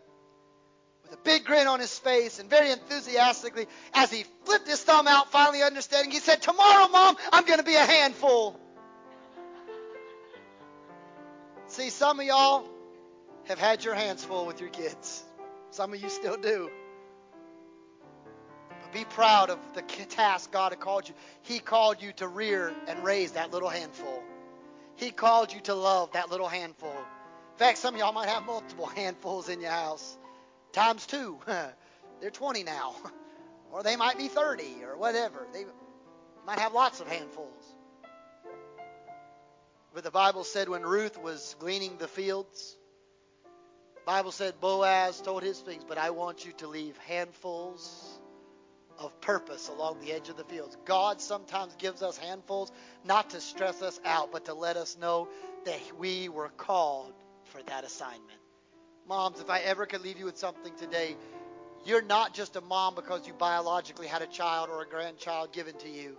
With 1.05 1.13
a 1.13 1.23
big 1.23 1.45
grin 1.45 1.67
on 1.67 1.79
his 1.79 1.97
face 1.99 2.39
and 2.39 2.51
very 2.51 2.71
enthusiastically, 2.71 3.67
as 3.95 4.11
he 4.11 4.25
flipped 4.45 4.67
his 4.67 4.83
thumb 4.83 5.07
out, 5.07 5.31
finally 5.31 5.63
understanding, 5.63 6.11
he 6.11 6.19
said, 6.19 6.43
"Tomorrow, 6.43 6.89
Mom, 6.89 7.17
I'm 7.33 7.45
going 7.45 7.59
to 7.59 7.65
be 7.65 7.77
a 7.77 7.85
handful." 7.85 8.59
See, 11.79 11.91
some 11.91 12.19
of 12.19 12.27
y'all 12.27 12.65
have 13.45 13.61
had 13.61 13.85
your 13.85 13.95
hands 13.95 14.25
full 14.25 14.47
with 14.47 14.61
your 14.61 14.69
kids. 14.69 15.23
Some 15.71 15.95
of 15.95 16.03
you 16.03 16.09
still 16.09 16.37
do. 16.37 16.73
But 18.69 18.93
be 18.93 19.05
proud 19.05 19.49
of 19.49 19.61
the 19.75 19.83
task 19.83 20.51
God 20.51 20.73
had 20.73 20.81
called 20.81 21.09
you. 21.09 21.15
He 21.43 21.61
called 21.61 22.03
you 22.03 22.11
to 22.15 22.27
rear 22.27 22.75
and 22.89 23.05
raise 23.05 23.31
that 23.33 23.53
little 23.53 23.69
handful. 23.69 24.25
He 24.97 25.13
called 25.13 25.53
you 25.53 25.61
to 25.61 25.75
love 25.77 26.11
that 26.15 26.33
little 26.33 26.49
handful. 26.49 26.91
In 26.91 27.59
fact, 27.59 27.79
some 27.79 27.95
of 27.95 28.01
y'all 28.01 28.13
might 28.13 28.29
have 28.29 28.45
multiple 28.45 28.87
handfuls 28.97 29.49
in 29.49 29.61
your 29.61 29.71
house. 29.71 30.19
Times 30.73 31.07
two. 31.07 31.39
They're 32.21 32.31
20 32.33 32.65
now. 32.65 32.97
Or 33.71 33.83
they 33.83 33.97
might 33.97 34.17
be 34.17 34.29
30 34.29 34.83
or 34.83 34.97
whatever. 34.97 35.47
They 35.53 35.67
might 36.47 36.59
have 36.59 36.73
lots 36.73 37.01
of 37.01 37.07
handfuls. 37.07 37.75
But 39.95 40.05
the 40.05 40.11
Bible 40.11 40.45
said 40.45 40.69
when 40.69 40.83
Ruth 40.83 41.19
was 41.19 41.57
gleaning 41.59 41.97
the 41.99 42.09
fields, 42.09 42.77
Bible 44.07 44.33
said 44.33 44.61
Boaz 44.61 45.21
told 45.21 45.43
his 45.43 45.61
things, 45.61 45.85
but 45.87 45.99
I 45.99 46.11
want 46.11 46.47
you 46.47 46.53
to 46.53 46.67
leave 46.67 46.97
handfuls 46.99 48.19
of 48.99 49.21
purpose 49.21 49.69
along 49.69 50.01
the 50.01 50.13
edge 50.13 50.29
of 50.29 50.37
the 50.37 50.45
fields. 50.45 50.77
God 50.85 51.21
sometimes 51.21 51.77
gives 51.77 52.03
us 52.03 52.17
handfuls 52.17 52.73
not 53.05 53.31
to 53.31 53.41
stress 53.41 53.83
us 53.83 54.01
out, 54.05 54.33
but 54.33 54.47
to 54.47 54.55
let 54.55 54.77
us 54.77 54.97
know 54.99 55.29
that 55.65 55.81
we 55.99 56.29
were 56.29 56.49
called 56.49 57.13
for 57.45 57.63
that 57.65 57.85
assignment. 57.85 58.41
Moms, 59.07 59.41
if 59.41 59.51
I 59.51 59.61
ever 59.61 59.87
could 59.87 60.03
leave 60.03 60.19
you 60.19 60.25
with 60.25 60.39
something 60.39 60.75
today, 60.77 61.17
you're 61.85 62.03
not 62.03 62.35
just 62.35 62.57
a 62.57 62.61
mom 62.61 62.95
because 62.95 63.27
you 63.27 63.33
biologically 63.35 64.07
had 64.07 64.23
a 64.23 64.27
child 64.27 64.69
or 64.71 64.83
a 64.83 64.87
grandchild 64.87 65.53
given 65.53 65.75
to 65.79 65.89
you. 65.89 66.17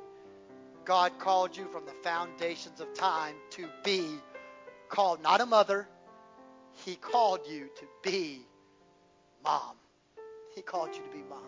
God 0.90 1.20
called 1.20 1.56
you 1.56 1.68
from 1.68 1.86
the 1.86 1.94
foundations 2.02 2.82
of 2.82 2.92
time 2.96 3.36
to 3.52 3.68
be 3.84 4.08
called 4.90 5.22
not 5.22 5.40
a 5.40 5.46
mother, 5.46 5.88
he 6.84 6.96
called 6.96 7.42
you 7.48 7.70
to 7.78 7.86
be 8.02 8.42
mom. 9.44 9.76
He 10.56 10.64
called 10.64 10.96
you 10.96 11.04
to 11.04 11.10
be 11.10 11.22
mom. 11.30 11.44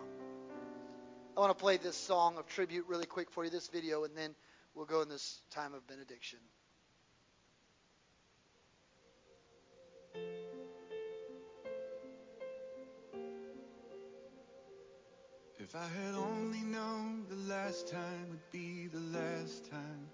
I 1.36 1.40
want 1.40 1.50
to 1.50 1.60
play 1.60 1.76
this 1.76 1.96
song 1.96 2.36
of 2.38 2.46
tribute 2.46 2.84
really 2.86 3.04
quick 3.04 3.32
for 3.32 3.42
you, 3.42 3.50
this 3.50 3.66
video, 3.66 4.04
and 4.04 4.16
then 4.16 4.32
we'll 4.76 4.86
go 4.86 5.00
in 5.00 5.08
this 5.08 5.40
time 5.50 5.74
of 5.74 5.84
benediction. 5.88 6.38
If 15.62 15.76
I 15.76 15.86
had 15.86 16.16
only 16.16 16.62
known 16.62 17.24
the 17.28 17.54
last 17.54 17.86
time 17.86 18.26
would 18.30 18.50
be 18.50 18.88
the 18.88 19.16
last 19.16 19.70
time. 19.70 20.08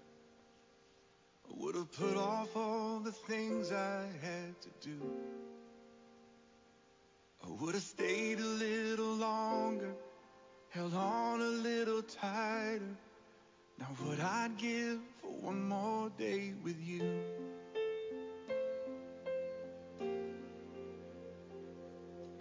I 1.43 1.51
would 1.57 1.73
have 1.73 1.91
put 1.91 2.15
off 2.15 2.55
all 2.55 2.99
the 2.99 3.11
things 3.11 3.71
I 3.71 4.03
had 4.21 4.61
to 4.61 4.69
do. 4.79 5.01
I 7.43 7.49
would 7.49 7.73
have 7.73 7.83
stayed 7.83 8.39
a 8.39 8.45
little 8.45 9.15
longer, 9.15 9.91
held 10.69 10.93
on 10.93 11.41
a 11.41 11.45
little 11.45 12.03
tighter. 12.03 12.95
Now, 13.79 13.87
what 14.03 14.19
I'd 14.19 14.55
give 14.55 14.99
for 15.19 15.31
one 15.31 15.67
more 15.67 16.11
day 16.11 16.53
with 16.63 16.79
you. 16.79 17.01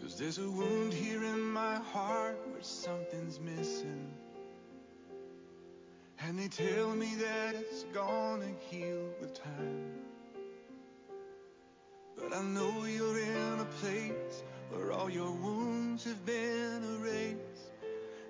Cause 0.08 0.16
there's 0.16 0.38
a 0.38 0.50
wound 0.50 0.94
here 0.94 1.22
in 1.22 1.42
my 1.52 1.74
heart 1.74 2.38
where 2.50 2.62
something's 2.62 3.38
missing. 3.40 4.10
And 6.22 6.38
they 6.38 6.48
tell 6.48 6.94
me 6.96 7.14
that 7.16 7.54
it's 7.54 7.84
gonna 7.92 8.48
heal 8.70 9.04
with 9.20 9.34
time. 9.34 9.92
But 12.16 12.34
I 12.34 12.42
know 12.42 12.86
you're 12.86 13.18
in 13.18 13.60
a 13.60 13.66
place 13.82 14.42
where 14.70 14.92
all 14.92 15.10
your 15.10 15.30
wounds 15.30 16.04
have 16.04 16.24
been 16.24 16.82
erased. 17.02 17.68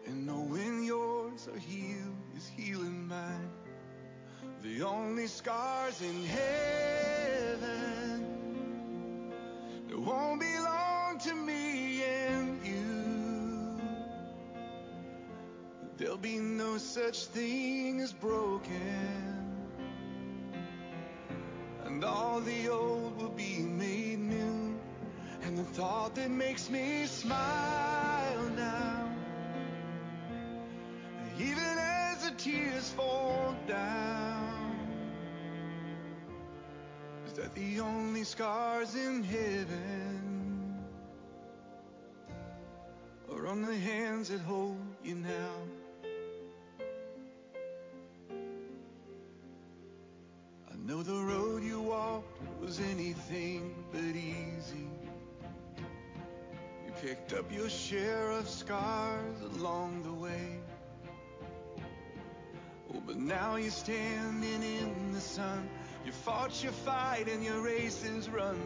And 0.05 0.27
knowing 0.27 0.83
yours 0.83 1.47
are 1.47 1.61
healed 1.61 2.17
is 2.37 2.49
healing 2.57 3.07
mine. 3.07 3.51
The 4.65 4.83
only 4.83 5.29
scars 5.29 6.03
in 6.03 6.25
heaven 6.25 7.69
that 9.87 9.97
won't 9.97 10.41
belong 10.41 10.58
There'll 16.21 16.37
be 16.37 16.45
no 16.45 16.79
such 16.79 17.27
thing 17.27 18.01
as 18.01 18.13
broken. 18.13 19.45
And 21.85 22.05
all 22.05 22.41
the 22.41 22.69
old 22.69 23.17
will 23.21 23.31
be 23.31 23.59
made 23.59 24.19
new. 24.19 24.81
And 25.43 25.57
the 25.57 25.63
thought 25.63 26.17
that 26.17 26.31
makes 26.31 26.71
me 26.71 27.07
smile 27.07 28.51
now, 28.57 29.09
even 31.39 31.79
as 31.79 32.25
the 32.25 32.35
tears 32.37 32.91
fall 32.91 33.55
down, 33.69 34.77
is 37.29 37.35
that 37.35 37.55
the 37.55 37.81
only 37.81 38.25
scars 38.25 38.97
in 38.97 39.23
heaven 39.23 40.75
are 43.33 43.47
on 43.47 43.63
the 43.63 43.77
hands 43.77 44.31
that 44.31 44.41
hold 44.41 44.79
you 45.05 45.15
now. 45.15 45.78
Know 50.89 51.03
the 51.03 51.13
road 51.13 51.63
you 51.63 51.83
walked 51.83 52.41
was 52.63 52.81
anything 52.81 53.75
but 53.93 54.01
easy. 54.01 54.89
You 56.87 56.93
picked 57.03 57.35
up 57.35 57.53
your 57.53 57.69
share 57.69 58.31
of 58.31 58.49
scars 58.49 59.43
along 59.57 60.03
the 60.03 60.15
way. 60.15 60.61
Oh, 62.91 63.03
but 63.07 63.17
now 63.17 63.57
you're 63.57 63.71
standing 63.71 64.63
in 64.63 65.13
the 65.13 65.21
sun. 65.21 65.69
You 66.07 66.13
fought 66.13 66.63
your 66.63 66.73
fight 66.73 67.29
and 67.29 67.45
your 67.45 67.61
race 67.61 68.03
is 68.03 68.31
run. 68.31 68.59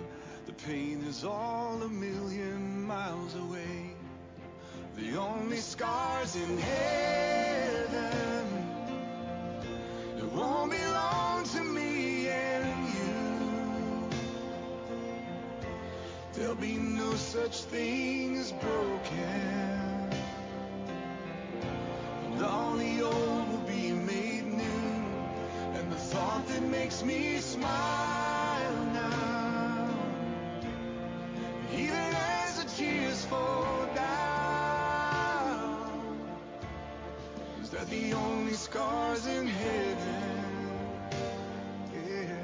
The 0.46 0.52
pain 0.52 1.02
is 1.08 1.24
all 1.24 1.82
a 1.82 1.88
million 1.88 2.86
miles 2.86 3.34
away. 3.34 3.96
The 4.96 5.18
only 5.18 5.56
scars 5.56 6.36
in 6.36 6.58
heaven 6.58 8.12
it 10.18 10.32
won't 10.32 10.70
belong 10.70 11.30
to 11.30 11.31
There'll 16.42 16.56
be 16.56 16.74
no 16.76 17.14
such 17.14 17.62
thing 17.62 18.36
as 18.36 18.50
broken. 18.50 20.10
And 22.24 22.42
all 22.42 22.76
the 22.76 23.00
old 23.00 23.48
will 23.48 23.64
be 23.68 23.92
made 23.92 24.46
new. 24.46 25.04
And 25.76 25.92
the 25.92 25.96
thought 25.96 26.44
that 26.48 26.62
makes 26.64 27.04
me 27.04 27.38
smile 27.38 28.84
now, 28.92 29.88
even 31.72 31.94
as 31.94 32.64
the 32.64 32.68
tears 32.70 33.24
fall 33.26 33.86
down, 33.94 34.82
is 37.62 37.70
that 37.70 37.88
the 37.88 38.14
only 38.14 38.54
scars 38.54 39.28
in 39.28 39.46
heaven, 39.46 40.58
yeah, 42.04 42.36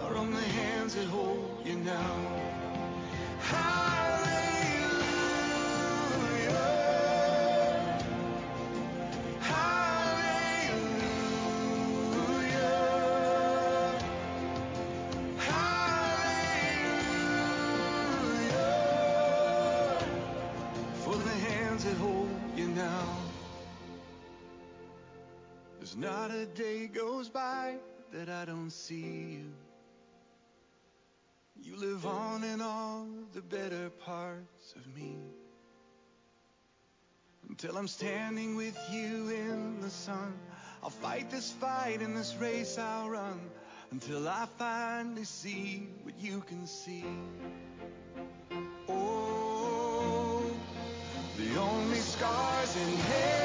are 0.00 0.16
on 0.16 0.30
the 0.30 0.40
hands 0.40 0.94
that 0.94 1.04
hold 1.08 1.60
you 1.62 1.76
now. 1.76 2.39
That 28.20 28.28
I 28.28 28.44
don't 28.44 28.70
see 28.70 29.38
you. 29.38 29.46
You 31.62 31.76
live 31.76 32.04
on 32.04 32.44
in 32.44 32.60
all 32.60 33.06
the 33.32 33.40
better 33.40 33.88
parts 33.88 34.74
of 34.76 34.86
me. 34.94 35.16
Until 37.48 37.78
I'm 37.78 37.88
standing 37.88 38.56
with 38.56 38.76
you 38.92 39.30
in 39.30 39.80
the 39.80 39.88
sun, 39.88 40.34
I'll 40.82 40.90
fight 40.90 41.30
this 41.30 41.50
fight 41.52 42.02
in 42.02 42.14
this 42.14 42.36
race 42.36 42.76
I'll 42.76 43.08
run. 43.08 43.40
Until 43.90 44.28
I 44.28 44.46
finally 44.58 45.24
see 45.24 45.88
what 46.02 46.18
you 46.20 46.42
can 46.46 46.66
see. 46.66 47.04
Oh, 48.86 50.42
the 51.38 51.58
only 51.58 52.00
scars 52.00 52.76
in 52.76 52.96
heaven 52.96 53.39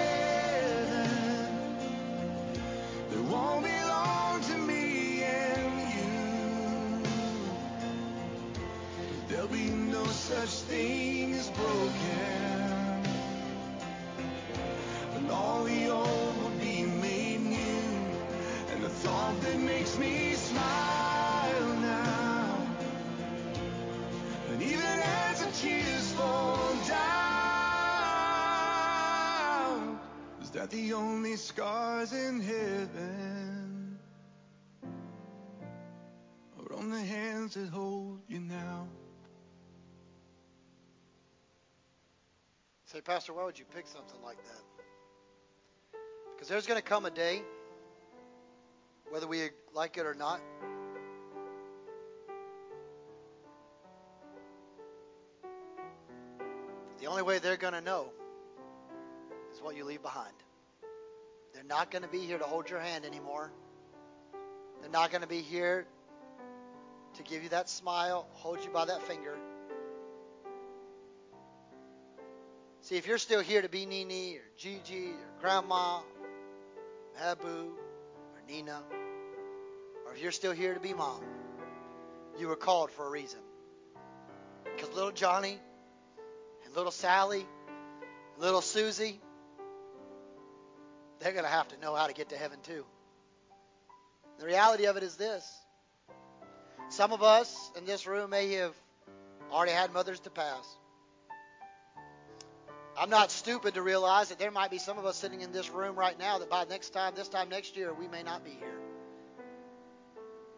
such 10.26 10.62
thing 10.66 11.34
as 11.36 11.52
broken, 11.52 13.04
and 15.16 15.30
all 15.30 15.64
the 15.66 15.88
old 15.90 16.38
will 16.42 16.50
be 16.60 16.84
made 16.84 17.42
new. 17.42 18.10
And 18.72 18.84
the 18.84 18.90
thought 18.90 19.40
that 19.42 19.60
makes 19.60 20.00
me 20.00 20.34
smile 20.34 21.76
now, 21.76 22.58
and 24.50 24.64
even 24.64 24.82
as 24.82 25.46
the 25.46 25.52
tears 25.52 26.12
fall 26.14 26.74
down, 26.88 27.00
is 30.42 30.50
that 30.50 30.72
the 30.72 30.94
only 30.94 31.36
scars 31.36 32.14
in 32.14 32.42
heaven 32.42 34.00
are 36.58 36.74
on 36.78 36.90
the 36.90 37.00
hands 37.00 37.54
that 37.54 37.70
hold 37.70 38.22
you 38.28 38.40
now? 38.40 38.88
Say, 42.96 43.02
Pastor, 43.02 43.34
why 43.34 43.44
would 43.44 43.60
you 43.60 43.66
pick 43.76 43.88
something 43.88 44.22
like 44.24 44.38
that? 44.38 44.62
Because 46.34 46.48
there's 46.48 46.66
going 46.66 46.82
to 46.82 46.88
come 46.88 47.06
a 47.06 47.12
day, 47.12 47.42
whether 49.12 49.28
we 49.28 49.50
like 49.74 49.98
it 49.98 50.06
or 50.06 50.14
not, 50.14 50.40
the 57.02 57.08
only 57.08 57.22
way 57.22 57.40
they're 57.40 57.58
going 57.58 57.74
to 57.74 57.82
know 57.82 58.14
is 59.54 59.62
what 59.62 59.76
you 59.76 59.84
leave 59.84 60.02
behind. 60.02 60.32
They're 61.54 61.66
not 61.66 61.92
going 61.92 62.04
to 62.04 62.10
be 62.10 62.20
here 62.20 62.38
to 62.38 62.46
hold 62.46 62.70
your 62.70 62.80
hand 62.80 63.04
anymore. 63.04 63.52
They're 64.80 64.90
not 64.90 65.12
going 65.12 65.22
to 65.22 65.28
be 65.28 65.42
here 65.42 65.86
to 67.16 67.24
give 67.24 67.44
you 67.44 67.50
that 67.50 67.68
smile, 67.68 68.26
hold 68.32 68.64
you 68.64 68.70
by 68.70 68.86
that 68.86 69.04
finger. 69.04 69.38
See, 72.86 72.98
if 72.98 73.08
you're 73.08 73.18
still 73.18 73.40
here 73.40 73.64
to 73.64 73.68
be 73.68 73.88
Nini 73.88 74.36
or 74.36 74.44
Gigi 74.60 75.08
or 75.08 75.42
Grandma, 75.42 76.02
Abu 77.20 77.48
or 77.48 78.42
Nina, 78.48 78.80
or 80.06 80.14
if 80.14 80.22
you're 80.22 80.32
still 80.32 80.52
here 80.52 80.76
to 80.76 80.80
be 80.80 80.94
Mom, 80.94 81.24
you 82.38 82.48
were 82.48 82.56
called 82.56 82.92
for 82.92 83.08
a 83.08 83.10
reason. 83.10 83.40
Because 84.66 84.94
little 84.94 85.12
Johnny 85.12 85.58
and 86.64 86.76
little 86.76 86.92
Sally, 86.92 87.48
and 88.36 88.44
little 88.44 88.62
Susie, 88.62 89.20
they're 91.20 91.34
going 91.34 91.44
to 91.44 91.50
have 91.50 91.68
to 91.70 91.80
know 91.80 91.96
how 91.96 92.06
to 92.06 92.14
get 92.14 92.30
to 92.30 92.38
heaven 92.38 92.60
too. 92.62 92.86
The 94.38 94.46
reality 94.46 94.86
of 94.86 94.96
it 94.96 95.02
is 95.02 95.16
this. 95.16 95.52
Some 96.90 97.14
of 97.14 97.24
us 97.24 97.72
in 97.80 97.88
this 97.88 98.06
room 98.06 98.30
may 98.30 98.54
have 98.54 98.76
already 99.52 99.72
had 99.72 99.92
mothers 99.92 100.20
to 100.20 100.30
pass. 100.30 100.68
I'm 102.98 103.10
not 103.10 103.30
stupid 103.30 103.74
to 103.74 103.82
realize 103.82 104.30
that 104.30 104.40
there 104.40 104.52
might 104.52 104.72
be 104.72 104.78
some 104.78 104.98
of 104.98 105.06
us 105.06 105.18
sitting 105.18 105.42
in 105.42 105.52
this 105.52 105.70
room 105.70 105.96
right 105.96 106.18
now 106.18 106.38
that 106.38 106.50
by 106.50 106.64
next 106.64 106.92
time, 106.92 107.14
this 107.16 107.28
time 107.28 107.50
next 107.50 107.76
year, 107.76 107.94
we 107.94 108.08
may 108.08 108.24
not 108.24 108.44
be 108.44 108.52
here. 108.52 108.80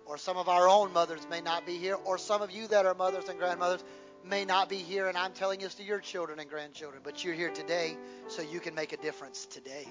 Or 0.05 0.17
some 0.17 0.37
of 0.37 0.47
our 0.47 0.69
own 0.69 0.93
mothers 0.93 1.27
may 1.29 1.41
not 1.41 1.65
be 1.65 1.77
here, 1.77 1.95
or 1.95 2.17
some 2.17 2.41
of 2.41 2.51
you 2.51 2.67
that 2.67 2.85
are 2.85 2.93
mothers 2.93 3.27
and 3.27 3.39
grandmothers 3.39 3.83
may 4.23 4.45
not 4.45 4.69
be 4.69 4.77
here, 4.77 5.07
and 5.07 5.17
I'm 5.17 5.33
telling 5.33 5.59
this 5.59 5.75
to 5.75 5.83
your 5.83 5.99
children 5.99 6.39
and 6.39 6.49
grandchildren, 6.49 7.01
but 7.03 7.23
you're 7.23 7.33
here 7.33 7.49
today 7.49 7.97
so 8.27 8.41
you 8.41 8.59
can 8.59 8.75
make 8.75 8.93
a 8.93 8.97
difference 8.97 9.45
today. 9.45 9.87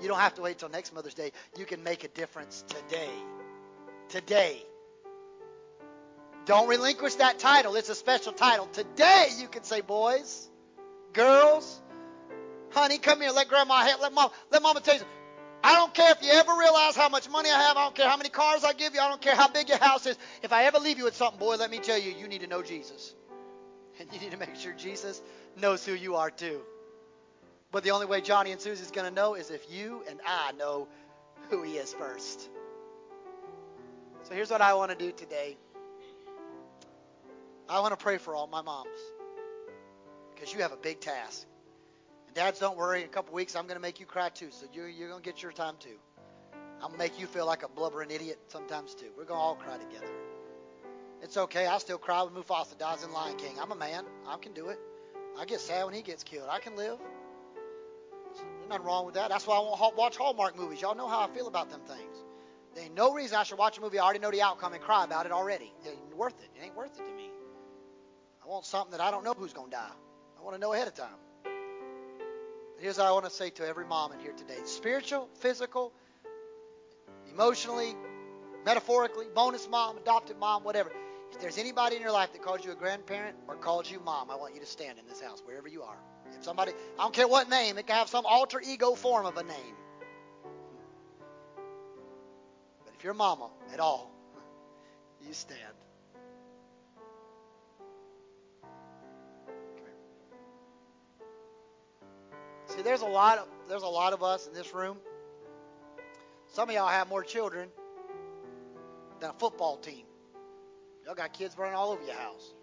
You 0.00 0.08
don't 0.08 0.18
have 0.18 0.34
to 0.34 0.42
wait 0.42 0.58
till 0.58 0.68
next 0.70 0.94
Mother's 0.94 1.14
Day. 1.14 1.32
You 1.58 1.66
can 1.66 1.82
make 1.82 2.04
a 2.04 2.08
difference 2.08 2.64
today. 2.66 3.10
Today. 4.08 4.62
Don't 6.46 6.68
relinquish 6.68 7.16
that 7.16 7.38
title. 7.38 7.76
It's 7.76 7.90
a 7.90 7.94
special 7.94 8.32
title. 8.32 8.66
Today 8.66 9.28
you 9.38 9.46
can 9.46 9.62
say, 9.62 9.82
boys, 9.82 10.49
girls, 11.12 11.80
honey, 12.70 12.98
come 12.98 13.20
here. 13.20 13.30
Let 13.30 13.48
grandma 13.48 13.84
help. 13.84 14.02
Let 14.02 14.12
mom. 14.12 14.30
Let 14.50 14.62
mama 14.62 14.80
tell 14.80 14.96
you. 14.96 15.02
I 15.62 15.74
don't 15.74 15.92
care 15.92 16.10
if 16.12 16.22
you 16.22 16.30
ever 16.30 16.52
realize 16.58 16.96
how 16.96 17.10
much 17.10 17.28
money 17.28 17.50
I 17.50 17.60
have. 17.62 17.76
I 17.76 17.84
don't 17.84 17.94
care 17.94 18.08
how 18.08 18.16
many 18.16 18.30
cars 18.30 18.64
I 18.64 18.72
give 18.72 18.94
you. 18.94 19.00
I 19.00 19.08
don't 19.08 19.20
care 19.20 19.36
how 19.36 19.48
big 19.48 19.68
your 19.68 19.78
house 19.78 20.06
is. 20.06 20.16
If 20.42 20.52
I 20.52 20.64
ever 20.64 20.78
leave 20.78 20.96
you 20.96 21.04
with 21.04 21.16
something, 21.16 21.38
boy, 21.38 21.56
let 21.56 21.70
me 21.70 21.78
tell 21.78 21.98
you, 21.98 22.12
you 22.12 22.28
need 22.28 22.40
to 22.40 22.46
know 22.46 22.62
Jesus. 22.62 23.14
And 23.98 24.08
you 24.12 24.20
need 24.20 24.30
to 24.30 24.38
make 24.38 24.56
sure 24.56 24.72
Jesus 24.72 25.20
knows 25.60 25.84
who 25.84 25.92
you 25.92 26.16
are 26.16 26.30
too. 26.30 26.62
But 27.72 27.84
the 27.84 27.90
only 27.90 28.06
way 28.06 28.22
Johnny 28.22 28.52
and 28.52 28.60
Susie's 28.60 28.90
going 28.90 29.06
to 29.06 29.14
know 29.14 29.34
is 29.34 29.50
if 29.50 29.70
you 29.70 30.02
and 30.08 30.18
I 30.26 30.52
know 30.52 30.88
who 31.50 31.62
he 31.62 31.72
is 31.72 31.92
first. 31.92 32.48
So 34.22 34.34
here's 34.34 34.50
what 34.50 34.62
I 34.62 34.72
want 34.74 34.90
to 34.92 34.96
do 34.96 35.12
today. 35.12 35.58
I 37.68 37.80
want 37.80 37.92
to 37.92 38.02
pray 38.02 38.16
for 38.16 38.34
all 38.34 38.46
my 38.46 38.62
moms 38.62 38.88
because 40.40 40.54
you 40.54 40.62
have 40.62 40.72
a 40.72 40.76
big 40.76 41.00
task. 41.00 41.46
And 42.26 42.34
dads, 42.34 42.60
don't 42.60 42.78
worry. 42.78 43.00
In 43.02 43.06
a 43.06 43.08
couple 43.08 43.34
weeks, 43.34 43.54
I'm 43.54 43.64
going 43.64 43.76
to 43.76 43.82
make 43.82 44.00
you 44.00 44.06
cry 44.06 44.30
too. 44.30 44.48
So 44.50 44.64
you're, 44.72 44.88
you're 44.88 45.08
going 45.08 45.22
to 45.22 45.24
get 45.24 45.42
your 45.42 45.52
time 45.52 45.74
too. 45.78 45.98
I'm 46.76 46.88
going 46.88 46.92
to 46.92 46.98
make 46.98 47.20
you 47.20 47.26
feel 47.26 47.44
like 47.44 47.62
a 47.62 47.68
blubbering 47.68 48.10
idiot 48.10 48.38
sometimes 48.48 48.94
too. 48.94 49.10
We're 49.18 49.26
going 49.26 49.38
to 49.38 49.44
all 49.44 49.54
cry 49.54 49.76
together. 49.76 50.10
It's 51.22 51.36
okay. 51.36 51.66
I 51.66 51.76
still 51.76 51.98
cry 51.98 52.22
when 52.22 52.32
Mufasa 52.32 52.78
dies 52.78 53.04
in 53.04 53.12
Lion 53.12 53.36
King. 53.36 53.58
I'm 53.60 53.70
a 53.70 53.76
man. 53.76 54.06
I 54.26 54.38
can 54.38 54.54
do 54.54 54.70
it. 54.70 54.78
I 55.38 55.44
get 55.44 55.60
sad 55.60 55.84
when 55.84 55.92
he 55.92 56.00
gets 56.00 56.24
killed. 56.24 56.48
I 56.50 56.58
can 56.58 56.74
live. 56.74 56.98
There's 58.32 58.68
nothing 58.70 58.86
wrong 58.86 59.04
with 59.04 59.16
that. 59.16 59.28
That's 59.28 59.46
why 59.46 59.56
I 59.56 59.60
won't 59.60 59.96
watch 59.96 60.16
Hallmark 60.16 60.56
movies. 60.56 60.80
Y'all 60.80 60.96
know 60.96 61.08
how 61.08 61.20
I 61.20 61.28
feel 61.34 61.48
about 61.48 61.68
them 61.68 61.80
things. 61.86 62.16
There 62.74 62.84
ain't 62.84 62.94
no 62.94 63.12
reason 63.12 63.36
I 63.36 63.42
should 63.42 63.58
watch 63.58 63.76
a 63.76 63.80
movie 63.82 63.98
I 63.98 64.04
already 64.04 64.20
know 64.20 64.30
the 64.30 64.40
outcome 64.40 64.72
and 64.72 64.82
cry 64.82 65.04
about 65.04 65.26
it 65.26 65.32
already. 65.32 65.74
It 65.84 65.90
ain't 65.90 66.16
worth 66.16 66.40
it. 66.42 66.48
It 66.56 66.64
ain't 66.64 66.76
worth 66.76 66.98
it 66.98 67.04
to 67.04 67.12
me. 67.12 67.28
I 68.42 68.48
want 68.48 68.64
something 68.64 68.92
that 68.92 69.00
I 69.02 69.10
don't 69.10 69.24
know 69.24 69.34
who's 69.34 69.52
going 69.52 69.70
to 69.70 69.76
die. 69.76 69.90
I 70.40 70.42
want 70.42 70.56
to 70.56 70.60
know 70.60 70.72
ahead 70.72 70.88
of 70.88 70.94
time. 70.94 71.08
But 71.44 72.82
here's 72.82 72.96
what 72.96 73.06
I 73.06 73.12
want 73.12 73.26
to 73.26 73.30
say 73.30 73.50
to 73.50 73.66
every 73.66 73.84
mom 73.84 74.12
in 74.12 74.20
here 74.20 74.32
today 74.32 74.56
spiritual, 74.64 75.28
physical, 75.34 75.92
emotionally, 77.30 77.94
metaphorically, 78.64 79.26
bonus 79.34 79.68
mom, 79.68 79.98
adopted 79.98 80.38
mom, 80.38 80.64
whatever. 80.64 80.90
If 81.30 81.40
there's 81.40 81.58
anybody 81.58 81.96
in 81.96 82.02
your 82.02 82.10
life 82.10 82.32
that 82.32 82.42
calls 82.42 82.64
you 82.64 82.72
a 82.72 82.74
grandparent 82.74 83.36
or 83.48 83.56
calls 83.56 83.90
you 83.90 84.00
mom, 84.00 84.30
I 84.30 84.36
want 84.36 84.54
you 84.54 84.60
to 84.60 84.66
stand 84.66 84.98
in 84.98 85.06
this 85.06 85.20
house, 85.20 85.42
wherever 85.44 85.68
you 85.68 85.82
are. 85.82 85.98
If 86.36 86.42
somebody, 86.44 86.72
I 86.98 87.02
don't 87.02 87.14
care 87.14 87.28
what 87.28 87.50
name, 87.50 87.76
it 87.76 87.86
can 87.86 87.96
have 87.96 88.08
some 88.08 88.24
alter 88.24 88.60
ego 88.60 88.94
form 88.94 89.26
of 89.26 89.36
a 89.36 89.42
name. 89.42 89.76
But 92.84 92.94
if 92.96 93.04
you're 93.04 93.14
mama 93.14 93.50
at 93.72 93.80
all, 93.80 94.10
you 95.26 95.34
stand. 95.34 95.60
See, 102.80 102.84
there's 102.84 103.02
a 103.02 103.06
lot 103.06 103.36
of 103.36 103.46
there's 103.68 103.82
a 103.82 103.86
lot 103.86 104.14
of 104.14 104.22
us 104.22 104.46
in 104.46 104.54
this 104.54 104.72
room. 104.72 104.96
Some 106.46 106.70
of 106.70 106.74
y'all 106.74 106.88
have 106.88 107.10
more 107.10 107.22
children 107.22 107.68
than 109.20 109.28
a 109.28 109.32
football 109.34 109.76
team. 109.76 110.06
Y'all 111.04 111.14
got 111.14 111.34
kids 111.34 111.58
running 111.58 111.74
all 111.74 111.90
over 111.90 112.02
your 112.02 112.14
house. 112.14 112.54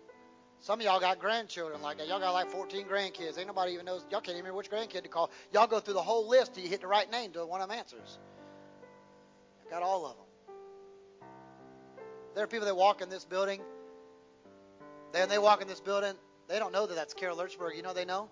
Some 0.60 0.80
of 0.80 0.86
y'all 0.88 1.00
got 1.00 1.20
grandchildren 1.20 1.84
like 1.84 2.00
that. 2.00 2.08
Y'all 2.08 2.20
got 2.20 2.32
like 2.32 2.50
14 2.50 2.88
grandkids. 2.88 3.38
Ain't 3.38 3.46
nobody 3.46 3.74
even 3.74 3.86
knows. 3.86 4.06
Y'all 4.10 4.20
can't 4.20 4.30
even 4.30 4.46
remember 4.46 4.58
which 4.58 4.72
grandkid 4.72 5.04
to 5.04 5.08
call. 5.08 5.30
Y'all 5.54 5.68
go 5.68 5.80
through 5.80 5.94
the 5.94 6.02
whole 6.02 6.28
list 6.28 6.56
till 6.56 6.64
you 6.64 6.70
hit 6.70 6.82
the 6.82 6.88
right 6.88 7.12
name 7.12 7.32
till 7.32 7.48
one 7.48 7.62
of 7.62 7.70
them 7.70 7.78
answers. 7.78 8.18
I 9.68 9.70
got 9.70 9.84
all 9.84 10.04
of 10.08 10.16
them. 10.16 10.26
There 12.34 12.44
are 12.44 12.48
people 12.48 12.66
that 12.66 12.76
walk 12.76 13.04
in 13.04 13.10
this 13.10 13.24
building. 13.24 13.62
Then 15.14 15.30
they 15.30 15.38
walk 15.38 15.62
in 15.62 15.68
this 15.68 15.80
building. 15.80 16.16
They 16.48 16.58
don't 16.58 16.74
know 16.74 16.88
that 16.88 16.96
that's 16.96 17.14
Carol 17.14 17.38
Lurchburg. 17.38 17.76
You 17.76 17.84
know 17.84 17.94
they 17.94 18.06
know? 18.06 18.32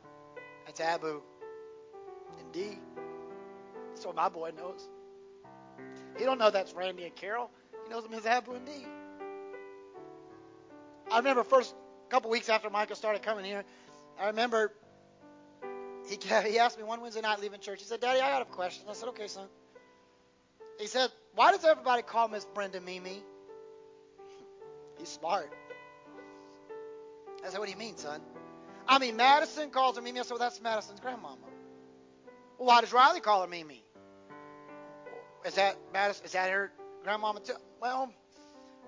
That's 0.65 0.79
Abu. 0.79 1.21
And 2.39 2.51
D. 2.51 2.77
My 4.15 4.29
boy 4.29 4.51
knows. 4.55 4.87
He 6.17 6.25
don't 6.25 6.37
know 6.37 6.51
that's 6.51 6.73
Randy 6.73 7.05
and 7.05 7.15
Carol. 7.15 7.49
He 7.83 7.89
knows 7.89 8.03
them 8.03 8.13
as 8.13 8.25
Abu 8.25 8.51
and 8.53 8.65
D. 8.65 8.71
I 11.11 11.17
remember 11.17 11.43
first 11.43 11.73
couple 12.09 12.29
weeks 12.29 12.49
after 12.49 12.69
Michael 12.69 12.95
started 12.95 13.23
coming 13.23 13.45
here, 13.45 13.63
I 14.19 14.27
remember 14.27 14.71
he 16.07 16.17
he 16.47 16.59
asked 16.59 16.77
me 16.77 16.83
one 16.83 17.01
Wednesday 17.01 17.21
night 17.21 17.39
leaving 17.41 17.59
church. 17.59 17.81
He 17.81 17.87
said, 17.87 17.99
"Daddy, 17.99 18.21
I 18.21 18.29
got 18.31 18.43
a 18.43 18.45
question." 18.45 18.85
I 18.89 18.93
said, 18.93 19.09
"Okay, 19.09 19.27
son." 19.27 19.47
He 20.79 20.87
said, 20.87 21.09
"Why 21.33 21.51
does 21.51 21.65
everybody 21.65 22.03
call 22.03 22.27
Miss 22.27 22.45
Brenda 22.45 22.79
Mimi?" 22.79 23.23
He's 24.99 25.09
smart. 25.09 25.51
I 27.45 27.49
said, 27.49 27.59
what 27.59 27.65
do 27.65 27.71
you 27.71 27.77
mean, 27.77 27.95
son? 27.95 28.21
I 28.87 28.97
mean, 28.97 29.17
Madison 29.17 29.69
calls 29.69 29.97
her 29.97 30.01
Mimi. 30.01 30.19
I 30.19 30.23
said, 30.23 30.31
well, 30.31 30.39
that's 30.39 30.59
Madison's 30.61 30.99
grandmama. 30.99 31.37
Well, 32.57 32.67
why 32.67 32.81
does 32.81 32.93
Riley 32.93 33.19
call 33.19 33.41
her 33.41 33.47
Mimi? 33.47 33.83
Is 35.45 35.55
that 35.55 35.77
Madison? 35.93 36.25
Is 36.25 36.31
that 36.31 36.49
her 36.49 36.71
grandmama 37.03 37.39
too? 37.41 37.53
Well, 37.81 38.11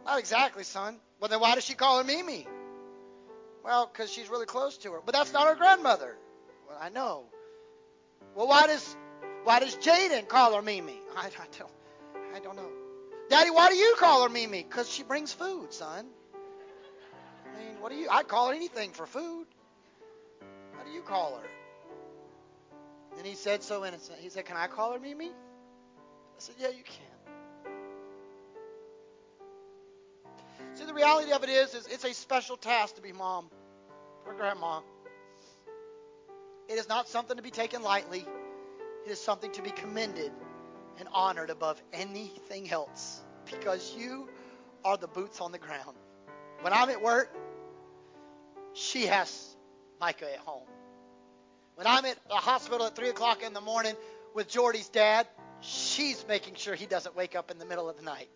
not 0.06 0.19
exactly, 0.19 0.64
son. 0.64 0.98
Well, 1.19 1.30
then 1.30 1.39
why 1.39 1.56
does 1.56 1.65
she 1.65 1.73
call 1.73 1.98
her 1.99 2.03
Mimi? 2.03 2.48
Well, 3.64 3.89
because 3.91 4.11
she's 4.11 4.30
really 4.30 4.45
close 4.45 4.77
to 4.80 4.91
her. 4.94 5.02
But 5.06 5.14
that's 5.14 5.34
not 5.34 5.48
her 5.48 5.56
grandmother. 5.56 6.15
Well, 6.68 6.77
I 6.80 6.89
know. 6.89 7.26
Well, 8.35 8.48
why 8.48 8.68
does 8.68 8.95
why 9.44 9.60
does 9.60 9.76
Jaden 9.76 10.27
call 10.27 10.56
her 10.56 10.61
Mimi? 10.61 10.99
I, 11.15 11.27
I 11.27 11.57
don't 11.57 11.72
I 12.34 12.39
don't 12.39 12.56
know. 12.56 12.69
Daddy, 13.30 13.49
why 13.49 13.69
do 13.69 13.76
you 13.76 13.95
call 13.99 14.23
her 14.23 14.30
Mimi? 14.30 14.64
Because 14.64 14.89
she 14.89 15.03
brings 15.03 15.34
food, 15.34 15.73
son. 15.73 16.06
I 17.45 17.60
mean, 17.60 17.81
what 17.81 17.91
do 17.91 17.98
you? 17.98 18.07
I'd 18.10 18.27
call 18.27 18.49
her 18.49 18.53
anything 18.53 18.91
for 18.91 19.06
food. 19.06 19.48
How 20.77 20.84
do 20.84 20.91
you 20.91 21.02
call 21.02 21.38
her? 21.38 21.49
And 23.18 23.26
he 23.26 23.34
said 23.34 23.64
so 23.64 23.85
innocent. 23.85 24.19
He 24.19 24.30
said, 24.30 24.45
Can 24.45 24.57
I 24.57 24.68
call 24.68 24.94
her 24.94 24.99
Mimi? 24.99 25.27
I 25.27 25.31
said, 26.38 26.56
Yeah, 26.60 26.69
you 26.69 26.84
can. 26.84 26.95
See, 30.76 30.85
the 30.85 30.94
reality 30.94 31.31
of 31.31 31.44
it 31.44 31.49
is, 31.49 31.73
is 31.73 31.88
it's 31.88 32.06
a 32.06 32.14
special 32.14 32.56
task 32.56 32.95
to 32.95 33.02
be 33.02 33.11
mom 33.11 33.49
or 34.26 34.34
grandma. 34.34 34.81
It 36.69 36.73
is 36.73 36.88
not 36.88 37.07
something 37.07 37.38
to 37.38 37.44
be 37.44 37.49
taken 37.49 37.81
lightly. 37.81 38.26
It 39.06 39.10
is 39.10 39.19
something 39.19 39.52
to 39.53 39.61
be 39.61 39.72
commended 39.72 40.31
and 40.99 41.07
honored 41.11 41.49
above 41.49 41.81
anything 41.94 42.69
else 42.69 43.22
because 43.49 43.95
you 43.98 44.27
are 44.84 44.98
the 44.98 45.07
boots 45.07 45.41
on 45.41 45.52
the 45.52 45.57
ground. 45.57 45.95
When 46.61 46.73
I'm 46.73 46.89
at 46.89 47.02
work, 47.02 47.34
she 48.73 49.06
has 49.06 49.56
Micah 49.99 50.31
at 50.31 50.39
home. 50.39 50.68
When 51.78 51.86
I'm 51.86 52.06
at 52.06 52.18
the 52.28 52.34
hospital 52.34 52.88
at 52.88 52.95
3 52.95 53.10
o'clock 53.10 53.44
in 53.44 53.54
the 53.54 53.62
morning 53.62 53.94
with 54.34 54.49
Jordy's 54.49 54.90
dad, 54.90 55.28
she's 55.62 56.26
making 56.28 56.56
sure 56.56 56.74
he 56.74 56.88
doesn't 56.88 57.16
wake 57.16 57.36
up 57.36 57.52
in 57.52 57.60
the 57.60 57.66
middle 57.66 57.88
of 57.88 57.95
the 57.98 58.02
night. 58.02 58.32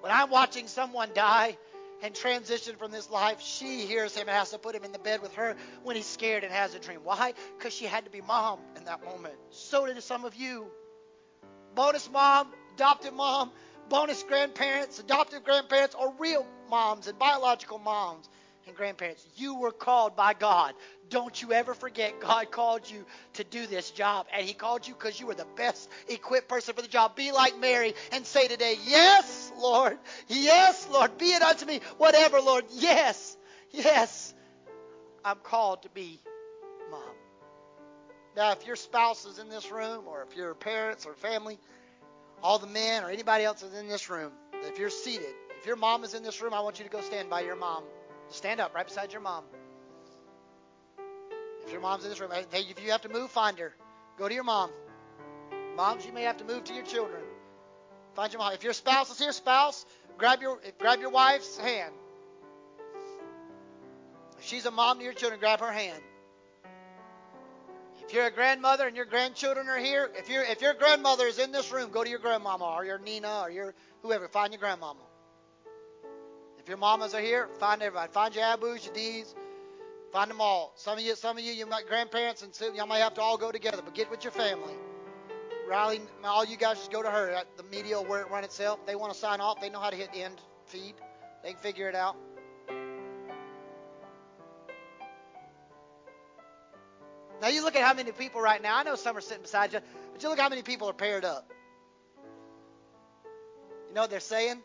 When 0.00 0.10
I'm 0.10 0.30
watching 0.30 0.66
someone 0.66 1.10
die 1.14 1.56
and 2.02 2.12
transition 2.12 2.74
from 2.74 2.90
this 2.90 3.08
life, 3.08 3.40
she 3.40 3.82
hears 3.82 4.16
him 4.16 4.22
and 4.22 4.30
has 4.30 4.50
to 4.50 4.58
put 4.58 4.74
him 4.74 4.82
in 4.82 4.90
the 4.90 4.98
bed 4.98 5.22
with 5.22 5.32
her 5.36 5.54
when 5.84 5.94
he's 5.94 6.06
scared 6.06 6.42
and 6.42 6.52
has 6.52 6.74
a 6.74 6.80
dream. 6.80 6.98
Why? 7.04 7.34
Because 7.56 7.72
she 7.72 7.84
had 7.84 8.04
to 8.04 8.10
be 8.10 8.20
mom 8.20 8.58
in 8.76 8.82
that 8.86 9.04
moment. 9.04 9.36
So 9.50 9.86
did 9.86 10.02
some 10.02 10.24
of 10.24 10.34
you. 10.34 10.66
Bonus 11.76 12.10
mom, 12.10 12.48
adopted 12.74 13.12
mom, 13.12 13.52
bonus 13.88 14.24
grandparents, 14.24 14.98
adoptive 14.98 15.44
grandparents, 15.44 15.94
or 15.94 16.12
real 16.18 16.44
moms 16.68 17.06
and 17.06 17.16
biological 17.16 17.78
moms 17.78 18.28
and 18.66 18.76
grandparents. 18.76 19.26
You 19.36 19.56
were 19.56 19.72
called 19.72 20.16
by 20.16 20.34
God. 20.34 20.74
Don't 21.10 21.40
you 21.40 21.52
ever 21.52 21.74
forget 21.74 22.20
God 22.20 22.50
called 22.50 22.88
you 22.90 23.04
to 23.34 23.44
do 23.44 23.66
this 23.66 23.90
job. 23.90 24.26
And 24.32 24.46
He 24.46 24.54
called 24.54 24.86
you 24.86 24.94
because 24.94 25.18
you 25.20 25.26
were 25.26 25.34
the 25.34 25.46
best 25.56 25.88
equipped 26.08 26.48
person 26.48 26.74
for 26.74 26.82
the 26.82 26.88
job. 26.88 27.16
Be 27.16 27.32
like 27.32 27.58
Mary 27.58 27.94
and 28.12 28.26
say 28.26 28.48
today, 28.48 28.76
Yes, 28.86 29.52
Lord. 29.58 29.98
Yes, 30.28 30.88
Lord. 30.90 31.16
Be 31.18 31.26
it 31.26 31.42
unto 31.42 31.66
me. 31.66 31.80
Whatever, 31.98 32.40
Lord. 32.40 32.64
Yes. 32.70 33.36
Yes. 33.70 34.34
I'm 35.24 35.38
called 35.42 35.82
to 35.82 35.88
be 35.90 36.20
mom. 36.90 37.02
Now, 38.36 38.52
if 38.52 38.66
your 38.66 38.76
spouse 38.76 39.24
is 39.26 39.38
in 39.38 39.48
this 39.48 39.70
room, 39.70 40.04
or 40.08 40.26
if 40.28 40.36
your 40.36 40.54
parents 40.54 41.06
or 41.06 41.14
family, 41.14 41.58
all 42.42 42.58
the 42.58 42.66
men 42.66 43.04
or 43.04 43.10
anybody 43.10 43.44
else 43.44 43.62
is 43.62 43.74
in 43.74 43.88
this 43.88 44.10
room, 44.10 44.32
if 44.64 44.78
you're 44.78 44.90
seated, 44.90 45.34
if 45.58 45.66
your 45.66 45.76
mom 45.76 46.04
is 46.04 46.14
in 46.14 46.22
this 46.22 46.42
room, 46.42 46.52
I 46.52 46.60
want 46.60 46.78
you 46.78 46.84
to 46.84 46.90
go 46.90 47.00
stand 47.00 47.30
by 47.30 47.42
your 47.42 47.56
mom. 47.56 47.84
Stand 48.28 48.60
up 48.60 48.74
right 48.74 48.86
beside 48.86 49.12
your 49.12 49.20
mom. 49.20 49.44
If 51.64 51.72
your 51.72 51.80
mom's 51.80 52.04
in 52.04 52.10
this 52.10 52.20
room, 52.20 52.30
if 52.52 52.84
you 52.84 52.90
have 52.90 53.02
to 53.02 53.08
move, 53.08 53.30
find 53.30 53.58
her. 53.58 53.74
Go 54.18 54.28
to 54.28 54.34
your 54.34 54.44
mom. 54.44 54.70
Moms, 55.76 56.04
you 56.06 56.12
may 56.12 56.22
have 56.22 56.36
to 56.38 56.44
move 56.44 56.64
to 56.64 56.74
your 56.74 56.84
children. 56.84 57.22
Find 58.14 58.32
your 58.32 58.38
mom. 58.40 58.52
If 58.52 58.62
your 58.62 58.72
spouse 58.72 59.10
is 59.10 59.18
here, 59.18 59.32
spouse, 59.32 59.84
grab 60.18 60.40
your 60.40 60.60
grab 60.78 61.00
your 61.00 61.10
wife's 61.10 61.58
hand. 61.58 61.92
If 64.38 64.44
she's 64.44 64.66
a 64.66 64.70
mom 64.70 64.98
to 64.98 65.04
your 65.04 65.14
children, 65.14 65.40
grab 65.40 65.60
her 65.60 65.72
hand. 65.72 66.00
If 68.06 68.12
you're 68.12 68.26
a 68.26 68.30
grandmother 68.30 68.86
and 68.86 68.94
your 68.94 69.06
grandchildren 69.06 69.68
are 69.68 69.78
here, 69.78 70.10
if 70.16 70.28
your 70.28 70.44
if 70.44 70.60
your 70.60 70.74
grandmother 70.74 71.26
is 71.26 71.38
in 71.38 71.50
this 71.50 71.72
room, 71.72 71.90
go 71.90 72.04
to 72.04 72.10
your 72.10 72.18
grandmama 72.18 72.64
or 72.64 72.84
your 72.84 72.98
Nina 72.98 73.40
or 73.42 73.50
your 73.50 73.74
whoever. 74.02 74.28
Find 74.28 74.52
your 74.52 74.60
grandmama. 74.60 75.00
If 76.64 76.70
your 76.70 76.78
mamas 76.78 77.12
are 77.14 77.20
here, 77.20 77.46
find 77.58 77.82
everybody. 77.82 78.10
Find 78.10 78.34
your 78.34 78.44
abus, 78.44 78.86
your 78.86 78.94
dees. 78.94 79.34
Find 80.12 80.30
them 80.30 80.40
all. 80.40 80.72
Some 80.76 80.96
of 80.96 81.04
you, 81.04 81.14
some 81.14 81.36
of 81.36 81.44
you, 81.44 81.52
you 81.52 81.66
might 81.66 81.86
grandparents 81.86 82.40
and 82.40 82.58
y'all 82.74 82.86
might 82.86 83.00
have 83.00 83.12
to 83.14 83.20
all 83.20 83.36
go 83.36 83.52
together, 83.52 83.82
but 83.84 83.92
get 83.92 84.10
with 84.10 84.24
your 84.24 84.30
family. 84.30 84.72
Riley, 85.68 86.00
all 86.24 86.42
you 86.42 86.56
guys 86.56 86.78
just 86.78 86.90
go 86.90 87.02
to 87.02 87.10
her. 87.10 87.42
The 87.58 87.64
media 87.64 88.00
will 88.00 88.24
run 88.30 88.44
itself. 88.44 88.86
They 88.86 88.96
want 88.96 89.12
to 89.12 89.18
sign 89.18 89.42
off. 89.42 89.60
They 89.60 89.68
know 89.68 89.78
how 89.78 89.90
to 89.90 89.96
hit 89.96 90.08
end 90.14 90.40
feed. 90.64 90.94
They 91.42 91.50
can 91.50 91.58
figure 91.58 91.90
it 91.90 91.94
out. 91.94 92.16
Now 97.42 97.48
you 97.48 97.62
look 97.62 97.76
at 97.76 97.82
how 97.82 97.92
many 97.92 98.12
people 98.12 98.40
right 98.40 98.62
now. 98.62 98.78
I 98.78 98.84
know 98.84 98.94
some 98.94 99.18
are 99.18 99.20
sitting 99.20 99.42
beside 99.42 99.74
you, 99.74 99.80
but 100.14 100.22
you 100.22 100.30
look 100.30 100.38
how 100.38 100.48
many 100.48 100.62
people 100.62 100.88
are 100.88 100.94
paired 100.94 101.26
up. 101.26 101.52
You 103.88 103.94
know 103.94 104.00
what 104.00 104.10
they're 104.10 104.20
saying? 104.20 104.62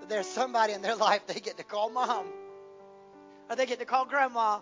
That 0.00 0.08
there's 0.08 0.26
somebody 0.26 0.72
in 0.72 0.82
their 0.82 0.96
life 1.08 1.26
they 1.26 1.40
get 1.40 1.56
to 1.58 1.64
call 1.64 1.90
mom, 1.90 2.26
or 3.50 3.56
they 3.56 3.66
get 3.66 3.78
to 3.78 3.84
call 3.84 4.04
grandma. 4.04 4.60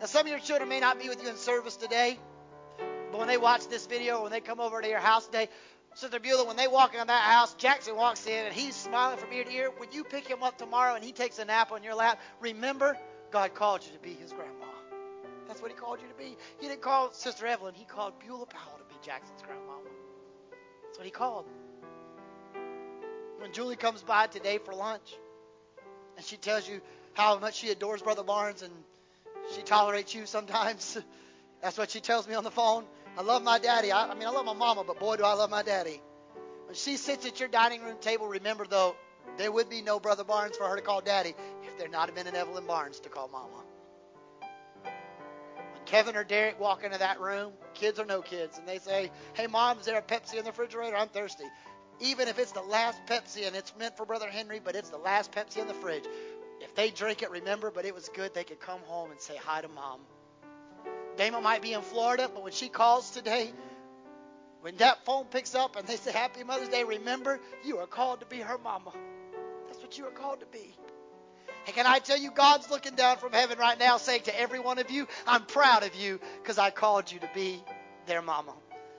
Now 0.00 0.06
some 0.06 0.26
of 0.26 0.30
your 0.30 0.40
children 0.40 0.68
may 0.68 0.80
not 0.80 1.00
be 1.00 1.08
with 1.08 1.22
you 1.22 1.28
in 1.28 1.36
service 1.36 1.76
today, 1.76 2.18
but 3.10 3.18
when 3.18 3.28
they 3.28 3.38
watch 3.38 3.68
this 3.68 3.86
video, 3.86 4.22
when 4.22 4.30
they 4.32 4.40
come 4.40 4.60
over 4.60 4.80
to 4.82 4.88
your 4.88 4.98
house 4.98 5.26
today, 5.26 5.48
Sister 5.94 6.20
Beulah, 6.20 6.44
when 6.44 6.56
they 6.56 6.68
walk 6.68 6.94
in 6.94 7.06
that 7.06 7.22
house, 7.22 7.54
Jackson 7.54 7.96
walks 7.96 8.26
in 8.26 8.44
and 8.44 8.54
he's 8.54 8.76
smiling 8.76 9.16
from 9.16 9.32
ear 9.32 9.44
to 9.44 9.50
ear. 9.50 9.70
When 9.78 9.90
you 9.92 10.04
pick 10.04 10.28
him 10.28 10.42
up 10.42 10.58
tomorrow 10.58 10.94
and 10.94 11.02
he 11.02 11.12
takes 11.12 11.38
a 11.38 11.44
nap 11.46 11.72
on 11.72 11.82
your 11.82 11.94
lap, 11.94 12.20
remember 12.38 12.98
God 13.30 13.54
called 13.54 13.82
you 13.82 13.92
to 13.92 13.98
be 14.00 14.12
his 14.12 14.30
grandma. 14.30 14.66
That's 15.48 15.62
what 15.62 15.70
he 15.70 15.76
called 15.76 16.00
you 16.02 16.08
to 16.08 16.14
be. 16.14 16.36
He 16.60 16.68
didn't 16.68 16.82
call 16.82 17.12
Sister 17.14 17.46
Evelyn, 17.46 17.72
he 17.74 17.86
called 17.86 18.12
Beulah 18.20 18.44
Powell 18.44 18.76
to 18.76 18.84
be 18.94 19.00
Jackson's 19.02 19.40
grandmama. 19.40 19.88
That's 20.84 20.98
what 20.98 21.06
he 21.06 21.10
called. 21.10 21.46
When 23.38 23.52
Julie 23.52 23.76
comes 23.76 24.02
by 24.02 24.26
today 24.26 24.58
for 24.58 24.74
lunch 24.74 25.14
and 26.16 26.24
she 26.24 26.36
tells 26.36 26.68
you 26.68 26.80
how 27.14 27.38
much 27.38 27.56
she 27.56 27.70
adores 27.70 28.02
Brother 28.02 28.22
Barnes 28.22 28.62
and 28.62 28.72
she 29.54 29.62
tolerates 29.62 30.14
you 30.14 30.26
sometimes, 30.26 30.98
that's 31.62 31.76
what 31.76 31.90
she 31.90 32.00
tells 32.00 32.26
me 32.26 32.34
on 32.34 32.44
the 32.44 32.50
phone. 32.50 32.84
I 33.16 33.22
love 33.22 33.42
my 33.42 33.58
daddy. 33.58 33.92
I, 33.92 34.08
I 34.08 34.14
mean, 34.14 34.26
I 34.26 34.30
love 34.30 34.46
my 34.46 34.54
mama, 34.54 34.84
but 34.84 34.98
boy, 34.98 35.16
do 35.16 35.24
I 35.24 35.34
love 35.34 35.50
my 35.50 35.62
daddy. 35.62 36.00
When 36.66 36.74
she 36.74 36.96
sits 36.96 37.26
at 37.26 37.38
your 37.38 37.48
dining 37.48 37.82
room 37.82 37.96
table, 38.00 38.26
remember 38.26 38.66
though, 38.66 38.96
there 39.36 39.52
would 39.52 39.68
be 39.68 39.82
no 39.82 40.00
Brother 40.00 40.24
Barnes 40.24 40.56
for 40.56 40.66
her 40.68 40.76
to 40.76 40.82
call 40.82 41.00
daddy 41.00 41.34
if 41.64 41.78
there 41.78 41.88
not 41.88 42.06
have 42.06 42.14
been 42.14 42.26
an 42.26 42.34
Evelyn 42.34 42.66
Barnes 42.66 43.00
to 43.00 43.08
call 43.08 43.28
mama. 43.28 43.62
When 44.42 45.84
Kevin 45.84 46.16
or 46.16 46.24
Derek 46.24 46.58
walk 46.58 46.84
into 46.84 46.98
that 46.98 47.20
room, 47.20 47.52
kids 47.74 47.98
or 47.98 48.06
no 48.06 48.22
kids, 48.22 48.58
and 48.58 48.66
they 48.66 48.78
say, 48.78 49.10
Hey, 49.34 49.46
mom, 49.46 49.78
is 49.78 49.86
there 49.86 49.98
a 49.98 50.02
Pepsi 50.02 50.34
in 50.34 50.44
the 50.44 50.50
refrigerator? 50.50 50.96
I'm 50.96 51.08
thirsty. 51.08 51.44
Even 52.00 52.28
if 52.28 52.38
it's 52.38 52.52
the 52.52 52.62
last 52.62 53.04
Pepsi 53.06 53.46
and 53.46 53.56
it's 53.56 53.72
meant 53.78 53.96
for 53.96 54.04
Brother 54.04 54.28
Henry, 54.28 54.60
but 54.62 54.76
it's 54.76 54.90
the 54.90 54.98
last 54.98 55.32
Pepsi 55.32 55.58
in 55.58 55.66
the 55.66 55.74
fridge, 55.74 56.04
if 56.60 56.74
they 56.74 56.90
drink 56.90 57.22
it, 57.22 57.30
remember, 57.30 57.70
but 57.70 57.84
it 57.84 57.94
was 57.94 58.08
good, 58.10 58.34
they 58.34 58.44
could 58.44 58.60
come 58.60 58.80
home 58.86 59.10
and 59.10 59.20
say 59.20 59.36
hi 59.36 59.60
to 59.60 59.68
mom. 59.68 60.00
Dama 61.16 61.40
might 61.40 61.62
be 61.62 61.72
in 61.72 61.80
Florida, 61.80 62.30
but 62.32 62.42
when 62.42 62.52
she 62.52 62.68
calls 62.68 63.10
today, 63.10 63.50
when 64.60 64.76
that 64.76 65.04
phone 65.04 65.24
picks 65.26 65.54
up 65.54 65.76
and 65.76 65.86
they 65.86 65.96
say 65.96 66.12
Happy 66.12 66.44
Mother's 66.44 66.68
Day, 66.68 66.84
remember, 66.84 67.40
you 67.64 67.78
are 67.78 67.86
called 67.86 68.20
to 68.20 68.26
be 68.26 68.38
her 68.38 68.58
mama. 68.58 68.92
That's 69.66 69.78
what 69.78 69.96
you 69.96 70.06
are 70.06 70.10
called 70.10 70.40
to 70.40 70.46
be. 70.46 70.74
And 71.66 71.74
can 71.74 71.86
I 71.86 71.98
tell 71.98 72.18
you, 72.18 72.30
God's 72.30 72.70
looking 72.70 72.94
down 72.94 73.18
from 73.18 73.32
heaven 73.32 73.58
right 73.58 73.78
now 73.78 73.96
saying 73.96 74.22
to 74.22 74.40
every 74.40 74.60
one 74.60 74.78
of 74.78 74.90
you, 74.90 75.08
I'm 75.26 75.42
proud 75.42 75.82
of 75.82 75.94
you 75.94 76.20
because 76.42 76.58
I 76.58 76.70
called 76.70 77.10
you 77.10 77.18
to 77.20 77.30
be 77.34 77.62
their 78.06 78.22
mama. 78.22 78.52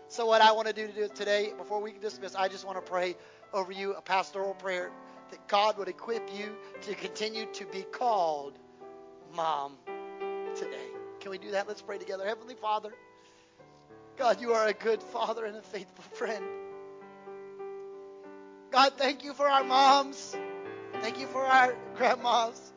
So, 0.09 0.25
what 0.25 0.41
I 0.41 0.53
want 0.53 0.67
to 0.67 0.73
do 0.73 0.89
today, 1.13 1.51
before 1.57 1.81
we 1.81 1.91
dismiss, 1.91 2.33
I 2.33 2.47
just 2.47 2.65
want 2.65 2.77
to 2.77 2.89
pray 2.89 3.17
over 3.53 3.73
you 3.73 3.93
a 3.93 4.01
pastoral 4.01 4.53
prayer 4.53 4.89
that 5.31 5.47
God 5.49 5.77
would 5.77 5.89
equip 5.89 6.33
you 6.33 6.55
to 6.83 6.95
continue 6.95 7.45
to 7.53 7.65
be 7.65 7.81
called 7.81 8.57
mom 9.35 9.75
today. 10.55 10.87
Can 11.19 11.31
we 11.31 11.37
do 11.37 11.51
that? 11.51 11.67
Let's 11.67 11.81
pray 11.81 11.97
together. 11.97 12.25
Heavenly 12.25 12.55
Father, 12.55 12.91
God, 14.17 14.39
you 14.39 14.53
are 14.53 14.67
a 14.67 14.73
good 14.73 15.03
father 15.03 15.43
and 15.43 15.57
a 15.57 15.61
faithful 15.61 16.05
friend. 16.15 16.45
God, 18.71 18.93
thank 18.95 19.25
you 19.25 19.33
for 19.33 19.49
our 19.49 19.63
moms. 19.63 20.35
Thank 21.01 21.19
you 21.19 21.27
for 21.27 21.45
our 21.45 21.75
grandmas, 21.97 22.73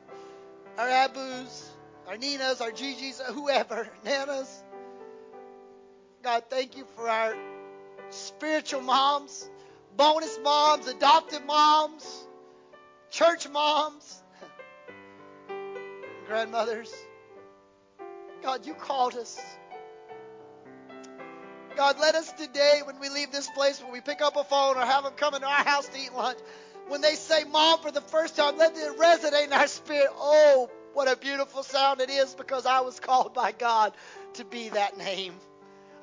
our 0.77 0.87
Abus, 0.87 1.69
our 2.09 2.17
Ninas, 2.17 2.61
our 2.61 2.73
Gigi's, 2.73 3.21
whoever, 3.21 3.89
Nanas. 4.05 4.65
God, 6.23 6.45
thank 6.51 6.77
you 6.77 6.85
for 6.97 7.09
our 7.09 7.35
spiritual 8.11 8.83
moms, 8.83 9.49
bonus 9.97 10.39
moms, 10.43 10.87
adoptive 10.87 11.47
moms, 11.47 12.27
church 13.11 13.49
moms. 13.49 14.23
grandmothers. 16.27 16.93
God, 18.43 18.67
you 18.67 18.75
called 18.75 19.17
us. 19.17 19.41
God, 21.75 21.99
let 21.99 22.15
us 22.15 22.31
today, 22.33 22.81
when 22.85 23.01
we 23.01 23.09
leave 23.09 23.33
this 23.33 23.49
place, 23.51 23.83
when 23.83 23.91
we 23.93 24.03
pick 24.03 24.21
up 24.21 24.37
a 24.37 24.45
phone 24.45 24.77
or 24.77 24.85
have 24.85 25.05
them 25.05 25.15
come 25.17 25.35
into 25.35 25.47
our 25.47 25.65
house 25.65 25.89
to 25.89 25.99
eat 25.99 26.13
lunch, 26.13 26.39
when 26.89 27.01
they 27.01 27.15
say 27.15 27.45
mom 27.45 27.81
for 27.81 27.91
the 27.91 28.01
first 28.03 28.37
time, 28.37 28.59
let 28.59 28.77
it 28.77 28.99
resonate 28.99 29.47
in 29.47 29.53
our 29.53 29.67
spirit. 29.67 30.09
Oh, 30.17 30.69
what 30.93 31.11
a 31.11 31.17
beautiful 31.17 31.63
sound 31.63 32.01
it 32.01 32.11
is 32.11 32.35
because 32.35 32.67
I 32.67 32.81
was 32.81 33.01
called 33.01 33.33
by 33.33 33.53
God 33.53 33.95
to 34.35 34.45
be 34.45 34.69
that 34.71 34.99
name. 34.99 35.35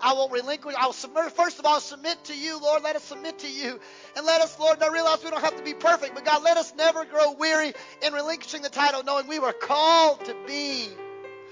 I 0.01 0.13
will 0.13 0.29
relinquish. 0.29 0.75
I 0.77 0.85
will 0.85 0.93
submit. 0.93 1.31
First 1.31 1.59
of 1.59 1.65
all, 1.65 1.79
submit 1.79 2.23
to 2.25 2.37
you, 2.37 2.59
Lord. 2.59 2.83
Let 2.83 2.95
us 2.95 3.03
submit 3.03 3.39
to 3.39 3.49
you, 3.49 3.79
and 4.15 4.25
let 4.25 4.41
us, 4.41 4.57
Lord. 4.59 4.79
Now 4.79 4.89
realize 4.89 5.23
we 5.23 5.31
don't 5.31 5.41
have 5.41 5.57
to 5.57 5.63
be 5.63 5.73
perfect, 5.73 6.15
but 6.15 6.25
God, 6.25 6.43
let 6.43 6.57
us 6.57 6.73
never 6.75 7.05
grow 7.05 7.31
weary 7.33 7.73
in 8.05 8.13
relinquishing 8.13 8.61
the 8.61 8.69
title, 8.69 9.03
knowing 9.03 9.27
we 9.27 9.39
were 9.39 9.53
called 9.53 10.23
to 10.25 10.35
be 10.45 10.87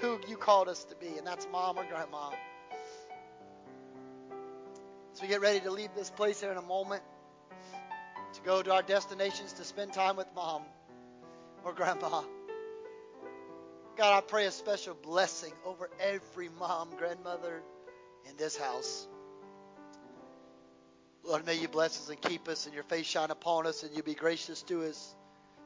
who 0.02 0.20
you 0.28 0.38
called 0.38 0.68
us 0.68 0.84
to 0.86 0.96
be, 0.96 1.18
and 1.18 1.26
that's 1.26 1.48
mom 1.52 1.78
or 1.78 1.86
grandma. 1.86 2.30
As 5.14 5.22
we 5.22 5.28
get 5.28 5.42
ready 5.42 5.62
to 5.62 5.72
leave 5.72 5.90
this 5.96 6.10
place 6.10 6.42
here 6.42 6.52
in 6.52 6.58
a 6.58 6.62
moment, 6.62 7.02
to 8.34 8.42
go 8.42 8.62
to 8.62 8.74
our 8.74 8.82
destinations 8.82 9.54
to 9.54 9.64
spend 9.64 9.94
time 9.94 10.18
with 10.18 10.28
mom 10.36 10.64
or 11.64 11.74
grandma. 11.74 12.22
God, 13.96 14.18
I 14.18 14.20
pray 14.20 14.46
a 14.46 14.52
special 14.52 14.94
blessing 14.94 15.54
over 15.66 15.90
every 16.02 16.50
mom, 16.60 16.90
grandmother 16.98 17.64
in 18.30 18.38
this 18.38 18.58
house. 18.58 19.08
Lord, 21.24 21.46
may 21.46 21.56
you 21.56 21.68
bless 21.68 22.00
us 22.00 22.10
and 22.10 22.22
keep 22.22 22.48
us, 22.48 22.66
and 22.66 22.76
your 22.76 22.84
face 22.84 23.06
shine 23.06 23.32
upon 23.32 23.66
us, 23.66 23.84
and 23.84 23.96
you 23.96 24.04
be 24.04 24.14
gracious 24.14 24.62
to 24.64 24.84
us. 24.84 25.16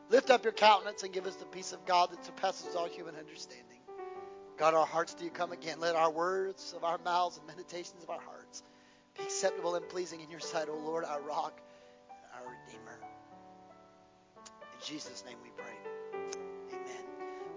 Lift 0.09 0.29
up 0.29 0.43
your 0.43 0.53
countenance 0.53 1.03
and 1.03 1.13
give 1.13 1.27
us 1.27 1.35
the 1.35 1.45
peace 1.45 1.73
of 1.73 1.85
God 1.85 2.11
that 2.11 2.23
surpasses 2.25 2.75
all 2.75 2.87
human 2.87 3.15
understanding. 3.15 3.65
God, 4.57 4.73
our 4.73 4.85
hearts 4.85 5.13
do 5.13 5.25
you 5.25 5.31
come 5.31 5.51
again. 5.51 5.79
Let 5.79 5.95
our 5.95 6.11
words 6.11 6.73
of 6.75 6.83
our 6.83 6.97
mouths 6.97 7.37
and 7.37 7.45
meditations 7.47 8.03
of 8.03 8.09
our 8.09 8.19
hearts 8.19 8.63
be 9.17 9.23
acceptable 9.23 9.75
and 9.75 9.87
pleasing 9.87 10.21
in 10.21 10.29
your 10.29 10.39
sight, 10.39 10.67
O 10.69 10.75
Lord, 10.75 11.05
our 11.05 11.21
rock 11.21 11.61
and 12.09 12.41
our 12.41 12.51
Redeemer. 12.65 12.99
In 14.37 14.85
Jesus' 14.85 15.23
name 15.25 15.37
we 15.43 15.49
pray. 15.57 15.73
Amen. 16.69 17.03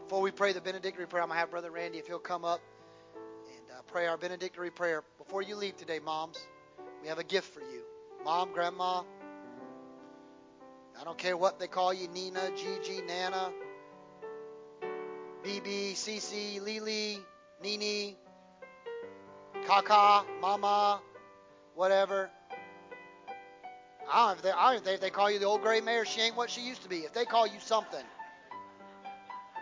Before 0.04 0.20
we 0.20 0.30
pray 0.30 0.52
the 0.52 0.60
benedictory 0.60 1.06
prayer, 1.06 1.22
I'm 1.22 1.28
going 1.28 1.36
to 1.36 1.40
have 1.40 1.50
Brother 1.50 1.70
Randy, 1.70 1.98
if 1.98 2.06
he'll 2.06 2.18
come 2.18 2.44
up 2.44 2.60
pray 3.92 4.06
our 4.06 4.16
benedictory 4.16 4.70
prayer. 4.70 5.02
Before 5.18 5.42
you 5.42 5.54
leave 5.54 5.76
today, 5.76 5.98
moms, 5.98 6.38
we 7.02 7.08
have 7.08 7.18
a 7.18 7.24
gift 7.24 7.52
for 7.52 7.60
you. 7.60 7.82
Mom, 8.24 8.50
grandma, 8.54 9.02
I 10.98 11.04
don't 11.04 11.18
care 11.18 11.36
what 11.36 11.60
they 11.60 11.66
call 11.66 11.92
you 11.92 12.08
Nina, 12.08 12.40
Gigi, 12.56 13.02
Nana, 13.02 13.52
BB, 15.44 15.92
Cece, 15.92 16.62
Lily, 16.62 17.18
Nini, 17.62 18.16
Kaka, 19.66 20.24
Mama, 20.40 21.02
whatever. 21.74 22.30
I 24.10 24.28
don't 24.28 24.38
if 24.38 24.42
they, 24.42 24.50
I 24.52 24.72
don't 24.72 24.88
if 24.88 25.00
they 25.02 25.10
call 25.10 25.30
you 25.30 25.38
the 25.38 25.44
old 25.44 25.60
gray 25.60 25.82
mare. 25.82 26.06
She 26.06 26.22
ain't 26.22 26.36
what 26.36 26.48
she 26.48 26.62
used 26.62 26.82
to 26.84 26.88
be. 26.88 27.00
If 27.00 27.12
they 27.12 27.26
call 27.26 27.46
you 27.46 27.60
something, 27.60 28.04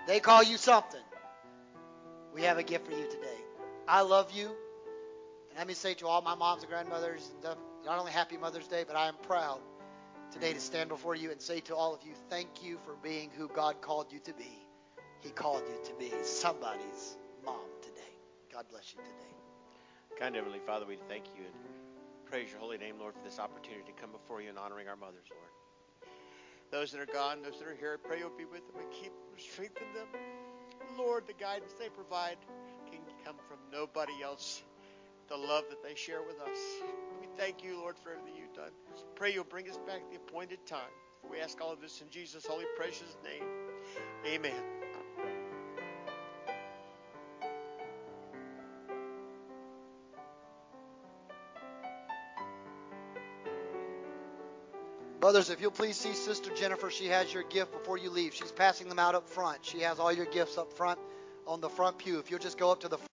they 0.07 0.21
call 0.21 0.45
you 0.45 0.57
something. 0.57 1.03
We 2.33 2.43
have 2.43 2.59
a 2.59 2.63
gift 2.63 2.87
for 2.87 2.93
you 2.93 3.11
today. 3.11 3.40
I 3.91 4.03
love 4.03 4.31
you. 4.31 4.47
And 5.49 5.59
let 5.59 5.67
me 5.67 5.75
say 5.75 5.95
to 5.95 6.07
all 6.07 6.23
my 6.23 6.37
moms 6.37 6.63
and 6.63 6.71
grandmothers, 6.71 7.29
not 7.43 7.99
only 7.99 8.13
happy 8.13 8.37
Mother's 8.37 8.69
Day, 8.69 8.85
but 8.87 8.95
I 8.95 9.09
am 9.09 9.17
proud 9.23 9.59
today 10.31 10.53
to 10.53 10.61
stand 10.61 10.89
before 10.89 11.17
you 11.17 11.33
and 11.33 11.43
say 11.43 11.59
to 11.63 11.75
all 11.75 11.93
of 11.93 12.05
you, 12.05 12.13
thank 12.29 12.63
you 12.63 12.79
for 12.85 12.95
being 13.03 13.31
who 13.37 13.49
God 13.49 13.81
called 13.81 14.13
you 14.13 14.21
to 14.21 14.33
be. 14.35 14.65
He 15.19 15.31
called 15.31 15.65
you 15.67 15.91
to 15.91 15.95
be 15.99 16.13
somebody's 16.23 17.17
mom 17.45 17.67
today. 17.83 18.15
God 18.53 18.67
bless 18.71 18.95
you 18.95 19.01
today. 19.01 20.21
Kind 20.21 20.37
Heavenly 20.37 20.61
Father, 20.65 20.87
we 20.87 20.97
thank 21.09 21.25
you 21.37 21.43
and 21.45 21.55
praise 22.27 22.49
your 22.53 22.61
holy 22.61 22.79
name, 22.79 22.95
Lord, 23.01 23.15
for 23.15 23.25
this 23.25 23.41
opportunity 23.41 23.83
to 23.87 24.01
come 24.01 24.13
before 24.13 24.41
you 24.41 24.51
and 24.51 24.59
honoring 24.59 24.87
our 24.87 24.95
mothers, 24.95 25.27
Lord. 25.33 26.13
Those 26.71 26.93
that 26.93 27.01
are 27.01 27.13
gone, 27.13 27.43
those 27.43 27.59
that 27.59 27.67
are 27.67 27.75
here, 27.75 27.99
I 28.01 28.09
pray 28.09 28.21
you'll 28.21 28.31
be 28.39 28.45
with 28.45 28.65
them 28.69 28.81
and 28.81 28.93
keep 28.93 29.11
them, 29.11 29.35
strengthen 29.37 29.89
them. 29.97 30.07
Lord, 30.97 31.27
the 31.27 31.33
guidance 31.33 31.73
they 31.77 31.89
provide 31.89 32.37
come 33.25 33.37
from 33.49 33.59
nobody 33.73 34.23
else. 34.23 34.63
The 35.29 35.37
love 35.37 35.65
that 35.71 35.83
they 35.83 35.95
share 35.95 36.23
with 36.23 36.41
us. 36.41 36.59
We 37.21 37.29
thank 37.37 37.63
you, 37.63 37.77
Lord, 37.77 37.97
for 37.99 38.11
everything 38.11 38.35
you've 38.37 38.55
done. 38.55 38.73
Pray 39.15 39.33
you'll 39.33 39.45
bring 39.45 39.71
us 39.71 39.79
back 39.87 40.01
at 40.03 40.11
the 40.11 40.17
appointed 40.17 40.67
time. 40.67 40.91
We 41.31 41.39
ask 41.41 41.61
all 41.61 41.73
of 41.73 41.81
this 41.81 42.01
in 42.01 42.11
Jesus' 42.11 42.45
holy, 42.47 42.65
precious 42.77 43.17
name. 43.23 43.45
Amen. 44.27 44.81
Brothers, 55.21 55.51
if 55.51 55.61
you'll 55.61 55.71
please 55.71 55.97
see 55.97 56.15
Sister 56.15 56.51
Jennifer, 56.55 56.91
she 56.91 57.07
has 57.09 57.33
your 57.33 57.43
gift 57.43 57.73
before 57.73 57.99
you 57.99 58.09
leave. 58.09 58.35
She's 58.35 58.53
passing 58.53 58.89
them 58.89 58.99
out 58.99 59.15
up 59.15 59.29
front. 59.29 59.59
She 59.63 59.81
has 59.81 59.99
all 60.01 60.11
your 60.11 60.25
gifts 60.25 60.57
up 60.57 60.73
front 60.73 60.99
on 61.47 61.61
the 61.61 61.69
front 61.69 61.99
pew. 61.99 62.19
If 62.19 62.31
you'll 62.31 62.41
just 62.41 62.57
go 62.57 62.73
up 62.73 62.81
to 62.81 62.89
the 62.89 62.99